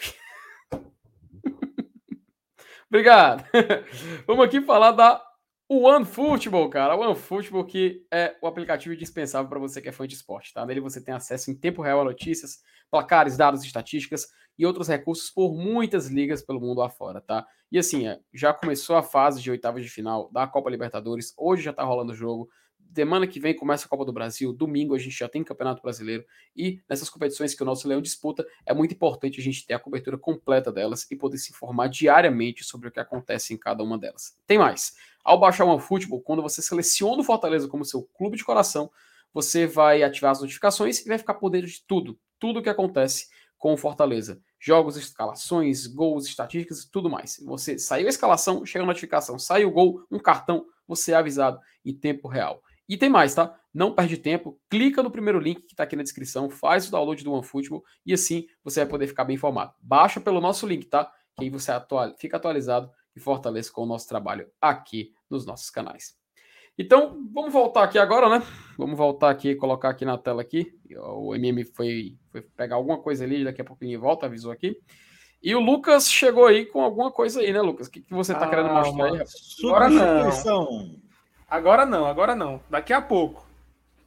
Obrigado. 2.94 3.44
Vamos 4.24 4.46
aqui 4.46 4.60
falar 4.60 4.92
da 4.92 5.20
One 5.68 6.04
Football, 6.04 6.70
cara. 6.70 6.94
One 6.94 7.16
Football 7.16 7.64
que 7.64 8.06
é 8.08 8.36
o 8.40 8.46
aplicativo 8.46 8.94
indispensável 8.94 9.48
para 9.48 9.58
você 9.58 9.82
que 9.82 9.88
é 9.88 9.92
fã 9.92 10.06
de 10.06 10.14
esporte, 10.14 10.54
tá? 10.54 10.64
Nele 10.64 10.78
você 10.78 11.02
tem 11.02 11.12
acesso 11.12 11.50
em 11.50 11.56
tempo 11.56 11.82
real 11.82 12.02
a 12.02 12.04
notícias, 12.04 12.60
placares, 12.88 13.36
dados, 13.36 13.64
estatísticas 13.64 14.28
e 14.56 14.64
outros 14.64 14.86
recursos 14.86 15.28
por 15.28 15.56
muitas 15.56 16.06
ligas 16.06 16.40
pelo 16.40 16.60
mundo 16.60 16.82
afora, 16.82 17.20
tá? 17.20 17.44
E 17.72 17.80
assim, 17.80 18.06
é, 18.06 18.20
já 18.32 18.54
começou 18.54 18.94
a 18.94 19.02
fase 19.02 19.42
de 19.42 19.50
oitavas 19.50 19.82
de 19.82 19.90
final 19.90 20.30
da 20.30 20.46
Copa 20.46 20.70
Libertadores, 20.70 21.34
hoje 21.36 21.64
já 21.64 21.72
tá 21.72 21.82
rolando 21.82 22.12
o 22.12 22.14
jogo. 22.14 22.48
Semana 22.94 23.26
que 23.26 23.40
vem 23.40 23.56
começa 23.56 23.86
a 23.86 23.88
Copa 23.88 24.04
do 24.04 24.12
Brasil, 24.12 24.52
domingo 24.52 24.94
a 24.94 24.98
gente 24.98 25.18
já 25.18 25.28
tem 25.28 25.42
Campeonato 25.42 25.82
Brasileiro 25.82 26.24
e 26.56 26.80
nessas 26.88 27.10
competições 27.10 27.52
que 27.52 27.62
o 27.62 27.66
nosso 27.66 27.88
Leão 27.88 28.00
disputa, 28.00 28.46
é 28.64 28.72
muito 28.72 28.94
importante 28.94 29.40
a 29.40 29.42
gente 29.42 29.66
ter 29.66 29.74
a 29.74 29.80
cobertura 29.80 30.16
completa 30.16 30.70
delas 30.70 31.04
e 31.10 31.16
poder 31.16 31.38
se 31.38 31.50
informar 31.50 31.88
diariamente 31.88 32.62
sobre 32.62 32.88
o 32.88 32.92
que 32.92 33.00
acontece 33.00 33.52
em 33.52 33.56
cada 33.56 33.82
uma 33.82 33.98
delas. 33.98 34.38
Tem 34.46 34.58
mais. 34.58 34.94
Ao 35.24 35.40
baixar 35.40 35.64
o 35.64 35.70
OneFootball, 35.70 36.20
quando 36.20 36.40
você 36.40 36.62
seleciona 36.62 37.20
o 37.20 37.24
Fortaleza 37.24 37.66
como 37.66 37.84
seu 37.84 38.02
clube 38.14 38.36
de 38.36 38.44
coração, 38.44 38.88
você 39.32 39.66
vai 39.66 40.04
ativar 40.04 40.30
as 40.30 40.40
notificações 40.40 41.04
e 41.04 41.08
vai 41.08 41.18
ficar 41.18 41.34
por 41.34 41.50
dentro 41.50 41.66
de 41.66 41.82
tudo, 41.84 42.16
tudo 42.38 42.60
o 42.60 42.62
que 42.62 42.68
acontece 42.68 43.26
com 43.58 43.72
o 43.72 43.76
Fortaleza. 43.76 44.40
Jogos, 44.60 44.96
escalações, 44.96 45.88
gols, 45.88 46.26
estatísticas 46.26 46.82
e 46.82 46.90
tudo 46.90 47.10
mais. 47.10 47.42
Você 47.44 47.76
saiu 47.76 48.06
a 48.06 48.10
escalação, 48.10 48.64
chega 48.64 48.84
a 48.84 48.86
notificação, 48.86 49.36
saiu 49.36 49.68
o 49.68 49.72
gol, 49.72 50.06
um 50.10 50.20
cartão, 50.20 50.64
você 50.86 51.10
é 51.10 51.16
avisado 51.16 51.58
em 51.84 51.92
tempo 51.92 52.28
real. 52.28 52.62
E 52.88 52.96
tem 52.96 53.08
mais, 53.08 53.34
tá? 53.34 53.58
Não 53.72 53.94
perde 53.94 54.16
tempo, 54.16 54.60
clica 54.68 55.02
no 55.02 55.10
primeiro 55.10 55.38
link 55.38 55.60
que 55.62 55.72
está 55.72 55.84
aqui 55.84 55.96
na 55.96 56.02
descrição, 56.02 56.50
faz 56.50 56.86
o 56.86 56.90
download 56.90 57.24
do 57.24 57.32
OneFootball 57.32 57.82
e 58.04 58.12
assim 58.12 58.46
você 58.62 58.80
vai 58.80 58.88
poder 58.88 59.06
ficar 59.06 59.24
bem 59.24 59.36
informado. 59.36 59.72
Baixa 59.80 60.20
pelo 60.20 60.40
nosso 60.40 60.66
link, 60.66 60.86
tá? 60.86 61.10
Que 61.36 61.44
aí 61.44 61.50
você 61.50 61.72
atual, 61.72 62.14
fica 62.18 62.36
atualizado 62.36 62.90
e 63.16 63.20
fortaleça 63.20 63.72
com 63.72 63.82
o 63.82 63.86
nosso 63.86 64.08
trabalho 64.08 64.48
aqui 64.60 65.12
nos 65.28 65.46
nossos 65.46 65.70
canais. 65.70 66.14
Então, 66.76 67.24
vamos 67.32 67.52
voltar 67.52 67.84
aqui 67.84 67.98
agora, 67.98 68.28
né? 68.28 68.44
Vamos 68.76 68.98
voltar 68.98 69.30
aqui, 69.30 69.54
colocar 69.54 69.90
aqui 69.90 70.04
na 70.04 70.18
tela 70.18 70.42
aqui. 70.42 70.76
O 70.96 71.34
MM 71.34 71.64
foi, 71.64 72.16
foi 72.32 72.42
pegar 72.42 72.76
alguma 72.76 73.00
coisa 73.00 73.24
ali, 73.24 73.44
daqui 73.44 73.60
a 73.60 73.64
pouquinho 73.64 74.00
volta, 74.00 74.26
avisou 74.26 74.50
aqui. 74.50 74.76
E 75.40 75.54
o 75.54 75.60
Lucas 75.60 76.10
chegou 76.10 76.46
aí 76.46 76.66
com 76.66 76.82
alguma 76.82 77.12
coisa 77.12 77.40
aí, 77.40 77.52
né, 77.52 77.60
Lucas? 77.60 77.86
O 77.86 77.90
que, 77.90 78.00
que 78.00 78.12
você 78.12 78.32
tá 78.34 78.48
querendo 78.48 78.68
Calma. 78.68 78.82
mostrar 78.82 79.04
aí, 79.04 79.12
rapaz? 79.12 79.32
Agora 79.62 79.90
não. 79.90 80.32
Substituição. 80.32 81.03
Agora 81.54 81.86
não, 81.86 82.04
agora 82.04 82.34
não. 82.34 82.60
Daqui 82.68 82.92
a 82.92 83.00
pouco. 83.00 83.46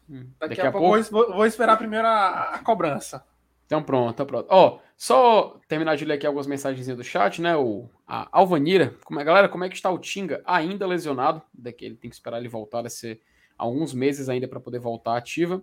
Hum, 0.10 0.28
Daqui, 0.38 0.60
a, 0.60 0.70
pouco, 0.70 0.98
eu 0.98 1.04
vou, 1.04 1.34
vou 1.34 1.46
esperar 1.46 1.78
primeiro 1.78 2.06
a, 2.06 2.56
a 2.56 2.60
cobrança. 2.60 3.26
Então 3.66 3.82
pronto, 3.82 4.18
tá 4.18 4.26
pronto. 4.26 4.48
Ó, 4.50 4.80
só 4.98 5.58
terminar 5.66 5.96
de 5.96 6.04
ler 6.04 6.16
aqui 6.16 6.28
algumas 6.28 6.46
mensagens 6.46 6.86
do 6.88 7.04
chat, 7.06 7.42
né? 7.42 7.56
O, 7.56 7.90
a 8.06 8.28
Alvanira, 8.34 8.96
como 9.06 9.22
é, 9.22 9.24
galera, 9.24 9.48
como 9.48 9.64
é 9.64 9.70
que 9.70 9.76
está 9.76 9.90
o 9.90 9.98
Tinga? 9.98 10.42
Ainda 10.46 10.86
lesionado, 10.86 11.42
daqui 11.54 11.86
ele 11.86 11.96
tem 11.96 12.10
que 12.10 12.16
esperar 12.18 12.38
ele 12.38 12.50
voltar, 12.50 12.82
vai 12.82 12.90
ser 12.90 13.22
alguns 13.58 13.94
meses 13.94 14.28
ainda 14.28 14.48
para 14.48 14.60
poder 14.60 14.80
voltar 14.80 15.16
ativa. 15.16 15.62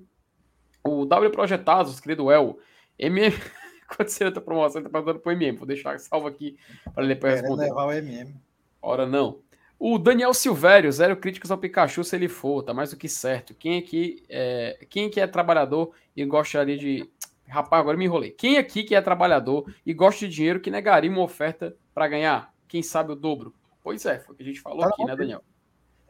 O 0.82 1.04
W 1.04 1.30
Projetados, 1.30 2.00
querido 2.00 2.32
El, 2.32 2.58
MM, 2.98 3.34
quando 3.94 4.08
você 4.08 4.24
entra 4.24 4.40
promoção, 4.40 4.80
ele 4.80 4.88
tá 4.88 4.90
perguntando 4.90 5.20
pro 5.20 5.32
MM, 5.32 5.58
vou 5.58 5.66
deixar 5.66 5.98
salvo 5.98 6.28
aqui 6.28 6.58
para 6.94 7.04
ele 7.04 7.14
depois 7.14 7.40
responder. 7.40 7.64
levar 7.64 7.84
o 7.84 7.92
MM. 7.92 8.34
Ora 8.80 9.06
não. 9.06 9.40
O 9.78 9.98
Daniel 9.98 10.32
Silvério, 10.32 10.90
zero 10.90 11.16
críticas 11.16 11.50
ao 11.50 11.58
Pikachu 11.58 12.04
se 12.04 12.16
ele 12.16 12.28
for, 12.28 12.62
tá 12.62 12.72
mais 12.72 12.90
do 12.90 12.96
que 12.96 13.08
certo. 13.08 13.54
Quem 13.54 13.78
aqui 13.78 14.24
é, 14.28 14.86
quem 14.88 15.06
aqui 15.06 15.20
é 15.20 15.26
trabalhador 15.26 15.92
e 16.16 16.24
gostaria 16.24 16.76
de. 16.76 17.08
Rapaz, 17.46 17.80
agora 17.80 17.96
me 17.96 18.04
enrolei. 18.04 18.30
Quem 18.30 18.56
aqui 18.56 18.84
que 18.84 18.94
é 18.94 19.00
trabalhador 19.00 19.70
e 19.84 19.92
gosta 19.92 20.26
de 20.26 20.34
dinheiro 20.34 20.60
que 20.60 20.70
negaria 20.70 21.10
uma 21.10 21.22
oferta 21.22 21.76
para 21.92 22.08
ganhar? 22.08 22.54
Quem 22.66 22.82
sabe 22.82 23.12
o 23.12 23.16
dobro? 23.16 23.54
Pois 23.82 24.06
é, 24.06 24.18
foi 24.18 24.34
o 24.34 24.36
que 24.36 24.42
a 24.42 24.46
gente 24.46 24.60
falou 24.60 24.80
Tá 24.80 24.88
aqui, 24.88 25.04
né. 25.04 25.14
Daniel? 25.14 25.44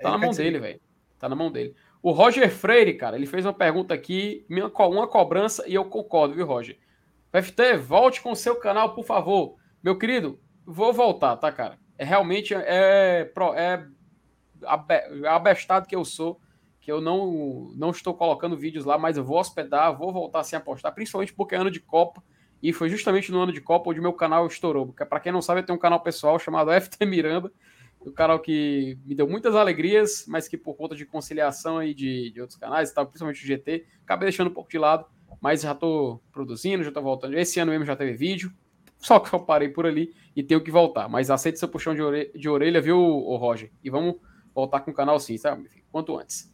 Tá 0.00 0.08
Ele 0.08 0.10
na 0.10 0.18
mão 0.18 0.30
dele, 0.30 0.58
velho. 0.60 0.80
Tá 1.18 1.28
na 1.28 1.34
mão 1.34 1.50
dele. 1.50 1.74
O 2.00 2.12
Roger 2.12 2.50
Freire, 2.50 2.94
cara, 2.94 3.16
ele 3.16 3.26
fez 3.26 3.44
uma 3.44 3.52
pergunta 3.52 3.94
aqui, 3.94 4.46
uma 4.48 5.08
cobrança, 5.08 5.64
e 5.66 5.74
eu 5.74 5.84
concordo, 5.86 6.34
viu, 6.34 6.46
Roger? 6.46 6.78
FT, 7.32 7.78
volte 7.78 8.22
com 8.22 8.30
o 8.30 8.36
seu 8.36 8.56
canal, 8.56 8.94
por 8.94 9.04
favor. 9.04 9.56
Meu 9.82 9.98
querido, 9.98 10.38
vou 10.64 10.92
voltar, 10.92 11.36
tá, 11.36 11.50
cara? 11.50 11.78
É 11.98 12.04
realmente 12.04 12.54
é, 12.54 13.30
é 13.56 13.86
abe- 14.66 15.26
abestado 15.26 15.86
que 15.86 15.94
eu 15.96 16.04
sou, 16.04 16.40
que 16.80 16.90
eu 16.90 17.00
não, 17.00 17.72
não 17.76 17.90
estou 17.90 18.14
colocando 18.14 18.56
vídeos 18.56 18.84
lá, 18.84 18.98
mas 18.98 19.16
eu 19.16 19.24
vou 19.24 19.38
hospedar, 19.38 19.96
vou 19.96 20.12
voltar 20.12 20.42
sem 20.44 20.56
apostar, 20.56 20.94
principalmente 20.94 21.32
porque 21.32 21.54
é 21.54 21.58
ano 21.58 21.70
de 21.70 21.80
Copa, 21.80 22.22
e 22.62 22.72
foi 22.72 22.88
justamente 22.88 23.30
no 23.30 23.40
ano 23.40 23.52
de 23.52 23.60
Copa 23.60 23.90
onde 23.90 24.00
meu 24.00 24.12
canal 24.12 24.46
estourou. 24.46 24.92
Para 24.92 25.20
quem 25.20 25.32
não 25.32 25.42
sabe, 25.42 25.60
eu 25.60 25.66
tenho 25.66 25.76
um 25.76 25.80
canal 25.80 26.00
pessoal 26.00 26.38
chamado 26.38 26.70
FT 26.72 27.04
Miranda, 27.06 27.52
um 28.04 28.12
canal 28.12 28.38
que 28.38 28.98
me 29.04 29.14
deu 29.14 29.26
muitas 29.28 29.54
alegrias, 29.54 30.24
mas 30.28 30.46
que 30.46 30.56
por 30.58 30.74
conta 30.74 30.94
de 30.94 31.06
conciliação 31.06 31.78
aí 31.78 31.94
de, 31.94 32.30
de 32.30 32.40
outros 32.40 32.58
canais, 32.58 32.92
tal, 32.92 33.06
principalmente 33.06 33.42
o 33.42 33.46
GT, 33.46 33.86
acabei 34.02 34.26
deixando 34.26 34.50
um 34.50 34.54
pouco 34.54 34.70
de 34.70 34.78
lado, 34.78 35.06
mas 35.40 35.62
já 35.62 35.74
tô 35.74 36.20
produzindo, 36.30 36.84
já 36.84 36.92
tô 36.92 37.00
voltando. 37.00 37.36
Esse 37.36 37.60
ano 37.60 37.70
mesmo 37.70 37.86
já 37.86 37.96
teve 37.96 38.12
vídeo, 38.12 38.52
só 39.04 39.20
que 39.20 39.34
eu 39.34 39.40
parei 39.40 39.68
por 39.68 39.84
ali 39.84 40.14
e 40.34 40.42
tenho 40.42 40.62
que 40.62 40.70
voltar. 40.70 41.10
Mas 41.10 41.30
aceite 41.30 41.58
seu 41.58 41.68
puxão 41.68 41.94
de, 41.94 42.00
ore- 42.00 42.32
de 42.34 42.48
orelha, 42.48 42.80
viu, 42.80 42.98
ô 42.98 43.36
Roger? 43.36 43.70
E 43.82 43.90
vamos 43.90 44.14
voltar 44.54 44.80
com 44.80 44.90
o 44.90 44.94
canal 44.94 45.20
sim, 45.20 45.36
filho? 45.36 45.84
Quanto 45.92 46.18
antes. 46.18 46.50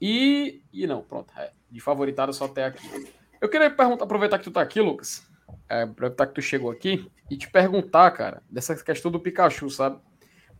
E, 0.00 0.62
e 0.72 0.86
não, 0.86 1.02
pronto, 1.02 1.32
é, 1.36 1.50
de 1.68 1.80
favoritado 1.80 2.32
só 2.32 2.44
até 2.44 2.66
aqui. 2.66 2.88
Eu 3.40 3.48
queria 3.48 3.68
perguntar, 3.68 4.04
aproveitar 4.04 4.38
que 4.38 4.44
tu 4.44 4.52
tá 4.52 4.60
aqui, 4.60 4.80
Lucas, 4.80 5.26
é, 5.68 5.82
aproveitar 5.82 6.28
que 6.28 6.34
tu 6.34 6.40
chegou 6.40 6.70
aqui 6.70 7.04
e 7.28 7.36
te 7.36 7.50
perguntar, 7.50 8.08
cara, 8.12 8.44
dessa 8.48 8.76
questão 8.76 9.10
do 9.10 9.18
Pikachu, 9.18 9.68
sabe? 9.68 9.98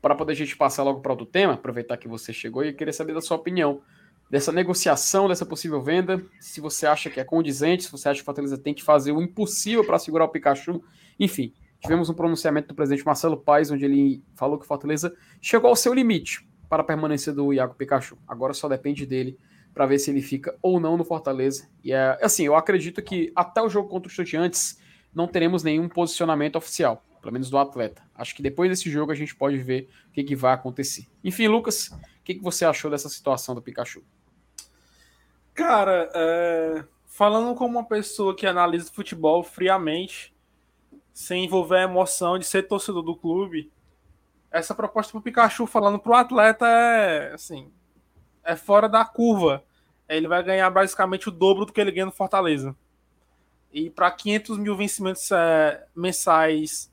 Para 0.03 0.16
poder 0.16 0.32
a 0.32 0.36
gente 0.36 0.57
passar 0.57 0.82
logo 0.82 1.01
para 1.01 1.12
outro 1.12 1.24
tema, 1.24 1.53
aproveitar 1.53 1.97
que 1.97 2.09
você 2.09 2.32
chegou 2.32 2.64
e 2.64 2.70
eu 2.70 2.74
queria 2.74 2.93
saber 2.93 3.14
da 3.14 3.20
sua 3.20 3.36
opinião 3.36 3.80
dessa 4.28 4.51
negociação, 4.53 5.28
dessa 5.28 5.47
possível 5.47 5.80
venda, 5.80 6.20
se 6.41 6.61
você 6.61 6.84
acha 6.86 7.09
que 7.09 7.20
é 7.20 7.24
condizente, 7.24 7.84
se 7.84 7.93
você 7.93 8.09
acha 8.09 8.18
que 8.18 8.22
o 8.22 8.24
Fortaleza 8.24 8.59
tem 8.59 8.74
que 8.74 8.82
fazer 8.82 9.12
o 9.12 9.22
impossível 9.22 9.84
para 9.84 9.99
segurar 10.01 10.24
o 10.24 10.28
Pikachu, 10.28 10.82
enfim. 11.18 11.52
Tivemos 11.80 12.10
um 12.10 12.14
pronunciamento 12.14 12.68
do 12.68 12.74
presidente 12.74 13.06
Marcelo 13.06 13.36
Paes, 13.36 13.70
onde 13.70 13.84
ele 13.84 14.22
falou 14.34 14.58
que 14.58 14.64
o 14.64 14.68
Fortaleza 14.68 15.14
chegou 15.40 15.70
ao 15.70 15.76
seu 15.76 15.94
limite 15.94 16.46
para 16.68 16.82
a 16.82 16.84
permanência 16.84 17.32
do 17.32 17.52
Iago 17.52 17.74
Pikachu. 17.74 18.18
Agora 18.26 18.52
só 18.52 18.68
depende 18.68 19.06
dele 19.06 19.38
para 19.72 19.86
ver 19.86 19.98
se 19.98 20.10
ele 20.10 20.20
fica 20.20 20.56
ou 20.60 20.80
não 20.80 20.96
no 20.96 21.04
Fortaleza. 21.04 21.68
E 21.84 21.92
é 21.92 22.18
assim, 22.20 22.44
eu 22.44 22.56
acredito 22.56 23.00
que 23.00 23.32
até 23.34 23.62
o 23.62 23.68
jogo 23.68 23.88
contra 23.88 24.08
o 24.08 24.10
Estudiantes 24.10 24.80
não 25.14 25.28
teremos 25.28 25.62
nenhum 25.62 25.88
posicionamento 25.88 26.56
oficial, 26.56 27.04
pelo 27.20 27.32
menos 27.32 27.48
do 27.48 27.56
atleta. 27.56 28.02
Acho 28.14 28.34
que 28.34 28.42
depois 28.42 28.70
desse 28.70 28.90
jogo 28.90 29.12
a 29.12 29.14
gente 29.14 29.34
pode 29.34 29.56
ver 29.58 29.88
o 30.08 30.12
que, 30.12 30.24
que 30.24 30.36
vai 30.36 30.52
acontecer. 30.52 31.06
Enfim, 31.22 31.46
Lucas, 31.46 31.88
o 31.88 32.24
que, 32.24 32.34
que 32.34 32.42
você 32.42 32.64
achou 32.64 32.90
dessa 32.90 33.08
situação 33.08 33.54
do 33.54 33.62
Pikachu? 33.62 34.02
Cara, 35.54 36.10
é, 36.14 36.84
falando 37.06 37.54
como 37.56 37.78
uma 37.78 37.84
pessoa 37.84 38.34
que 38.34 38.46
analisa 38.46 38.92
futebol 38.92 39.42
friamente, 39.42 40.34
sem 41.18 41.46
envolver 41.46 41.78
a 41.78 41.82
emoção 41.82 42.38
de 42.38 42.44
ser 42.44 42.68
torcedor 42.68 43.02
do 43.02 43.16
clube, 43.16 43.72
essa 44.52 44.72
proposta 44.72 45.10
pro 45.10 45.20
Pikachu 45.20 45.66
falando 45.66 45.98
pro 45.98 46.14
atleta 46.14 46.64
é 46.64 47.34
assim, 47.34 47.72
é 48.44 48.54
fora 48.54 48.88
da 48.88 49.04
curva. 49.04 49.64
Ele 50.08 50.28
vai 50.28 50.44
ganhar 50.44 50.70
basicamente 50.70 51.28
o 51.28 51.32
dobro 51.32 51.66
do 51.66 51.72
que 51.72 51.80
ele 51.80 51.90
ganha 51.90 52.06
no 52.06 52.12
Fortaleza. 52.12 52.74
E 53.72 53.90
para 53.90 54.12
500 54.12 54.58
mil 54.58 54.76
vencimentos 54.76 55.28
é, 55.32 55.84
mensais 55.92 56.88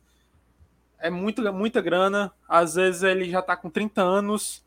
é 0.97 1.11
muita, 1.11 1.51
muita 1.51 1.79
grana. 1.79 2.33
Às 2.49 2.73
vezes 2.73 3.03
ele 3.03 3.29
já 3.29 3.43
tá 3.43 3.55
com 3.55 3.69
30 3.69 4.01
anos. 4.01 4.65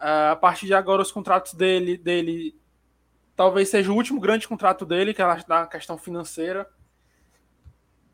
É, 0.00 0.28
a 0.28 0.36
partir 0.36 0.66
de 0.66 0.74
agora, 0.74 1.02
os 1.02 1.10
contratos 1.10 1.54
dele, 1.54 1.98
dele 1.98 2.54
talvez 3.34 3.68
seja 3.68 3.90
o 3.90 3.96
último 3.96 4.20
grande 4.20 4.46
contrato 4.46 4.86
dele, 4.86 5.12
que 5.12 5.20
é 5.20 5.44
na 5.48 5.66
questão 5.66 5.98
financeira. 5.98 6.70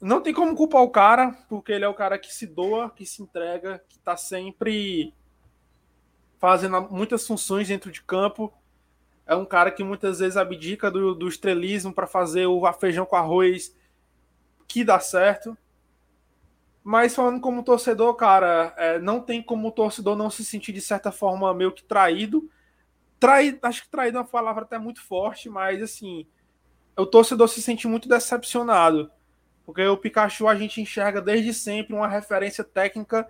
Não 0.01 0.21
tem 0.21 0.33
como 0.33 0.55
culpar 0.55 0.83
o 0.83 0.91
cara, 0.91 1.33
porque 1.49 1.73
ele 1.73 1.85
é 1.85 1.89
o 1.89 1.95
cara 1.95 2.19
que 2.19 2.33
se 2.33 2.47
doa, 2.47 2.91
que 2.91 3.05
se 3.05 3.23
entrega, 3.23 3.83
que 3.89 3.99
tá 3.99 4.17
sempre 4.17 5.13
fazendo 6.39 6.81
muitas 6.91 7.27
funções 7.27 7.69
dentro 7.69 7.91
de 7.91 8.03
campo. 8.03 8.53
é 9.27 9.35
um 9.35 9.45
cara 9.45 9.71
que 9.71 9.85
muitas 9.85 10.21
vezes 10.21 10.37
abdica 10.37 10.91
do, 10.91 11.15
do 11.15 11.29
estrelismo 11.29 11.93
para 11.93 12.07
fazer 12.07 12.47
o 12.47 12.73
feijão 12.75 13.05
com 13.05 13.17
arroz 13.17 13.77
que 14.69 14.85
dá 14.85 15.01
certo. 15.01 15.57
Mas 16.85 17.15
falando 17.15 17.41
como 17.41 17.63
torcedor, 17.63 18.15
cara, 18.15 18.73
é, 18.79 18.99
não 18.99 19.21
tem 19.21 19.43
como 19.43 19.69
o 19.69 19.73
torcedor 19.73 20.17
não 20.17 20.31
se 20.31 20.45
sentir 20.45 20.73
de 20.73 20.81
certa 20.81 21.13
forma 21.13 21.53
meio 21.53 21.73
que 21.73 21.83
traído. 21.83 22.49
Traído, 23.21 23.59
acho 23.63 23.83
que 23.83 23.91
traído 23.91 24.19
é 24.19 24.21
uma 24.21 24.27
palavra 24.27 24.63
até 24.65 24.79
muito 24.79 25.03
forte, 25.03 25.51
mas 25.51 25.83
assim, 25.83 26.27
o 26.97 27.05
torcedor 27.05 27.49
se 27.49 27.61
sente 27.61 27.87
muito 27.87 28.09
decepcionado. 28.09 29.11
Porque 29.69 29.87
o 29.87 29.99
Pikachu 29.99 30.49
a 30.49 30.55
gente 30.55 30.81
enxerga 30.81 31.21
desde 31.21 31.53
sempre 31.53 31.95
uma 31.95 32.09
referência 32.09 32.65
técnica 32.65 33.29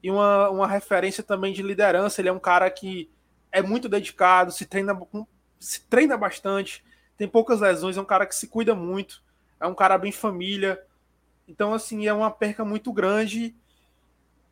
e 0.00 0.08
uma, 0.08 0.48
uma 0.48 0.68
referência 0.68 1.20
também 1.20 1.52
de 1.52 1.64
liderança. 1.64 2.20
Ele 2.20 2.28
é 2.28 2.32
um 2.32 2.38
cara 2.38 2.70
que 2.70 3.10
é 3.50 3.60
muito 3.60 3.88
dedicado, 3.88 4.52
se 4.52 4.64
treina, 4.66 4.96
se 5.58 5.80
treina 5.88 6.16
bastante, 6.16 6.84
tem 7.16 7.26
poucas 7.26 7.60
lesões, 7.60 7.96
é 7.96 8.00
um 8.00 8.04
cara 8.04 8.24
que 8.24 8.36
se 8.36 8.46
cuida 8.46 8.72
muito, 8.72 9.20
é 9.58 9.66
um 9.66 9.74
cara 9.74 9.98
bem 9.98 10.12
família. 10.12 10.80
Então, 11.48 11.74
assim, 11.74 12.06
é 12.06 12.12
uma 12.12 12.30
perca 12.30 12.64
muito 12.64 12.92
grande. 12.92 13.52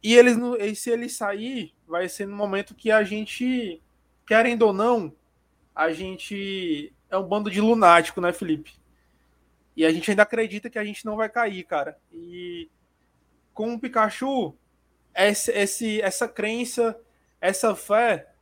E 0.02 0.16
eles, 0.16 0.36
e 0.58 0.74
se 0.74 0.90
ele 0.90 1.08
sair, 1.08 1.72
vai 1.86 2.08
ser 2.08 2.26
no 2.26 2.34
momento 2.34 2.74
que 2.74 2.90
a 2.90 3.04
gente, 3.04 3.80
querendo 4.26 4.62
ou 4.62 4.72
não, 4.72 5.14
a 5.72 5.92
gente 5.92 6.92
é 7.08 7.16
um 7.16 7.22
bando 7.22 7.48
de 7.48 7.60
lunático, 7.60 8.20
né, 8.20 8.32
Felipe? 8.32 8.72
E 9.78 9.86
a 9.86 9.92
gente 9.92 10.10
ainda 10.10 10.24
acredita 10.24 10.68
que 10.68 10.76
a 10.76 10.82
gente 10.82 11.06
não 11.06 11.14
vai 11.14 11.28
cair, 11.28 11.62
cara. 11.62 11.96
E 12.12 12.68
com 13.54 13.74
o 13.74 13.78
Pikachu, 13.78 14.52
esse, 15.14 15.52
esse, 15.52 16.02
essa 16.02 16.26
crença, 16.26 17.00
essa 17.40 17.76
fé, 17.76 18.34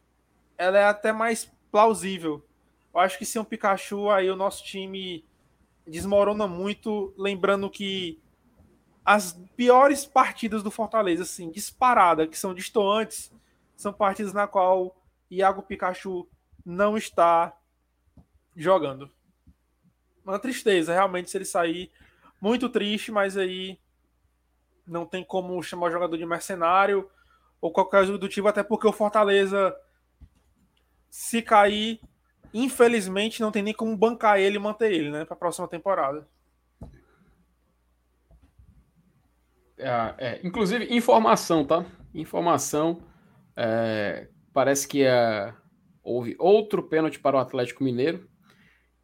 ela 0.56 0.78
é 0.78 0.84
até 0.86 1.12
mais 1.12 1.52
plausível. 1.70 2.42
Eu 2.90 3.00
acho 3.00 3.18
que 3.18 3.26
sem 3.26 3.38
o 3.38 3.44
Pikachu, 3.44 4.08
aí 4.08 4.30
o 4.30 4.34
nosso 4.34 4.64
time 4.64 5.26
desmorona 5.86 6.46
muito, 6.46 7.12
lembrando 7.18 7.68
que 7.68 8.18
as 9.04 9.34
piores 9.54 10.06
partidas 10.06 10.62
do 10.62 10.70
Fortaleza, 10.70 11.24
assim, 11.24 11.50
disparada, 11.50 12.26
que 12.26 12.38
são 12.38 12.54
distantes, 12.54 13.30
são 13.76 13.92
partidas 13.92 14.32
na 14.32 14.46
qual 14.46 14.96
Iago 15.30 15.60
Pikachu 15.60 16.26
não 16.64 16.96
está 16.96 17.54
jogando 18.56 19.14
uma 20.30 20.38
tristeza, 20.38 20.92
realmente, 20.92 21.30
se 21.30 21.36
ele 21.36 21.44
sair. 21.44 21.90
Muito 22.40 22.68
triste, 22.68 23.10
mas 23.10 23.36
aí 23.36 23.78
não 24.86 25.06
tem 25.06 25.24
como 25.24 25.62
chamar 25.62 25.88
o 25.88 25.90
jogador 25.90 26.16
de 26.16 26.26
mercenário 26.26 27.10
ou 27.60 27.72
qualquer 27.72 27.98
coisa 27.98 28.18
do 28.18 28.28
tipo, 28.28 28.46
até 28.46 28.62
porque 28.62 28.86
o 28.86 28.92
Fortaleza, 28.92 29.74
se 31.08 31.40
cair, 31.40 32.00
infelizmente 32.52 33.40
não 33.40 33.50
tem 33.50 33.62
nem 33.62 33.74
como 33.74 33.96
bancar 33.96 34.38
ele 34.38 34.56
e 34.56 34.60
manter 34.60 34.92
ele, 34.92 35.10
né, 35.10 35.24
para 35.24 35.34
a 35.34 35.38
próxima 35.38 35.66
temporada. 35.66 36.28
É, 39.78 40.14
é, 40.18 40.40
inclusive, 40.44 40.86
informação, 40.94 41.64
tá? 41.64 41.84
Informação. 42.14 43.02
É, 43.54 44.28
parece 44.52 44.88
que 44.88 45.02
é, 45.02 45.52
houve 46.02 46.34
outro 46.38 46.82
pênalti 46.82 47.18
para 47.18 47.36
o 47.36 47.40
Atlético 47.40 47.84
Mineiro. 47.84 48.28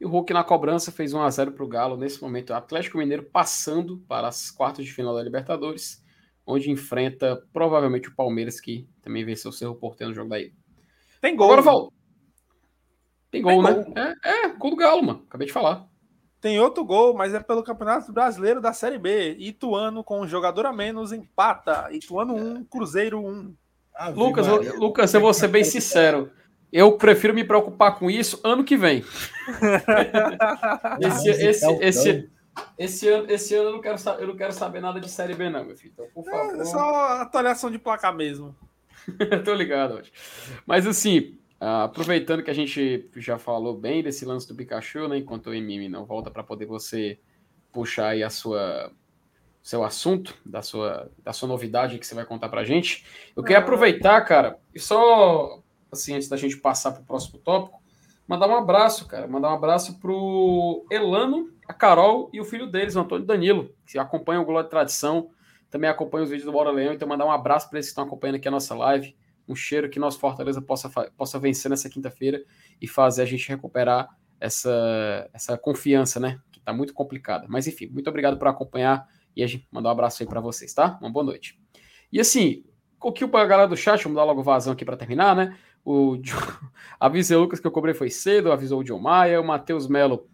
E 0.03 0.05
o 0.05 0.09
Hulk 0.09 0.32
na 0.32 0.42
cobrança 0.42 0.90
fez 0.90 1.14
1 1.14 1.22
a 1.22 1.30
0 1.30 1.53
para 1.53 1.64
o 1.64 1.68
Galo. 1.68 1.96
Nesse 1.96 2.20
momento, 2.20 2.50
o 2.50 2.57
Atlético 2.57 2.98
Mineiro 2.98 3.22
passando 3.22 3.98
para 4.09 4.26
as 4.26 4.50
quartas 4.50 4.84
de 4.84 4.92
final 4.92 5.14
da 5.14 5.22
Libertadores, 5.22 6.03
onde 6.44 6.72
enfrenta 6.72 7.40
provavelmente 7.53 8.09
o 8.09 8.16
Palmeiras, 8.16 8.61
que 8.61 8.88
também 9.00 9.24
venceu 9.24 9.50
o 9.50 9.55
Cerro 9.55 9.76
Porteiro 9.76 10.11
no 10.11 10.16
jogo 10.16 10.30
daí. 10.30 10.53
Tem 11.20 11.36
gol. 11.36 11.46
Agora, 11.46 11.62
Val. 11.62 11.92
Tem 13.30 13.40
gol, 13.40 13.62
Tem 13.62 13.62
né? 13.62 13.84
Gol. 13.84 13.94
É, 13.96 14.46
é, 14.46 14.48
gol 14.48 14.70
do 14.70 14.76
Galo, 14.76 15.05
mano. 15.05 15.22
Acabei 15.28 15.46
de 15.46 15.53
falar. 15.53 15.86
Tem 16.40 16.59
outro 16.59 16.84
gol, 16.84 17.14
mas 17.14 17.32
é 17.32 17.38
pelo 17.38 17.62
Campeonato 17.62 18.12
Brasileiro 18.12 18.61
da 18.61 18.72
Série 18.72 18.98
B. 18.98 19.36
Ituano 19.38 20.03
com 20.03 20.20
um 20.20 20.26
jogador 20.26 20.66
a 20.66 20.72
menos 20.72 21.12
empata. 21.12 21.88
Ituano 21.92 22.34
1, 22.34 22.64
Cruzeiro 22.64 23.24
1. 23.24 23.55
Ah, 23.94 24.09
Lucas, 24.09 24.48
Lucas, 24.74 25.14
eu 25.14 25.20
vou 25.20 25.32
ser 25.32 25.46
bem 25.46 25.62
sincero. 25.62 26.28
Eu 26.73 26.93
prefiro 26.93 27.35
me 27.35 27.45
preocupar 27.45 27.99
com 27.99 28.11
isso 28.11 28.41
ano 28.43 28.64
que 28.64 28.77
vem. 28.77 29.05
esse, 31.01 31.29
esse, 31.29 31.66
esse, 31.81 32.31
esse, 32.79 33.09
ano, 33.09 33.31
esse 33.31 33.55
ano 33.55 33.68
eu 33.68 33.73
não, 33.73 33.81
quero, 33.81 33.99
eu 34.18 34.27
não 34.29 34.37
quero 34.37 34.53
saber 34.53 34.81
nada 34.81 34.99
de 34.99 35.11
Série 35.11 35.35
B, 35.35 35.51
não, 35.51 35.64
meu 35.64 35.77
filho. 35.77 35.93
Então, 35.93 36.07
por 36.14 36.25
favor. 36.25 36.61
É 36.61 36.64
só 36.64 37.23
atualização 37.23 37.70
de 37.70 37.79
placar 37.79 38.14
mesmo. 38.14 38.57
Tô 39.45 39.53
ligado, 39.53 39.95
hoje. 39.95 40.11
Mas 40.66 40.87
assim, 40.87 41.39
aproveitando 41.61 42.43
que 42.43 42.51
a 42.51 42.55
gente 42.55 43.09
já 43.16 43.39
falou 43.39 43.77
bem 43.77 44.03
desse 44.03 44.25
lance 44.25 44.49
do 44.49 44.55
Pikachu, 44.55 45.09
né? 45.09 45.18
Enquanto 45.18 45.49
o 45.49 45.55
MM 45.55 45.89
não 45.89 46.07
volta 46.07 46.31
para 46.31 46.43
poder 46.43 46.66
você 46.66 47.18
puxar 47.70 48.09
aí 48.09 48.23
a 48.23 48.31
sua 48.31 48.91
seu 49.62 49.85
assunto, 49.85 50.37
da 50.45 50.61
sua, 50.61 51.09
da 51.23 51.33
sua 51.33 51.49
novidade 51.49 51.97
que 51.99 52.07
você 52.07 52.16
vai 52.16 52.25
contar 52.25 52.49
pra 52.49 52.64
gente. 52.64 53.07
Eu 53.37 53.45
queria 53.45 53.59
aproveitar, 53.59 54.20
cara, 54.23 54.59
e 54.75 54.81
só 54.81 55.61
assim, 55.93 56.14
antes 56.14 56.28
da 56.28 56.36
gente 56.36 56.57
passar 56.57 56.93
para 56.93 57.03
o 57.03 57.05
próximo 57.05 57.38
tópico, 57.38 57.82
mandar 58.26 58.49
um 58.49 58.57
abraço, 58.57 59.07
cara. 59.07 59.28
Mandar 59.28 59.51
um 59.51 59.55
abraço 59.55 59.99
pro 60.01 60.86
Elano, 60.90 61.53
a 61.68 61.74
Carol 61.74 62.30
e 62.32 62.40
o 62.40 62.45
filho 62.45 62.66
deles, 62.66 62.97
o 62.97 63.01
Antônio 63.01 63.26
Danilo, 63.26 63.74
que 63.86 63.99
acompanham 63.99 64.43
o 64.43 64.47
Globo 64.47 64.62
de 64.62 64.70
Tradição, 64.70 65.30
também 65.70 65.88
acompanham 65.88 66.24
os 66.24 66.30
vídeos 66.30 66.47
do 66.47 66.53
Bora 66.53 66.70
Leão. 66.70 66.95
Então, 66.95 67.07
mandar 67.07 67.26
um 67.26 67.30
abraço 67.30 67.68
para 67.68 67.78
eles 67.78 67.86
que 67.86 67.90
estão 67.90 68.05
acompanhando 68.05 68.36
aqui 68.36 68.49
a 68.49 68.51
nossa 68.51 68.74
live. 68.74 69.14
Um 69.47 69.55
cheiro 69.55 69.90
que 69.90 69.99
nosso 69.99 70.18
Fortaleza 70.18 70.62
possa, 70.62 70.88
possa 71.16 71.38
vencer 71.38 71.70
nessa 71.70 71.90
quinta-feira 71.90 72.43
e 72.80 72.88
fazer 72.88 73.22
a 73.22 73.26
gente 73.26 73.49
recuperar 73.49 74.09
essa, 74.40 75.28
essa 75.32 75.59
confiança, 75.59 76.18
né? 76.18 76.40
Que 76.51 76.61
tá 76.61 76.72
muito 76.72 76.95
complicada. 76.95 77.47
Mas 77.49 77.66
enfim, 77.66 77.86
muito 77.88 78.09
obrigado 78.09 78.38
por 78.38 78.49
acompanhar 78.49 79.07
e 79.36 79.43
a 79.43 79.47
gente 79.47 79.66
mandar 79.70 79.90
um 79.90 79.93
abraço 79.93 80.22
aí 80.22 80.28
para 80.28 80.40
vocês, 80.40 80.72
tá? 80.72 80.99
Uma 81.01 81.11
boa 81.11 81.24
noite. 81.24 81.59
E 82.12 82.20
assim, 82.20 82.64
pouquinho 83.03 83.28
para 83.28 83.43
a 83.43 83.47
galera 83.47 83.68
do 83.68 83.76
chat, 83.76 84.03
vamos 84.05 84.16
dar 84.16 84.24
logo 84.24 84.43
vazão 84.43 84.72
aqui 84.72 84.84
para 84.84 84.97
terminar, 84.97 85.34
né? 85.34 85.59
O 85.85 86.16
avisei 86.99 87.37
o 87.37 87.41
Lucas 87.41 87.61
que 87.61 87.66
eu 87.66 87.72
cobrei 87.72 87.95
foi 87.95 88.11
cedo, 88.11 88.53
avisou 88.53 88.80
o 88.80 88.85
John 88.85 88.99
Maia, 88.99 89.41
o 89.41 89.45
Matheus 89.45 89.89
Melo. 89.89 90.28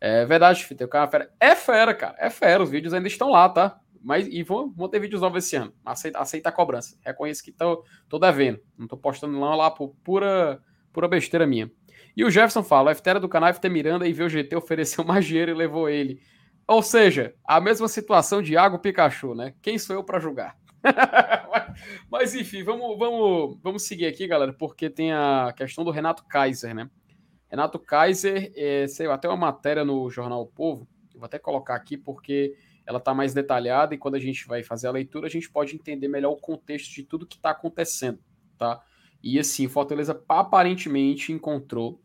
É 0.00 0.24
verdade, 0.26 0.66
o 0.82 0.88
cara 0.88 1.06
é 1.06 1.10
fera. 1.10 1.30
É 1.40 1.54
fera, 1.54 1.94
cara. 1.94 2.14
É 2.18 2.30
fera. 2.30 2.62
Os 2.62 2.70
vídeos 2.70 2.92
ainda 2.92 3.08
estão 3.08 3.30
lá, 3.30 3.48
tá? 3.48 3.80
Mas 4.02 4.26
e 4.26 4.42
vão, 4.42 4.70
vão 4.70 4.86
ter 4.86 5.00
vídeos 5.00 5.22
novos 5.22 5.44
esse 5.44 5.56
ano. 5.56 5.72
Aceita, 5.82 6.18
aceita 6.18 6.48
a 6.50 6.52
cobrança. 6.52 6.98
Reconheço 7.00 7.42
que 7.42 7.50
tô, 7.50 7.84
tô 8.06 8.18
devendo. 8.18 8.60
Não 8.76 8.86
tô 8.86 8.98
postando 8.98 9.40
lá, 9.40 9.70
por 9.70 9.94
pura, 10.04 10.60
pura 10.92 11.08
besteira 11.08 11.46
minha. 11.46 11.70
E 12.14 12.22
o 12.22 12.30
Jefferson 12.30 12.62
fala: 12.62 12.90
o 12.90 12.94
FT 12.94 13.14
do 13.14 13.28
canal 13.30 13.52
FT 13.54 13.68
Miranda 13.70 14.06
e 14.06 14.12
viu 14.12 14.26
o 14.26 14.28
GT 14.28 14.54
ofereceu 14.56 15.02
mais 15.06 15.24
dinheiro 15.24 15.52
e 15.52 15.54
levou 15.54 15.88
ele. 15.88 16.20
Ou 16.66 16.82
seja, 16.82 17.34
a 17.42 17.60
mesma 17.60 17.88
situação 17.88 18.42
de 18.42 18.52
Iago 18.52 18.78
Pikachu, 18.78 19.34
né? 19.34 19.54
Quem 19.62 19.78
sou 19.78 19.96
eu 19.96 20.04
para 20.04 20.18
julgar? 20.18 20.56
Mas 22.10 22.34
enfim, 22.34 22.62
vamos, 22.62 22.98
vamos, 22.98 23.58
vamos 23.62 23.82
seguir 23.82 24.06
aqui, 24.06 24.26
galera, 24.26 24.52
porque 24.52 24.90
tem 24.90 25.12
a 25.12 25.52
questão 25.56 25.84
do 25.84 25.90
Renato 25.90 26.24
Kaiser, 26.24 26.74
né? 26.74 26.90
Renato 27.48 27.78
Kaiser, 27.78 28.52
é, 28.56 28.86
sei 28.86 29.06
até 29.06 29.28
uma 29.28 29.36
matéria 29.36 29.84
no 29.84 30.10
jornal 30.10 30.42
o 30.42 30.46
Povo, 30.46 30.88
vou 31.14 31.24
até 31.24 31.38
colocar 31.38 31.74
aqui 31.74 31.96
porque 31.96 32.54
ela 32.86 32.98
está 32.98 33.14
mais 33.14 33.32
detalhada 33.32 33.94
e 33.94 33.98
quando 33.98 34.16
a 34.16 34.20
gente 34.20 34.46
vai 34.46 34.62
fazer 34.62 34.88
a 34.88 34.92
leitura, 34.92 35.26
a 35.26 35.30
gente 35.30 35.50
pode 35.50 35.74
entender 35.74 36.08
melhor 36.08 36.32
o 36.32 36.36
contexto 36.36 36.92
de 36.92 37.02
tudo 37.02 37.26
que 37.26 37.36
está 37.36 37.50
acontecendo, 37.50 38.18
tá? 38.58 38.82
E 39.22 39.38
assim, 39.38 39.68
Fortaleza 39.68 40.22
aparentemente 40.28 41.32
encontrou 41.32 42.02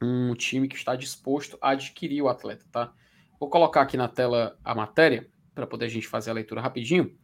um 0.00 0.34
time 0.34 0.68
que 0.68 0.76
está 0.76 0.94
disposto 0.94 1.58
a 1.60 1.70
adquirir 1.70 2.22
o 2.22 2.28
atleta, 2.28 2.64
tá? 2.70 2.92
Vou 3.40 3.50
colocar 3.50 3.82
aqui 3.82 3.96
na 3.96 4.08
tela 4.08 4.58
a 4.64 4.74
matéria 4.74 5.28
para 5.54 5.66
poder 5.66 5.86
a 5.86 5.88
gente 5.88 6.06
fazer 6.06 6.30
a 6.30 6.34
leitura 6.34 6.60
rapidinho. 6.60 7.16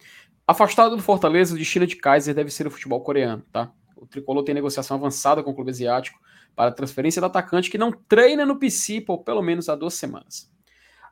Afastado 0.47 0.97
do 0.97 1.03
Fortaleza, 1.03 1.55
o 1.55 1.59
destino 1.59 1.87
de 1.87 1.97
Kaiser 1.97 2.35
deve 2.35 2.51
ser 2.51 2.67
o 2.67 2.71
futebol 2.71 3.01
coreano, 3.01 3.45
tá? 3.53 3.73
O 3.97 4.07
tricolor 4.07 4.43
tem 4.43 4.55
negociação 4.55 4.97
avançada 4.97 5.43
com 5.43 5.53
o 5.53 5.55
clube 5.55 5.71
asiático 5.71 6.21
para 6.57 6.71
a 6.71 6.75
transferência 6.75 7.21
do 7.21 7.27
atacante 7.27 7.71
que 7.71 7.79
não 7.79 7.93
treina 7.93 8.45
no 8.45 8.59
PC 8.59 9.01
por 9.01 9.19
pelo 9.19 9.41
menos 9.41 9.69
há 9.69 9.77
duas 9.77 9.95
semanas. 9.95 10.51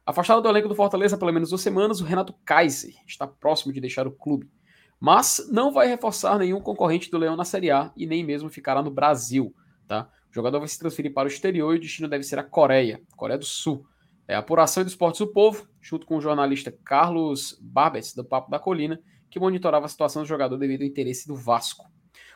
Afastado 0.05 0.43
do 0.43 0.49
elenco 0.49 0.69
do 0.69 0.75
Fortaleza 0.75 1.15
há 1.15 1.19
pelo 1.19 1.33
menos 1.33 1.51
duas 1.51 1.61
semanas, 1.61 2.01
o 2.01 2.05
Renato 2.05 2.35
Kaiser 2.45 2.95
está 3.07 3.27
próximo 3.27 3.73
de 3.73 3.81
deixar 3.81 4.07
o 4.09 4.11
clube, 4.11 4.51
mas 4.99 5.49
não 5.51 5.73
vai 5.73 5.87
reforçar 5.87 6.37
nenhum 6.37 6.61
concorrente 6.61 7.11
do 7.11 7.19
Leão 7.19 7.37
na 7.37 7.45
Série 7.45 7.71
A 7.71 7.93
e 7.97 8.07
nem 8.07 8.25
mesmo 8.25 8.51
ficará 8.51 8.83
no 8.83 8.91
Brasil, 8.91 9.55
tá? 9.87 10.11
O 10.31 10.35
jogador 10.35 10.59
vai 10.59 10.69
se 10.69 10.79
transferir 10.79 11.13
para 11.13 11.27
o 11.27 11.31
exterior 11.31 11.75
e 11.75 11.79
o 11.79 11.81
destino 11.81 12.09
deve 12.09 12.25
ser 12.25 12.39
a 12.39 12.43
Coreia, 12.43 13.01
Coreia 13.17 13.39
do 13.39 13.45
Sul. 13.45 13.87
É 14.27 14.35
a 14.35 14.39
apuração 14.39 14.85
do 14.85 14.89
Esportes 14.89 15.21
do 15.21 15.27
Povo, 15.27 15.69
junto 15.81 16.07
com 16.07 16.17
o 16.17 16.21
jornalista 16.21 16.71
Carlos 16.85 17.59
Barbets, 17.61 18.15
do 18.15 18.25
Papo 18.25 18.51
da 18.51 18.59
Colina, 18.59 19.01
que 19.31 19.41
monitorava 19.41 19.87
a 19.87 19.89
situação 19.89 20.23
do 20.23 20.29
jogador 20.29 20.57
devido 20.57 20.83
ao 20.83 20.89
interesse 20.89 21.27
do 21.27 21.37
Vasco. 21.37 21.91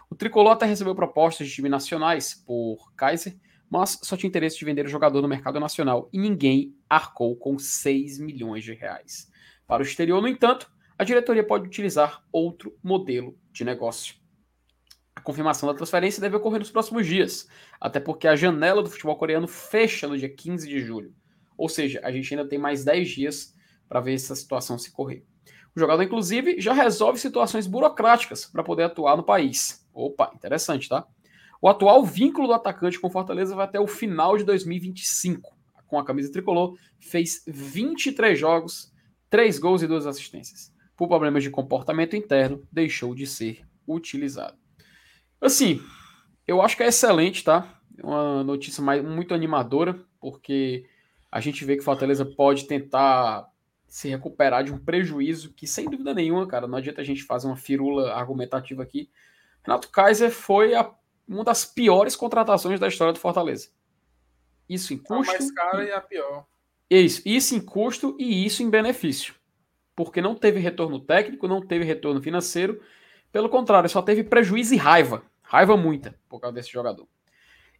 O 0.08 0.14
Tricolor 0.14 0.52
até 0.52 0.66
recebeu 0.66 0.94
propostas 0.94 1.48
de 1.48 1.54
times 1.54 1.70
nacionais 1.70 2.34
por 2.46 2.92
Kaiser, 2.94 3.36
mas 3.68 3.98
só 4.02 4.16
tinha 4.16 4.28
interesse 4.28 4.58
de 4.58 4.64
vender 4.64 4.86
o 4.86 4.88
jogador 4.88 5.20
no 5.20 5.28
mercado 5.28 5.58
nacional 5.58 6.08
e 6.12 6.18
ninguém 6.18 6.76
arcou 6.88 7.36
com 7.36 7.58
6 7.58 8.18
milhões 8.18 8.62
de 8.62 8.74
reais. 8.74 9.28
Para 9.66 9.82
o 9.82 9.86
exterior, 9.86 10.20
no 10.20 10.28
entanto, 10.28 10.70
a 10.96 11.02
diretoria 11.02 11.44
pode 11.44 11.66
utilizar 11.66 12.22
outro 12.30 12.76
modelo 12.82 13.36
de 13.50 13.64
negócio. 13.64 14.14
A 15.16 15.20
confirmação 15.20 15.68
da 15.68 15.74
transferência 15.74 16.20
deve 16.20 16.36
ocorrer 16.36 16.60
nos 16.60 16.70
próximos 16.70 17.06
dias, 17.06 17.48
até 17.80 17.98
porque 17.98 18.28
a 18.28 18.36
janela 18.36 18.82
do 18.82 18.90
futebol 18.90 19.16
coreano 19.16 19.48
fecha 19.48 20.06
no 20.06 20.16
dia 20.16 20.28
15 20.28 20.68
de 20.68 20.80
julho. 20.80 21.14
Ou 21.56 21.68
seja, 21.68 22.00
a 22.04 22.12
gente 22.12 22.32
ainda 22.32 22.48
tem 22.48 22.58
mais 22.58 22.84
10 22.84 23.08
dias 23.08 23.54
para 23.88 24.00
ver 24.00 24.14
essa 24.14 24.34
situação 24.34 24.78
se 24.78 24.92
correr. 24.92 25.24
O 25.76 25.80
jogador, 25.80 26.02
inclusive, 26.02 26.60
já 26.60 26.72
resolve 26.72 27.18
situações 27.18 27.66
burocráticas 27.66 28.46
para 28.46 28.62
poder 28.62 28.84
atuar 28.84 29.16
no 29.16 29.24
país. 29.24 29.84
Opa, 29.92 30.30
interessante, 30.34 30.88
tá? 30.88 31.06
O 31.60 31.68
atual 31.68 32.04
vínculo 32.04 32.46
do 32.46 32.54
atacante 32.54 33.00
com 33.00 33.10
Fortaleza 33.10 33.56
vai 33.56 33.64
até 33.64 33.80
o 33.80 33.86
final 33.86 34.36
de 34.36 34.44
2025. 34.44 35.52
Com 35.86 35.98
a 35.98 36.04
camisa 36.04 36.30
tricolor, 36.30 36.76
fez 36.98 37.42
23 37.46 38.38
jogos, 38.38 38.92
3 39.30 39.58
gols 39.58 39.82
e 39.82 39.86
2 39.86 40.06
assistências. 40.06 40.72
Por 40.96 41.08
problemas 41.08 41.42
de 41.42 41.50
comportamento 41.50 42.14
interno, 42.14 42.62
deixou 42.70 43.14
de 43.14 43.26
ser 43.26 43.66
utilizado. 43.86 44.56
Assim, 45.40 45.80
eu 46.46 46.62
acho 46.62 46.76
que 46.76 46.82
é 46.82 46.88
excelente, 46.88 47.42
tá? 47.42 47.80
Uma 48.02 48.44
notícia 48.44 48.82
mais, 48.82 49.04
muito 49.04 49.34
animadora, 49.34 49.98
porque 50.20 50.84
a 51.30 51.40
gente 51.40 51.64
vê 51.64 51.76
que 51.76 51.82
Fortaleza 51.82 52.24
pode 52.24 52.66
tentar 52.66 53.46
se 53.94 54.08
recuperar 54.08 54.64
de 54.64 54.72
um 54.72 54.78
prejuízo 54.78 55.52
que, 55.52 55.68
sem 55.68 55.88
dúvida 55.88 56.12
nenhuma, 56.12 56.48
cara, 56.48 56.66
não 56.66 56.76
adianta 56.76 57.00
a 57.00 57.04
gente 57.04 57.22
fazer 57.22 57.46
uma 57.46 57.54
firula 57.54 58.12
argumentativa 58.12 58.82
aqui. 58.82 59.08
Renato 59.62 59.88
Kaiser 59.88 60.32
foi 60.32 60.74
a 60.74 60.92
uma 61.28 61.44
das 61.44 61.64
piores 61.64 62.16
contratações 62.16 62.80
da 62.80 62.88
história 62.88 63.12
do 63.12 63.20
Fortaleza. 63.20 63.68
Isso 64.68 64.92
em 64.92 64.98
custo. 64.98 65.32
A 65.32 65.38
mais 65.38 65.52
cara 65.52 65.84
e 65.84 65.92
a 65.92 66.00
pior. 66.00 66.44
Isso, 66.90 67.22
isso 67.24 67.54
em 67.54 67.60
custo 67.60 68.16
e 68.18 68.44
isso 68.44 68.64
em 68.64 68.68
benefício. 68.68 69.32
Porque 69.94 70.20
não 70.20 70.34
teve 70.34 70.58
retorno 70.58 70.98
técnico, 70.98 71.46
não 71.46 71.64
teve 71.64 71.84
retorno 71.84 72.20
financeiro. 72.20 72.82
Pelo 73.30 73.48
contrário, 73.48 73.88
só 73.88 74.02
teve 74.02 74.24
prejuízo 74.24 74.74
e 74.74 74.76
raiva. 74.76 75.22
Raiva 75.40 75.76
muita 75.76 76.18
por 76.28 76.40
causa 76.40 76.56
desse 76.56 76.72
jogador. 76.72 77.06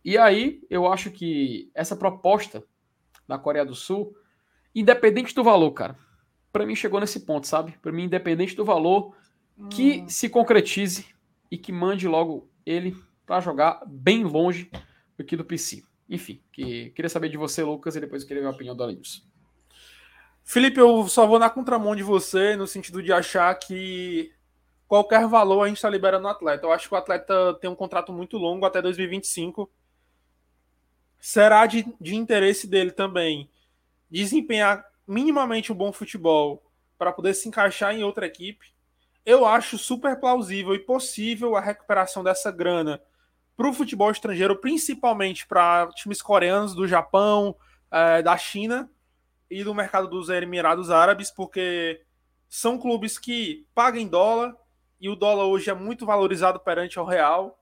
E 0.04 0.16
aí, 0.16 0.62
eu 0.70 0.86
acho 0.86 1.10
que 1.10 1.72
essa 1.74 1.96
proposta 1.96 2.62
da 3.26 3.36
Coreia 3.36 3.66
do 3.66 3.74
Sul, 3.74 4.14
independente 4.72 5.34
do 5.34 5.42
valor, 5.42 5.72
cara, 5.72 6.03
para 6.54 6.64
mim 6.64 6.76
chegou 6.76 7.00
nesse 7.00 7.18
ponto, 7.18 7.48
sabe? 7.48 7.72
Para 7.82 7.90
mim, 7.90 8.04
independente 8.04 8.54
do 8.54 8.64
valor, 8.64 9.12
que 9.68 10.02
hum. 10.02 10.08
se 10.08 10.28
concretize 10.28 11.04
e 11.50 11.58
que 11.58 11.72
mande 11.72 12.06
logo 12.06 12.48
ele 12.64 12.96
para 13.26 13.40
jogar 13.40 13.82
bem 13.84 14.22
longe 14.22 14.70
aqui 15.18 15.36
do 15.36 15.44
PC. 15.44 15.82
Enfim, 16.08 16.40
que, 16.52 16.90
queria 16.90 17.08
saber 17.08 17.28
de 17.28 17.36
você, 17.36 17.64
Lucas, 17.64 17.96
e 17.96 18.00
depois 18.00 18.22
eu 18.22 18.28
queria 18.28 18.44
ver 18.44 18.46
a 18.46 18.52
opinião 18.52 18.76
do 18.76 18.84
Alenilson. 18.84 19.22
Felipe, 20.44 20.78
eu 20.78 21.08
só 21.08 21.26
vou 21.26 21.40
na 21.40 21.50
contramão 21.50 21.96
de 21.96 22.04
você, 22.04 22.54
no 22.54 22.68
sentido 22.68 23.02
de 23.02 23.12
achar 23.12 23.52
que 23.56 24.32
qualquer 24.86 25.26
valor 25.26 25.64
a 25.64 25.66
gente 25.66 25.78
está 25.78 25.90
liberando 25.90 26.28
o 26.28 26.30
atleta. 26.30 26.66
Eu 26.66 26.72
acho 26.72 26.86
que 26.86 26.94
o 26.94 26.98
atleta 26.98 27.54
tem 27.60 27.68
um 27.68 27.74
contrato 27.74 28.12
muito 28.12 28.38
longo 28.38 28.64
até 28.64 28.80
2025. 28.80 29.68
Será 31.18 31.66
de, 31.66 31.84
de 32.00 32.14
interesse 32.14 32.68
dele 32.68 32.92
também 32.92 33.50
desempenhar 34.08 34.93
minimamente 35.06 35.72
um 35.72 35.74
bom 35.74 35.92
futebol 35.92 36.62
para 36.98 37.12
poder 37.12 37.34
se 37.34 37.48
encaixar 37.48 37.94
em 37.94 38.04
outra 38.04 38.26
equipe. 38.26 38.74
Eu 39.24 39.46
acho 39.46 39.78
super 39.78 40.18
plausível 40.18 40.74
e 40.74 40.78
possível 40.78 41.56
a 41.56 41.60
recuperação 41.60 42.22
dessa 42.22 42.50
grana 42.50 43.00
para 43.56 43.68
o 43.68 43.72
futebol 43.72 44.10
estrangeiro, 44.10 44.56
principalmente 44.56 45.46
para 45.46 45.88
times 45.92 46.20
coreanos, 46.20 46.74
do 46.74 46.86
Japão, 46.86 47.56
é, 47.90 48.22
da 48.22 48.36
China 48.36 48.90
e 49.50 49.62
do 49.62 49.74
mercado 49.74 50.08
dos 50.08 50.28
Emirados 50.28 50.90
Árabes, 50.90 51.30
porque 51.30 52.02
são 52.48 52.78
clubes 52.78 53.18
que 53.18 53.66
pagam 53.74 54.00
em 54.00 54.08
dólar 54.08 54.54
e 55.00 55.08
o 55.08 55.16
dólar 55.16 55.44
hoje 55.46 55.70
é 55.70 55.74
muito 55.74 56.04
valorizado 56.04 56.58
perante 56.60 56.98
ao 56.98 57.04
real. 57.04 57.58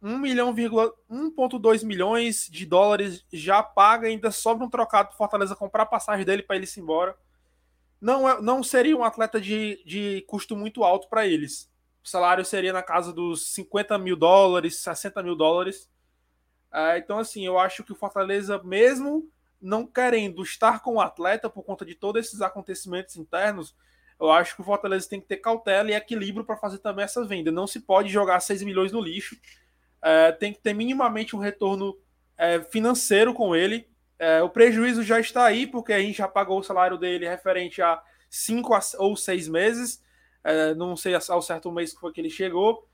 1 0.00 0.18
milhão, 0.18 0.54
1,2 0.54 1.84
milhões 1.84 2.48
de 2.50 2.64
dólares 2.64 3.24
já 3.32 3.62
paga, 3.62 4.08
ainda 4.08 4.30
sobra 4.30 4.64
um 4.64 4.70
trocado 4.70 5.08
para 5.08 5.16
Fortaleza 5.16 5.56
comprar 5.56 5.82
a 5.82 5.86
passagem 5.86 6.24
dele 6.24 6.42
para 6.42 6.56
ele 6.56 6.66
se 6.66 6.80
embora. 6.80 7.16
Não, 8.00 8.28
é, 8.28 8.40
não 8.40 8.62
seria 8.62 8.96
um 8.96 9.02
atleta 9.02 9.40
de, 9.40 9.82
de 9.84 10.24
custo 10.28 10.56
muito 10.56 10.84
alto 10.84 11.08
para 11.08 11.26
eles 11.26 11.68
o 12.08 12.10
salário 12.10 12.44
seria 12.44 12.72
na 12.72 12.82
casa 12.82 13.12
dos 13.12 13.48
50 13.48 13.98
mil 13.98 14.16
dólares, 14.16 14.76
60 14.76 15.22
mil 15.22 15.36
dólares. 15.36 15.90
É, 16.72 16.96
então, 16.96 17.18
assim, 17.18 17.44
eu 17.44 17.58
acho 17.58 17.84
que 17.84 17.92
o 17.92 17.96
Fortaleza, 17.96 18.62
mesmo 18.62 19.30
não 19.60 19.86
querendo 19.86 20.42
estar 20.42 20.80
com 20.80 20.94
o 20.94 21.00
atleta 21.00 21.50
por 21.50 21.62
conta 21.62 21.84
de 21.84 21.94
todos 21.94 22.24
esses 22.24 22.40
acontecimentos 22.40 23.16
internos, 23.16 23.76
eu 24.18 24.30
acho 24.30 24.54
que 24.54 24.62
o 24.62 24.64
Fortaleza 24.64 25.08
tem 25.08 25.20
que 25.20 25.26
ter 25.26 25.36
cautela 25.36 25.90
e 25.90 25.94
equilíbrio 25.94 26.46
para 26.46 26.56
fazer 26.56 26.78
também 26.78 27.04
essa 27.04 27.24
venda. 27.24 27.52
Não 27.52 27.66
se 27.66 27.80
pode 27.80 28.08
jogar 28.08 28.40
6 28.40 28.62
milhões 28.62 28.90
no 28.90 29.02
lixo. 29.02 29.36
É, 30.02 30.32
tem 30.32 30.52
que 30.52 30.60
ter 30.60 30.74
minimamente 30.74 31.34
um 31.34 31.38
retorno 31.38 31.96
é, 32.36 32.60
financeiro 32.60 33.34
com 33.34 33.54
ele. 33.54 33.88
É, 34.18 34.42
o 34.42 34.48
prejuízo 34.48 35.02
já 35.02 35.20
está 35.20 35.44
aí, 35.44 35.66
porque 35.66 35.92
a 35.92 36.00
gente 36.00 36.18
já 36.18 36.28
pagou 36.28 36.58
o 36.58 36.62
salário 36.62 36.98
dele 36.98 37.28
referente 37.28 37.80
a 37.80 38.02
5 38.30 38.78
ou 38.98 39.16
6 39.16 39.48
meses. 39.48 40.02
É, 40.42 40.74
não 40.74 40.96
sei 40.96 41.14
ao 41.28 41.42
certo 41.42 41.70
mês 41.70 41.92
que 41.92 42.00
foi 42.00 42.12
que 42.12 42.20
ele 42.20 42.30
chegou. 42.30 42.88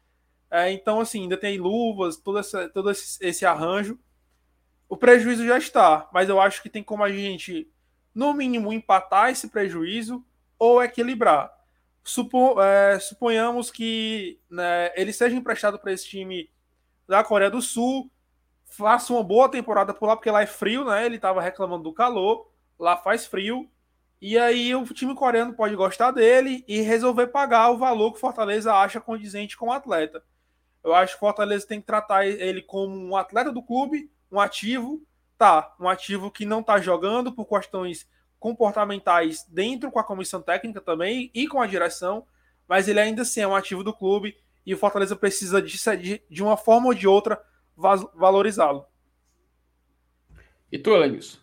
É, 0.50 0.70
então, 0.70 1.00
assim, 1.00 1.22
ainda 1.22 1.36
tem 1.36 1.58
luvas, 1.58 2.16
todo, 2.16 2.38
essa, 2.38 2.68
todo 2.68 2.90
esse, 2.90 3.18
esse, 3.24 3.44
arranjo. 3.44 3.98
O 4.88 4.96
prejuízo 4.96 5.44
já 5.44 5.58
está, 5.58 6.08
mas 6.12 6.28
eu 6.28 6.40
acho 6.40 6.62
que 6.62 6.70
tem 6.70 6.82
como 6.82 7.02
a 7.02 7.10
gente, 7.10 7.68
no 8.14 8.32
mínimo, 8.32 8.72
empatar 8.72 9.30
esse 9.30 9.48
prejuízo 9.48 10.24
ou 10.58 10.82
equilibrar. 10.82 11.52
Supo, 12.04 12.60
é, 12.62 12.98
suponhamos 13.00 13.70
que 13.70 14.38
né, 14.48 14.92
ele 14.94 15.12
seja 15.12 15.34
emprestado 15.34 15.78
para 15.78 15.92
esse 15.92 16.06
time 16.06 16.50
da 17.08 17.22
Coreia 17.22 17.50
do 17.50 17.60
Sul, 17.60 18.10
faça 18.64 19.12
uma 19.12 19.22
boa 19.22 19.48
temporada 19.48 19.94
por 19.94 20.06
lá, 20.06 20.16
porque 20.16 20.30
lá 20.30 20.42
é 20.42 20.46
frio, 20.46 20.84
né? 20.84 21.06
Ele 21.06 21.16
estava 21.16 21.40
reclamando 21.40 21.84
do 21.84 21.92
calor, 21.92 22.50
lá 22.78 22.96
faz 22.96 23.26
frio. 23.26 23.70
E 24.20 24.38
aí 24.38 24.74
o 24.74 24.84
time 24.86 25.14
coreano 25.14 25.54
pode 25.54 25.76
gostar 25.76 26.10
dele 26.10 26.64
e 26.66 26.80
resolver 26.80 27.26
pagar 27.26 27.70
o 27.70 27.78
valor 27.78 28.10
que 28.12 28.16
o 28.16 28.20
Fortaleza 28.20 28.74
acha 28.74 29.00
condizente 29.00 29.56
com 29.56 29.66
o 29.66 29.72
atleta. 29.72 30.24
Eu 30.82 30.94
acho 30.94 31.12
que 31.12 31.16
o 31.18 31.20
Fortaleza 31.20 31.66
tem 31.66 31.80
que 31.80 31.86
tratar 31.86 32.26
ele 32.26 32.62
como 32.62 32.94
um 32.94 33.16
atleta 33.16 33.52
do 33.52 33.62
clube, 33.62 34.10
um 34.30 34.40
ativo, 34.40 35.02
tá, 35.38 35.74
um 35.78 35.88
ativo 35.88 36.30
que 36.30 36.44
não 36.44 36.60
está 36.60 36.80
jogando 36.80 37.32
por 37.32 37.46
questões 37.46 38.08
comportamentais 38.38 39.44
dentro 39.48 39.90
com 39.90 39.98
a 39.98 40.04
comissão 40.04 40.42
técnica 40.42 40.80
também 40.80 41.30
e 41.34 41.46
com 41.46 41.62
a 41.62 41.66
direção, 41.66 42.26
mas 42.68 42.88
ele 42.88 43.00
ainda 43.00 43.22
assim 43.22 43.40
é 43.40 43.46
um 43.46 43.54
ativo 43.54 43.82
do 43.82 43.94
clube 43.94 44.36
e 44.64 44.74
o 44.74 44.78
Fortaleza 44.78 45.14
precisa 45.14 45.60
de, 45.60 46.22
de 46.28 46.42
uma 46.42 46.56
forma 46.56 46.88
ou 46.88 46.94
de 46.94 47.06
outra 47.06 47.42
valorizá-lo. 47.76 48.86
E 50.70 50.78
tu, 50.78 50.90
Elenilson? 50.90 51.38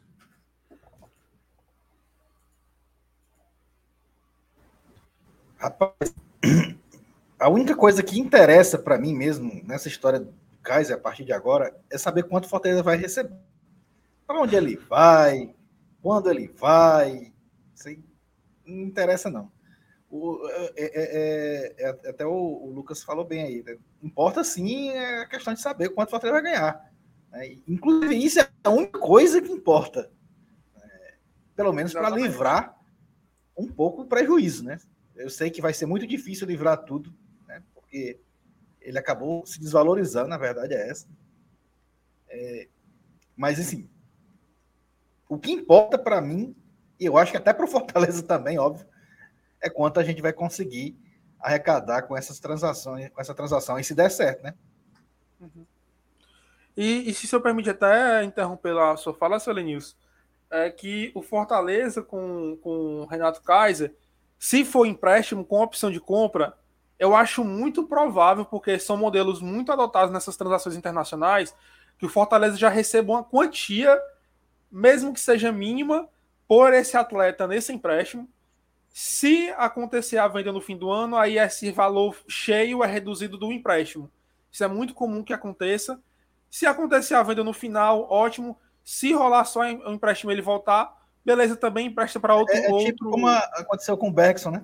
Rapaz, 5.57 5.93
a 7.39 7.47
única 7.47 7.75
coisa 7.75 8.01
que 8.01 8.19
interessa 8.19 8.79
para 8.79 8.97
mim 8.97 9.15
mesmo 9.15 9.61
nessa 9.63 9.87
história 9.87 10.19
do 10.19 10.33
Kaiser 10.63 10.95
a 10.97 10.99
partir 10.99 11.23
de 11.23 11.33
agora 11.33 11.75
é 11.89 11.97
saber 11.97 12.23
quanto 12.23 12.45
o 12.45 12.49
Fortaleza 12.49 12.81
vai 12.81 12.97
receber. 12.97 13.35
Para 14.25 14.41
onde 14.41 14.55
ele 14.55 14.75
vai, 14.75 15.53
quando 16.01 16.29
ele 16.29 16.47
vai, 16.47 17.31
isso 17.75 17.89
aí 17.89 18.03
não 18.65 18.83
interessa 18.85 19.29
não. 19.29 19.51
O, 20.11 20.45
é, 20.49 20.73
é, 20.75 20.91
é, 20.93 21.75
é 21.79 22.09
até 22.09 22.25
o, 22.25 22.31
o, 22.31 22.69
Lucas 22.69 23.01
falou 23.01 23.23
bem 23.23 23.43
aí. 23.43 23.63
Né? 23.63 23.77
Importa 24.03 24.43
sim 24.43 24.89
é 24.89 25.21
a 25.21 25.25
questão 25.25 25.53
de 25.53 25.61
saber 25.61 25.89
quanto 25.89 26.09
o 26.09 26.11
Fortaleza 26.11 26.41
vai 26.41 26.51
ganhar. 26.51 26.91
Né? 27.31 27.55
Inclusive, 27.65 28.15
isso 28.15 28.41
é 28.41 28.49
a 28.61 28.69
única 28.69 28.99
coisa 28.99 29.41
que 29.41 29.51
importa. 29.51 30.11
É, 30.75 31.13
pelo 31.55 31.71
menos 31.71 31.93
para 31.93 32.09
livrar 32.09 32.77
um 33.57 33.67
pouco 33.67 34.01
o 34.01 34.05
prejuízo, 34.05 34.65
né? 34.65 34.79
Eu 35.15 35.29
sei 35.29 35.49
que 35.49 35.61
vai 35.61 35.73
ser 35.73 35.85
muito 35.85 36.05
difícil 36.05 36.45
livrar 36.45 36.83
tudo, 36.83 37.13
né? 37.47 37.63
Porque 37.73 38.19
ele 38.81 38.97
acabou 38.97 39.45
se 39.45 39.59
desvalorizando, 39.59 40.27
na 40.27 40.37
verdade 40.37 40.73
é 40.73 40.89
essa. 40.89 41.07
É, 42.27 42.67
mas 43.35 43.59
assim, 43.59 43.89
o 45.29 45.37
que 45.37 45.51
importa 45.51 45.97
para 45.97 46.19
mim, 46.19 46.53
e 46.99 47.05
eu 47.05 47.17
acho 47.17 47.31
que 47.31 47.37
até 47.37 47.53
para 47.53 47.63
o 47.65 47.69
Fortaleza 47.69 48.23
também, 48.27 48.59
óbvio, 48.59 48.85
é 49.61 49.69
quanto 49.69 49.99
a 49.99 50.03
gente 50.03 50.21
vai 50.21 50.33
conseguir 50.33 50.97
arrecadar 51.39 52.03
com 52.03 52.15
essas 52.15 52.39
transações, 52.39 53.09
com 53.09 53.21
essa 53.21 53.33
transação, 53.33 53.79
e 53.79 53.83
se 53.83 53.95
der 53.95 54.09
certo, 54.09 54.43
né? 54.43 54.53
Uhum. 55.39 55.65
E, 56.77 57.09
e, 57.09 57.13
se 57.13 57.25
o 57.25 57.27
senhor 57.27 57.41
permite 57.41 57.69
até 57.69 58.23
interromper 58.23 58.77
a 58.77 58.95
sua 58.95 59.13
fala, 59.13 59.39
seu 59.39 59.53
Lenils, 59.53 59.97
é 60.49 60.69
que 60.69 61.11
o 61.13 61.21
Fortaleza 61.21 62.01
com, 62.01 62.57
com 62.61 63.01
o 63.01 63.05
Renato 63.05 63.41
Kaiser 63.41 63.93
se 64.41 64.65
for 64.65 64.87
empréstimo 64.87 65.45
com 65.45 65.61
opção 65.61 65.91
de 65.91 65.99
compra, 65.99 66.57
eu 66.97 67.15
acho 67.15 67.43
muito 67.43 67.83
provável, 67.85 68.43
porque 68.43 68.79
são 68.79 68.97
modelos 68.97 69.39
muito 69.39 69.71
adotados 69.71 70.11
nessas 70.11 70.35
transações 70.35 70.75
internacionais, 70.75 71.55
que 71.99 72.07
o 72.07 72.09
Fortaleza 72.09 72.57
já 72.57 72.67
receba 72.67 73.13
uma 73.13 73.23
quantia, 73.23 74.01
mesmo 74.71 75.13
que 75.13 75.19
seja 75.19 75.51
mínima, 75.51 76.09
por 76.47 76.73
esse 76.73 76.97
atleta 76.97 77.45
nesse 77.45 77.71
empréstimo. 77.71 78.27
Se 78.93 79.49
acontecer 79.57 80.17
a 80.17 80.27
venda 80.27 80.51
no 80.51 80.59
fim 80.59 80.75
do 80.75 80.91
ano, 80.91 81.15
aí 81.17 81.37
esse 81.37 81.71
valor 81.71 82.17
cheio 82.27 82.83
é 82.83 82.87
reduzido 82.87 83.37
do 83.37 83.51
empréstimo. 83.51 84.11
Isso 84.51 84.63
é 84.63 84.67
muito 84.67 84.93
comum 84.93 85.23
que 85.23 85.33
aconteça. 85.33 86.01
Se 86.49 86.65
acontecer 86.65 87.15
a 87.15 87.23
venda 87.23 87.43
no 87.43 87.53
final, 87.53 88.07
ótimo. 88.09 88.57
Se 88.83 89.13
rolar 89.13 89.45
só 89.45 89.61
o 89.61 89.93
empréstimo 89.93 90.31
ele 90.31 90.41
voltar, 90.41 90.93
beleza, 91.23 91.55
também 91.55 91.87
empresta 91.87 92.19
para 92.19 92.35
outro. 92.35 92.53
É, 92.53 92.65
é 92.65 92.69
outro... 92.69 92.85
tipo 92.85 93.09
como 93.09 93.27
aconteceu 93.27 93.97
com 93.97 94.09
o 94.09 94.13
Bergson, 94.13 94.51
né? 94.51 94.63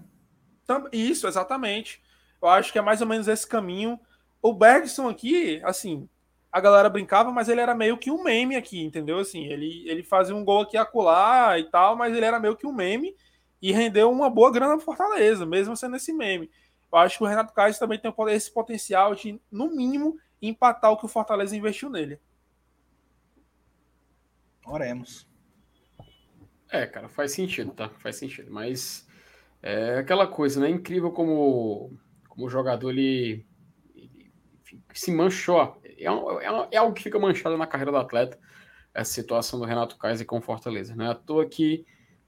Isso, 0.91 1.28
exatamente. 1.28 2.03
Eu 2.41 2.49
acho 2.49 2.73
que 2.73 2.80
é 2.80 2.82
mais 2.82 2.99
ou 2.99 3.07
menos 3.07 3.30
esse 3.30 3.47
caminho. 3.47 3.97
O 4.41 4.51
Bergson 4.51 5.07
aqui, 5.07 5.61
assim, 5.63 6.09
a 6.51 6.59
galera 6.59 6.89
brincava, 6.89 7.32
mas 7.32 7.47
ele 7.47 7.61
era 7.61 7.73
meio 7.73 7.97
que 7.97 8.11
um 8.11 8.23
meme 8.23 8.57
aqui, 8.57 8.84
entendeu? 8.84 9.19
Assim, 9.19 9.45
ele, 9.45 9.88
ele 9.88 10.03
fazia 10.03 10.36
um 10.36 10.43
gol 10.43 10.61
aqui 10.61 10.75
acolá 10.75 11.57
e 11.57 11.63
tal, 11.63 11.95
mas 11.95 12.13
ele 12.13 12.25
era 12.25 12.39
meio 12.39 12.57
que 12.57 12.67
um 12.67 12.73
meme 12.73 13.15
e 13.62 13.72
rendeu 13.72 14.12
uma 14.12 14.30
boa 14.30 14.51
grana 14.51 14.76
pro 14.76 14.86
Fortaleza, 14.86 15.45
mesmo 15.45 15.76
sendo 15.76 15.95
esse 15.95 16.14
meme. 16.14 16.49
Eu 16.91 16.99
acho 16.99 17.18
que 17.18 17.24
o 17.24 17.28
Renato 17.28 17.53
Kaiser 17.53 17.80
também 17.80 17.99
tem 17.99 18.14
esse 18.30 18.51
potencial 18.51 19.14
de, 19.14 19.39
no 19.51 19.76
mínimo, 19.76 20.18
empatar 20.41 20.91
o 20.91 20.97
que 20.97 21.05
o 21.05 21.10
Fortaleza 21.10 21.55
investiu 21.55 21.89
nele. 21.89 22.20
Oremos. 24.66 25.28
É, 26.70 26.86
cara, 26.86 27.08
faz 27.08 27.32
sentido, 27.32 27.72
tá? 27.72 27.89
Faz 27.99 28.18
sentido. 28.18 28.51
Mas 28.51 29.08
é 29.62 29.99
aquela 29.99 30.28
coisa, 30.28 30.60
né? 30.60 30.70
Incrível 30.70 31.12
como, 31.12 31.97
como 32.28 32.45
o 32.45 32.49
jogador 32.49 32.89
ele, 32.89 33.45
ele 33.95 34.32
se 34.93 35.12
manchou. 35.12 35.80
É, 35.84 36.03
é, 36.03 36.68
é, 36.72 36.78
algo 36.78 36.93
que 36.93 37.03
fica 37.03 37.18
manchado 37.18 37.58
na 37.58 37.68
carreira 37.68 37.91
do 37.91 37.97
atleta, 37.97 38.38
essa 38.93 39.12
situação 39.12 39.60
do 39.60 39.66
Renato 39.66 39.97
Kaiser 39.97 40.26
com 40.26 40.41
Fortaleza. 40.41 40.95
Né? 40.95 41.10
À 41.10 41.16
toa 41.16 41.47
que 41.47 41.86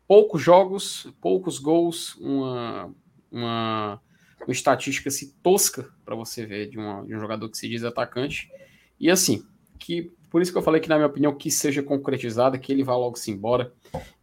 poucos 0.09 0.41
jogos, 0.41 1.07
poucos 1.21 1.59
gols, 1.59 2.15
uma, 2.15 2.91
uma, 3.31 4.01
uma 4.41 4.51
estatística 4.51 5.07
assim, 5.07 5.31
tosca 5.43 5.87
para 6.03 6.15
você 6.15 6.47
ver 6.47 6.67
de, 6.67 6.79
uma, 6.79 7.05
de 7.05 7.15
um 7.15 7.19
jogador 7.19 7.47
que 7.47 7.55
se 7.55 7.69
diz 7.69 7.83
atacante. 7.83 8.51
E 8.99 9.07
assim, 9.07 9.45
que 9.77 10.11
por 10.31 10.41
isso 10.41 10.51
que 10.51 10.57
eu 10.57 10.63
falei 10.63 10.81
que, 10.81 10.89
na 10.89 10.95
minha 10.95 11.05
opinião, 11.05 11.35
que 11.35 11.51
seja 11.51 11.83
concretizada, 11.83 12.57
que 12.57 12.71
ele 12.71 12.83
vá 12.83 12.97
logo 12.97 13.17
se 13.17 13.29
embora, 13.29 13.71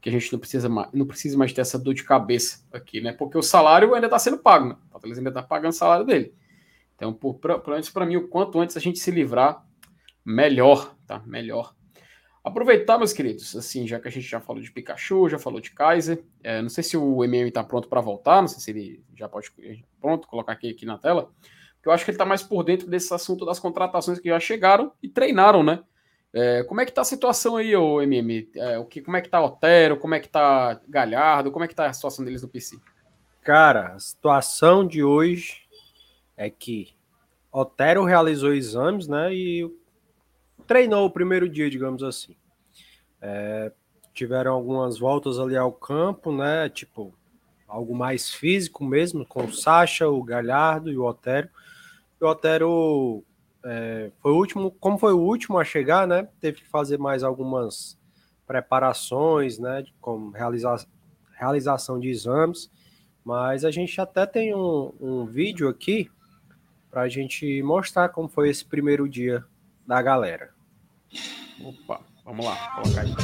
que 0.00 0.08
a 0.08 0.12
gente 0.12 0.32
não 0.32 0.40
precisa 0.40 0.68
mais, 0.68 0.88
não 0.92 1.06
precisa 1.06 1.38
mais 1.38 1.52
ter 1.52 1.60
essa 1.60 1.78
dor 1.78 1.94
de 1.94 2.02
cabeça 2.02 2.66
aqui, 2.72 3.00
né? 3.00 3.12
Porque 3.12 3.38
o 3.38 3.42
salário 3.42 3.94
ainda 3.94 4.08
está 4.08 4.18
sendo 4.18 4.38
pago, 4.38 4.70
né? 4.70 4.76
O 4.88 4.90
Fortaleza 4.90 5.20
ainda 5.20 5.30
está 5.30 5.42
pagando 5.42 5.70
o 5.70 5.76
salário 5.76 6.04
dele. 6.04 6.34
Então, 6.96 7.12
por, 7.12 7.34
pra, 7.34 7.62
antes, 7.68 7.90
para 7.90 8.04
mim, 8.04 8.16
o 8.16 8.26
quanto 8.26 8.58
antes 8.58 8.76
a 8.76 8.80
gente 8.80 8.98
se 8.98 9.12
livrar, 9.12 9.64
melhor, 10.24 10.96
tá? 11.06 11.22
Melhor. 11.24 11.75
Aproveitar, 12.46 12.96
meus 12.96 13.12
queridos, 13.12 13.56
assim, 13.56 13.88
já 13.88 13.98
que 13.98 14.06
a 14.06 14.10
gente 14.10 14.28
já 14.28 14.40
falou 14.40 14.62
de 14.62 14.70
Pikachu, 14.70 15.28
já 15.28 15.36
falou 15.36 15.60
de 15.60 15.72
Kaiser, 15.72 16.22
é, 16.44 16.62
não 16.62 16.68
sei 16.68 16.84
se 16.84 16.96
o 16.96 17.24
MM 17.24 17.48
está 17.48 17.64
pronto 17.64 17.88
para 17.88 18.00
voltar, 18.00 18.40
não 18.40 18.46
sei 18.46 18.60
se 18.60 18.70
ele 18.70 19.04
já 19.16 19.28
pode 19.28 19.50
pronto 20.00 20.28
colocar 20.28 20.52
aqui, 20.52 20.70
aqui 20.70 20.86
na 20.86 20.96
tela, 20.96 21.28
porque 21.74 21.88
eu 21.88 21.92
acho 21.92 22.04
que 22.04 22.12
ele 22.12 22.14
está 22.14 22.24
mais 22.24 22.44
por 22.44 22.62
dentro 22.62 22.86
desse 22.86 23.12
assunto 23.12 23.44
das 23.44 23.58
contratações 23.58 24.20
que 24.20 24.28
já 24.28 24.38
chegaram 24.38 24.92
e 25.02 25.08
treinaram, 25.08 25.64
né? 25.64 25.82
É, 26.32 26.62
como 26.62 26.80
é 26.80 26.86
que 26.86 26.92
tá 26.92 27.00
a 27.00 27.04
situação 27.04 27.56
aí, 27.56 27.74
o 27.74 28.00
MM? 28.00 28.48
É, 28.54 28.78
o 28.78 28.84
que, 28.84 29.00
como 29.00 29.16
é 29.16 29.20
que 29.20 29.28
tá 29.28 29.42
Otero? 29.42 29.96
Como 29.96 30.14
é 30.14 30.20
que 30.20 30.28
tá 30.28 30.80
Galhardo? 30.88 31.50
Como 31.50 31.64
é 31.64 31.68
que 31.68 31.74
tá 31.74 31.86
a 31.86 31.92
situação 31.92 32.24
deles 32.24 32.42
no 32.42 32.48
PC? 32.48 32.78
Cara, 33.42 33.88
a 33.94 33.98
situação 33.98 34.86
de 34.86 35.02
hoje 35.02 35.62
é 36.36 36.48
que 36.48 36.94
Otero 37.50 38.04
realizou 38.04 38.54
exames, 38.54 39.08
né? 39.08 39.34
E 39.34 39.68
treinou 40.66 41.06
o 41.06 41.10
primeiro 41.10 41.48
dia, 41.48 41.70
digamos 41.70 42.02
assim. 42.02 42.36
É, 43.20 43.72
tiveram 44.12 44.52
algumas 44.52 44.98
voltas 44.98 45.38
ali 45.38 45.56
ao 45.56 45.72
campo, 45.72 46.32
né? 46.32 46.68
Tipo, 46.68 47.14
algo 47.66 47.94
mais 47.94 48.30
físico 48.30 48.84
mesmo, 48.84 49.26
com 49.26 49.44
o 49.44 49.52
Sacha, 49.52 50.08
o 50.08 50.22
Galhardo 50.22 50.90
e 50.90 50.96
o 50.96 51.04
Otero. 51.04 51.48
E 52.20 52.24
o 52.24 52.28
Otero 52.28 53.24
é, 53.64 54.10
foi 54.20 54.32
o 54.32 54.36
último, 54.36 54.70
como 54.70 54.98
foi 54.98 55.12
o 55.12 55.20
último 55.20 55.58
a 55.58 55.64
chegar, 55.64 56.06
né? 56.06 56.28
Teve 56.40 56.58
que 56.58 56.68
fazer 56.68 56.98
mais 56.98 57.22
algumas 57.22 57.98
preparações, 58.46 59.58
né? 59.58 59.84
Como 60.00 60.32
realização 61.34 61.98
de 61.98 62.08
exames. 62.08 62.70
Mas 63.24 63.64
a 63.64 63.70
gente 63.70 64.00
até 64.00 64.24
tem 64.24 64.54
um, 64.54 64.92
um 65.00 65.26
vídeo 65.26 65.68
aqui 65.68 66.08
para 66.90 67.02
a 67.02 67.08
gente 67.08 67.62
mostrar 67.62 68.08
como 68.08 68.28
foi 68.28 68.48
esse 68.48 68.64
primeiro 68.64 69.08
dia 69.08 69.44
da 69.86 70.00
galera. 70.00 70.55
Opa, 71.62 72.00
vamos 72.24 72.44
lá, 72.44 72.56
colocar 72.74 73.00
aí. 73.00 73.14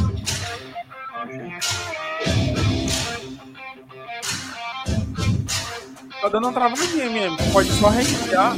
Tá 6.20 6.28
dando 6.28 6.44
uma 6.44 6.52
travadinha 6.52 7.10
mesmo. 7.10 7.36
Pode 7.52 7.68
só 7.72 7.88
reiniciar. 7.88 8.54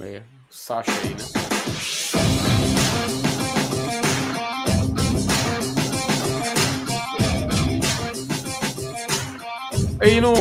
É, 0.00 0.22
Sasha 0.50 0.92
aí, 0.92 1.14
né? 1.14 1.37
Aí 10.00 10.20
no 10.20 10.32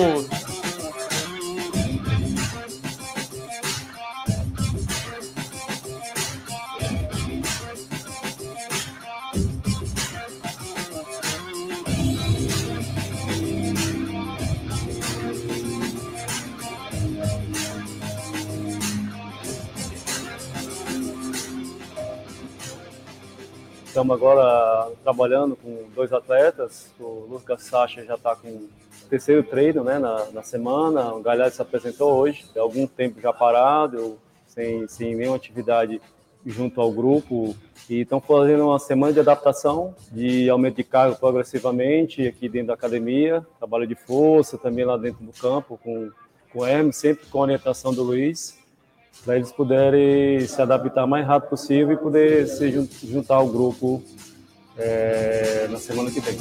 Estamos 23.87 24.15
agora 24.15 24.91
trabalhando 25.01 25.55
com 25.55 25.89
dois 25.95 26.13
atletas. 26.13 26.91
O 26.99 27.25
Lucas 27.27 27.63
Sacha 27.63 28.05
já 28.05 28.13
está 28.13 28.35
com 28.35 28.67
terceiro 29.07 29.43
treino 29.43 29.83
né, 29.83 29.99
na, 29.99 30.25
na 30.31 30.43
semana. 30.43 31.13
O 31.13 31.21
Galhardo 31.21 31.55
se 31.55 31.61
apresentou 31.61 32.13
hoje, 32.13 32.45
tem 32.53 32.61
algum 32.61 32.85
tempo 32.85 33.19
já 33.19 33.33
parado, 33.33 34.17
sem, 34.47 34.87
sem 34.87 35.15
nenhuma 35.15 35.35
atividade 35.35 36.01
junto 36.45 36.79
ao 36.79 36.91
grupo. 36.91 37.55
E 37.89 38.01
estão 38.01 38.19
fazendo 38.19 38.65
uma 38.65 38.79
semana 38.79 39.13
de 39.13 39.19
adaptação, 39.19 39.95
de 40.11 40.49
aumento 40.49 40.77
de 40.77 40.83
carga 40.83 41.15
progressivamente 41.15 42.27
aqui 42.27 42.49
dentro 42.49 42.67
da 42.67 42.73
academia. 42.73 43.45
Trabalho 43.57 43.87
de 43.87 43.95
força 43.95 44.57
também 44.57 44.85
lá 44.85 44.97
dentro 44.97 45.25
do 45.25 45.31
campo 45.31 45.79
com, 45.83 46.09
com 46.51 46.59
o 46.59 46.65
Hermes, 46.65 46.97
sempre 46.97 47.25
com 47.27 47.39
a 47.39 47.43
orientação 47.43 47.93
do 47.93 48.03
Luiz 48.03 48.57
para 49.23 49.35
eles 49.35 49.51
poderem 49.51 50.45
se 50.47 50.61
adaptar 50.61 51.05
o 51.05 51.07
mais 51.07 51.25
rápido 51.25 51.49
possível 51.49 51.91
e 51.91 51.97
poder 51.97 52.47
se 52.47 52.71
juntar 53.03 53.35
ao 53.35 53.47
grupo 53.47 54.01
é, 54.77 55.67
na 55.69 55.77
semana 55.79 56.11
que 56.11 56.19
vem. 56.19 56.37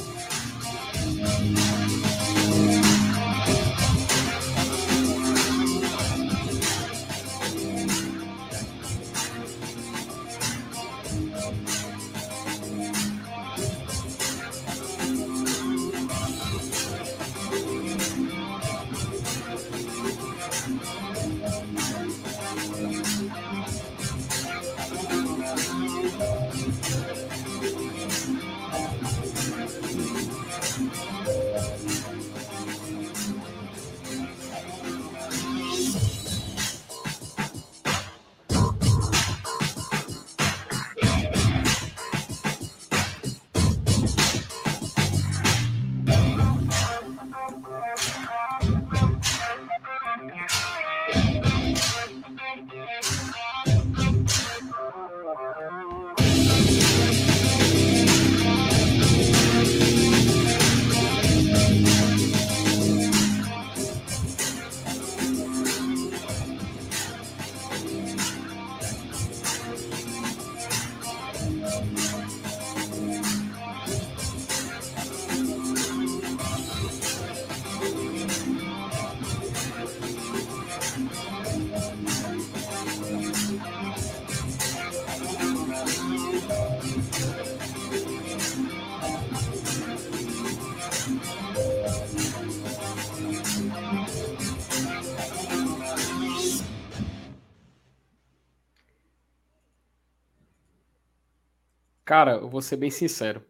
Cara, 102.07 102.35
eu 102.35 102.47
vou 102.47 102.61
ser 102.61 102.77
bem 102.77 102.89
sincero. 102.89 103.43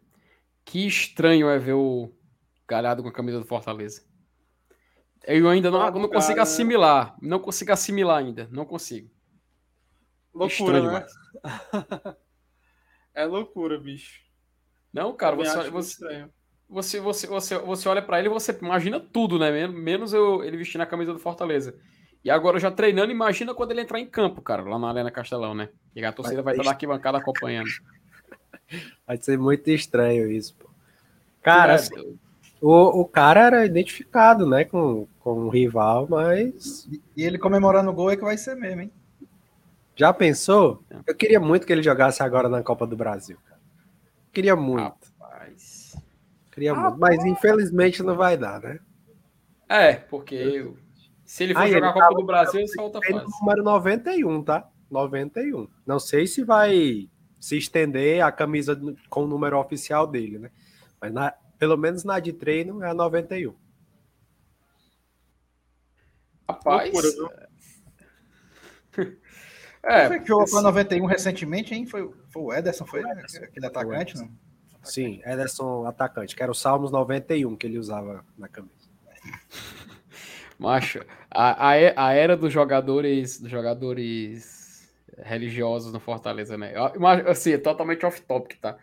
Que 0.64 0.84
estranho 0.84 1.48
é 1.48 1.60
ver 1.60 1.74
o 1.74 2.12
Galhardo 2.66 3.04
com 3.04 3.08
a 3.08 3.12
camisa 3.12 3.38
do 3.38 3.46
Fortaleza. 3.46 4.02
Eu 5.24 5.48
ainda 5.48 5.70
não, 5.70 5.78
não 5.92 6.08
consigo 6.08 6.34
cara, 6.34 6.42
assimilar. 6.42 7.16
Não 7.22 7.38
consigo 7.38 7.70
assimilar 7.70 8.18
ainda. 8.18 8.48
Não 8.50 8.64
consigo. 8.64 9.08
Loucura, 10.34 10.78
Estranho 10.78 10.90
né? 10.92 11.06
é 13.14 13.24
loucura, 13.26 13.78
bicho. 13.78 14.22
Não, 14.92 15.14
cara, 15.14 15.36
você, 15.36 15.70
você, 15.70 16.28
você, 16.68 17.00
você, 17.00 17.26
você, 17.28 17.58
você 17.58 17.88
olha 17.88 18.02
pra 18.02 18.18
ele 18.18 18.26
e 18.26 18.32
você 18.32 18.58
imagina 18.60 18.98
tudo, 18.98 19.38
né? 19.38 19.52
Men- 19.52 19.68
Menos 19.80 20.12
eu, 20.12 20.42
ele 20.42 20.56
vestindo 20.56 20.80
a 20.80 20.86
camisa 20.86 21.12
do 21.12 21.20
Fortaleza. 21.20 21.78
E 22.24 22.28
agora 22.30 22.58
já 22.58 22.72
treinando, 22.72 23.12
imagina 23.12 23.54
quando 23.54 23.70
ele 23.70 23.82
entrar 23.82 24.00
em 24.00 24.10
campo, 24.10 24.42
cara, 24.42 24.62
lá 24.62 24.80
na 24.80 24.88
Arena 24.88 25.12
Castelão, 25.12 25.54
né? 25.54 25.68
E 25.94 26.04
a 26.04 26.12
torcida 26.12 26.42
vai 26.42 26.54
estar 26.54 26.64
na 26.64 26.70
arquibancada 26.72 27.18
acompanhando. 27.18 27.68
Vai 29.06 29.16
ser 29.16 29.38
muito 29.38 29.68
estranho 29.70 30.30
isso, 30.30 30.54
pô. 30.54 30.68
Cara, 31.42 31.72
É, 31.72 31.76
assim, 31.76 32.18
o, 32.60 33.00
o 33.00 33.04
cara 33.06 33.40
era 33.46 33.64
identificado, 33.66 34.46
né, 34.46 34.64
com, 34.64 35.06
com 35.20 35.44
o 35.44 35.48
rival, 35.48 36.06
mas 36.10 36.86
E, 37.16 37.24
ele 37.24 37.38
comemorando 37.38 37.90
o 37.90 37.94
gol 37.94 38.10
é 38.10 38.16
que 38.16 38.24
vai 38.24 38.36
ser 38.36 38.54
mesmo, 38.56 38.82
hein? 38.82 38.92
já 39.96 40.12
pensou? 40.12 40.82
Eu 41.06 41.14
queria 41.14 41.40
muito 41.40 41.66
que 41.66 41.72
ele 41.72 41.82
jogasse 41.82 42.22
agora 42.22 42.48
na 42.48 42.62
Copa 42.62 42.86
do 42.86 42.96
Brasil. 42.96 43.36
cara. 43.44 43.60
Queria 44.32 44.54
muito, 44.54 44.82
Rapaz. 45.18 45.96
queria 46.52 46.72
muito, 46.74 46.98
mas 47.00 47.24
infelizmente 47.24 48.02
não 48.02 48.14
vai 48.14 48.36
dar, 48.36 48.60
né? 48.60 48.78
É, 49.68 49.94
porque 49.94 50.72
se 51.24 51.44
ele 51.44 51.54
for 51.54 51.60
Aí, 51.62 51.72
jogar 51.72 51.86
a 51.88 51.90
ele 51.90 51.92
Copa 51.94 52.06
tava- 52.08 52.20
do 52.20 52.26
Brasil, 52.26 52.60
é 52.60 53.10
Ele 53.10 53.18
fase. 53.20 53.40
número 53.40 53.62
91, 53.64 54.42
tá? 54.42 54.68
91. 54.90 55.68
Não 55.86 55.98
sei 55.98 56.26
se 56.26 56.44
vai 56.44 57.08
se 57.40 57.56
estender 57.56 58.22
a 58.22 58.32
camisa 58.32 58.80
com 59.08 59.24
o 59.24 59.26
número 59.26 59.58
oficial 59.58 60.06
dele, 60.06 60.38
né? 60.38 60.50
Mas 61.00 61.12
na- 61.12 61.34
pelo 61.58 61.76
menos 61.76 62.04
na 62.04 62.20
de 62.20 62.32
treino 62.32 62.82
é 62.82 62.90
a 62.90 62.94
91. 62.94 63.54
Rapaz. 66.48 66.92
Loucura, 66.92 67.10
viu? 68.96 69.18
É, 69.80 70.08
foi 70.08 70.18
que 70.18 70.26
jogou 70.26 70.44
com 70.50 70.58
a 70.58 70.62
91 70.62 71.06
recentemente, 71.06 71.72
hein? 71.72 71.86
Foi, 71.86 72.12
foi 72.28 72.42
o 72.42 72.52
Ederson, 72.52 72.84
foi 72.84 73.00
né? 73.00 73.22
aquele 73.42 73.64
atacante, 73.64 74.16
não? 74.16 74.28
Sim, 74.82 75.22
Ederson 75.24 75.86
atacante, 75.86 76.34
que 76.34 76.42
era 76.42 76.50
o 76.50 76.54
Salmos 76.54 76.90
91 76.90 77.56
que 77.56 77.66
ele 77.66 77.78
usava 77.78 78.24
na 78.36 78.48
camisa. 78.48 78.74
Macho, 80.58 81.00
a, 81.30 81.68
a, 81.70 82.08
a 82.08 82.12
era 82.12 82.36
dos 82.36 82.52
jogadores, 82.52 83.40
dos 83.40 83.50
jogadores 83.50 84.57
religiosos 85.22 85.92
no 85.92 86.00
Fortaleza, 86.00 86.56
né? 86.56 86.72
Assim, 87.26 87.52
é 87.52 87.58
totalmente 87.58 88.04
off-topic, 88.04 88.58
tá? 88.60 88.76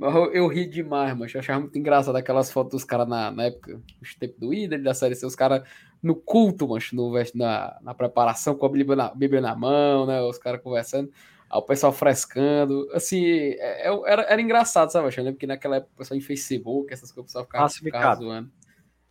Mas 0.00 0.14
eu, 0.14 0.32
eu 0.32 0.46
ri 0.48 0.66
demais, 0.66 1.14
mas 1.14 1.34
eu 1.34 1.40
achava 1.40 1.60
muito 1.60 1.78
engraçado 1.78 2.16
aquelas 2.16 2.50
fotos 2.50 2.72
dos 2.72 2.84
caras 2.84 3.06
na, 3.06 3.30
na 3.30 3.44
época, 3.44 3.78
os 4.00 4.14
tempos 4.14 4.38
do 4.38 4.54
Ídolo, 4.54 4.82
da 4.82 4.94
série 4.94 5.14
C, 5.14 5.26
os 5.26 5.36
caras 5.36 5.62
no 6.02 6.14
culto, 6.14 6.66
mancho, 6.66 6.96
no, 6.96 7.12
na, 7.34 7.78
na 7.82 7.94
preparação 7.94 8.54
com 8.54 8.64
a 8.64 8.68
Bíblia 8.70 8.96
na, 8.96 9.14
Bíblia 9.14 9.42
na 9.42 9.54
mão, 9.54 10.06
né? 10.06 10.22
Os 10.22 10.38
caras 10.38 10.62
conversando, 10.62 11.12
aí 11.50 11.58
o 11.58 11.62
pessoal 11.62 11.92
frescando. 11.92 12.88
Assim, 12.94 13.24
é- 13.26 13.88
é- 13.88 14.00
era, 14.06 14.22
era 14.22 14.40
engraçado, 14.40 14.90
sabe? 14.90 15.14
Eu 15.14 15.22
lembro 15.22 15.38
que 15.38 15.46
naquela 15.46 15.76
época 15.76 15.92
o 15.94 15.98
pessoal 15.98 16.16
em 16.16 16.22
Facebook, 16.22 16.90
essas 16.90 17.12
coisas, 17.12 17.34
o 17.34 17.44
pessoal 17.44 17.68
ficava, 17.68 18.14
zoando. 18.14 18.50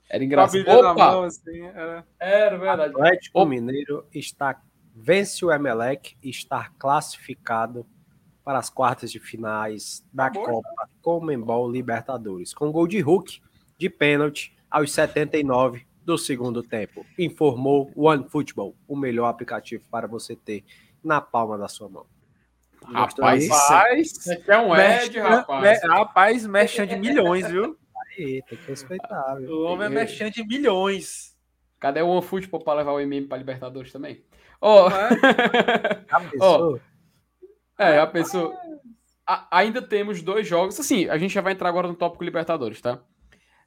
Era 0.09 0.23
engraçado. 0.23 0.67
Opa! 0.67 1.11
mão, 1.11 1.23
assim, 1.23 1.61
era... 1.67 2.03
Era 2.19 2.57
verdade. 2.57 2.93
Atlético 2.95 3.39
Ô. 3.39 3.45
Mineiro 3.45 4.07
está 4.11 4.59
vence 4.95 5.43
o 5.45 5.51
Emelec 5.51 6.15
e 6.21 6.29
está 6.29 6.69
classificado 6.77 7.85
para 8.43 8.57
as 8.59 8.69
quartas 8.69 9.11
de 9.11 9.19
finais 9.19 10.03
da 10.13 10.25
Acabou, 10.27 10.61
Copa 10.63 10.89
Comembol 11.01 11.69
Libertadores, 11.71 12.53
com 12.53 12.71
gol 12.71 12.87
de 12.87 12.99
Hulk 12.99 13.41
de 13.77 13.89
pênalti 13.89 14.55
aos 14.69 14.91
79 14.91 15.85
do 16.03 16.17
segundo 16.17 16.63
tempo. 16.63 17.05
Informou 17.17 17.91
One 17.95 18.27
Football, 18.27 18.75
o 18.87 18.95
melhor 18.95 19.27
aplicativo 19.27 19.83
para 19.91 20.07
você 20.07 20.35
ter 20.35 20.63
na 21.03 21.21
palma 21.21 21.57
da 21.57 21.67
sua 21.67 21.87
mão. 21.89 22.05
Gostou 22.81 23.23
Rapaz, 23.25 23.43
Isso 23.99 24.31
aqui 24.31 24.51
é 24.51 24.57
um 24.57 24.73
Ed, 24.75 25.11
Merchan- 25.13 25.23
rapaz. 25.29 25.81
me- 25.81 25.87
rapaz, 25.87 26.45
mexendo 26.47 26.89
de 26.89 26.95
milhões, 26.95 27.47
viu? 27.51 27.77
Aí, 28.17 28.41
tem 28.49 28.57
que 28.57 28.67
respeitar, 28.67 29.35
viu? 29.35 29.49
O 29.51 29.63
homem 29.65 29.85
é 29.87 29.89
mexendo 29.89 30.31
de 30.33 30.43
milhões. 30.45 31.37
Cadê 31.79 32.01
o 32.01 32.07
OneFootball 32.07 32.63
para 32.63 32.79
levar 32.79 32.93
o 32.93 32.99
MM 32.99 33.27
para 33.27 33.37
Libertadores 33.37 33.91
também? 33.91 34.23
Ó, 34.61 34.89
Não 34.89 34.97
é? 34.97 35.09
Já 36.09 36.19
pensou? 36.29 36.79
é, 37.77 37.99
a 39.25 39.47
ainda 39.51 39.81
temos 39.81 40.21
dois 40.21 40.47
jogos. 40.47 40.79
Assim, 40.79 41.07
a 41.07 41.17
gente 41.17 41.33
já 41.33 41.41
vai 41.41 41.53
entrar 41.53 41.69
agora 41.69 41.87
no 41.87 41.95
tópico 41.95 42.23
Libertadores, 42.23 42.81
tá? 42.81 42.99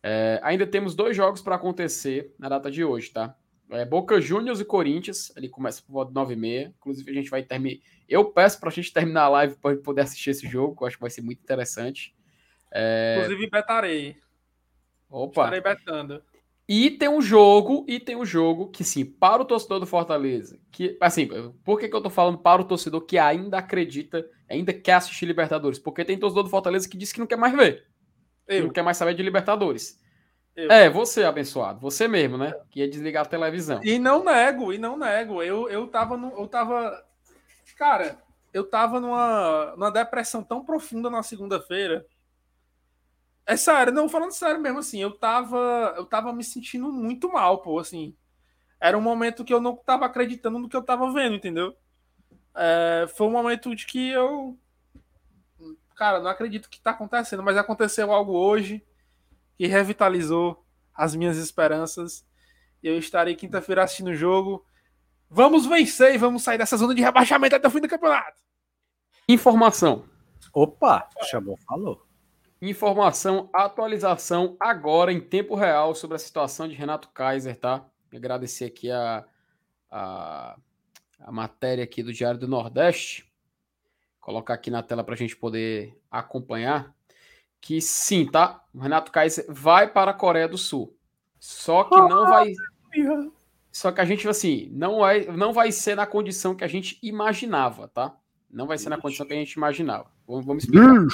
É, 0.02 0.40
ainda 0.42 0.66
temos 0.66 0.94
dois 0.94 1.16
jogos 1.16 1.40
para 1.40 1.54
acontecer 1.54 2.34
na 2.36 2.48
data 2.48 2.68
de 2.70 2.84
hoje, 2.84 3.10
tá? 3.10 3.36
É, 3.70 3.84
Boca 3.84 4.20
Juniors 4.20 4.60
e 4.60 4.64
Corinthians, 4.64 5.32
ele 5.36 5.48
começa 5.48 5.80
por 5.80 5.92
volta 5.92 6.12
de 6.12 6.18
9h30. 6.18 6.74
Inclusive, 6.76 7.10
a 7.10 7.14
gente 7.14 7.30
vai 7.30 7.42
terminar. 7.42 7.80
Eu 8.08 8.24
peço 8.24 8.58
pra 8.60 8.70
gente 8.70 8.92
terminar 8.92 9.22
a 9.22 9.28
live 9.28 9.56
para 9.56 9.76
poder 9.76 10.02
assistir 10.02 10.30
esse 10.30 10.46
jogo, 10.46 10.76
que 10.76 10.82
eu 10.82 10.86
acho 10.88 10.96
que 10.96 11.02
vai 11.02 11.10
ser 11.10 11.22
muito 11.22 11.40
interessante. 11.40 12.14
Inclusive, 13.16 13.48
betarei. 13.48 14.16
Opa! 15.08 15.42
Estarei 15.42 15.60
betando. 15.60 16.22
E 16.74 16.90
tem 16.90 17.06
um 17.06 17.20
jogo, 17.20 17.84
e 17.86 18.00
tem 18.00 18.16
um 18.16 18.24
jogo 18.24 18.70
que, 18.70 18.82
sim, 18.82 19.04
para 19.04 19.42
o 19.42 19.44
torcedor 19.44 19.78
do 19.78 19.84
Fortaleza, 19.84 20.58
que, 20.70 20.96
assim, 21.02 21.28
por 21.62 21.78
que, 21.78 21.86
que 21.86 21.94
eu 21.94 22.00
tô 22.00 22.08
falando 22.08 22.38
para 22.38 22.62
o 22.62 22.64
torcedor 22.64 23.02
que 23.02 23.18
ainda 23.18 23.58
acredita, 23.58 24.26
ainda 24.48 24.72
quer 24.72 24.94
assistir 24.94 25.26
Libertadores? 25.26 25.78
Porque 25.78 26.02
tem 26.02 26.18
torcedor 26.18 26.44
do 26.44 26.48
Fortaleza 26.48 26.88
que 26.88 26.96
diz 26.96 27.12
que 27.12 27.20
não 27.20 27.26
quer 27.26 27.36
mais 27.36 27.54
ver, 27.54 27.84
que 28.48 28.58
não 28.58 28.68
Eu. 28.68 28.72
quer 28.72 28.80
mais 28.80 28.96
saber 28.96 29.12
de 29.12 29.22
Libertadores. 29.22 30.00
Eu. 30.56 30.72
É, 30.72 30.88
você, 30.88 31.24
abençoado, 31.24 31.78
você 31.78 32.08
mesmo, 32.08 32.38
né? 32.38 32.54
Que 32.70 32.80
ia 32.80 32.88
desligar 32.88 33.26
a 33.26 33.28
televisão. 33.28 33.78
E 33.84 33.98
não 33.98 34.24
nego, 34.24 34.72
e 34.72 34.78
não 34.78 34.96
nego. 34.96 35.42
Eu, 35.42 35.68
eu 35.68 35.86
tava 35.88 36.16
no, 36.16 36.30
eu 36.40 36.48
tava. 36.48 37.04
Cara, 37.76 38.16
eu 38.50 38.64
tava 38.64 38.98
numa, 38.98 39.74
numa 39.76 39.90
depressão 39.90 40.42
tão 40.42 40.64
profunda 40.64 41.10
na 41.10 41.22
segunda-feira. 41.22 42.06
É 43.52 43.56
sério, 43.56 43.92
não 43.92 44.08
falando 44.08 44.32
sério 44.32 44.58
mesmo, 44.58 44.78
assim, 44.78 44.98
eu 44.98 45.10
tava, 45.10 45.92
eu 45.98 46.06
tava 46.06 46.32
me 46.32 46.42
sentindo 46.42 46.90
muito 46.90 47.30
mal, 47.30 47.58
pô, 47.58 47.78
assim. 47.78 48.16
Era 48.80 48.96
um 48.96 49.00
momento 49.02 49.44
que 49.44 49.52
eu 49.52 49.60
não 49.60 49.76
tava 49.76 50.06
acreditando 50.06 50.58
no 50.58 50.70
que 50.70 50.76
eu 50.76 50.82
tava 50.82 51.12
vendo, 51.12 51.34
entendeu? 51.36 51.76
É, 52.54 53.06
foi 53.14 53.26
um 53.26 53.30
momento 53.30 53.76
de 53.76 53.84
que 53.84 54.08
eu. 54.08 54.58
Cara, 55.94 56.18
não 56.20 56.30
acredito 56.30 56.70
que 56.70 56.80
tá 56.80 56.92
acontecendo, 56.92 57.42
mas 57.42 57.58
aconteceu 57.58 58.10
algo 58.10 58.32
hoje 58.32 58.82
que 59.58 59.66
revitalizou 59.66 60.64
as 60.94 61.14
minhas 61.14 61.36
esperanças. 61.36 62.26
E 62.82 62.88
eu 62.88 62.98
estarei 62.98 63.36
quinta-feira 63.36 63.84
assistindo 63.84 64.08
o 64.08 64.14
jogo. 64.14 64.64
Vamos 65.28 65.66
vencer 65.66 66.14
e 66.14 66.18
vamos 66.18 66.42
sair 66.42 66.56
dessa 66.56 66.78
zona 66.78 66.94
de 66.94 67.02
rebaixamento 67.02 67.54
até 67.54 67.68
o 67.68 67.70
fim 67.70 67.80
do 67.80 67.88
campeonato. 67.88 68.40
Informação. 69.28 70.04
Opa, 70.54 71.06
chamou, 71.28 71.58
falou. 71.68 72.11
Informação, 72.64 73.50
atualização 73.52 74.56
agora 74.60 75.12
em 75.12 75.20
tempo 75.20 75.56
real 75.56 75.96
sobre 75.96 76.14
a 76.14 76.18
situação 76.18 76.68
de 76.68 76.76
Renato 76.76 77.08
Kaiser, 77.08 77.56
tá? 77.56 77.84
Agradecer 78.14 78.66
aqui 78.66 78.88
a, 78.88 79.24
a, 79.90 80.56
a 81.18 81.32
matéria 81.32 81.82
aqui 81.82 82.04
do 82.04 82.12
Diário 82.12 82.38
do 82.38 82.46
Nordeste. 82.46 83.28
Colocar 84.20 84.54
aqui 84.54 84.70
na 84.70 84.80
tela 84.80 85.02
para 85.02 85.14
a 85.14 85.18
gente 85.18 85.36
poder 85.36 86.00
acompanhar. 86.08 86.94
Que 87.60 87.80
sim, 87.80 88.26
tá? 88.26 88.62
O 88.72 88.78
Renato 88.78 89.10
Kaiser 89.10 89.44
vai 89.48 89.92
para 89.92 90.12
a 90.12 90.14
Coreia 90.14 90.46
do 90.46 90.56
Sul. 90.56 90.96
Só 91.40 91.82
que 91.82 91.96
não 91.96 92.26
vai. 92.26 92.52
Só 93.72 93.90
que 93.90 94.00
a 94.00 94.04
gente, 94.04 94.28
assim, 94.28 94.68
não 94.70 95.00
vai, 95.00 95.26
não 95.26 95.52
vai 95.52 95.72
ser 95.72 95.96
na 95.96 96.06
condição 96.06 96.54
que 96.54 96.62
a 96.62 96.68
gente 96.68 96.96
imaginava, 97.02 97.88
tá? 97.88 98.16
Não 98.48 98.68
vai 98.68 98.78
ser 98.78 98.88
na 98.88 99.00
condição 99.00 99.26
que 99.26 99.32
a 99.32 99.36
gente 99.36 99.54
imaginava. 99.54 100.08
Vamos, 100.28 100.46
vamos 100.46 100.62
explicar. 100.62 101.08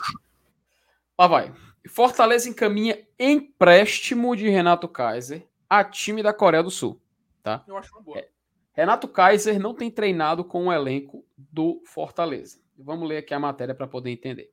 Lá 1.19 1.27
vai. 1.27 1.53
Fortaleza 1.89 2.49
encaminha 2.49 3.05
empréstimo 3.19 4.37
de 4.37 4.49
Renato 4.49 4.87
Kaiser 4.87 5.45
a 5.69 5.83
time 5.83 6.23
da 6.23 6.33
Coreia 6.33 6.63
do 6.63 6.71
Sul. 6.71 7.01
Tá? 7.43 7.65
Eu 7.67 7.77
acho 7.77 7.93
uma 7.93 8.03
boa. 8.03 8.25
Renato 8.73 9.09
Kaiser 9.09 9.59
não 9.59 9.75
tem 9.75 9.91
treinado 9.91 10.45
com 10.45 10.69
o 10.69 10.73
elenco 10.73 11.27
do 11.37 11.83
Fortaleza. 11.85 12.61
Vamos 12.79 13.09
ler 13.09 13.19
aqui 13.19 13.35
a 13.35 13.41
matéria 13.41 13.75
para 13.75 13.89
poder 13.89 14.11
entender. 14.11 14.53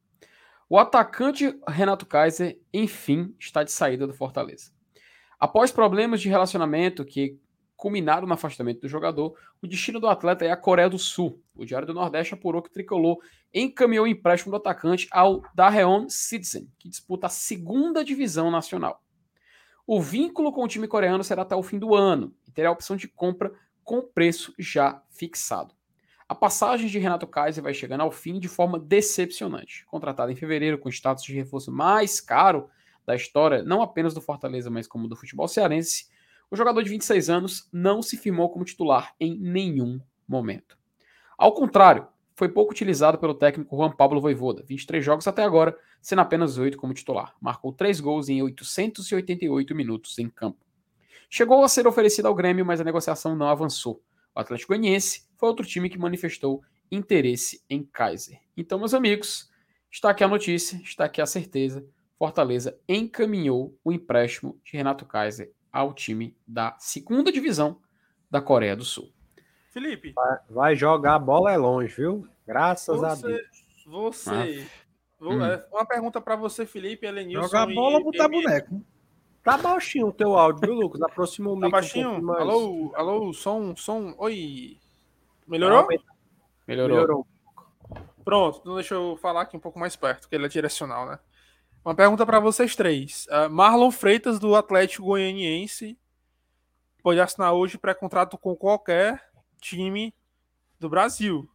O 0.68 0.80
atacante 0.80 1.56
Renato 1.68 2.08
Kaiser, 2.08 2.60
enfim, 2.74 3.36
está 3.40 3.62
de 3.64 3.72
saída 3.72 4.08
do 4.08 4.14
Fortaleza. 4.16 4.72
Após 5.40 5.72
problemas 5.72 6.20
de 6.20 6.30
relacionamento 6.30 7.06
que 7.06 7.40
culminaram 7.86 8.26
no 8.26 8.34
afastamento 8.34 8.82
do 8.82 8.88
jogador, 8.88 9.38
o 9.62 9.68
destino 9.68 10.00
do 10.00 10.08
atleta 10.08 10.44
é 10.44 10.50
a 10.50 10.58
Coreia 10.58 10.90
do 10.90 10.98
Sul. 10.98 11.40
O 11.54 11.64
Diário 11.64 11.86
do 11.86 11.94
Nordeste 11.94 12.34
apurou 12.34 12.60
que 12.60 12.68
o 12.68 12.72
tricolor 12.72 13.20
encaminhou 13.54 14.06
o 14.06 14.08
empréstimo 14.08 14.50
do 14.50 14.58
atacante 14.58 15.08
ao 15.12 15.44
Daeon 15.54 16.10
Citizen, 16.10 16.68
que 16.80 16.90
disputa 16.90 17.28
a 17.28 17.30
segunda 17.30 18.04
divisão 18.04 18.50
nacional. 18.50 19.04
O 19.86 20.02
vínculo 20.02 20.52
com 20.52 20.64
o 20.64 20.68
time 20.68 20.88
coreano 20.88 21.24
será 21.24 21.44
até 21.44 21.56
o 21.56 21.62
fim 21.62 21.78
do 21.78 21.94
ano 21.94 22.34
e 22.48 22.52
terá 22.52 22.70
a 22.70 22.72
opção 22.72 22.96
de 22.98 23.08
compra 23.08 23.54
com 23.84 24.02
preço 24.02 24.52
já 24.58 25.04
fixado. 25.12 25.76
A 26.28 26.34
passagem 26.34 26.88
de 26.88 26.98
Renato 26.98 27.28
Kaiser 27.28 27.64
vai 27.64 27.76
chegando 27.76 28.02
ao 28.02 28.10
fim 28.10 28.40
de 28.40 28.48
forma 28.48 28.80
decepcionante. 28.80 29.86
Contratado 29.86 30.32
em 30.32 30.36
fevereiro 30.36 30.80
com 30.80 30.90
status 30.90 31.24
de 31.24 31.36
reforço 31.36 31.72
mais 31.72 32.20
caro 32.20 32.68
da 33.06 33.16
história, 33.16 33.62
não 33.62 33.84
apenas 33.84 34.16
do 34.16 34.22
Fortaleza, 34.22 34.72
mas 34.72 34.88
como 34.88 35.08
do 35.08 35.16
futebol 35.16 35.48
cearense, 35.48 36.15
o 36.56 36.58
jogador 36.58 36.82
de 36.82 36.90
26 36.90 37.30
anos 37.30 37.70
não 37.72 38.02
se 38.02 38.16
firmou 38.16 38.50
como 38.50 38.64
titular 38.64 39.14
em 39.20 39.38
nenhum 39.38 40.00
momento. 40.26 40.78
Ao 41.38 41.54
contrário, 41.54 42.08
foi 42.34 42.48
pouco 42.48 42.72
utilizado 42.72 43.18
pelo 43.18 43.34
técnico 43.34 43.76
Juan 43.76 43.92
Pablo 43.92 44.22
Voivoda, 44.22 44.64
23 44.66 45.04
jogos 45.04 45.28
até 45.28 45.44
agora, 45.44 45.78
sendo 46.02 46.22
apenas 46.22 46.58
8 46.58 46.78
como 46.78 46.94
titular. 46.94 47.36
Marcou 47.42 47.74
3 47.74 48.00
gols 48.00 48.30
em 48.30 48.42
888 48.42 49.76
minutos 49.76 50.18
em 50.18 50.30
campo. 50.30 50.60
Chegou 51.30 51.62
a 51.62 51.68
ser 51.68 51.88
oferecido 51.88 52.28
ao 52.28 52.36
Grêmio, 52.36 52.66
mas 52.66 52.80
a 52.80 52.86
negociação 52.86 53.36
não 53.36 53.50
avançou. 53.50 54.02
O 54.34 54.40
Atlético 54.40 54.70
Goianiense 54.70 55.28
foi 55.38 55.50
outro 55.50 55.66
time 55.66 55.90
que 55.90 55.98
manifestou 55.98 56.62
interesse 56.90 57.62
em 57.70 57.84
Kaiser. 57.84 58.40
Então, 58.56 58.80
meus 58.80 58.94
amigos, 58.94 59.52
está 59.92 60.10
aqui 60.10 60.24
a 60.24 60.28
notícia, 60.28 60.78
está 60.84 61.06
aqui 61.06 61.22
a 61.22 61.26
certeza. 61.26 61.86
Fortaleza 62.18 62.80
encaminhou 62.88 63.78
o 63.84 63.92
empréstimo 63.92 64.58
de 64.64 64.78
Renato 64.78 65.06
Kaiser 65.06 65.52
ao 65.76 65.94
time 65.94 66.34
da 66.48 66.74
segunda 66.80 67.30
divisão 67.30 67.82
da 68.32 68.40
Coreia 68.40 68.78
do 68.78 68.86
Sul. 68.86 69.12
Felipe. 69.72 70.14
Vai, 70.14 70.40
vai 70.50 70.76
jogar 70.76 71.16
a 71.16 71.20
bola 71.20 71.52
é 71.52 71.58
longe, 71.58 71.94
viu? 71.94 72.26
Graças 72.48 72.98
você, 72.98 73.06
a 73.06 73.28
Deus. 73.28 73.86
Você. 73.86 74.66
Ah. 74.72 74.86
Hum. 75.22 75.40
Uma 75.72 75.86
pergunta 75.86 76.22
para 76.22 76.38
você, 76.38 76.66
Felipe, 76.66 77.06
Elenilson. 77.06 77.48
Jogar 77.48 77.66
bola 77.68 77.98
ou 77.98 78.06
botar 78.06 78.30
boneco? 78.30 78.82
Tá 79.44 79.58
baixinho 79.58 80.08
o 80.08 80.14
teu 80.14 80.38
áudio, 80.38 80.62
viu, 80.62 80.74
Lucas? 80.76 81.02
Aproxima 81.02 81.52
o 81.52 81.60
Tá 81.60 81.68
baixinho? 81.68 82.24
Um 82.24 82.32
alô, 82.32 82.94
alô, 82.96 83.34
som, 83.34 83.76
som. 83.76 84.16
Oi. 84.18 84.78
Melhorou? 85.46 85.88
Melhorou. 86.66 86.96
Melhorou. 86.96 87.28
Pronto, 88.24 88.60
então 88.62 88.76
deixa 88.76 88.96
eu 88.96 89.18
falar 89.18 89.42
aqui 89.42 89.58
um 89.58 89.60
pouco 89.60 89.78
mais 89.78 89.96
perto, 89.96 90.30
que 90.30 90.36
ele 90.36 90.46
é 90.46 90.50
direcional, 90.50 91.06
né? 91.06 91.20
Uma 91.86 91.94
pergunta 91.94 92.26
para 92.26 92.40
vocês 92.40 92.76
três. 92.76 93.28
Uh, 93.28 93.50
Marlon 93.50 93.92
Freitas, 93.92 94.40
do 94.40 94.56
Atlético 94.56 95.06
Goianiense, 95.06 95.98
pode 97.04 97.20
assinar 97.20 97.54
hoje 97.54 97.78
pré-contrato 97.78 98.38
com 98.38 98.56
qualquer 98.56 99.30
time 99.62 100.12
do 100.80 100.90
Brasil. 100.90 101.48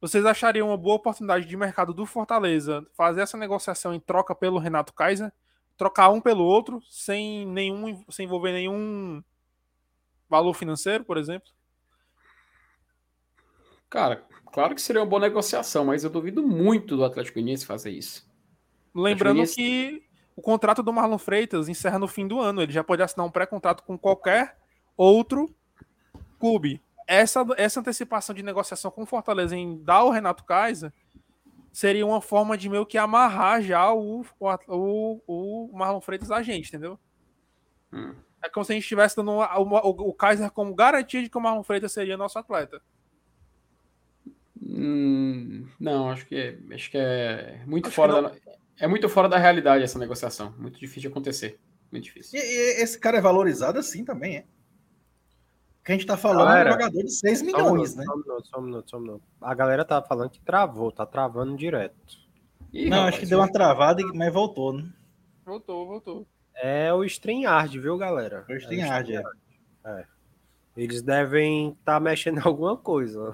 Vocês 0.00 0.24
achariam 0.24 0.68
uma 0.68 0.76
boa 0.76 0.94
oportunidade 0.94 1.44
de 1.44 1.56
mercado 1.56 1.92
do 1.92 2.06
Fortaleza 2.06 2.86
fazer 2.96 3.22
essa 3.22 3.36
negociação 3.36 3.92
em 3.92 3.98
troca 3.98 4.34
pelo 4.34 4.58
Renato 4.58 4.94
Kaiser? 4.94 5.32
trocar 5.76 6.08
um 6.10 6.20
pelo 6.20 6.44
outro 6.44 6.82
sem 6.88 7.46
nenhum 7.46 8.02
sem 8.10 8.24
envolver 8.24 8.52
nenhum 8.52 9.22
valor 10.28 10.54
financeiro, 10.54 11.04
por 11.04 11.18
exemplo? 11.18 11.50
Cara, 13.88 14.26
claro 14.52 14.74
que 14.74 14.82
seria 14.82 15.02
uma 15.02 15.08
boa 15.08 15.20
negociação, 15.20 15.84
mas 15.84 16.02
eu 16.02 16.10
duvido 16.10 16.42
muito 16.42 16.96
do 16.96 17.04
Atlético 17.04 17.34
Goianiense 17.34 17.66
fazer 17.66 17.90
isso. 17.90 18.26
Lembrando 18.96 19.46
que 19.46 20.02
o 20.34 20.42
contrato 20.42 20.82
do 20.82 20.92
Marlon 20.92 21.18
Freitas 21.18 21.68
encerra 21.68 21.98
no 21.98 22.08
fim 22.08 22.26
do 22.26 22.40
ano, 22.40 22.62
ele 22.62 22.72
já 22.72 22.82
pode 22.82 23.02
assinar 23.02 23.26
um 23.26 23.30
pré-contrato 23.30 23.82
com 23.82 23.98
qualquer 23.98 24.56
outro 24.96 25.54
clube. 26.38 26.80
Essa, 27.06 27.44
essa 27.56 27.80
antecipação 27.80 28.34
de 28.34 28.42
negociação 28.42 28.90
com 28.90 29.02
o 29.02 29.06
Fortaleza 29.06 29.54
em 29.54 29.82
dar 29.82 30.02
o 30.04 30.10
Renato 30.10 30.44
Kaiser 30.44 30.92
seria 31.72 32.06
uma 32.06 32.20
forma 32.20 32.56
de 32.56 32.68
meio 32.68 32.86
que 32.86 32.96
amarrar 32.96 33.62
já 33.62 33.92
o, 33.92 34.24
o, 34.40 35.20
o 35.26 35.70
Marlon 35.76 36.00
Freitas 36.00 36.30
a 36.30 36.42
gente, 36.42 36.68
entendeu? 36.68 36.98
Hum. 37.92 38.14
É 38.42 38.48
como 38.48 38.64
se 38.64 38.72
a 38.72 38.74
gente 38.74 38.84
estivesse 38.84 39.16
dando 39.16 39.32
o, 39.32 39.40
o, 39.40 40.08
o 40.08 40.14
Kaiser 40.14 40.50
como 40.50 40.74
garantia 40.74 41.22
de 41.22 41.28
que 41.28 41.36
o 41.36 41.40
Marlon 41.40 41.62
Freitas 41.62 41.92
seria 41.92 42.16
nosso 42.16 42.38
atleta. 42.38 42.80
Hum, 44.60 45.68
não, 45.78 46.10
acho 46.10 46.26
que 46.26 46.34
é, 46.34 46.74
acho 46.74 46.90
que 46.90 46.98
é 46.98 47.62
muito 47.66 47.86
acho 47.86 47.94
fora 47.94 48.22
da, 48.22 48.32
é 48.78 48.86
muito 48.86 49.08
fora 49.08 49.28
da 49.28 49.38
realidade 49.38 49.84
essa 49.84 49.98
negociação. 49.98 50.54
Muito 50.58 50.78
difícil 50.78 51.02
de 51.02 51.08
acontecer. 51.08 51.60
Muito 51.90 52.04
difícil. 52.04 52.38
E, 52.38 52.42
e 52.42 52.82
esse 52.82 52.98
cara 52.98 53.18
é 53.18 53.20
valorizado 53.20 53.78
assim 53.78 54.04
também, 54.04 54.36
é? 54.36 54.44
que 55.86 55.92
a 55.92 55.94
gente 55.94 56.06
tá 56.06 56.16
falando 56.16 56.48
galera, 56.48 56.70
é 56.70 56.72
um 56.72 56.80
jogador 56.80 57.02
de 57.04 57.12
6 57.12 57.42
milhões, 57.42 57.92
só 57.92 57.96
um 57.96 57.98
né? 57.98 58.04
Só 58.04 58.12
um 58.12 58.16
minuto, 58.16 58.48
só 58.48 58.58
um 58.58 58.62
minuto, 58.62 58.90
só 58.90 58.96
um 58.96 59.00
minuto. 59.00 59.22
A 59.40 59.54
galera 59.54 59.84
tá 59.84 60.02
falando 60.02 60.30
que 60.30 60.40
travou, 60.40 60.90
tá 60.90 61.06
travando 61.06 61.56
direto. 61.56 61.94
Ih, 62.72 62.90
não, 62.90 62.98
rapaz, 62.98 63.14
acho 63.14 63.20
que 63.20 63.30
deu 63.30 63.38
uma 63.38 63.50
travada, 63.50 64.02
mas 64.12 64.32
voltou, 64.32 64.72
né? 64.72 64.90
Voltou, 65.44 65.86
voltou. 65.86 66.26
É 66.56 66.92
o 66.92 67.04
StreamYard, 67.04 67.78
viu, 67.78 67.96
galera? 67.96 68.44
O 68.50 68.54
StreamYard, 68.54 69.14
é. 69.14 69.22
é. 69.84 70.04
Eles 70.76 71.02
devem 71.02 71.68
estar 71.68 71.94
tá 71.94 72.00
mexendo 72.00 72.38
em 72.38 72.44
alguma 72.44 72.76
coisa. 72.76 73.32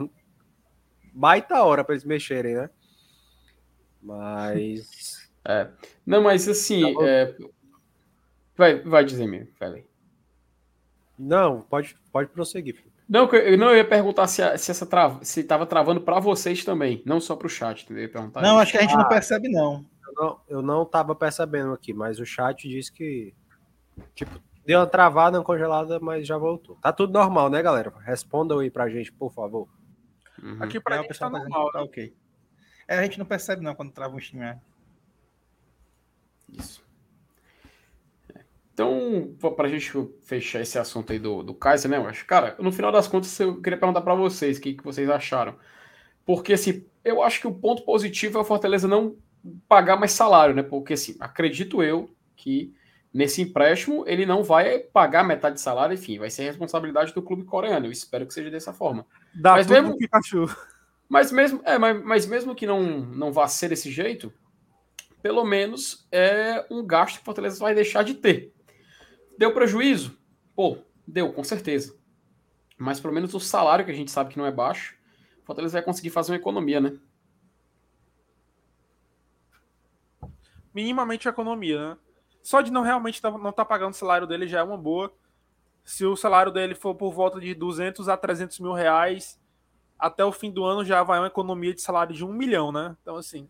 Baita 1.15 1.63
hora 1.63 1.83
para 1.83 1.95
eles 1.95 2.05
mexerem, 2.05 2.55
né? 2.55 2.71
Mas. 4.03 5.22
É. 5.45 5.69
Não, 6.07 6.23
mas 6.23 6.49
assim. 6.49 6.95
Tá 6.95 7.05
é... 7.05 7.37
Vai, 8.57 8.81
vai 8.81 9.05
dizer 9.05 9.27
mesmo, 9.27 9.49
falei. 9.59 9.87
Não, 11.19 11.63
pode, 11.63 11.97
pode 12.13 12.31
prosseguir. 12.31 12.83
Não, 13.09 13.29
eu 13.31 13.59
não 13.59 13.75
ia 13.75 13.85
perguntar 13.85 14.27
se, 14.27 14.43
se 14.59 14.71
essa 14.71 14.87
trava, 14.87 15.23
se 15.25 15.41
estava 15.41 15.67
travando 15.67 16.01
para 16.01 16.19
vocês 16.19 16.65
também, 16.65 17.03
não 17.05 17.21
só 17.21 17.37
para 17.37 17.47
o 17.47 17.51
chat. 17.51 17.87
Eu 17.91 17.99
ia 17.99 18.09
perguntar 18.09 18.41
não, 18.41 18.55
isso. 18.55 18.63
acho 18.63 18.73
que 18.73 18.79
a 18.79 18.81
gente 18.83 18.95
ah, 18.95 18.99
não 18.99 19.09
percebe 19.09 19.49
não. 19.49 19.85
Eu 20.07 20.15
não, 20.15 20.41
eu 20.49 20.63
não 20.63 20.85
tava 20.85 21.15
percebendo 21.15 21.73
aqui, 21.73 21.93
mas 21.93 22.19
o 22.19 22.25
chat 22.27 22.69
disse 22.69 22.93
que 22.93 23.35
tipo 24.15 24.41
deu 24.65 24.81
uma 24.81 24.87
travada, 24.87 25.39
uma 25.39 25.45
congelada, 25.45 25.99
mas 26.01 26.27
já 26.27 26.39
voltou. 26.39 26.77
Tá 26.77 26.93
tudo 26.93 27.13
normal, 27.13 27.51
né, 27.51 27.61
galera? 27.63 27.93
Respondam 28.01 28.61
aí 28.61 28.71
pra 28.71 28.89
gente, 28.89 29.13
por 29.13 29.33
favor. 29.33 29.69
Uhum. 30.43 30.59
Aqui 30.61 30.81
para 30.81 30.97
é, 30.97 31.03
gente 31.03 31.19
tá 31.19 31.29
normal, 31.29 31.71
tá 31.71 31.83
ok. 31.83 32.15
É, 32.89 32.99
a 32.99 33.03
gente 33.03 33.19
não 33.19 33.27
percebe 33.27 33.63
não 33.63 33.75
quando 33.75 33.93
trava 33.93 34.15
um 34.15 34.19
stream. 34.19 34.59
Isso. 36.53 36.83
Então, 38.75 39.35
para 39.55 39.67
a 39.67 39.71
gente 39.71 39.93
fechar 40.23 40.61
esse 40.61 40.79
assunto 40.79 41.13
aí 41.13 41.19
do, 41.19 41.43
do 41.43 41.55
Kaiser, 41.55 41.91
né, 41.91 41.99
eu 41.99 42.07
acho, 42.07 42.25
cara, 42.27 42.57
no 42.59 42.73
final 42.73 42.91
das 42.91 43.07
contas, 43.07 43.39
eu 43.39 43.61
queria 43.61 43.79
perguntar 43.79 44.01
para 44.01 44.15
vocês 44.15 44.57
o 44.57 44.61
que, 44.61 44.75
que 44.75 44.85
vocês 44.85 45.09
acharam. 45.11 45.57
Porque, 46.25 46.55
assim, 46.55 46.85
eu 47.05 47.23
acho 47.23 47.41
que 47.41 47.47
o 47.47 47.55
ponto 47.55 47.85
positivo 47.85 48.39
é 48.39 48.41
o 48.41 48.45
Fortaleza 48.45 48.89
não 48.89 49.17
pagar 49.69 49.97
mais 49.97 50.13
salário, 50.13 50.55
né? 50.55 50.63
Porque, 50.63 50.95
assim, 50.95 51.17
acredito 51.21 51.83
eu 51.83 52.09
que 52.35 52.75
nesse 53.13 53.43
empréstimo 53.43 54.05
ele 54.07 54.25
não 54.25 54.43
vai 54.43 54.79
pagar 54.79 55.23
metade 55.23 55.57
de 55.57 55.61
salário, 55.61 55.95
enfim, 55.95 56.19
vai 56.19 56.31
ser 56.31 56.45
responsabilidade 56.45 57.13
do 57.13 57.23
clube 57.23 57.45
coreano. 57.45 57.87
Eu 57.87 57.93
espero 57.93 58.27
que 58.27 58.33
seja 58.33 58.51
dessa 58.51 58.73
forma. 58.73 59.07
Dá 59.35 59.53
mas 59.53 59.67
mesmo 59.67 59.97
Pikachu. 59.99 60.47
Mas 61.09 61.31
mesmo, 61.31 61.61
é, 61.65 61.77
mas, 61.77 62.03
mas 62.03 62.27
mesmo 62.27 62.55
que 62.55 62.67
não, 62.67 62.83
não 62.83 63.33
vá 63.33 63.47
ser 63.47 63.69
desse 63.69 63.91
jeito, 63.91 64.33
pelo 65.23 65.45
menos 65.45 66.07
é 66.11 66.67
um 66.71 66.85
gasto 66.85 67.17
que 67.17 67.23
o 67.23 67.25
Fortaleza 67.25 67.59
vai 67.59 67.75
deixar 67.75 68.03
de 68.03 68.15
ter. 68.15 68.53
Deu 69.39 69.55
prejuízo? 69.55 70.19
Pô, 70.55 70.79
deu, 71.07 71.33
com 71.33 71.45
certeza. 71.45 71.97
Mas 72.77 73.01
pelo 73.01 73.15
menos 73.15 73.33
o 73.33 73.41
salário, 73.41 73.85
que 73.85 73.91
a 73.91 73.95
gente 73.95 74.11
sabe 74.11 74.31
que 74.31 74.39
não 74.39 74.47
é 74.47 74.51
baixo, 74.51 74.97
o 75.43 75.47
Fortaleza 75.47 75.75
vai 75.75 75.83
conseguir 75.83 76.11
fazer 76.11 76.33
uma 76.33 76.39
economia, 76.39 76.81
né? 76.81 76.99
Minimamente 80.75 81.29
economia, 81.29 81.91
né? 81.91 81.99
Só 82.43 82.61
de 82.61 82.73
não 82.73 82.83
realmente 82.83 83.23
tá, 83.23 83.31
não 83.31 83.39
estar 83.39 83.53
tá 83.53 83.65
pagando 83.65 83.93
o 83.93 83.97
salário 83.97 84.27
dele 84.27 84.49
já 84.49 84.59
é 84.59 84.63
uma 84.63 84.77
boa. 84.77 85.13
Se 85.85 86.05
o 86.05 86.17
salário 86.17 86.51
dele 86.51 86.75
for 86.75 86.95
por 86.95 87.13
volta 87.13 87.41
de 87.41 87.55
200 87.55 88.09
a 88.09 88.17
300 88.17 88.59
mil 88.59 88.73
reais, 88.73 89.41
até 89.97 90.25
o 90.25 90.33
fim 90.33 90.51
do 90.51 90.65
ano 90.65 90.85
já 90.85 91.03
vai 91.05 91.21
uma 91.21 91.29
economia 91.29 91.73
de 91.73 91.81
salário 91.81 92.15
de 92.15 92.25
um 92.25 92.33
milhão, 92.33 92.73
né? 92.73 92.97
Então, 93.01 93.17
assim, 93.17 93.49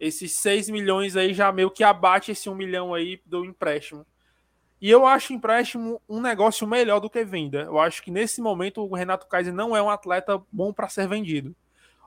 esses 0.00 0.32
6 0.36 0.70
milhões 0.70 1.14
aí 1.14 1.34
já 1.34 1.52
meio 1.52 1.70
que 1.70 1.84
abate 1.84 2.32
esse 2.32 2.48
um 2.48 2.54
milhão 2.54 2.94
aí 2.94 3.20
do 3.26 3.44
empréstimo. 3.44 4.06
E 4.80 4.90
eu 4.90 5.04
acho 5.04 5.34
empréstimo 5.34 6.00
um 6.08 6.22
negócio 6.22 6.66
melhor 6.66 7.00
do 7.00 7.10
que 7.10 7.22
venda. 7.22 7.64
Eu 7.64 7.78
acho 7.78 8.02
que 8.02 8.10
nesse 8.10 8.40
momento 8.40 8.82
o 8.82 8.94
Renato 8.94 9.26
Kaiser 9.26 9.52
não 9.52 9.76
é 9.76 9.82
um 9.82 9.90
atleta 9.90 10.42
bom 10.50 10.72
para 10.72 10.88
ser 10.88 11.06
vendido. 11.06 11.54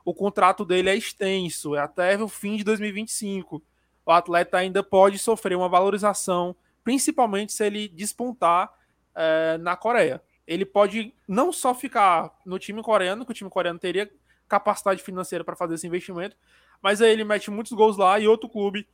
O 0.04 0.12
contrato 0.12 0.66
dele 0.66 0.90
é 0.90 0.96
extenso, 0.96 1.76
é 1.76 1.80
até 1.80 2.18
o 2.18 2.28
fim 2.28 2.58
de 2.58 2.64
2025. 2.64 3.62
O 4.04 4.12
atleta 4.12 4.58
ainda 4.58 4.82
pode 4.82 5.20
sofrer 5.20 5.56
uma 5.56 5.70
valorização, 5.70 6.56
principalmente 6.84 7.54
se 7.54 7.64
ele 7.64 7.88
despontar 7.88 8.74
é, 9.14 9.58
na 9.60 9.76
Coreia. 9.76 10.20
Ele 10.48 10.66
pode 10.66 11.14
não 11.28 11.54
só 11.54 11.76
ficar 11.76 12.36
no 12.44 12.58
time 12.58 12.82
coreano, 12.82 13.24
que 13.24 13.32
o 13.32 13.36
time 13.36 13.52
coreano 13.52 13.78
teria 13.78 14.12
capacidade 14.50 15.02
financeira 15.02 15.44
para 15.44 15.56
fazer 15.56 15.76
esse 15.76 15.88
investimento, 15.88 16.36
mas 16.84 17.02
aí 17.02 17.10
ele 17.10 17.24
mete 17.24 17.50
muitos 17.50 17.72
gols 17.72 17.98
lá 17.98 18.20
e 18.20 18.28
outro 18.28 18.48
clube 18.48 18.88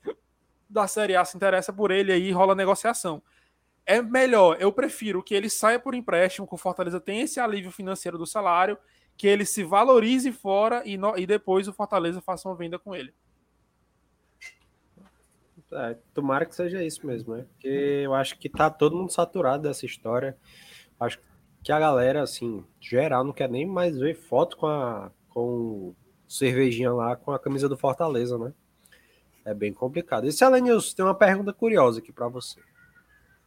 da 0.69 0.87
Série 0.87 1.15
A 1.15 1.25
se 1.25 1.35
interessa 1.35 1.73
por 1.73 1.91
ele 1.91 2.13
aí 2.13 2.31
rola 2.31 2.55
negociação 2.55 3.21
é 3.89 4.03
melhor, 4.03 4.55
eu 4.59 4.71
prefiro 4.71 5.23
que 5.23 5.33
ele 5.33 5.49
saia 5.49 5.79
por 5.79 5.95
empréstimo, 5.95 6.47
que 6.47 6.53
o 6.53 6.57
Fortaleza 6.57 6.99
tenha 6.99 7.23
esse 7.23 7.39
alívio 7.39 7.71
financeiro 7.71 8.19
do 8.19 8.25
salário, 8.27 8.77
que 9.17 9.25
ele 9.25 9.43
se 9.45 9.63
valorize 9.63 10.31
fora 10.31 10.83
e, 10.85 10.95
no, 10.95 11.17
e 11.17 11.25
depois 11.25 11.67
o 11.67 11.73
Fortaleza 11.73 12.21
faça 12.21 12.47
uma 12.47 12.55
venda 12.55 12.77
com 12.77 12.95
ele. 12.95 13.11
É, 15.71 15.97
tomara 16.13 16.45
que 16.45 16.53
seja 16.53 16.83
isso 16.83 17.05
mesmo, 17.07 17.35
né? 17.35 17.47
Porque 17.51 17.67
eu 17.67 18.13
acho 18.13 18.37
que 18.37 18.47
tá 18.47 18.69
todo 18.69 18.95
mundo 18.95 19.11
saturado 19.11 19.63
dessa 19.63 19.87
história. 19.87 20.37
Acho 20.99 21.19
que 21.63 21.71
a 21.71 21.79
galera, 21.79 22.21
assim, 22.21 22.63
geral, 22.79 23.23
não 23.23 23.33
quer 23.33 23.49
nem 23.49 23.65
mais 23.65 23.97
ver 23.97 24.13
foto 24.13 24.55
com 24.55 24.67
a 24.67 25.11
com 25.29 25.95
cervejinha 26.29 26.93
lá 26.93 27.15
com 27.15 27.31
a 27.31 27.39
camisa 27.39 27.67
do 27.67 27.75
Fortaleza, 27.75 28.37
né? 28.37 28.53
É 29.43 29.53
bem 29.53 29.73
complicado. 29.73 30.27
E 30.27 30.31
Selenilson, 30.31 30.95
tem 30.95 31.05
uma 31.05 31.15
pergunta 31.15 31.51
curiosa 31.51 31.99
aqui 31.99 32.11
para 32.11 32.27
você. 32.27 32.59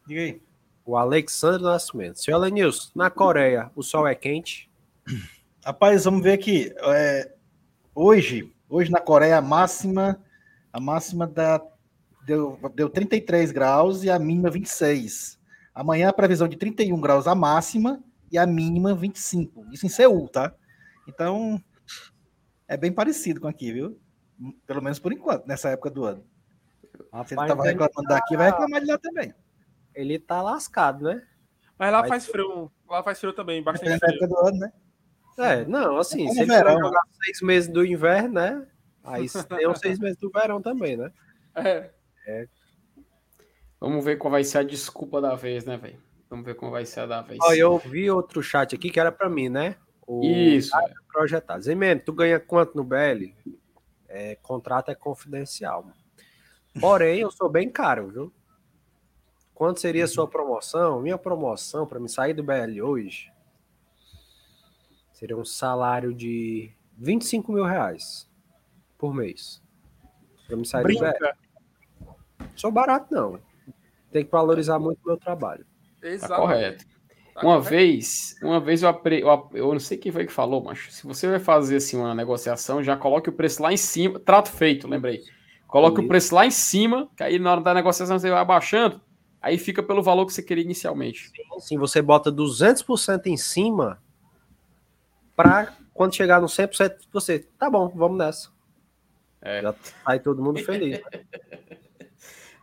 Diga 0.06 0.20
aí. 0.20 0.42
O 0.84 0.96
Alexandre 0.96 1.62
Nascimento. 1.62 2.20
Seu 2.20 2.36
Elenilson, 2.36 2.90
na 2.96 3.08
Coreia, 3.08 3.70
o 3.76 3.84
sol 3.84 4.06
é 4.06 4.16
quente? 4.16 4.68
Rapaz, 5.64 6.04
vamos 6.04 6.24
ver 6.24 6.32
aqui. 6.32 6.74
É, 6.76 7.32
hoje, 7.94 8.52
hoje 8.68 8.90
na 8.90 9.00
Coreia, 9.00 9.38
a 9.38 9.40
máxima, 9.40 10.20
a 10.72 10.80
máxima 10.80 11.24
da, 11.24 11.62
deu, 12.26 12.58
deu 12.74 12.90
33 12.90 13.52
graus 13.52 14.02
e 14.02 14.10
a 14.10 14.18
mínima 14.18 14.50
26. 14.50 15.38
Amanhã 15.72 16.08
a 16.08 16.12
previsão 16.12 16.48
de 16.48 16.56
31 16.56 17.00
graus 17.00 17.28
a 17.28 17.34
máxima 17.34 18.02
e 18.32 18.36
a 18.36 18.44
mínima 18.44 18.92
25. 18.92 19.66
Isso 19.72 19.86
em 19.86 19.88
Seul, 19.88 20.28
tá? 20.28 20.52
Então, 21.06 21.62
é 22.68 22.76
bem 22.76 22.92
parecido 22.92 23.40
com 23.40 23.48
aqui, 23.48 23.72
viu? 23.72 24.00
Pelo 24.66 24.82
menos 24.82 24.98
por 24.98 25.12
enquanto, 25.12 25.46
nessa 25.46 25.70
época 25.70 25.90
do 25.90 26.04
ano. 26.04 26.24
Se 27.26 27.34
ele 27.34 27.42
estava 27.42 27.62
reclamando 27.64 28.08
daqui, 28.08 28.36
vai 28.36 28.50
reclamar 28.50 28.80
de 28.80 28.86
lá 28.86 28.98
também. 28.98 29.34
Ele 29.94 30.18
tá 30.18 30.40
lascado, 30.42 31.04
né? 31.04 31.22
Mas 31.78 31.92
lá 31.92 32.00
Vai 32.00 32.08
faz 32.08 32.26
frio. 32.26 32.70
Lá 32.88 33.02
faz 33.02 33.18
frio 33.18 33.32
também, 33.32 33.62
bastante 33.62 33.90
Nessa 33.90 34.06
época 34.06 34.26
frio. 34.26 34.28
do 34.28 34.46
ano, 34.46 34.58
né? 34.58 34.72
É, 35.38 35.64
não, 35.64 35.98
assim, 35.98 36.26
É 36.28 36.30
se 36.30 36.40
ele 36.40 36.46
verão, 36.46 36.74
for 36.74 36.84
jogar 36.84 37.02
seis 37.24 37.40
meses 37.40 37.68
do 37.68 37.84
inverno, 37.84 38.34
né? 38.34 38.66
Aí 39.02 39.26
tem 39.48 39.66
os 39.66 39.78
seis 39.78 39.98
meses 39.98 40.16
do 40.18 40.30
verão 40.30 40.60
também, 40.60 40.96
né? 40.96 41.10
É. 42.24 42.46
Vamos 43.80 44.04
ver 44.04 44.16
qual 44.16 44.30
vai 44.30 44.44
ser 44.44 44.58
a 44.58 44.62
desculpa 44.62 45.20
da 45.20 45.34
vez, 45.34 45.64
né, 45.64 45.76
velho? 45.76 46.00
Vamos 46.30 46.46
ver 46.46 46.54
como 46.54 46.70
vai 46.70 46.86
ser 46.86 47.00
a 47.00 47.06
da 47.06 47.20
vez. 47.20 47.40
Ó, 47.42 47.52
eu 47.52 47.76
vi 47.78 48.08
outro 48.08 48.40
chat 48.40 48.72
aqui 48.76 48.90
que 48.90 49.00
era 49.00 49.10
pra 49.10 49.28
mim, 49.28 49.48
né? 49.48 49.74
O 50.06 50.24
Isso. 50.24 50.70
cara 50.70 50.92
projetado. 51.12 51.62
Zemeno, 51.62 52.00
tu 52.00 52.12
ganha 52.12 52.40
quanto 52.40 52.76
no 52.76 52.84
BL? 52.84 53.34
É, 54.08 54.34
contrato 54.36 54.90
é 54.90 54.94
confidencial. 54.94 55.82
mano. 55.82 55.96
Porém, 56.80 57.20
eu 57.20 57.30
sou 57.30 57.50
bem 57.50 57.70
caro, 57.70 58.08
viu? 58.08 58.32
Quanto 59.54 59.80
seria 59.80 60.04
a 60.04 60.08
sua 60.08 60.26
promoção? 60.26 61.00
Minha 61.00 61.18
promoção 61.18 61.86
para 61.86 62.00
me 62.00 62.08
sair 62.08 62.34
do 62.34 62.42
BL 62.42 62.80
hoje 62.82 63.30
seria 65.12 65.36
um 65.36 65.44
salário 65.44 66.12
de 66.12 66.74
25 66.98 67.52
mil 67.52 67.64
reais 67.64 68.28
por 68.98 69.14
mês. 69.14 69.62
Para 70.48 70.56
me 70.56 70.66
sair 70.66 70.82
do 70.82 70.88
BL. 70.88 70.98
Brinca. 70.98 71.38
Sou 72.56 72.72
barato, 72.72 73.14
não. 73.14 73.38
Tem 74.10 74.24
que 74.24 74.30
valorizar 74.32 74.78
muito 74.80 74.98
o 75.04 75.06
meu 75.06 75.16
trabalho. 75.16 75.64
Tá 76.00 76.08
Exato. 76.08 76.34
correto. 76.40 76.84
Uma 77.40 77.60
vez, 77.60 78.36
uma 78.42 78.60
vez 78.60 78.82
eu, 78.82 78.88
apre... 78.88 79.20
eu, 79.20 79.72
não 79.72 79.80
sei 79.80 79.96
quem 79.96 80.12
foi 80.12 80.26
que 80.26 80.32
falou, 80.32 80.62
mas 80.62 80.86
se 80.90 81.06
você 81.06 81.28
vai 81.28 81.38
fazer 81.38 81.76
assim 81.76 81.96
uma 81.96 82.14
negociação, 82.14 82.82
já 82.82 82.96
coloque 82.96 83.30
o 83.30 83.32
preço 83.32 83.62
lá 83.62 83.72
em 83.72 83.76
cima. 83.76 84.20
Trato 84.20 84.50
feito, 84.50 84.86
lembrei. 84.86 85.22
Coloque 85.66 85.98
o 85.98 86.02
Isso. 86.02 86.08
preço 86.08 86.34
lá 86.34 86.44
em 86.44 86.50
cima, 86.50 87.08
que 87.16 87.22
aí 87.22 87.38
na 87.38 87.52
hora 87.52 87.60
da 87.62 87.72
negociação 87.72 88.18
você 88.18 88.28
vai 88.30 88.40
abaixando, 88.40 89.00
aí 89.40 89.56
fica 89.56 89.82
pelo 89.82 90.02
valor 90.02 90.26
que 90.26 90.34
você 90.34 90.42
queria 90.42 90.62
inicialmente. 90.62 91.32
Assim, 91.56 91.78
você 91.78 92.02
bota 92.02 92.30
200% 92.30 93.26
em 93.26 93.36
cima 93.38 93.98
para 95.34 95.74
quando 95.94 96.14
chegar 96.14 96.40
no 96.40 96.46
100% 96.46 96.96
você, 97.10 97.38
tá 97.58 97.70
bom, 97.70 97.88
vamos 97.88 98.18
nessa. 98.18 98.50
É. 99.40 99.62
Já 99.62 99.74
sai 100.04 100.20
todo 100.20 100.42
mundo 100.42 100.62
feliz. 100.62 101.00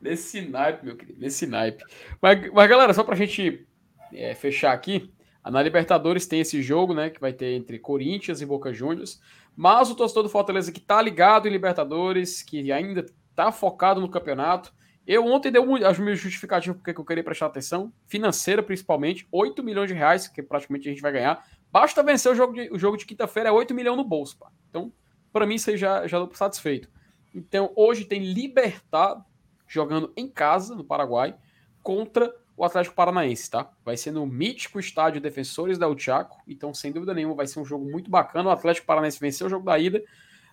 Nesse 0.01 0.41
naipe, 0.41 0.85
meu 0.85 0.95
querido, 0.95 1.19
nesse 1.19 1.45
naipe. 1.45 1.83
Mas, 2.21 2.49
mas 2.53 2.69
galera, 2.69 2.93
só 2.93 3.03
pra 3.03 3.17
gente 3.17 3.67
é, 4.14 4.34
fechar 4.36 4.73
aqui, 4.73 5.11
a 5.44 5.49
na 5.49 5.61
Libertadores 5.61 6.27
tem 6.27 6.41
esse 6.41 6.61
jogo, 6.61 6.94
né, 6.94 7.10
que 7.10 7.19
vai 7.19 7.34
ter 7.34 7.53
entre 7.53 7.80
Corinthians 7.80 8.41
e 8.41 8.45
Boca 8.45 8.73
Juniors, 8.73 9.22
mas 9.56 9.90
o 9.90 9.95
torcedor 9.95 10.23
do 10.23 10.30
Fortaleza 10.30 10.72
que 10.72 10.80
tá 10.80 11.02
ligado 11.02 11.48
em 11.48 11.52
Libertadores, 11.52 12.41
que 12.41 12.72
ainda 12.72 13.06
tá 13.36 13.52
focado 13.52 14.02
no 14.02 14.10
campeonato, 14.10 14.73
eu 15.07 15.26
ontem 15.26 15.52
dei 15.52 15.61
as 15.86 15.98
minhas 15.98 16.19
justificativas 16.19 16.77
porque 16.77 16.94
que 16.94 16.99
eu 16.99 17.06
queria 17.06 17.23
prestar 17.23 17.48
atenção, 17.48 17.91
financeira 18.06 18.61
principalmente, 18.61 19.27
8 19.31 19.64
milhões 19.64 19.88
de 19.88 19.95
reais, 19.95 20.27
que 20.27 20.44
praticamente 20.44 20.88
a 20.88 20.91
gente 20.91 21.02
vai 21.02 21.11
ganhar, 21.11 21.44
basta 21.72 22.03
vencer 22.03 22.31
o 22.31 22.36
jogo 22.36 22.53
de, 22.53 22.69
o 22.72 22.77
jogo 22.77 22.95
de 22.95 23.06
quinta-feira, 23.06 23.49
é 23.49 23.52
8 23.52 23.73
milhões 23.73 23.98
no 23.98 24.03
bolso, 24.03 24.38
pá. 24.38 24.52
Então, 24.69 24.94
pra 25.34 25.48
mim, 25.48 25.56
isso 25.56 25.69
aí 25.69 25.77
já, 25.77 26.06
já 26.06 26.23
por 26.26 26.38
satisfeito. 26.38 26.90
Então, 27.34 27.72
hoje 27.76 28.06
tem 28.06 28.22
Libertad 28.22 29.22
jogando 29.68 30.14
em 30.15 30.27
casa, 30.27 30.76
no 30.76 30.84
Paraguai, 30.84 31.36
contra 31.81 32.34
o 32.60 32.65
Atlético 32.65 32.94
Paranaense, 32.94 33.49
tá? 33.49 33.72
Vai 33.86 33.95
ser 33.95 34.11
no 34.11 34.26
mítico 34.26 34.81
estádio 34.81 35.22
Defensores 35.22 35.77
da 35.77 35.88
Chaco, 35.98 36.44
então, 36.45 36.73
sem 36.73 36.91
dúvida 36.91 37.14
nenhuma, 37.14 37.34
vai 37.34 37.48
ser 37.48 37.57
um 37.61 37.64
jogo 37.64 37.90
muito 37.90 38.11
bacana. 38.11 38.49
O 38.49 38.52
Atlético 38.52 38.86
Paranaense 38.86 39.18
venceu 39.18 39.48
o 39.48 39.49
jogo 39.49 39.65
da 39.65 39.80
ida 39.80 40.03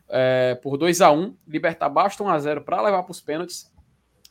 é, 0.09 0.55
por 0.63 0.77
2 0.77 1.01
a 1.01 1.11
1 1.11 1.37
Libertar 1.49 1.89
basta 1.89 2.23
1 2.23 2.29
a 2.29 2.39
0 2.39 2.61
para 2.63 2.81
levar 2.81 3.03
para 3.03 3.11
os 3.11 3.21
pênaltis. 3.21 3.73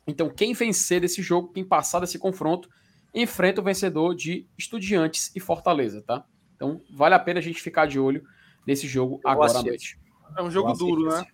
Então, 0.07 0.30
quem 0.30 0.53
vencer 0.53 1.02
desse 1.02 1.22
jogo, 1.22 1.52
quem 1.52 1.65
passar 1.65 1.99
desse 1.99 2.18
confronto, 2.18 2.69
enfrenta 3.14 3.60
o 3.60 3.64
vencedor 3.64 4.15
de 4.15 4.47
Estudiantes 4.57 5.35
e 5.35 5.41
Fortaleza, 5.41 6.02
tá? 6.02 6.23
Então, 6.56 6.80
vale 6.89 7.14
a 7.14 7.19
pena 7.19 7.41
a 7.41 7.43
gente 7.43 7.61
ficar 7.61 7.88
de 7.88 7.99
olho 7.99 8.23
nesse 8.65 8.88
jogo 8.88 9.19
vou 9.22 9.30
agora 9.30 9.60
à 9.60 9.61
noite. 9.61 9.99
É 10.38 10.41
um 10.41 10.49
jogo 10.49 10.69
Eu 10.69 10.77
duro, 10.77 11.10
né? 11.10 11.26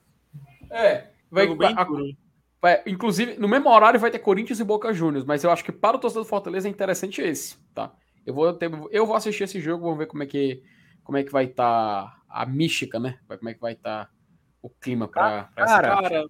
É, 0.72 1.08
vai, 1.30 1.46
Jogo 1.46 1.60
bem 1.60 1.76
a- 1.78 1.84
duro. 1.84 2.18
É, 2.64 2.84
inclusive, 2.88 3.38
no 3.40 3.48
mesmo 3.48 3.70
horário 3.70 4.00
vai 4.00 4.12
ter 4.12 4.20
Corinthians 4.20 4.60
e 4.60 4.64
Boca 4.64 4.94
Juniors, 4.94 5.26
mas 5.26 5.44
eu 5.44 5.52
acho 5.52 5.64
que 5.64 5.72
para 5.72 5.98
o 5.98 6.00
torcedor 6.00 6.24
do 6.24 6.30
Fortaleza 6.30 6.68
é 6.68 6.72
interessante 6.72 7.22
esse, 7.22 7.58
tá? 7.74 7.92
Eu 8.26 8.34
vou, 8.34 8.54
ter- 8.54 8.72
eu 8.92 9.06
vou 9.06 9.16
assistir 9.16 9.44
esse 9.46 9.60
jogo, 9.60 9.84
vamos 9.84 9.98
ver 9.98 10.06
como 10.06 10.22
é 10.24 10.26
que, 10.28 10.62
como 11.04 11.18
é 11.18 11.24
que 11.24 11.32
vai 11.32 11.46
estar 11.46 12.22
a 12.30 12.46
mística, 12.46 13.00
né? 13.00 13.18
Como 13.28 13.50
é 13.50 13.54
que 13.54 13.60
vai 13.60 13.74
estar 13.74 14.10
o 14.62 14.70
clima 14.70 15.08
para 15.08 15.50
essa 15.56 15.82
Cara, 15.82 16.26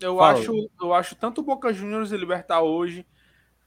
eu 0.00 0.16
Fala. 0.16 0.32
acho, 0.38 0.70
eu 0.80 0.94
acho 0.94 1.14
tanto 1.16 1.42
Boca 1.42 1.72
Juniors 1.72 2.12
e 2.12 2.16
Libertar 2.16 2.60
hoje 2.62 3.04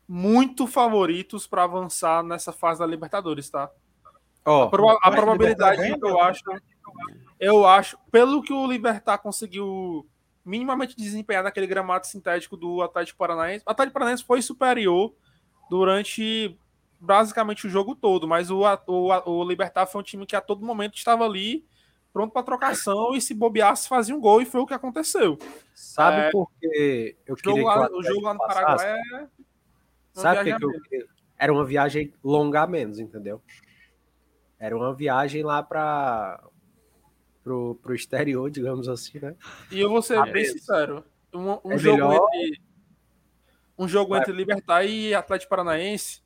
muito 0.07 0.65
favoritos 0.65 1.45
para 1.45 1.63
avançar 1.63 2.23
nessa 2.23 2.51
fase 2.51 2.79
da 2.79 2.85
Libertadores, 2.85 3.49
tá? 3.49 3.69
Ó, 4.45 4.63
A, 4.63 4.69
proba- 4.69 4.99
a 5.01 5.11
probabilidade 5.11 5.81
eu 5.81 5.99
ganha, 5.99 6.23
acho, 6.23 6.41
eu 7.39 7.65
acho, 7.67 7.97
pelo 8.11 8.41
que 8.41 8.51
o 8.53 8.65
Libertar 8.67 9.17
conseguiu 9.17 10.07
minimamente 10.45 10.95
desempenhar 10.95 11.43
naquele 11.43 11.67
gramado 11.67 12.05
sintético 12.07 12.57
do 12.57 12.81
Atlético 12.81 13.17
Paranaense, 13.17 13.63
o 13.65 13.71
Atlético 13.71 13.93
Paranaense 13.93 14.23
foi 14.23 14.41
superior 14.41 15.13
durante 15.69 16.57
basicamente 16.99 17.67
o 17.67 17.69
jogo 17.69 17.95
todo, 17.95 18.27
mas 18.27 18.49
o, 18.49 18.61
o, 18.87 19.29
o 19.29 19.43
Libertar 19.43 19.85
foi 19.85 20.01
um 20.01 20.03
time 20.03 20.25
que 20.25 20.35
a 20.35 20.41
todo 20.41 20.65
momento 20.65 20.95
estava 20.95 21.25
ali 21.25 21.65
pronto 22.13 22.31
para 22.31 22.43
trocação 22.43 23.15
e 23.15 23.21
se 23.21 23.33
bobeasse 23.33 23.89
fazia 23.89 24.15
um 24.15 24.21
gol 24.21 24.41
e 24.41 24.45
foi 24.45 24.61
o 24.61 24.67
que 24.67 24.73
aconteceu. 24.73 25.37
sabe 25.73 26.27
é, 26.27 26.31
por 26.31 26.49
que 26.59 27.17
eu 27.25 27.33
O 27.33 27.37
queria 27.37 27.55
jogo, 27.55 27.57
que 27.57 27.79
lá, 27.79 27.85
Atlético 27.85 27.99
o 27.99 28.03
jogo 28.03 28.21
lá 28.21 28.33
no? 28.33 28.39
Paraguai 28.39 28.91
é 28.91 29.27
Sabe 30.13 30.51
por 30.51 30.57
que 30.59 30.65
eu 30.65 30.81
queria? 30.83 31.07
Era 31.37 31.51
uma 31.51 31.65
viagem 31.65 32.13
longa 32.23 32.61
a 32.61 32.67
menos, 32.67 32.99
entendeu? 32.99 33.41
Era 34.59 34.77
uma 34.77 34.93
viagem 34.93 35.43
lá 35.43 35.61
para 35.63 36.41
pro, 37.43 37.75
pro 37.81 37.93
exterior, 37.93 38.49
digamos 38.49 38.87
assim, 38.87 39.19
né? 39.19 39.35
E 39.71 39.79
eu 39.79 39.89
vou 39.89 40.01
ser 40.01 40.17
Ah, 40.17 40.23
bem 40.23 40.33
beleza. 40.33 40.53
sincero. 40.57 41.03
Um, 41.33 41.51
um 41.63 41.71
É 41.73 41.77
jogo 41.77 41.97
melhor- 41.97 42.29
entre. 42.33 42.61
Um 43.77 43.87
jogo 43.87 44.15
entre 44.15 44.31
Libertar 44.31 44.85
e 44.85 45.13
Atlético 45.15 45.49
Paranaense 45.49 46.21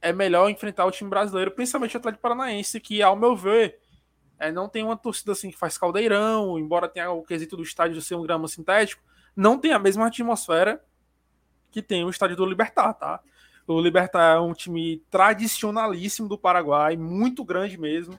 é 0.00 0.12
melhor 0.12 0.50
enfrentar 0.50 0.84
o 0.84 0.90
time 0.90 1.08
brasileiro, 1.08 1.50
principalmente 1.50 1.96
o 1.96 1.98
Atlético 1.98 2.22
Paranaense, 2.22 2.78
que, 2.80 3.00
ao 3.02 3.16
meu 3.16 3.34
ver, 3.34 3.78
é, 4.38 4.52
não 4.52 4.68
tem 4.68 4.82
uma 4.84 4.96
torcida 4.96 5.32
assim 5.32 5.50
que 5.50 5.56
faz 5.56 5.78
caldeirão, 5.78 6.58
embora 6.58 6.88
tenha 6.88 7.10
o 7.10 7.22
quesito 7.22 7.56
do 7.56 7.62
estádio 7.62 8.00
ser 8.02 8.14
um 8.16 8.22
grama 8.22 8.46
sintético, 8.46 9.02
não 9.34 9.58
tem 9.58 9.72
a 9.72 9.78
mesma 9.78 10.06
atmosfera 10.06 10.84
que 11.70 11.80
tem 11.80 12.04
o 12.04 12.10
estádio 12.10 12.36
do 12.36 12.44
Libertar, 12.44 12.92
tá? 12.92 13.20
O 13.66 13.80
Libertar 13.80 14.36
é 14.36 14.40
um 14.40 14.52
time 14.52 15.02
tradicionalíssimo 15.10 16.28
do 16.28 16.36
Paraguai, 16.36 16.94
muito 16.96 17.42
grande 17.42 17.78
mesmo. 17.78 18.18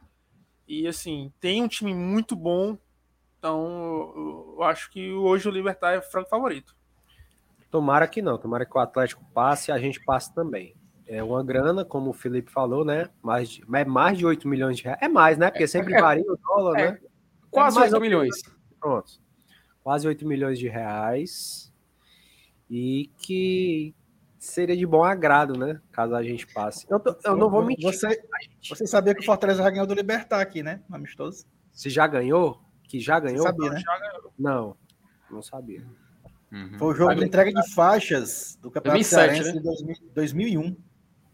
E 0.68 0.88
assim, 0.88 1.31
tem 1.40 1.61
um 1.61 1.68
time 1.68 1.94
muito 1.94 2.35
bom. 2.35 2.77
Então, 3.38 4.14
eu- 4.15 4.64
acho 4.64 4.90
que 4.90 5.11
hoje 5.11 5.48
o 5.48 5.52
Libertar 5.52 5.94
é 5.94 6.02
franco 6.02 6.30
favorito. 6.30 6.76
Tomara 7.69 8.07
que 8.07 8.22
não, 8.22 8.38
tomara 8.38 8.65
que 8.65 8.77
o 8.77 8.80
Atlético 8.80 9.26
passe 9.34 9.69
e 9.69 9.73
a 9.73 9.77
gente 9.77 9.99
passe 10.03 10.34
também. 10.34 10.76
É 11.06 11.22
uma 11.22 11.44
grana, 11.44 11.84
como 11.84 12.11
o 12.11 12.14
Felipe 12.14 12.49
falou, 12.52 12.85
né? 12.85 13.10
Mais 13.22 13.49
de, 13.49 13.64
é 13.76 13.84
mais 13.85 14.18
de 14.18 14.26
8 14.26 14.48
milhões 14.48 14.77
de 14.77 14.84
reais. 14.84 14.99
É 15.02 15.07
mais, 15.10 15.38
né? 15.38 15.52
Porque 15.52 15.68
sempre 15.68 15.94
é- 15.94 15.99
varia 16.02 16.23
o 16.31 16.38
dólar, 16.38 16.80
é. 16.80 16.91
né? 16.91 16.99
Quase 17.52 17.77
mais 17.77 17.91
8 17.91 17.95
ou 17.95 18.02
milhões. 18.02 18.41
Pronto. 18.80 19.11
Quase 19.84 20.07
8 20.07 20.26
milhões 20.26 20.57
de 20.57 20.69
reais. 20.69 21.73
E 22.69 23.11
que 23.18 23.94
seria 24.45 24.76
de 24.76 24.86
bom 24.86 25.03
agrado, 25.03 25.57
né? 25.57 25.80
Caso 25.91 26.15
a 26.15 26.24
gente 26.24 26.45
passe. 26.53 26.86
Eu, 26.90 26.99
tô- 26.99 27.15
eu 27.24 27.36
não 27.36 27.49
vou 27.49 27.64
mentir. 27.65 27.84
Você, 27.86 28.22
você 28.68 28.86
sabia 28.88 29.14
que 29.15 29.22
o 29.22 29.26
Fortaleza 29.26 29.64
já 29.64 29.70
ganhou 29.70 29.88
do 29.88 29.94
Libertar 29.94 30.41
aqui, 30.41 30.61
né? 30.64 30.82
No 30.90 30.95
Amistoso. 30.95 31.45
Se 31.72 31.90
já 31.90 32.06
ganhou? 32.07 32.61
Que 32.88 32.99
já 32.99 33.15
Você 33.20 33.28
ganhou? 33.28 33.44
sabia, 33.44 33.70
né? 33.72 33.82
Não, 34.38 34.76
não 35.32 35.41
sabia. 35.41 35.84
Uhum. 36.52 36.78
Foi 36.78 36.88
o 36.94 36.95
jogo 36.95 37.15
de 37.15 37.26
entrega 37.26 37.52
de 37.52 37.74
faixas 37.74 38.57
do 38.61 38.70
Campeonato 38.70 38.99
2007, 39.02 39.44
Cearense 39.44 39.53
né? 39.56 39.60
de 39.60 39.64
2000 39.64 39.95
2001. 40.14 40.78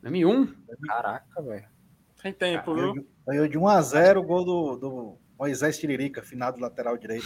2001? 0.01 0.53
Caraca, 0.87 1.41
velho. 1.41 1.65
Tem 2.21 2.31
tempo, 2.33 2.73
Ganhou 2.73 2.93
viu? 2.93 3.07
Ganhou 3.27 3.47
de 3.47 3.57
1 3.57 3.67
a 3.67 3.81
0 3.81 4.19
o 4.21 4.23
gol 4.23 4.45
do, 4.45 4.75
do 4.77 5.17
Moisés 5.37 5.77
Tiririca, 5.77 6.21
finado 6.21 6.59
lateral 6.61 6.97
direito. 6.97 7.25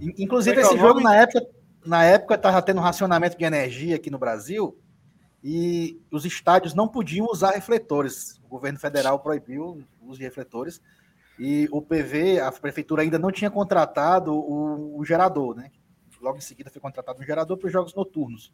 In- 0.00 0.14
Inclusive, 0.18 0.56
é 0.56 0.60
é 0.60 0.62
esse 0.64 0.76
jogo, 0.76 0.94
nome? 1.00 1.04
na 1.04 1.16
época, 1.16 1.46
na 1.84 2.04
época, 2.04 2.34
estava 2.34 2.60
tendo 2.62 2.80
racionamento 2.80 3.36
de 3.36 3.44
energia 3.44 3.96
aqui 3.96 4.10
no 4.10 4.18
Brasil 4.18 4.76
e 5.42 6.00
os 6.10 6.24
estádios 6.24 6.74
não 6.74 6.86
podiam 6.86 7.26
usar 7.26 7.52
refletores. 7.52 8.40
O 8.44 8.48
governo 8.48 8.78
federal 8.78 9.18
proibiu 9.18 9.84
o 10.00 10.10
uso 10.10 10.18
de 10.18 10.24
refletores 10.24 10.80
e 11.38 11.68
o 11.72 11.80
PV, 11.80 12.40
a 12.40 12.52
prefeitura 12.52 13.02
ainda 13.02 13.18
não 13.18 13.32
tinha 13.32 13.50
contratado 13.50 14.34
o, 14.34 14.98
o 14.98 15.04
gerador, 15.04 15.56
né? 15.56 15.70
Logo 16.20 16.36
em 16.36 16.42
seguida 16.42 16.70
foi 16.70 16.82
contratado 16.82 17.20
um 17.20 17.24
gerador 17.24 17.56
para 17.56 17.66
os 17.66 17.72
jogos 17.72 17.94
noturnos. 17.94 18.52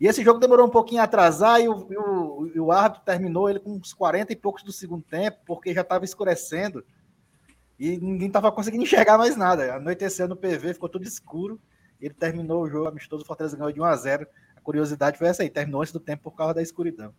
E 0.00 0.06
esse 0.06 0.24
jogo 0.24 0.40
demorou 0.40 0.66
um 0.66 0.70
pouquinho 0.70 1.02
a 1.02 1.04
atrasar 1.04 1.60
e 1.60 1.68
o, 1.68 1.86
e 1.92 1.96
o, 1.96 2.52
e 2.54 2.60
o 2.60 2.72
árbitro 2.72 3.04
terminou 3.04 3.48
ele 3.48 3.60
com 3.60 3.72
uns 3.72 3.92
40 3.92 4.32
e 4.32 4.36
poucos 4.36 4.62
do 4.62 4.72
segundo 4.72 5.02
tempo, 5.02 5.38
porque 5.44 5.74
já 5.74 5.82
estava 5.82 6.04
escurecendo 6.04 6.84
e 7.78 7.98
ninguém 7.98 8.28
estava 8.28 8.50
conseguindo 8.50 8.82
enxergar 8.84 9.18
mais 9.18 9.36
nada. 9.36 9.74
Anoiteceu 9.74 10.26
no 10.26 10.36
PV, 10.36 10.74
ficou 10.74 10.88
tudo 10.88 11.04
escuro. 11.04 11.60
Ele 12.04 12.14
terminou 12.14 12.62
o 12.62 12.68
jogo 12.68 12.88
amistoso, 12.88 13.22
o 13.22 13.26
Fortaleza 13.26 13.56
ganhou 13.56 13.72
de 13.72 13.80
1 13.80 13.84
a 13.84 13.96
0 13.96 14.26
A 14.56 14.60
curiosidade 14.60 15.16
foi 15.16 15.26
essa 15.26 15.42
aí, 15.42 15.48
terminou 15.48 15.80
antes 15.80 15.92
do 15.92 16.00
tempo 16.00 16.24
por 16.24 16.32
causa 16.36 16.54
da 16.54 16.62
escuridão. 16.62 17.14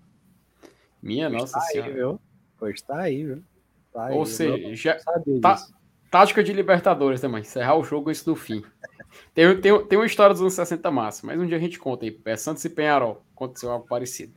Minha 1.01 1.29
nossa 1.29 1.53
tá 1.59 1.65
aí, 1.65 1.71
senhora. 1.71 1.93
viu? 1.93 2.21
Pois 2.57 2.81
tá 2.81 2.99
aí, 2.99 3.23
viu? 3.25 3.43
Tá 3.91 4.05
aí, 4.05 4.15
Ou 4.15 4.25
seja, 4.25 4.97
tá- 5.41 5.57
tática 6.11 6.43
de 6.43 6.53
Libertadores 6.53 7.19
também. 7.21 7.41
Encerrar 7.41 7.75
o 7.75 7.83
jogo 7.83 8.09
antes 8.09 8.23
do 8.23 8.35
fim. 8.35 8.63
Tem, 9.33 9.59
tem, 9.59 9.85
tem 9.87 9.97
uma 9.97 10.05
história 10.05 10.33
dos 10.33 10.41
anos 10.41 10.53
60 10.53 10.91
massa, 10.91 11.25
mas 11.25 11.39
um 11.39 11.45
dia 11.45 11.57
a 11.57 11.59
gente 11.59 11.79
conta 11.79 12.05
aí. 12.05 12.19
É 12.25 12.35
Santos 12.35 12.63
e 12.65 12.69
Penharol. 12.69 13.23
Aconteceu 13.33 13.71
algo 13.71 13.87
parecido. 13.87 14.33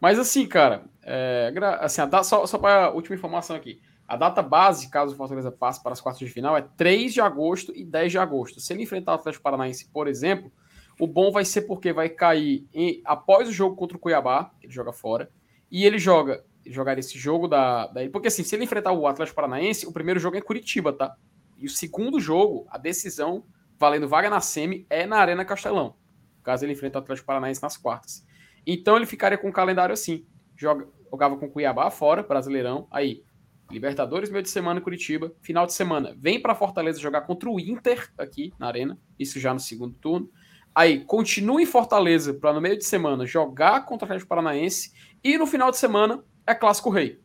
Mas 0.00 0.18
assim, 0.18 0.46
cara, 0.46 0.84
é, 1.02 1.52
assim, 1.80 2.00
a 2.00 2.06
data- 2.06 2.24
só, 2.24 2.44
só 2.46 2.58
para 2.58 2.90
última 2.90 3.14
informação 3.14 3.54
aqui. 3.54 3.80
A 4.12 4.16
data 4.16 4.42
base, 4.42 4.90
caso 4.90 5.14
o 5.14 5.16
Fortaleza 5.16 5.50
passe 5.50 5.82
para 5.82 5.92
as 5.92 6.00
quartas 6.00 6.18
de 6.18 6.28
final, 6.28 6.54
é 6.54 6.60
3 6.76 7.14
de 7.14 7.20
agosto 7.22 7.72
e 7.74 7.82
10 7.82 8.12
de 8.12 8.18
agosto. 8.18 8.60
Se 8.60 8.70
ele 8.70 8.82
enfrentar 8.82 9.12
o 9.12 9.14
Atlético 9.14 9.42
Paranaense, 9.42 9.88
por 9.90 10.06
exemplo, 10.06 10.52
o 11.00 11.06
bom 11.06 11.32
vai 11.32 11.46
ser 11.46 11.62
porque 11.62 11.94
vai 11.94 12.10
cair 12.10 12.66
em- 12.74 13.00
após 13.06 13.48
o 13.48 13.52
jogo 13.52 13.74
contra 13.74 13.96
o 13.96 14.00
Cuiabá, 14.00 14.50
ele 14.60 14.70
joga 14.70 14.92
fora, 14.92 15.30
e 15.70 15.86
ele 15.86 15.98
joga 15.98 16.44
jogar 16.66 16.98
esse 16.98 17.18
jogo 17.18 17.48
da, 17.48 17.86
da. 17.86 18.06
Porque 18.10 18.28
assim, 18.28 18.44
se 18.44 18.54
ele 18.54 18.64
enfrentar 18.64 18.92
o 18.92 19.06
Atlético 19.06 19.34
Paranaense, 19.34 19.86
o 19.86 19.92
primeiro 19.92 20.20
jogo 20.20 20.36
é 20.36 20.40
em 20.40 20.42
Curitiba, 20.42 20.92
tá? 20.92 21.16
E 21.56 21.64
o 21.64 21.70
segundo 21.70 22.20
jogo, 22.20 22.66
a 22.68 22.76
decisão, 22.76 23.46
valendo 23.78 24.06
vaga 24.06 24.28
na 24.28 24.42
semi, 24.42 24.86
é 24.90 25.06
na 25.06 25.16
Arena 25.16 25.42
Castelão. 25.42 25.96
Caso 26.42 26.66
ele 26.66 26.72
enfrente 26.74 26.96
o 26.96 26.98
Atlético 26.98 27.26
Paranaense 27.26 27.62
nas 27.62 27.78
quartas. 27.78 28.26
Então 28.66 28.94
ele 28.94 29.06
ficaria 29.06 29.38
com 29.38 29.48
o 29.48 29.52
calendário 29.52 29.94
assim. 29.94 30.26
Joga, 30.54 30.86
jogava 31.10 31.36
com 31.38 31.46
o 31.46 31.50
Cuiabá 31.50 31.90
fora, 31.90 32.22
Brasileirão. 32.22 32.86
Aí, 32.90 33.24
Libertadores, 33.72 34.30
meio 34.30 34.42
de 34.42 34.50
semana 34.50 34.80
em 34.80 34.82
Curitiba. 34.82 35.32
Final 35.40 35.66
de 35.66 35.72
semana, 35.72 36.14
vem 36.18 36.40
para 36.40 36.54
Fortaleza 36.54 37.00
jogar 37.00 37.22
contra 37.22 37.48
o 37.48 37.58
Inter 37.58 38.12
aqui 38.18 38.52
na 38.58 38.66
Arena. 38.66 38.98
Isso 39.18 39.40
já 39.40 39.54
no 39.54 39.60
segundo 39.60 39.94
turno. 39.94 40.30
Aí, 40.74 41.04
continua 41.04 41.60
em 41.60 41.66
Fortaleza 41.66 42.34
para 42.34 42.52
no 42.52 42.60
meio 42.60 42.76
de 42.76 42.84
semana 42.84 43.26
jogar 43.26 43.84
contra 43.86 44.04
o 44.04 44.06
Atlético 44.06 44.28
Paranaense. 44.28 44.92
E 45.24 45.38
no 45.38 45.46
final 45.46 45.70
de 45.70 45.78
semana 45.78 46.22
é 46.46 46.54
Clássico 46.54 46.90
Rei. 46.90 47.20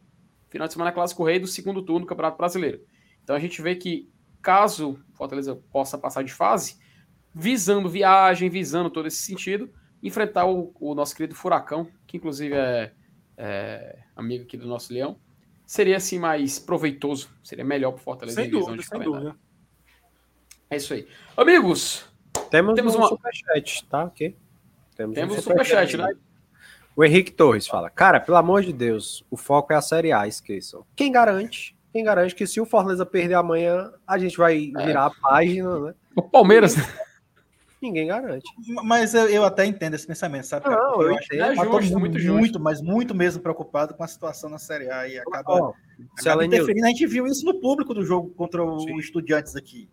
Final 0.50 0.68
de 0.68 0.74
semana 0.74 0.92
é 0.92 0.94
Clássico 0.94 1.24
Rei 1.24 1.40
do 1.40 1.48
segundo 1.48 1.82
turno 1.82 2.06
do 2.06 2.08
Campeonato 2.08 2.38
Brasileiro. 2.38 2.82
Então 3.24 3.36
a 3.36 3.40
gente 3.40 3.62
vê 3.62 3.76
que 3.76 4.10
caso 4.42 4.98
Fortaleza 5.14 5.56
possa 5.72 5.98
passar 5.98 6.24
de 6.24 6.32
fase, 6.32 6.78
visando 7.34 7.90
viagem, 7.90 8.50
visando 8.50 8.90
todo 8.90 9.08
esse 9.08 9.18
sentido, 9.18 9.70
enfrentar 10.02 10.46
o, 10.46 10.74
o 10.80 10.96
nosso 10.96 11.16
querido 11.16 11.36
Furacão, 11.36 11.90
que 12.06 12.16
inclusive 12.16 12.56
é, 12.56 12.94
é 13.36 14.00
amigo 14.16 14.46
aqui 14.46 14.56
do 14.56 14.68
nosso 14.68 14.94
Leão, 14.94 15.20
seria 15.68 15.98
assim 15.98 16.18
mais 16.18 16.58
proveitoso, 16.58 17.30
seria 17.44 17.64
melhor 17.64 17.92
para 17.92 18.00
o 18.00 18.04
Fortaleza 18.04 18.38
Sem 18.38 18.46
em 18.46 18.48
visão 18.50 18.62
dúvida, 18.66 18.82
de 18.82 18.88
sem 18.90 18.98
calendário. 19.00 19.28
dúvida. 19.28 19.40
É 20.70 20.78
isso 20.78 20.94
aí. 20.94 21.08
Amigos, 21.36 22.06
Temos, 22.50 22.76
Temos 22.76 22.96
um 22.96 23.00
uma- 23.00 23.08
superchat, 23.10 23.86
tá? 23.90 24.06
Ok. 24.06 24.36
Temos, 24.96 25.16
temos 25.16 25.36
um 25.36 25.40
o 25.40 25.42
superchat, 25.44 25.98
né? 25.98 26.08
O 26.96 27.04
Henrique 27.04 27.32
Torres 27.32 27.68
fala: 27.68 27.90
Cara, 27.90 28.20
pelo 28.20 28.38
amor 28.38 28.64
de 28.64 28.72
Deus, 28.74 29.24
o 29.30 29.36
foco 29.38 29.74
é 29.74 29.76
a 29.76 29.82
Série 29.82 30.12
A, 30.12 30.28
esqueçam. 30.28 30.86
Quem 30.96 31.12
garante? 31.12 31.76
Quem 31.92 32.04
garante 32.04 32.34
que 32.36 32.48
se 32.48 32.60
o 32.62 32.66
Fortaleza 32.66 33.06
perder 33.06 33.34
amanhã, 33.36 33.92
a 34.08 34.18
gente 34.18 34.38
vai 34.38 34.72
É. 34.78 34.86
virar 34.86 35.06
a 35.08 35.10
página, 35.12 35.80
né? 35.80 35.94
O 36.16 36.22
Palmeiras, 36.22 36.76
Ninguém 37.82 38.08
garante. 38.08 38.50
Mas 38.84 39.14
eu, 39.14 39.30
eu 39.30 39.46
até 39.46 39.66
entendo 39.66 39.94
esse 39.94 40.08
pensamento, 40.08 40.46
sabe? 40.46 40.66
cara? 40.66 40.76
Não, 40.76 41.02
eu 41.02 41.16
acho 41.16 41.28
que 41.28 41.36
entendo. 41.36 41.52
É 41.52 41.56
justo, 41.56 42.00
muito 42.00 42.00
muito, 42.00 42.20
justo. 42.20 42.60
mas 42.60 42.82
muito 42.82 43.14
mesmo 43.14 43.42
preocupado 43.42 43.94
com 43.94 44.04
a 44.04 44.08
situação 44.08 44.50
na 44.50 44.58
Série 44.58 44.90
A 44.90 45.08
e 45.08 45.20
acaba, 45.20 45.54
Ó, 45.54 45.74
acaba 46.20 46.46
interferindo. 46.46 46.86
A 46.86 46.90
gente 46.90 47.06
viu 47.06 47.28
isso 47.28 47.46
no 47.46 47.60
público 47.60 47.94
do 47.94 48.04
jogo 48.04 48.32
contra 48.32 48.64
o 48.64 48.80
Sim. 48.80 48.98
Estudiantes 48.98 49.56
aqui. 49.56 49.90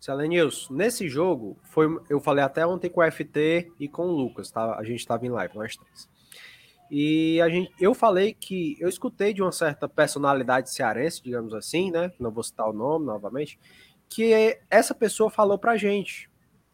Celenilson, 0.00 0.72
nesse 0.72 1.08
jogo, 1.08 1.58
foi, 1.62 1.86
eu 2.08 2.20
falei 2.20 2.42
até 2.42 2.66
ontem 2.66 2.88
com 2.88 3.02
o 3.02 3.10
FT 3.10 3.70
e 3.78 3.86
com 3.86 4.06
o 4.06 4.16
Lucas, 4.16 4.50
tá? 4.50 4.76
A 4.76 4.82
gente 4.82 5.00
estava 5.00 5.26
em 5.26 5.28
live, 5.28 5.54
nós 5.54 5.76
três. 5.76 6.08
E 6.90 7.40
a 7.40 7.48
gente, 7.48 7.70
eu 7.78 7.94
falei 7.94 8.34
que 8.34 8.76
eu 8.80 8.88
escutei 8.88 9.34
de 9.34 9.42
uma 9.42 9.52
certa 9.52 9.86
personalidade 9.88 10.72
cearense, 10.72 11.22
digamos 11.22 11.52
assim, 11.52 11.90
né? 11.90 12.10
Não 12.18 12.32
vou 12.32 12.42
citar 12.42 12.68
o 12.68 12.72
nome 12.72 13.04
novamente, 13.04 13.60
que 14.08 14.58
essa 14.70 14.94
pessoa 14.94 15.30
falou 15.30 15.58
pra 15.58 15.76
gente. 15.76 16.29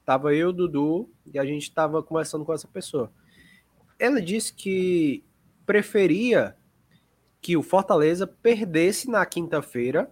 Tava 0.06 0.32
eu, 0.32 0.52
Dudu, 0.52 1.10
e 1.26 1.36
a 1.38 1.44
gente 1.44 1.70
tava 1.74 2.00
conversando 2.02 2.44
com 2.44 2.52
essa 2.54 2.68
pessoa. 2.68 3.12
Ela 3.98 4.22
disse 4.22 4.54
que 4.54 5.24
preferia 5.66 6.56
que 7.40 7.56
o 7.56 7.62
Fortaleza 7.62 8.24
perdesse 8.26 9.10
na 9.10 9.26
quinta-feira 9.26 10.10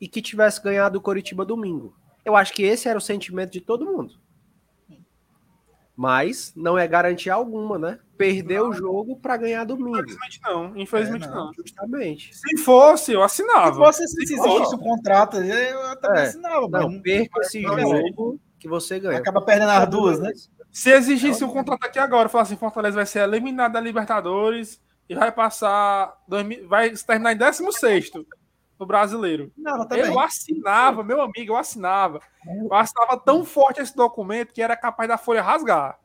e 0.00 0.06
que 0.06 0.22
tivesse 0.22 0.62
ganhado 0.62 0.96
o 0.98 1.00
Coritiba 1.02 1.44
domingo. 1.44 1.96
Eu 2.24 2.36
acho 2.36 2.52
que 2.52 2.62
esse 2.62 2.88
era 2.88 2.96
o 2.96 3.00
sentimento 3.02 3.50
de 3.50 3.60
todo 3.60 3.84
mundo. 3.84 4.14
Mas 5.96 6.52
não 6.54 6.78
é 6.78 6.86
garantia 6.86 7.34
alguma, 7.34 7.76
né? 7.76 7.98
Perder 8.16 8.62
o 8.62 8.72
jogo 8.72 9.16
para 9.16 9.36
ganhar 9.36 9.64
domingo. 9.64 9.98
Infelizmente 9.98 10.40
não, 10.44 10.76
infelizmente 10.76 11.24
É, 11.24 11.28
não. 11.28 11.46
não. 11.46 11.52
Justamente. 11.54 12.36
Se 12.36 12.56
fosse, 12.58 13.12
eu 13.12 13.18
Se 13.28 13.42
assinava. 13.42 13.72
você 13.76 14.06
se 14.06 14.22
existisse 14.22 14.74
um 14.76 14.78
contrato, 14.78 15.38
eu 15.38 15.96
também 16.00 16.22
É. 16.22 16.26
assinava, 16.28 16.68
Não, 16.68 16.88
não- 16.90 17.02
perca 17.02 17.40
esse 17.40 17.60
não, 17.62 17.76
jogo 17.80 18.40
que 18.58 18.68
você 18.68 18.98
ganha. 18.98 19.18
acaba 19.18 19.40
perdendo 19.42 19.70
as 19.70 19.88
duas, 19.88 20.18
né? 20.18 20.32
Se 20.70 20.90
exigisse 20.90 21.42
um 21.44 21.48
contrato 21.48 21.84
aqui 21.84 21.98
agora, 21.98 22.28
falar 22.28 22.42
assim, 22.42 22.56
Fortaleza 22.56 22.96
vai 22.96 23.06
ser 23.06 23.20
eliminado 23.20 23.72
da 23.72 23.80
Libertadores 23.80 24.80
e 25.08 25.14
vai 25.14 25.32
passar, 25.32 26.14
2000 26.28 26.68
vai 26.68 26.90
terminar 26.90 27.32
em 27.32 27.36
16 27.36 28.10
no 28.78 28.86
Brasileiro. 28.86 29.50
Não, 29.56 29.86
também. 29.86 30.06
Eu 30.06 30.20
assinava, 30.20 31.02
meu 31.02 31.20
amigo, 31.20 31.52
eu 31.52 31.56
assinava. 31.56 32.20
Eu 32.46 32.72
assinava 32.74 33.18
tão 33.18 33.44
forte 33.44 33.80
esse 33.80 33.96
documento 33.96 34.52
que 34.52 34.62
era 34.62 34.76
capaz 34.76 35.08
da 35.08 35.18
folha 35.18 35.42
rasgar. 35.42 35.98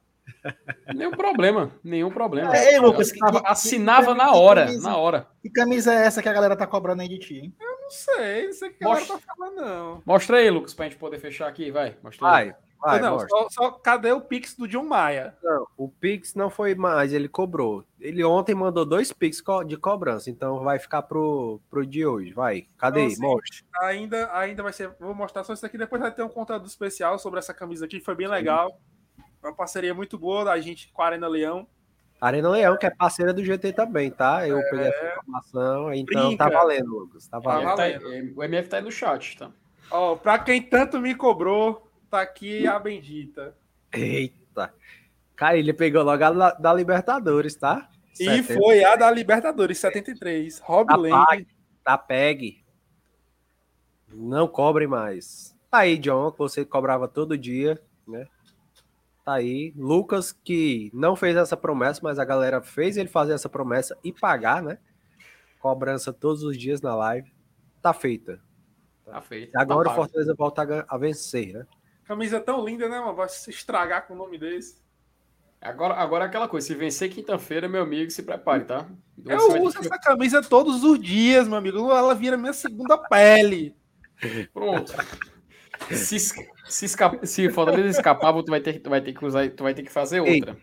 Nenhum 0.94 1.12
problema, 1.12 1.72
nenhum 1.84 2.12
problema. 2.12 2.56
É, 2.56 2.80
Lucas, 2.80 3.10
Eu 3.10 3.14
assinava, 3.14 3.42
que- 3.42 3.48
assinava 3.48 4.12
que- 4.14 4.18
na 4.18 4.32
hora, 4.34 4.66
camisa? 4.66 4.90
na 4.90 4.98
hora. 4.98 5.28
Que 5.42 5.50
camisa 5.50 5.94
é 5.94 6.06
essa 6.06 6.22
que 6.22 6.30
a 6.30 6.34
galera 6.34 6.56
tá 6.56 6.68
cobrando 6.68 7.02
aí 7.02 7.08
de 7.10 7.20
ti, 7.20 7.38
hein? 7.40 7.54
Não 7.60 7.90
sei, 7.90 8.46
não 8.48 8.54
sei 8.54 8.70
o 8.70 8.74
que 8.74 8.84
a 8.84 8.88
galera 8.88 9.06
Mostra. 9.06 9.18
tá 9.28 9.34
falando, 9.36 9.56
não. 9.56 10.02
Mostra 10.06 10.38
aí, 10.38 10.50
Lucas, 10.50 10.74
pra 10.74 10.86
gente 10.86 10.98
poder 10.98 11.20
fechar 11.20 11.48
aqui, 11.48 11.70
vai. 11.72 11.96
Mostra 12.02 12.28
aí. 12.36 12.46
Vai, 12.46 12.56
vai, 12.80 13.02
não, 13.02 13.12
mostra. 13.14 13.30
só, 13.30 13.48
só- 13.50 13.72
cadê 13.72 14.12
o 14.12 14.20
Pix 14.22 14.56
do 14.56 14.68
John 14.68 14.84
Maia? 14.84 15.36
Não, 15.44 15.68
o 15.78 15.88
Pix 15.90 16.34
não 16.34 16.50
foi 16.50 16.76
mais, 16.76 17.14
ele 17.14 17.28
cobrou. 17.30 17.84
Ele 18.00 18.24
ontem 18.24 18.54
mandou 18.56 18.86
dois 18.86 19.12
Pix 19.14 19.40
co- 19.42 19.64
de 19.64 19.78
cobrança, 19.78 20.30
então 20.30 20.60
vai 20.64 20.80
ficar 20.80 21.02
pro, 21.04 21.62
pro 21.70 21.86
de 21.86 22.06
hoje. 22.06 22.34
Vai, 22.34 22.66
cadê? 22.78 23.02
Então, 23.02 23.14
assim, 23.14 23.22
Mostra. 23.22 23.66
Ainda, 23.82 24.30
ainda 24.38 24.64
vai 24.64 24.74
ser. 24.74 24.90
Vou 25.00 25.14
mostrar 25.14 25.44
só 25.44 25.54
isso 25.54 25.66
aqui. 25.66 25.78
Depois 25.78 26.02
vai 26.02 26.12
ter 26.14 26.24
um 26.24 26.30
conteúdo 26.30 26.66
especial 26.68 27.18
sobre 27.20 27.40
essa 27.40 27.54
camisa 27.54 27.86
aqui, 27.86 28.00
que 28.00 28.06
foi 28.06 28.16
bem 28.16 28.28
legal. 28.28 28.78
Uma 29.44 29.54
parceria 29.54 29.94
muito 29.94 30.18
boa 30.18 30.46
da 30.46 30.60
gente 30.60 30.90
com 30.94 31.02
a 31.02 31.08
Arena 31.08 31.28
Leão. 31.28 31.68
Arena 32.20 32.50
Leão, 32.50 32.78
que 32.78 32.86
é 32.86 32.90
parceira 32.90 33.34
do 33.34 33.44
GT 33.44 33.74
também, 33.74 34.10
tá? 34.10 34.48
Eu 34.48 34.58
peguei 34.70 34.88
essa 34.88 35.06
informação, 35.08 35.94
então 35.94 36.30
Brinca. 36.30 36.46
tá 36.46 36.50
valendo, 36.50 36.88
Lucas. 36.88 37.28
Tá 37.28 37.38
O 37.38 37.42
valendo. 37.42 37.76
Tá 37.76 37.84
o 38.38 38.44
MF 38.44 38.70
tá 38.70 38.78
aí 38.78 38.84
no 38.84 38.92
chat, 38.92 39.38
tá? 39.38 39.52
Ó, 39.92 40.16
pra 40.16 40.40
quem 40.40 40.62
tanto 40.62 41.00
me 41.00 41.14
cobrou, 41.14 41.86
tá 42.10 42.22
aqui 42.22 42.66
a 42.66 42.80
bendita. 42.80 43.54
Eita. 43.92 44.74
Cara, 45.36 45.58
ele 45.58 45.74
pegou 45.74 46.04
logo 46.04 46.24
a 46.24 46.52
da, 46.52 46.74
Libertadores, 46.74 47.56
tá? 47.56 47.90
E 48.14 48.26
70. 48.26 48.54
foi 48.54 48.84
a 48.86 48.96
da 48.96 49.12
Libertadores, 49.12 49.78
73. 49.80 50.60
Rob 50.60 50.88
Tá 50.88 51.26
pague, 51.26 51.48
tá 51.84 51.98
pegue. 51.98 52.64
Não 54.08 54.48
cobre 54.48 54.88
mais. 54.88 55.54
Tá 55.70 55.80
aí, 55.80 55.98
John, 55.98 56.32
que 56.32 56.38
você 56.38 56.64
cobrava 56.64 57.08
todo 57.08 57.38
dia, 57.38 57.82
né? 58.08 58.28
Tá 59.24 59.36
aí. 59.36 59.74
Lucas, 59.78 60.32
que 60.32 60.92
não 60.94 61.16
fez 61.16 61.36
essa 61.36 61.56
promessa, 61.56 62.02
mas 62.04 62.20
a 62.20 62.26
galera 62.26 62.62
fez 62.62 62.98
ele 62.98 63.08
fazer 63.08 63.34
essa 63.34 63.48
promessa 63.48 63.98
e 64.04 64.12
pagar, 64.12 64.62
né? 64.62 64.78
Cobrança 65.60 66.12
todos 66.12 66.44
os 66.44 66.58
dias 66.58 66.82
na 66.82 66.94
live. 66.96 67.32
Tá 67.82 67.94
feita. 67.94 68.42
Tá 69.06 69.22
feito. 69.22 69.54
E 69.54 69.58
agora 69.58 69.88
tá 69.90 69.94
o. 69.94 69.96
Fortaleza 69.96 70.36
volta 70.36 70.86
a, 70.88 70.98
vencer, 70.98 71.54
né? 71.54 71.66
Camisa 72.04 72.40
tão 72.42 72.66
linda, 72.66 72.90
né, 72.90 73.00
mano? 73.00 73.16
Vai 73.16 73.30
se 73.30 73.50
estragar 73.50 74.08
com 74.08 74.14
o 74.14 74.18
nome 74.18 74.38
desse. 74.38 74.84
Agora, 75.62 75.94
agora 75.94 76.26
é 76.26 76.28
aquela 76.28 76.50
coisa, 76.50 76.68
se 76.68 76.76
vencer 76.76 77.10
quinta-feira, 77.10 77.70
meu 77.70 77.84
amigo, 77.84 78.12
se 78.12 78.22
prepare, 78.22 78.66
tá? 78.66 78.86
Você 79.18 79.34
Eu 79.34 79.64
uso 79.64 79.80
essa 79.80 79.98
camisa 79.98 80.42
todos 80.42 80.84
os 80.84 81.00
dias, 81.00 81.48
meu 81.48 81.58
amigo. 81.58 81.90
Ela 81.90 82.14
vira 82.14 82.36
minha 82.36 82.52
segunda 82.52 82.98
pele. 82.98 83.74
Pronto. 84.54 84.94
Se, 85.92 86.20
se, 86.20 86.86
esca- 86.86 87.26
se 87.26 87.50
Fortaleza 87.50 88.00
escapar, 88.00 88.34
tu 88.44 88.50
vai 88.52 88.60
ter, 88.62 88.80
tu 88.80 88.90
vai 88.90 89.02
ter 89.02 89.14
que 89.14 89.26
usar, 89.26 89.50
tu 89.50 89.64
vai 89.64 89.74
ter 89.74 89.84
que 89.84 89.92
fazer 89.92 90.22
Ei, 90.26 90.36
outra. 90.40 90.58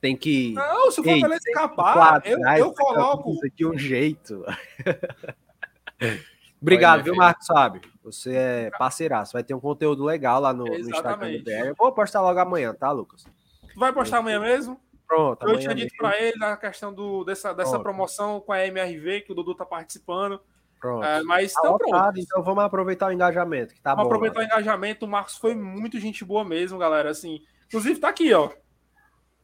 Tem 0.00 0.16
que. 0.16 0.52
Não, 0.52 0.90
se 0.90 1.00
o 1.00 1.04
Ei, 1.06 1.12
Fortaleza 1.20 1.42
escapar, 1.48 1.92
quatro 1.92 2.30
eu, 2.30 2.38
eu 2.58 2.72
coloco. 2.72 3.24
camisa 3.24 3.50
de 3.54 3.66
um 3.66 3.78
jeito. 3.78 4.44
Obrigado, 6.60 7.02
viu. 7.04 7.14
Marcos 7.14 7.46
Fábio? 7.46 7.80
Você 8.02 8.34
é 8.34 8.70
parceiraço. 8.78 9.32
Vai 9.32 9.44
ter 9.44 9.54
um 9.54 9.60
conteúdo 9.60 10.04
legal 10.04 10.40
lá 10.40 10.52
no, 10.52 10.64
no 10.64 10.74
Instagram 10.74 11.18
do 11.18 11.24
Exatamente. 11.26 11.44
BR. 11.44 11.68
Eu 11.68 11.74
vou 11.76 11.92
postar 11.92 12.22
logo 12.22 12.38
amanhã, 12.38 12.74
tá, 12.74 12.90
Lucas? 12.90 13.24
Tu 13.72 13.78
vai 13.80 13.92
postar 13.92 14.18
amanhã 14.18 14.40
mesmo? 14.40 14.80
Pronto, 15.06 15.42
Eu 15.42 15.50
amanhã 15.50 15.60
tinha 15.60 15.74
dito 15.74 15.94
pra 15.96 16.20
ele 16.20 16.36
na 16.38 16.56
questão 16.56 16.92
do, 16.92 17.22
dessa, 17.24 17.52
dessa 17.52 17.70
Pronto. 17.72 17.82
promoção 17.84 18.40
com 18.40 18.52
a 18.52 18.66
MRV, 18.66 19.20
que 19.20 19.32
o 19.32 19.34
Dudu 19.34 19.54
tá 19.54 19.64
participando. 19.64 20.40
Pronto. 20.86 21.04
É, 21.04 21.22
mas 21.24 21.52
Tá 21.52 21.60
então 21.64 21.78
pronto. 21.78 22.18
então 22.18 22.42
vamos 22.42 22.62
aproveitar 22.64 23.08
o 23.08 23.12
engajamento, 23.12 23.74
que 23.74 23.80
tá 23.80 23.90
Vamos 23.94 24.04
bom. 24.04 24.14
aproveitar 24.14 24.38
o 24.38 24.42
né? 24.42 24.46
engajamento. 24.46 25.04
O 25.04 25.08
Marcos 25.08 25.36
foi 25.36 25.54
muito 25.54 25.98
gente 25.98 26.24
boa 26.24 26.44
mesmo, 26.44 26.78
galera. 26.78 27.10
Assim, 27.10 27.40
inclusive 27.66 27.98
tá 27.98 28.08
aqui, 28.08 28.32
ó. 28.32 28.50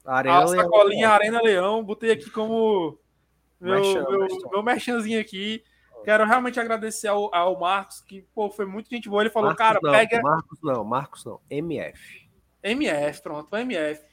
Arena 0.04 0.36
A 0.36 0.44
Leão. 0.44 0.62
sacolinha 0.64 1.08
Arena 1.10 1.42
Leão. 1.42 1.82
Botei 1.84 2.10
aqui 2.12 2.30
como 2.30 2.98
meu, 3.60 3.74
Merchan, 3.74 4.02
meu, 4.08 4.20
merchan. 4.20 4.48
meu 4.50 4.62
merchanzinho 4.62 5.20
aqui. 5.20 5.64
Quero 6.04 6.24
realmente 6.24 6.58
agradecer 6.58 7.06
ao, 7.08 7.32
ao 7.34 7.58
Marcos, 7.58 8.00
que 8.00 8.22
pô, 8.34 8.50
foi 8.50 8.66
muito 8.66 8.90
gente 8.90 9.08
boa. 9.08 9.22
Ele 9.22 9.30
falou, 9.30 9.48
Marcos 9.50 9.64
cara, 9.66 9.78
não, 9.82 9.92
pega 9.92 10.20
Marcos 10.20 10.58
não, 10.62 10.84
Marcos 10.84 11.24
não. 11.24 11.40
MF. 11.48 12.28
MF, 12.62 13.22
pronto, 13.22 13.48
o 13.52 13.56
MF. 13.56 14.04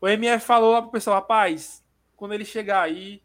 O 0.00 0.08
MF 0.08 0.44
falou 0.44 0.72
lá 0.72 0.82
pro 0.82 0.90
pessoal, 0.90 1.16
rapaz, 1.16 1.84
quando 2.16 2.34
ele 2.34 2.44
chegar 2.44 2.82
aí, 2.82 3.22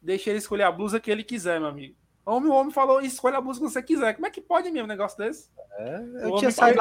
deixa 0.00 0.30
ele 0.30 0.38
escolher 0.38 0.62
a 0.62 0.72
blusa 0.72 1.00
que 1.00 1.10
ele 1.10 1.24
quiser, 1.24 1.58
meu 1.58 1.68
amigo. 1.68 1.99
O 2.30 2.34
homem, 2.34 2.48
o 2.48 2.54
homem 2.54 2.72
falou, 2.72 3.00
escolha 3.00 3.38
a 3.38 3.40
blusa 3.40 3.58
que 3.58 3.68
você 3.68 3.82
quiser. 3.82 4.14
Como 4.14 4.24
é 4.24 4.30
que 4.30 4.40
pode 4.40 4.70
mesmo 4.70 4.84
um 4.84 4.88
negócio 4.88 5.18
desse? 5.18 5.50
Eu 6.22 6.28
homem 6.28 6.36
tinha 6.36 6.50
saído 6.52 6.80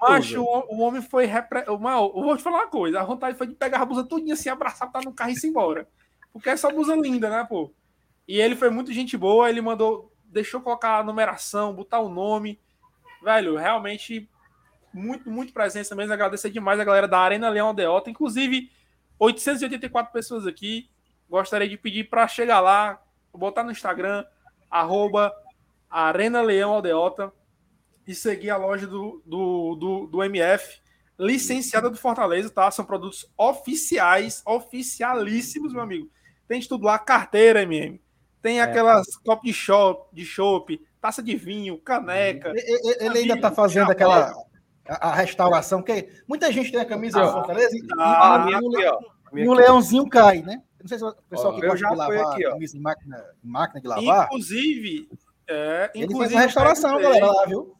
Macho, 0.00 0.40
o, 0.40 0.76
o 0.76 0.78
homem 0.82 1.02
foi. 1.02 1.26
Repre... 1.26 1.64
Mal, 1.80 2.12
eu 2.14 2.22
vou 2.22 2.36
te 2.36 2.44
falar 2.44 2.58
uma 2.58 2.68
coisa. 2.68 3.00
A 3.00 3.04
vontade 3.04 3.36
foi 3.36 3.48
de 3.48 3.54
pegar 3.54 3.80
a 3.80 3.84
blusa 3.84 4.04
todinha 4.04 4.34
assim, 4.34 4.48
abraçar, 4.48 4.86
botar 4.86 5.04
no 5.04 5.12
carro 5.12 5.32
e 5.32 5.34
ir 5.34 5.48
embora. 5.48 5.88
Porque 6.32 6.48
essa 6.48 6.70
blusa 6.70 6.94
linda, 6.94 7.28
né, 7.28 7.44
pô? 7.48 7.72
E 8.28 8.40
ele 8.40 8.54
foi 8.54 8.70
muito 8.70 8.92
gente 8.92 9.16
boa, 9.16 9.50
ele 9.50 9.60
mandou, 9.60 10.12
deixou 10.26 10.60
colocar 10.60 11.00
a 11.00 11.02
numeração, 11.02 11.74
botar 11.74 11.98
o 11.98 12.08
nome. 12.08 12.60
Velho, 13.20 13.56
realmente, 13.56 14.30
muito, 14.94 15.28
muito 15.28 15.52
presença 15.52 15.96
mesmo. 15.96 16.12
Agradecer 16.12 16.50
demais 16.50 16.78
a 16.78 16.84
galera 16.84 17.08
da 17.08 17.18
Arena 17.18 17.48
Leão 17.48 17.66
Aldeota. 17.66 18.10
Inclusive, 18.10 18.70
884 19.18 20.12
pessoas 20.12 20.46
aqui. 20.46 20.88
Gostaria 21.28 21.68
de 21.68 21.76
pedir 21.76 22.08
para 22.08 22.28
chegar 22.28 22.60
lá, 22.60 23.02
botar 23.34 23.64
no 23.64 23.72
Instagram, 23.72 24.24
arroba 24.70 25.32
Arena 25.90 26.40
Leão 26.42 26.72
Aldeota 26.72 27.32
e 28.06 28.14
seguir 28.14 28.50
a 28.50 28.56
loja 28.56 28.86
do, 28.86 29.22
do, 29.24 29.74
do, 29.76 30.06
do 30.06 30.22
MF, 30.24 30.80
licenciada 31.18 31.90
do 31.90 31.96
Fortaleza, 31.96 32.48
tá? 32.50 32.70
São 32.70 32.84
produtos 32.84 33.26
oficiais, 33.36 34.42
oficialíssimos, 34.46 35.72
meu 35.72 35.82
amigo. 35.82 36.10
Tem 36.46 36.60
de 36.60 36.68
tudo 36.68 36.84
lá, 36.86 36.98
carteira, 36.98 37.62
MM. 37.62 38.00
Tem 38.40 38.60
aquelas 38.60 39.16
copos 39.16 39.44
de 39.46 39.52
chopp, 39.52 40.14
de 40.14 40.24
chopp, 40.24 40.80
taça 41.00 41.22
de 41.22 41.36
vinho, 41.36 41.76
caneca. 41.78 42.50
Ele, 42.50 42.60
ele- 42.60 42.96
ele 43.04 43.18
ainda 43.18 43.40
tá 43.40 43.50
fazendo 43.50 43.90
aquela 43.90 44.32
a, 44.88 45.08
a 45.10 45.14
restauração, 45.14 45.82
que 45.82 46.08
muita 46.26 46.50
gente 46.50 46.70
tem 46.72 46.80
a 46.80 46.84
camisa 46.86 47.20
do 47.20 47.32
Fortaleza 47.32 47.76
e, 47.76 47.80
Ah, 47.98 48.38
e- 48.40 48.44
minha 48.46 48.58
e 48.58 48.62
o- 48.86 48.94
ó. 48.94 48.98
Minha 49.32 49.44
e 49.44 49.48
o 49.48 49.52
leãozinho 49.52 50.08
cai, 50.08 50.40
né? 50.40 50.62
Não 50.90 50.98
sei 50.98 50.98
se 50.98 51.04
o 51.04 51.12
pessoal 51.28 51.52
Ó, 51.52 51.56
que 51.56 51.60
gosta 51.66 51.76
já 51.78 51.90
de 51.90 51.96
lavar 51.96 52.32
aqui, 52.32 52.46
ó. 52.46 52.52
camisa 52.52 52.76
em 52.76 52.80
máquina, 52.80 53.24
em 53.44 53.48
máquina 53.48 53.80
de 53.80 53.86
lavar, 53.88 54.24
Inclusive, 54.26 55.08
é, 55.46 55.90
ele 55.94 56.04
inclusive 56.04 56.18
faz 56.18 56.32
uma 56.32 56.40
restauração, 56.40 57.00
galera, 57.02 57.26
lá, 57.26 57.46
viu? 57.46 57.76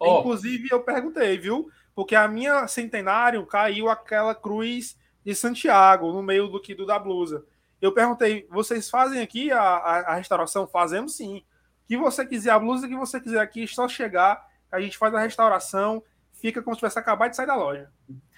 Ó. 0.00 0.20
Inclusive, 0.20 0.68
eu 0.70 0.80
perguntei, 0.82 1.36
viu? 1.36 1.68
Porque 1.94 2.14
a 2.14 2.26
minha 2.26 2.66
centenário 2.66 3.44
caiu 3.46 3.88
aquela 3.90 4.34
cruz 4.34 4.96
de 5.24 5.34
Santiago 5.34 6.12
no 6.12 6.22
meio 6.22 6.48
do 6.48 6.60
que 6.60 6.74
do 6.74 6.86
da 6.86 6.98
blusa. 6.98 7.44
Eu 7.80 7.92
perguntei, 7.92 8.46
vocês 8.50 8.88
fazem 8.88 9.20
aqui 9.20 9.52
a, 9.52 9.60
a, 9.60 9.98
a 10.12 10.14
restauração? 10.14 10.66
Fazemos 10.66 11.14
sim. 11.14 11.38
O 11.38 11.86
que 11.86 11.96
você 11.96 12.24
quiser, 12.24 12.50
a 12.50 12.58
blusa 12.58 12.88
que 12.88 12.96
você 12.96 13.20
quiser 13.20 13.40
aqui, 13.40 13.66
só 13.68 13.86
chegar, 13.86 14.44
a 14.72 14.80
gente 14.80 14.96
faz 14.96 15.14
a 15.14 15.20
restauração, 15.20 16.02
fica 16.32 16.62
como 16.62 16.74
se 16.74 16.80
tivesse 16.80 16.98
acabado 16.98 17.30
de 17.30 17.36
sair 17.36 17.46
da 17.46 17.54
loja. 17.54 17.90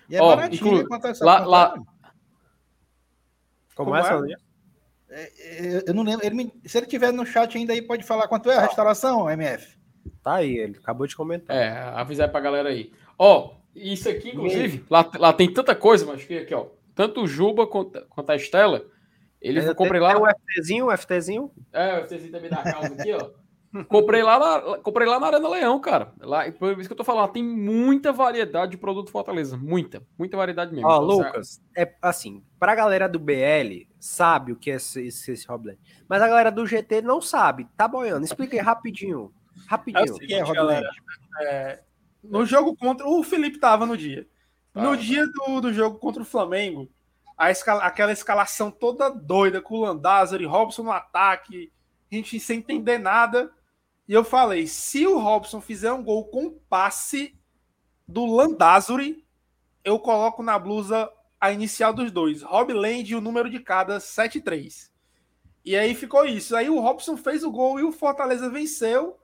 E 0.09 0.17
é 0.17 0.23
Ó, 0.23 0.35
baratinho, 0.35 0.67
inclu-? 0.75 0.89
Quanto 0.89 1.07
é 1.07 1.13
lá- 1.21 1.39
conta? 1.39 1.49
lá- 1.49 1.75
Como, 3.79 3.91
Como 3.93 3.97
é, 3.97 4.01
é? 4.01 4.03
Sandrinha? 4.03 4.39
É, 5.09 5.85
Eu 5.87 5.95
não 5.95 6.03
lembro. 6.03 6.27
ele 6.27 6.35
me- 6.35 6.53
se 6.67 6.77
ele 6.77 6.87
tiver 6.89 7.13
no 7.13 7.25
chat 7.25 7.57
ainda 7.57 7.73
aí, 7.73 7.81
pode 7.81 8.03
falar 8.03 8.27
quanto 8.27 8.51
é 8.51 8.57
a 8.57 8.63
restauração, 8.63 9.31
MF. 9.31 9.79
Tá 10.21 10.35
aí, 10.35 10.57
ele 10.59 10.77
acabou 10.79 11.07
de 11.07 11.15
comentar. 11.15 11.57
É, 11.57 11.71
avisar 11.95 12.29
pra 12.29 12.41
galera 12.41 12.71
aí. 12.71 12.91
Ó, 13.17 13.55
isso 13.77 14.09
aqui, 14.09 14.31
inclusive, 14.31 14.85
lá, 14.91 15.09
lá 15.17 15.33
tem 15.33 15.53
tanta 15.53 15.77
coisa, 15.77 16.05
mas 16.05 16.25
que 16.25 16.39
aqui, 16.39 16.53
ó. 16.53 16.67
Tanto 16.93 17.23
o 17.23 17.27
Juba 17.29 17.69
quanto, 17.69 18.05
quanto 18.09 18.31
a 18.31 18.37
Estela. 18.37 18.85
Ele 19.41 19.73
comprei 19.75 20.01
lá. 20.01 20.13
tem 20.13 20.21
um 20.21 20.27
FTzinho, 20.27 20.87
um 20.89 20.91
FTzinho. 20.97 21.53
É, 21.73 22.01
o 22.01 22.05
FTzinho 22.05 22.33
também 22.33 22.51
da 22.51 22.61
causa 22.65 22.93
aqui, 22.95 23.13
ó. 23.13 23.31
Comprei 23.89 24.23
lá, 24.23 24.39
na, 24.39 24.79
comprei 24.79 25.07
lá 25.07 25.21
na 25.21 25.27
Arena 25.27 25.49
Leão, 25.49 25.79
cara. 25.81 26.13
Lá, 26.21 26.51
por 26.53 26.79
isso 26.79 26.89
que 26.89 26.93
eu 26.93 26.97
tô 26.97 27.05
falando, 27.05 27.31
tem 27.33 27.45
muita 27.45 28.13
variedade 28.13 28.71
de 28.73 28.79
produto 28.79 29.11
Fortaleza. 29.11 29.57
Muita, 29.59 30.03
muita 30.19 30.37
variedade 30.39 30.73
mesmo. 30.75 30.89
Ó, 30.89 30.95
Então, 30.97 31.07
Lucas, 31.07 31.61
é 31.77 31.95
assim, 32.01 32.43
pra 32.59 32.75
galera 32.75 33.07
do 33.09 33.19
BL, 33.19 33.87
sabe 34.01 34.53
o 34.53 34.57
que 34.57 34.71
é 34.71 34.75
esse, 34.77 35.07
esse, 35.07 35.33
esse. 35.33 35.47
Mas 36.09 36.23
a 36.23 36.29
galera 36.29 36.51
do 36.51 36.67
GT 36.67 37.03
não 37.03 37.21
sabe. 37.21 37.69
Tá 37.77 37.87
boiando. 37.87 38.25
Explica 38.25 38.57
aí 38.57 38.63
rapidinho. 38.63 39.33
É 39.55 39.59
o 39.59 39.69
Rapidinho. 39.69 40.15
seguinte, 40.15 40.51
é, 40.51 40.55
galera. 40.55 40.89
é, 41.43 41.81
no 42.25 42.47
jogo 42.47 42.75
contra. 42.75 43.07
O 43.07 43.23
Felipe 43.23 43.59
tava 43.59 43.85
no 43.85 43.97
dia. 43.99 44.27
No 44.75 44.91
Ah. 44.93 44.97
dia 44.97 45.27
do, 45.27 45.61
do 45.61 45.73
jogo 45.75 45.99
contra 45.99 46.23
o 46.23 46.27
Flamengo, 46.27 46.89
a 47.37 47.51
escala- 47.51 47.83
aquela 47.83 48.13
escalação 48.13 48.71
toda 48.71 49.11
doida, 49.11 49.61
com 49.61 49.75
o 49.75 49.81
Landázuri, 49.81 50.47
Robson 50.47 50.85
no 50.85 50.93
ataque, 50.93 51.71
a 52.11 52.15
gente 52.15 52.41
sem 52.41 52.61
entender 52.61 52.97
nada. 52.99 53.51
E 54.09 54.15
eu 54.15 54.25
falei: 54.25 54.67
se 54.67 55.07
o 55.07 55.19
Robson 55.19 55.61
fizer 55.61 55.93
um 55.93 56.03
gol 56.03 56.25
com 56.25 56.59
passe 56.71 57.39
do 58.07 58.25
Landázuri, 58.25 59.25
eu 59.85 59.99
coloco 59.99 60.43
na 60.43 60.59
blusa 60.59 61.11
a 61.39 61.53
inicial 61.53 61.93
dos 61.93 62.11
dois. 62.11 62.43
Rob 62.43 62.73
Land 62.73 63.13
e 63.13 63.15
o 63.15 63.21
número 63.21 63.51
de 63.51 63.61
cada, 63.61 63.99
7-3. 63.99 64.91
E 65.65 65.77
aí 65.77 65.95
ficou 65.95 66.25
isso. 66.25 66.57
Aí 66.57 66.71
o 66.71 66.81
Robson 66.81 67.17
fez 67.17 67.45
o 67.45 67.51
gol 67.51 67.79
e 67.79 67.85
o 67.85 67.93
Fortaleza 67.93 68.49
venceu. 68.49 69.19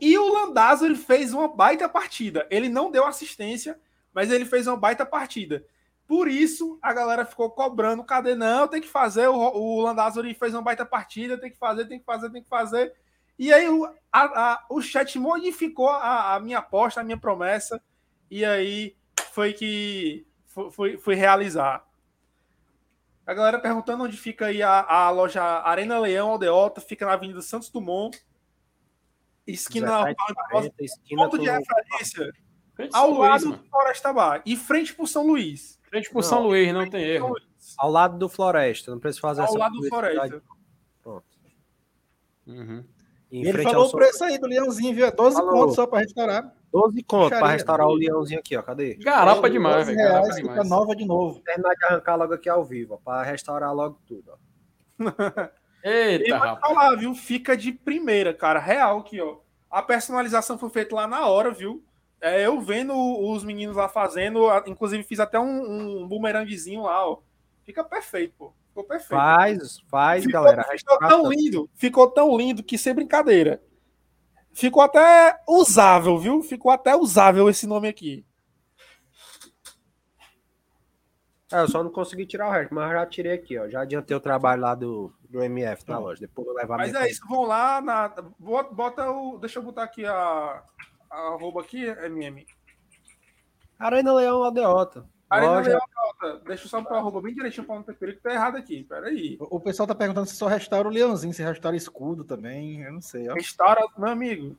E 0.00 0.16
o 0.18 0.32
Landázuri 0.32 0.96
fez 0.96 1.32
uma 1.32 1.48
baita 1.48 1.88
partida. 1.88 2.46
Ele 2.50 2.68
não 2.68 2.90
deu 2.90 3.06
assistência, 3.06 3.78
mas 4.12 4.30
ele 4.30 4.44
fez 4.44 4.66
uma 4.66 4.76
baita 4.76 5.06
partida. 5.06 5.64
Por 6.06 6.28
isso, 6.28 6.78
a 6.82 6.92
galera 6.92 7.24
ficou 7.24 7.50
cobrando. 7.50 8.04
Cadê? 8.04 8.34
Não, 8.34 8.66
tem 8.66 8.80
que 8.80 8.88
fazer. 8.88 9.28
O, 9.28 9.36
o 9.36 9.80
Landázuri 9.80 10.34
fez 10.34 10.54
uma 10.54 10.62
baita 10.62 10.84
partida. 10.84 11.38
Tem 11.38 11.50
que 11.50 11.58
fazer, 11.58 11.86
tem 11.86 11.98
que 11.98 12.04
fazer, 12.04 12.30
tem 12.30 12.42
que 12.42 12.48
fazer. 12.48 12.94
E 13.38 13.52
aí 13.52 13.68
o, 13.68 13.84
a- 13.84 13.92
a- 14.52 14.66
o 14.68 14.80
chat 14.82 15.18
modificou 15.18 15.88
a, 15.88 16.34
a 16.34 16.40
minha 16.40 16.58
aposta, 16.58 17.00
a 17.00 17.04
minha 17.04 17.16
promessa. 17.18 17.80
E 18.30 18.44
aí 18.44 18.96
foi 19.32 19.52
que 19.52 20.26
foi, 20.46 20.70
foi, 20.70 20.96
foi 20.98 21.14
realizar. 21.14 21.86
A 23.26 23.34
galera 23.34 23.58
perguntando 23.60 24.04
onde 24.04 24.16
fica 24.16 24.46
aí 24.46 24.62
a, 24.62 24.80
a 24.82 25.10
loja 25.10 25.42
Arena 25.42 25.98
Leão 25.98 26.30
Aldeota. 26.30 26.80
Fica 26.80 27.04
na 27.06 27.12
Avenida 27.12 27.42
Santos 27.42 27.68
Dumont. 27.70 28.18
Esquina 29.46 30.04
1740, 30.04 30.84
esquina 30.84 31.22
ponto 31.24 31.38
de 31.38 31.48
referência 31.48 32.32
ao 32.92 33.12
lado 33.12 33.48
mano. 33.48 33.62
do 33.62 33.68
Floresta 33.70 34.12
Bar 34.12 34.42
e 34.44 34.56
frente 34.56 34.94
pro 34.94 35.06
São 35.06 35.26
Luís. 35.26 35.78
Frente 35.84 36.10
pro 36.10 36.22
São 36.22 36.42
Luís, 36.42 36.72
não 36.72 36.88
tem 36.88 37.02
erro. 37.02 37.34
Ao 37.78 37.90
lado 37.90 38.18
do 38.18 38.28
Floresta. 38.28 38.90
Não 38.90 38.98
precisa 38.98 39.20
fazer 39.22 39.40
ao 39.40 39.46
essa 39.48 39.58
lado 39.58 39.74
do. 39.78 39.88
Floresta. 39.88 40.42
Pronto. 41.02 41.24
Uhum. 42.46 42.84
Em 43.30 43.42
E 43.44 43.48
ele 43.48 43.62
falou 43.62 43.86
o 43.86 43.90
preço 43.90 44.24
aí 44.24 44.38
do 44.38 44.46
leãozinho, 44.46 44.94
viu? 44.94 45.06
É 45.06 45.10
12 45.10 45.36
Falou. 45.36 45.52
pontos 45.52 45.74
só 45.74 45.86
para 45.86 45.98
restaurar. 46.00 46.54
12 46.72 47.02
conto 47.02 47.28
pra 47.28 47.38
Puxaria. 47.38 47.52
restaurar 47.54 47.86
o 47.88 47.94
leãozinho 47.94 48.40
aqui, 48.40 48.56
ó. 48.56 48.62
Cadê? 48.62 48.94
Garapa 48.94 49.48
demais, 49.50 49.86
12 49.86 49.94
velho. 49.94 49.98
Garapa 50.08 50.20
reais, 50.24 50.36
fica 50.36 50.48
demais. 50.50 50.68
nova 50.68 50.96
de 50.96 51.04
novo. 51.04 51.40
Terminar 51.40 51.74
de 51.74 51.84
arrancar 51.86 52.16
logo 52.16 52.34
aqui 52.34 52.48
ao 52.48 52.64
vivo, 52.64 52.94
ó, 52.94 52.96
pra 52.96 53.22
restaurar 53.22 53.74
logo 53.74 53.98
tudo, 54.06 54.32
ó. 54.32 54.36
E 55.84 55.88
Eita, 55.88 56.24
te 56.24 56.30
rapaz. 56.32 56.58
falar, 56.60 56.96
viu? 56.96 57.14
Fica 57.14 57.56
de 57.56 57.70
primeira, 57.70 58.34
cara. 58.34 58.58
Real 58.58 58.98
aqui, 58.98 59.20
ó. 59.20 59.36
A 59.70 59.80
personalização 59.80 60.58
foi 60.58 60.68
feita 60.70 60.94
lá 60.96 61.06
na 61.06 61.26
hora, 61.28 61.52
viu? 61.52 61.84
É, 62.20 62.44
eu 62.44 62.60
vendo 62.60 62.92
os 63.30 63.44
meninos 63.44 63.76
lá 63.76 63.88
fazendo, 63.88 64.40
inclusive 64.66 65.04
fiz 65.04 65.20
até 65.20 65.38
um, 65.38 66.00
um 66.02 66.08
bumeranguezinho 66.08 66.82
lá, 66.82 67.08
ó. 67.08 67.18
Fica 67.62 67.84
perfeito, 67.84 68.34
pô. 68.36 68.52
Ficou 68.78 68.84
perfeito. 68.84 69.08
Faz, 69.20 69.80
faz, 69.88 70.24
Ficou, 70.24 70.40
galera. 70.44 70.64
ficou 70.64 70.98
tão 70.98 71.30
lindo, 71.30 71.70
ficou 71.74 72.10
tão 72.10 72.36
lindo 72.36 72.62
que 72.62 72.78
sem 72.78 72.94
brincadeira. 72.94 73.60
Ficou 74.52 74.82
até 74.82 75.40
usável, 75.48 76.16
viu? 76.18 76.42
Ficou 76.42 76.70
até 76.70 76.94
usável 76.94 77.48
esse 77.48 77.66
nome 77.66 77.88
aqui. 77.88 78.24
É, 81.52 81.60
eu 81.60 81.68
só 81.68 81.82
não 81.82 81.90
consegui 81.90 82.26
tirar 82.26 82.48
o 82.48 82.52
resto, 82.52 82.74
mas 82.74 82.92
já 82.92 83.06
tirei 83.06 83.32
aqui, 83.32 83.58
ó. 83.58 83.68
Já 83.68 83.80
adiantei 83.80 84.16
o 84.16 84.20
trabalho 84.20 84.60
lá 84.62 84.74
do, 84.74 85.12
do 85.28 85.42
MF 85.42 85.82
na 85.88 85.98
loja. 85.98 86.20
Depois 86.20 86.46
eu 86.46 86.52
vou 86.52 86.60
levar 86.62 86.76
Mas 86.76 86.94
é 86.94 87.08
isso, 87.10 87.26
vão 87.26 87.44
lá, 87.44 87.80
na, 87.80 88.08
bota, 88.38 88.74
bota 88.74 89.10
o. 89.10 89.38
Deixa 89.38 89.58
eu 89.58 89.62
botar 89.62 89.84
aqui 89.84 90.04
a, 90.04 90.62
a 91.10 91.18
arroba 91.34 91.62
aqui, 91.62 91.84
MM. 91.84 92.46
Arena 93.78 94.12
Leão 94.12 94.42
Aldeota. 94.44 95.08
Arena 95.30 95.52
Loja- 95.52 95.68
Leão 95.70 95.80
Deixa 96.46 96.64
eu 96.64 96.68
só 96.68 96.80
botar 96.80 96.96
a 96.96 96.98
arroba 96.98 97.20
bem 97.22 97.32
direitinho 97.34 97.64
pra 97.66 97.76
não 97.76 97.82
ter 97.82 97.94
perigo 97.94 98.18
que 98.18 98.24
tá 98.24 98.32
errado 98.32 98.56
aqui. 98.56 98.82
Peraí. 98.84 99.36
O 99.40 99.56
o 99.56 99.60
pessoal 99.60 99.86
tá 99.86 99.94
perguntando 99.94 100.26
se 100.26 100.34
só 100.36 100.46
restaura 100.48 100.88
o 100.88 100.90
leãozinho, 100.90 101.32
se 101.32 101.42
restaura 101.42 101.76
escudo 101.76 102.24
também. 102.24 102.82
Eu 102.82 102.92
não 102.92 103.00
sei. 103.00 103.28
Ó. 103.28 103.34
Restaura, 103.34 103.86
meu 103.96 104.08
amigo. 104.08 104.56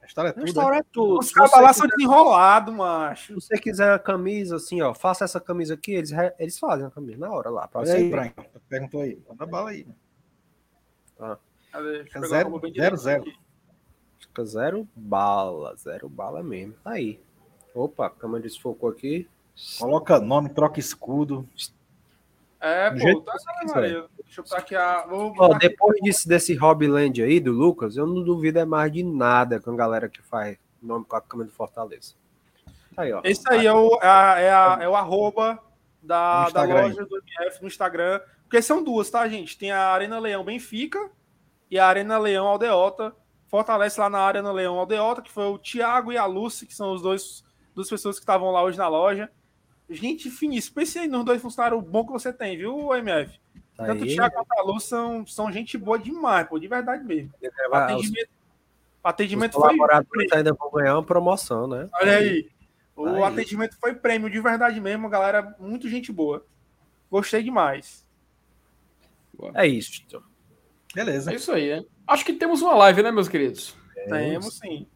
Restaura 0.00 0.32
tudo. 0.32 0.40
né? 0.40 0.46
Restaura 0.46 0.76
é 0.78 0.82
tudo. 0.92 1.18
Os 1.18 1.30
caras 1.32 1.52
lá 1.52 1.72
são 1.72 1.86
desenrolados, 1.86 2.74
macho. 2.74 3.40
Se 3.40 3.48
você 3.48 3.58
quiser 3.58 3.90
a 3.92 3.98
camisa, 3.98 4.56
assim, 4.56 4.80
ó, 4.82 4.94
faça 4.94 5.24
essa 5.24 5.40
camisa 5.40 5.74
aqui, 5.74 5.92
eles, 5.94 6.10
re- 6.10 6.34
eles 6.38 6.58
fazem 6.58 6.86
a 6.86 6.90
camisa 6.90 7.18
na 7.18 7.30
hora 7.30 7.48
lá. 7.50 7.66
Pra 7.68 7.80
Olha 7.80 7.86
você 7.90 7.96
aí. 7.96 8.10
Brian. 8.10 8.32
Perguntou 8.68 9.00
aí. 9.02 9.18
Manda 9.28 9.46
bala 9.46 9.70
aí. 9.70 9.86
Eu 11.20 12.04
Fica 12.04 12.20
zero- 12.26 12.60
zero, 12.76 12.96
zero. 12.96 13.22
aqui. 13.22 13.36
Fica 14.20 14.44
zero 14.44 14.88
bala, 14.94 15.74
zero 15.76 16.08
bala 16.08 16.42
mesmo. 16.42 16.74
Tá 16.84 16.92
aí. 16.92 17.20
Opa, 17.74 18.06
a 18.06 18.10
câmera 18.10 18.42
desfocou 18.42 18.88
aqui. 18.90 19.28
Coloca 19.78 20.18
nome, 20.20 20.48
troca 20.50 20.80
escudo. 20.80 21.48
É, 22.60 22.90
Do 22.90 23.00
pô, 23.00 23.20
tá. 23.20 23.34
Maria. 23.74 24.06
Deixa 24.24 24.40
eu. 24.40 25.08
Vou 25.08 25.34
Ó, 25.38 25.52
aqui. 25.52 25.68
depois 25.68 26.00
disso, 26.02 26.28
desse 26.28 26.54
Hobbyland 26.54 27.22
aí 27.22 27.38
do 27.38 27.52
Lucas, 27.52 27.96
eu 27.96 28.06
não 28.06 28.22
duvido 28.24 28.58
é 28.58 28.64
mais 28.64 28.90
de 28.90 29.02
nada 29.02 29.60
com 29.60 29.70
a 29.72 29.76
galera 29.76 30.08
que 30.08 30.22
faz 30.22 30.56
nome 30.82 31.04
com 31.04 31.14
a 31.16 31.20
câmera 31.20 31.48
do 31.50 31.54
Fortaleza. 31.54 32.14
Tá 32.96 33.02
aí, 33.02 33.12
ó. 33.12 33.20
Esse 33.24 33.42
aí 33.50 33.66
é 33.66 33.72
o, 33.72 33.98
é 34.02 34.06
a- 34.06 34.38
é 34.40 34.50
a- 34.52 34.78
é 34.82 34.88
o 34.88 34.94
arroba 34.96 35.58
da, 36.02 36.48
da 36.50 36.64
loja 36.64 37.04
do 37.06 37.16
MF 37.38 37.60
no 37.62 37.68
Instagram. 37.68 38.20
Porque 38.44 38.60
são 38.62 38.82
duas, 38.82 39.10
tá, 39.10 39.26
gente? 39.28 39.58
Tem 39.58 39.70
a 39.72 39.88
Arena 39.88 40.18
Leão 40.18 40.44
Benfica 40.44 41.10
e 41.70 41.78
a 41.78 41.86
Arena 41.86 42.18
Leão 42.18 42.46
Aldeota. 42.46 43.14
Fortalece 43.48 44.00
lá 44.00 44.08
na 44.10 44.18
Arena 44.20 44.50
Leão 44.52 44.78
Aldeota, 44.78 45.22
que 45.22 45.30
foi 45.30 45.44
o 45.46 45.58
Thiago 45.58 46.12
e 46.12 46.16
a 46.18 46.24
Lucy, 46.26 46.66
que 46.66 46.74
são 46.74 46.92
os 46.92 47.02
dois 47.02 47.44
duas 47.74 47.88
pessoas 47.90 48.16
que 48.16 48.22
estavam 48.22 48.50
lá 48.52 48.62
hoje 48.62 48.78
na 48.78 48.86
loja. 48.88 49.28
Gente 49.88 50.30
finíssima. 50.30 50.76
Pense 50.76 50.98
aí 50.98 51.06
nos 51.08 51.24
dois 51.24 51.40
funcionários 51.42 51.82
bons 51.84 52.06
que 52.06 52.12
você 52.12 52.32
tem, 52.32 52.56
viu, 52.56 52.94
MF? 52.94 53.38
Tá 53.76 53.86
Tanto 53.86 54.00
o 54.02 54.04
aí. 54.04 54.14
Thiago 54.14 54.34
quanto 54.34 54.52
a 54.58 54.62
Lu 54.62 54.80
são, 54.80 55.26
são 55.26 55.50
gente 55.52 55.76
boa 55.76 55.98
demais, 55.98 56.48
pô, 56.48 56.58
de 56.58 56.68
verdade 56.68 57.04
mesmo. 57.04 57.32
O 57.42 57.74
Ah, 57.74 57.86
os- 57.96 58.04
atendimento, 58.04 58.28
o 59.04 59.08
atendimento 59.08 59.50
os 59.54 59.60
foi. 59.60 59.68
colaboradores 59.76 60.32
ainda 60.32 60.52
vão 60.54 60.70
ganhar 60.70 60.94
uma 60.94 61.02
promoção, 61.02 61.66
né? 61.66 61.88
Olha 62.00 62.16
aí. 62.18 62.48
O 62.96 63.06
Aí. 63.08 63.22
atendimento 63.24 63.76
foi 63.80 63.92
prêmio 63.94 64.30
de 64.30 64.40
verdade 64.40 64.80
mesmo, 64.80 65.08
galera. 65.08 65.54
Muito 65.58 65.88
gente 65.88 66.12
boa. 66.12 66.46
Gostei 67.10 67.42
demais. 67.42 68.06
É 69.54 69.66
isso. 69.66 69.90
Tito. 69.92 70.22
Beleza. 70.94 71.32
É 71.32 71.34
isso 71.34 71.50
aí, 71.52 71.70
né? 71.80 71.84
Acho 72.06 72.24
que 72.24 72.32
temos 72.34 72.62
uma 72.62 72.74
live, 72.74 73.02
né, 73.02 73.10
meus 73.10 73.28
queridos? 73.28 73.76
Temos 74.08 74.58
sim. 74.58 74.86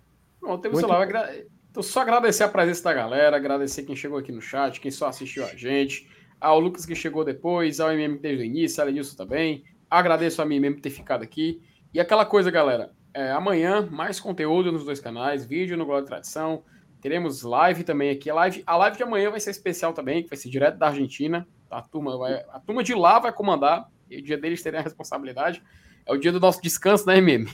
Bom, 0.40 0.56
temos 0.58 0.80
Muito 0.80 0.90
uma 0.92 0.98
live. 1.04 1.46
Então, 1.78 1.88
só 1.88 2.00
agradecer 2.00 2.42
a 2.42 2.48
presença 2.48 2.82
da 2.82 2.92
galera, 2.92 3.36
agradecer 3.36 3.84
quem 3.84 3.94
chegou 3.94 4.18
aqui 4.18 4.32
no 4.32 4.40
chat, 4.40 4.80
quem 4.80 4.90
só 4.90 5.06
assistiu 5.06 5.44
a 5.44 5.54
gente, 5.54 6.10
ao 6.40 6.58
Lucas 6.58 6.84
que 6.84 6.92
chegou 6.92 7.24
depois, 7.24 7.78
ao 7.78 7.92
MM 7.92 8.18
desde 8.18 8.42
o 8.42 8.44
início, 8.44 8.82
a 8.82 8.84
Lenilson 8.84 9.16
também. 9.16 9.62
Agradeço 9.88 10.42
a 10.42 10.44
mim 10.44 10.58
mesmo 10.58 10.78
por 10.78 10.82
ter 10.82 10.90
ficado 10.90 11.22
aqui. 11.22 11.62
E 11.94 12.00
aquela 12.00 12.26
coisa, 12.26 12.50
galera, 12.50 12.90
é, 13.14 13.30
amanhã 13.30 13.88
mais 13.92 14.18
conteúdo 14.18 14.72
nos 14.72 14.84
dois 14.84 14.98
canais, 14.98 15.46
vídeo 15.46 15.76
no 15.76 15.86
Glória 15.86 16.02
e 16.02 16.08
Tradição. 16.08 16.64
Teremos 17.00 17.42
live 17.42 17.84
também 17.84 18.10
aqui. 18.10 18.28
A 18.28 18.34
live, 18.34 18.64
a 18.66 18.76
live 18.76 18.96
de 18.96 19.04
amanhã 19.04 19.30
vai 19.30 19.38
ser 19.38 19.50
especial 19.50 19.92
também, 19.92 20.24
que 20.24 20.28
vai 20.28 20.36
ser 20.36 20.48
direto 20.48 20.78
da 20.78 20.88
Argentina. 20.88 21.46
A 21.70 21.80
turma, 21.80 22.18
vai, 22.18 22.44
a 22.50 22.58
turma 22.58 22.82
de 22.82 22.92
lá 22.92 23.20
vai 23.20 23.32
comandar, 23.32 23.88
e 24.10 24.18
o 24.18 24.22
dia 24.22 24.36
deles 24.36 24.60
terem 24.64 24.80
a 24.80 24.82
responsabilidade. 24.82 25.62
É 26.04 26.12
o 26.12 26.16
dia 26.16 26.32
do 26.32 26.40
nosso 26.40 26.60
descanso, 26.60 27.06
né, 27.06 27.18
MM? 27.18 27.48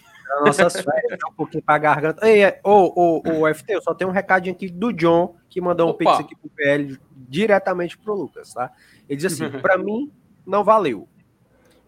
As 0.47 0.59
nossas 0.59 0.83
férias, 0.83 1.19
um 1.31 1.35
pouquinho 1.35 1.63
pra 1.63 1.79
garganta. 1.79 2.27
Ei, 2.29 2.45
é, 2.45 2.61
ô, 2.65 3.21
ô, 3.23 3.23
ô, 3.43 3.55
FT, 3.55 3.75
eu 3.75 3.83
só 3.83 3.95
tenho 3.95 4.11
um 4.11 4.13
recadinho 4.13 4.55
aqui 4.55 4.69
do 4.69 4.93
John, 4.93 5.37
que 5.49 5.61
mandou 5.61 5.87
um 5.89 5.91
Opa. 5.91 5.99
pix 5.99 6.21
aqui 6.21 6.35
pro 6.37 6.51
PL 6.51 6.99
diretamente 7.15 7.97
pro 7.99 8.15
Lucas, 8.15 8.53
tá? 8.53 8.73
Ele 9.09 9.17
diz 9.21 9.33
assim: 9.33 9.51
pra 9.61 9.77
mim, 9.79 10.13
não 10.47 10.65
valeu. 10.65 11.09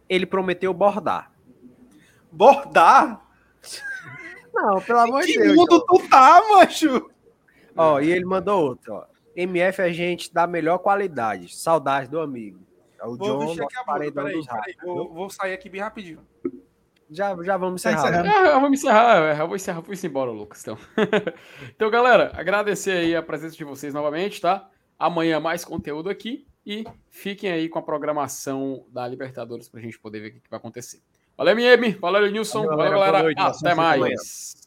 Ele 0.09 0.27
prometeu 0.27 0.73
bordar. 0.73 1.33
Bordar? 2.31 3.23
Não, 4.53 4.81
pelo 4.81 5.01
amor 5.01 5.23
de 5.23 5.33
Que 5.33 5.39
Deus. 5.41 5.57
mundo 5.57 5.79
John. 5.79 5.99
tu 5.99 6.09
tá, 6.09 6.41
macho? 6.51 7.11
Ó, 7.77 8.01
e 8.01 8.11
ele 8.11 8.25
mandou 8.25 8.65
outro, 8.69 8.95
ó. 8.95 9.05
MF 9.35 9.83
é 9.83 9.93
gente 9.93 10.33
da 10.33 10.47
melhor 10.47 10.79
qualidade. 10.79 11.55
Saudade 11.55 12.09
do 12.09 12.21
amigo. 12.21 12.61
É 12.99 13.05
o 13.05 13.17
Vou 13.17 13.19
John, 13.19 13.45
nosso 13.45 13.63
a 13.63 13.85
paredão 13.85 14.25
peraí, 14.25 14.39
dos 14.39 14.47
peraí. 14.47 14.61
ratos. 14.61 14.77
Vou, 14.83 15.13
vou 15.13 15.29
sair 15.29 15.53
aqui 15.53 15.69
bem 15.69 15.83
rapidinho. 15.83 16.21
Já, 17.11 17.37
já 17.43 17.57
vamos 17.57 17.83
Tá 17.83 17.93
encerrar. 17.93 18.23
né? 18.23 18.29
É, 18.29 18.53
eu 18.55 18.61
vou 18.61 18.69
me 18.69 18.77
encerrar, 18.77 19.39
eu 19.39 19.47
vou 19.47 19.57
encerrar, 19.57 19.81
vou 19.81 19.95
embora, 20.05 20.31
Lucas. 20.31 20.61
Então. 20.63 20.79
então, 21.75 21.91
galera, 21.91 22.33
agradecer 22.35 22.93
aí 22.93 23.15
a 23.17 23.23
presença 23.23 23.57
de 23.57 23.65
vocês 23.65 23.95
novamente, 23.95 24.41
tá? 24.41 24.69
Amanhã 24.99 25.39
mais 25.39 25.65
conteúdo 25.65 26.09
aqui 26.11 26.47
e 26.65 26.85
fiquem 27.11 27.51
aí 27.51 27.69
com 27.69 27.79
a 27.79 27.83
programação 27.83 28.85
da 28.91 29.07
Libertadores 29.07 29.69
pra 29.69 29.81
gente 29.81 29.99
poder 29.99 30.21
ver 30.21 30.29
o 30.29 30.33
que 30.41 30.51
vai 30.51 30.59
acontecer. 30.59 31.01
Valeu, 31.37 31.53
MM, 31.59 31.93
valeu, 32.01 32.31
Nilson, 32.31 32.63
Valeu, 32.65 32.77
valeu, 32.77 32.93
galera. 32.93 32.97
Boa 32.97 33.07
galera, 33.07 33.23
noite, 33.25 33.41
até 33.41 33.71
até 33.71 33.73
amanhã. 33.73 33.99
mais. 34.01 34.66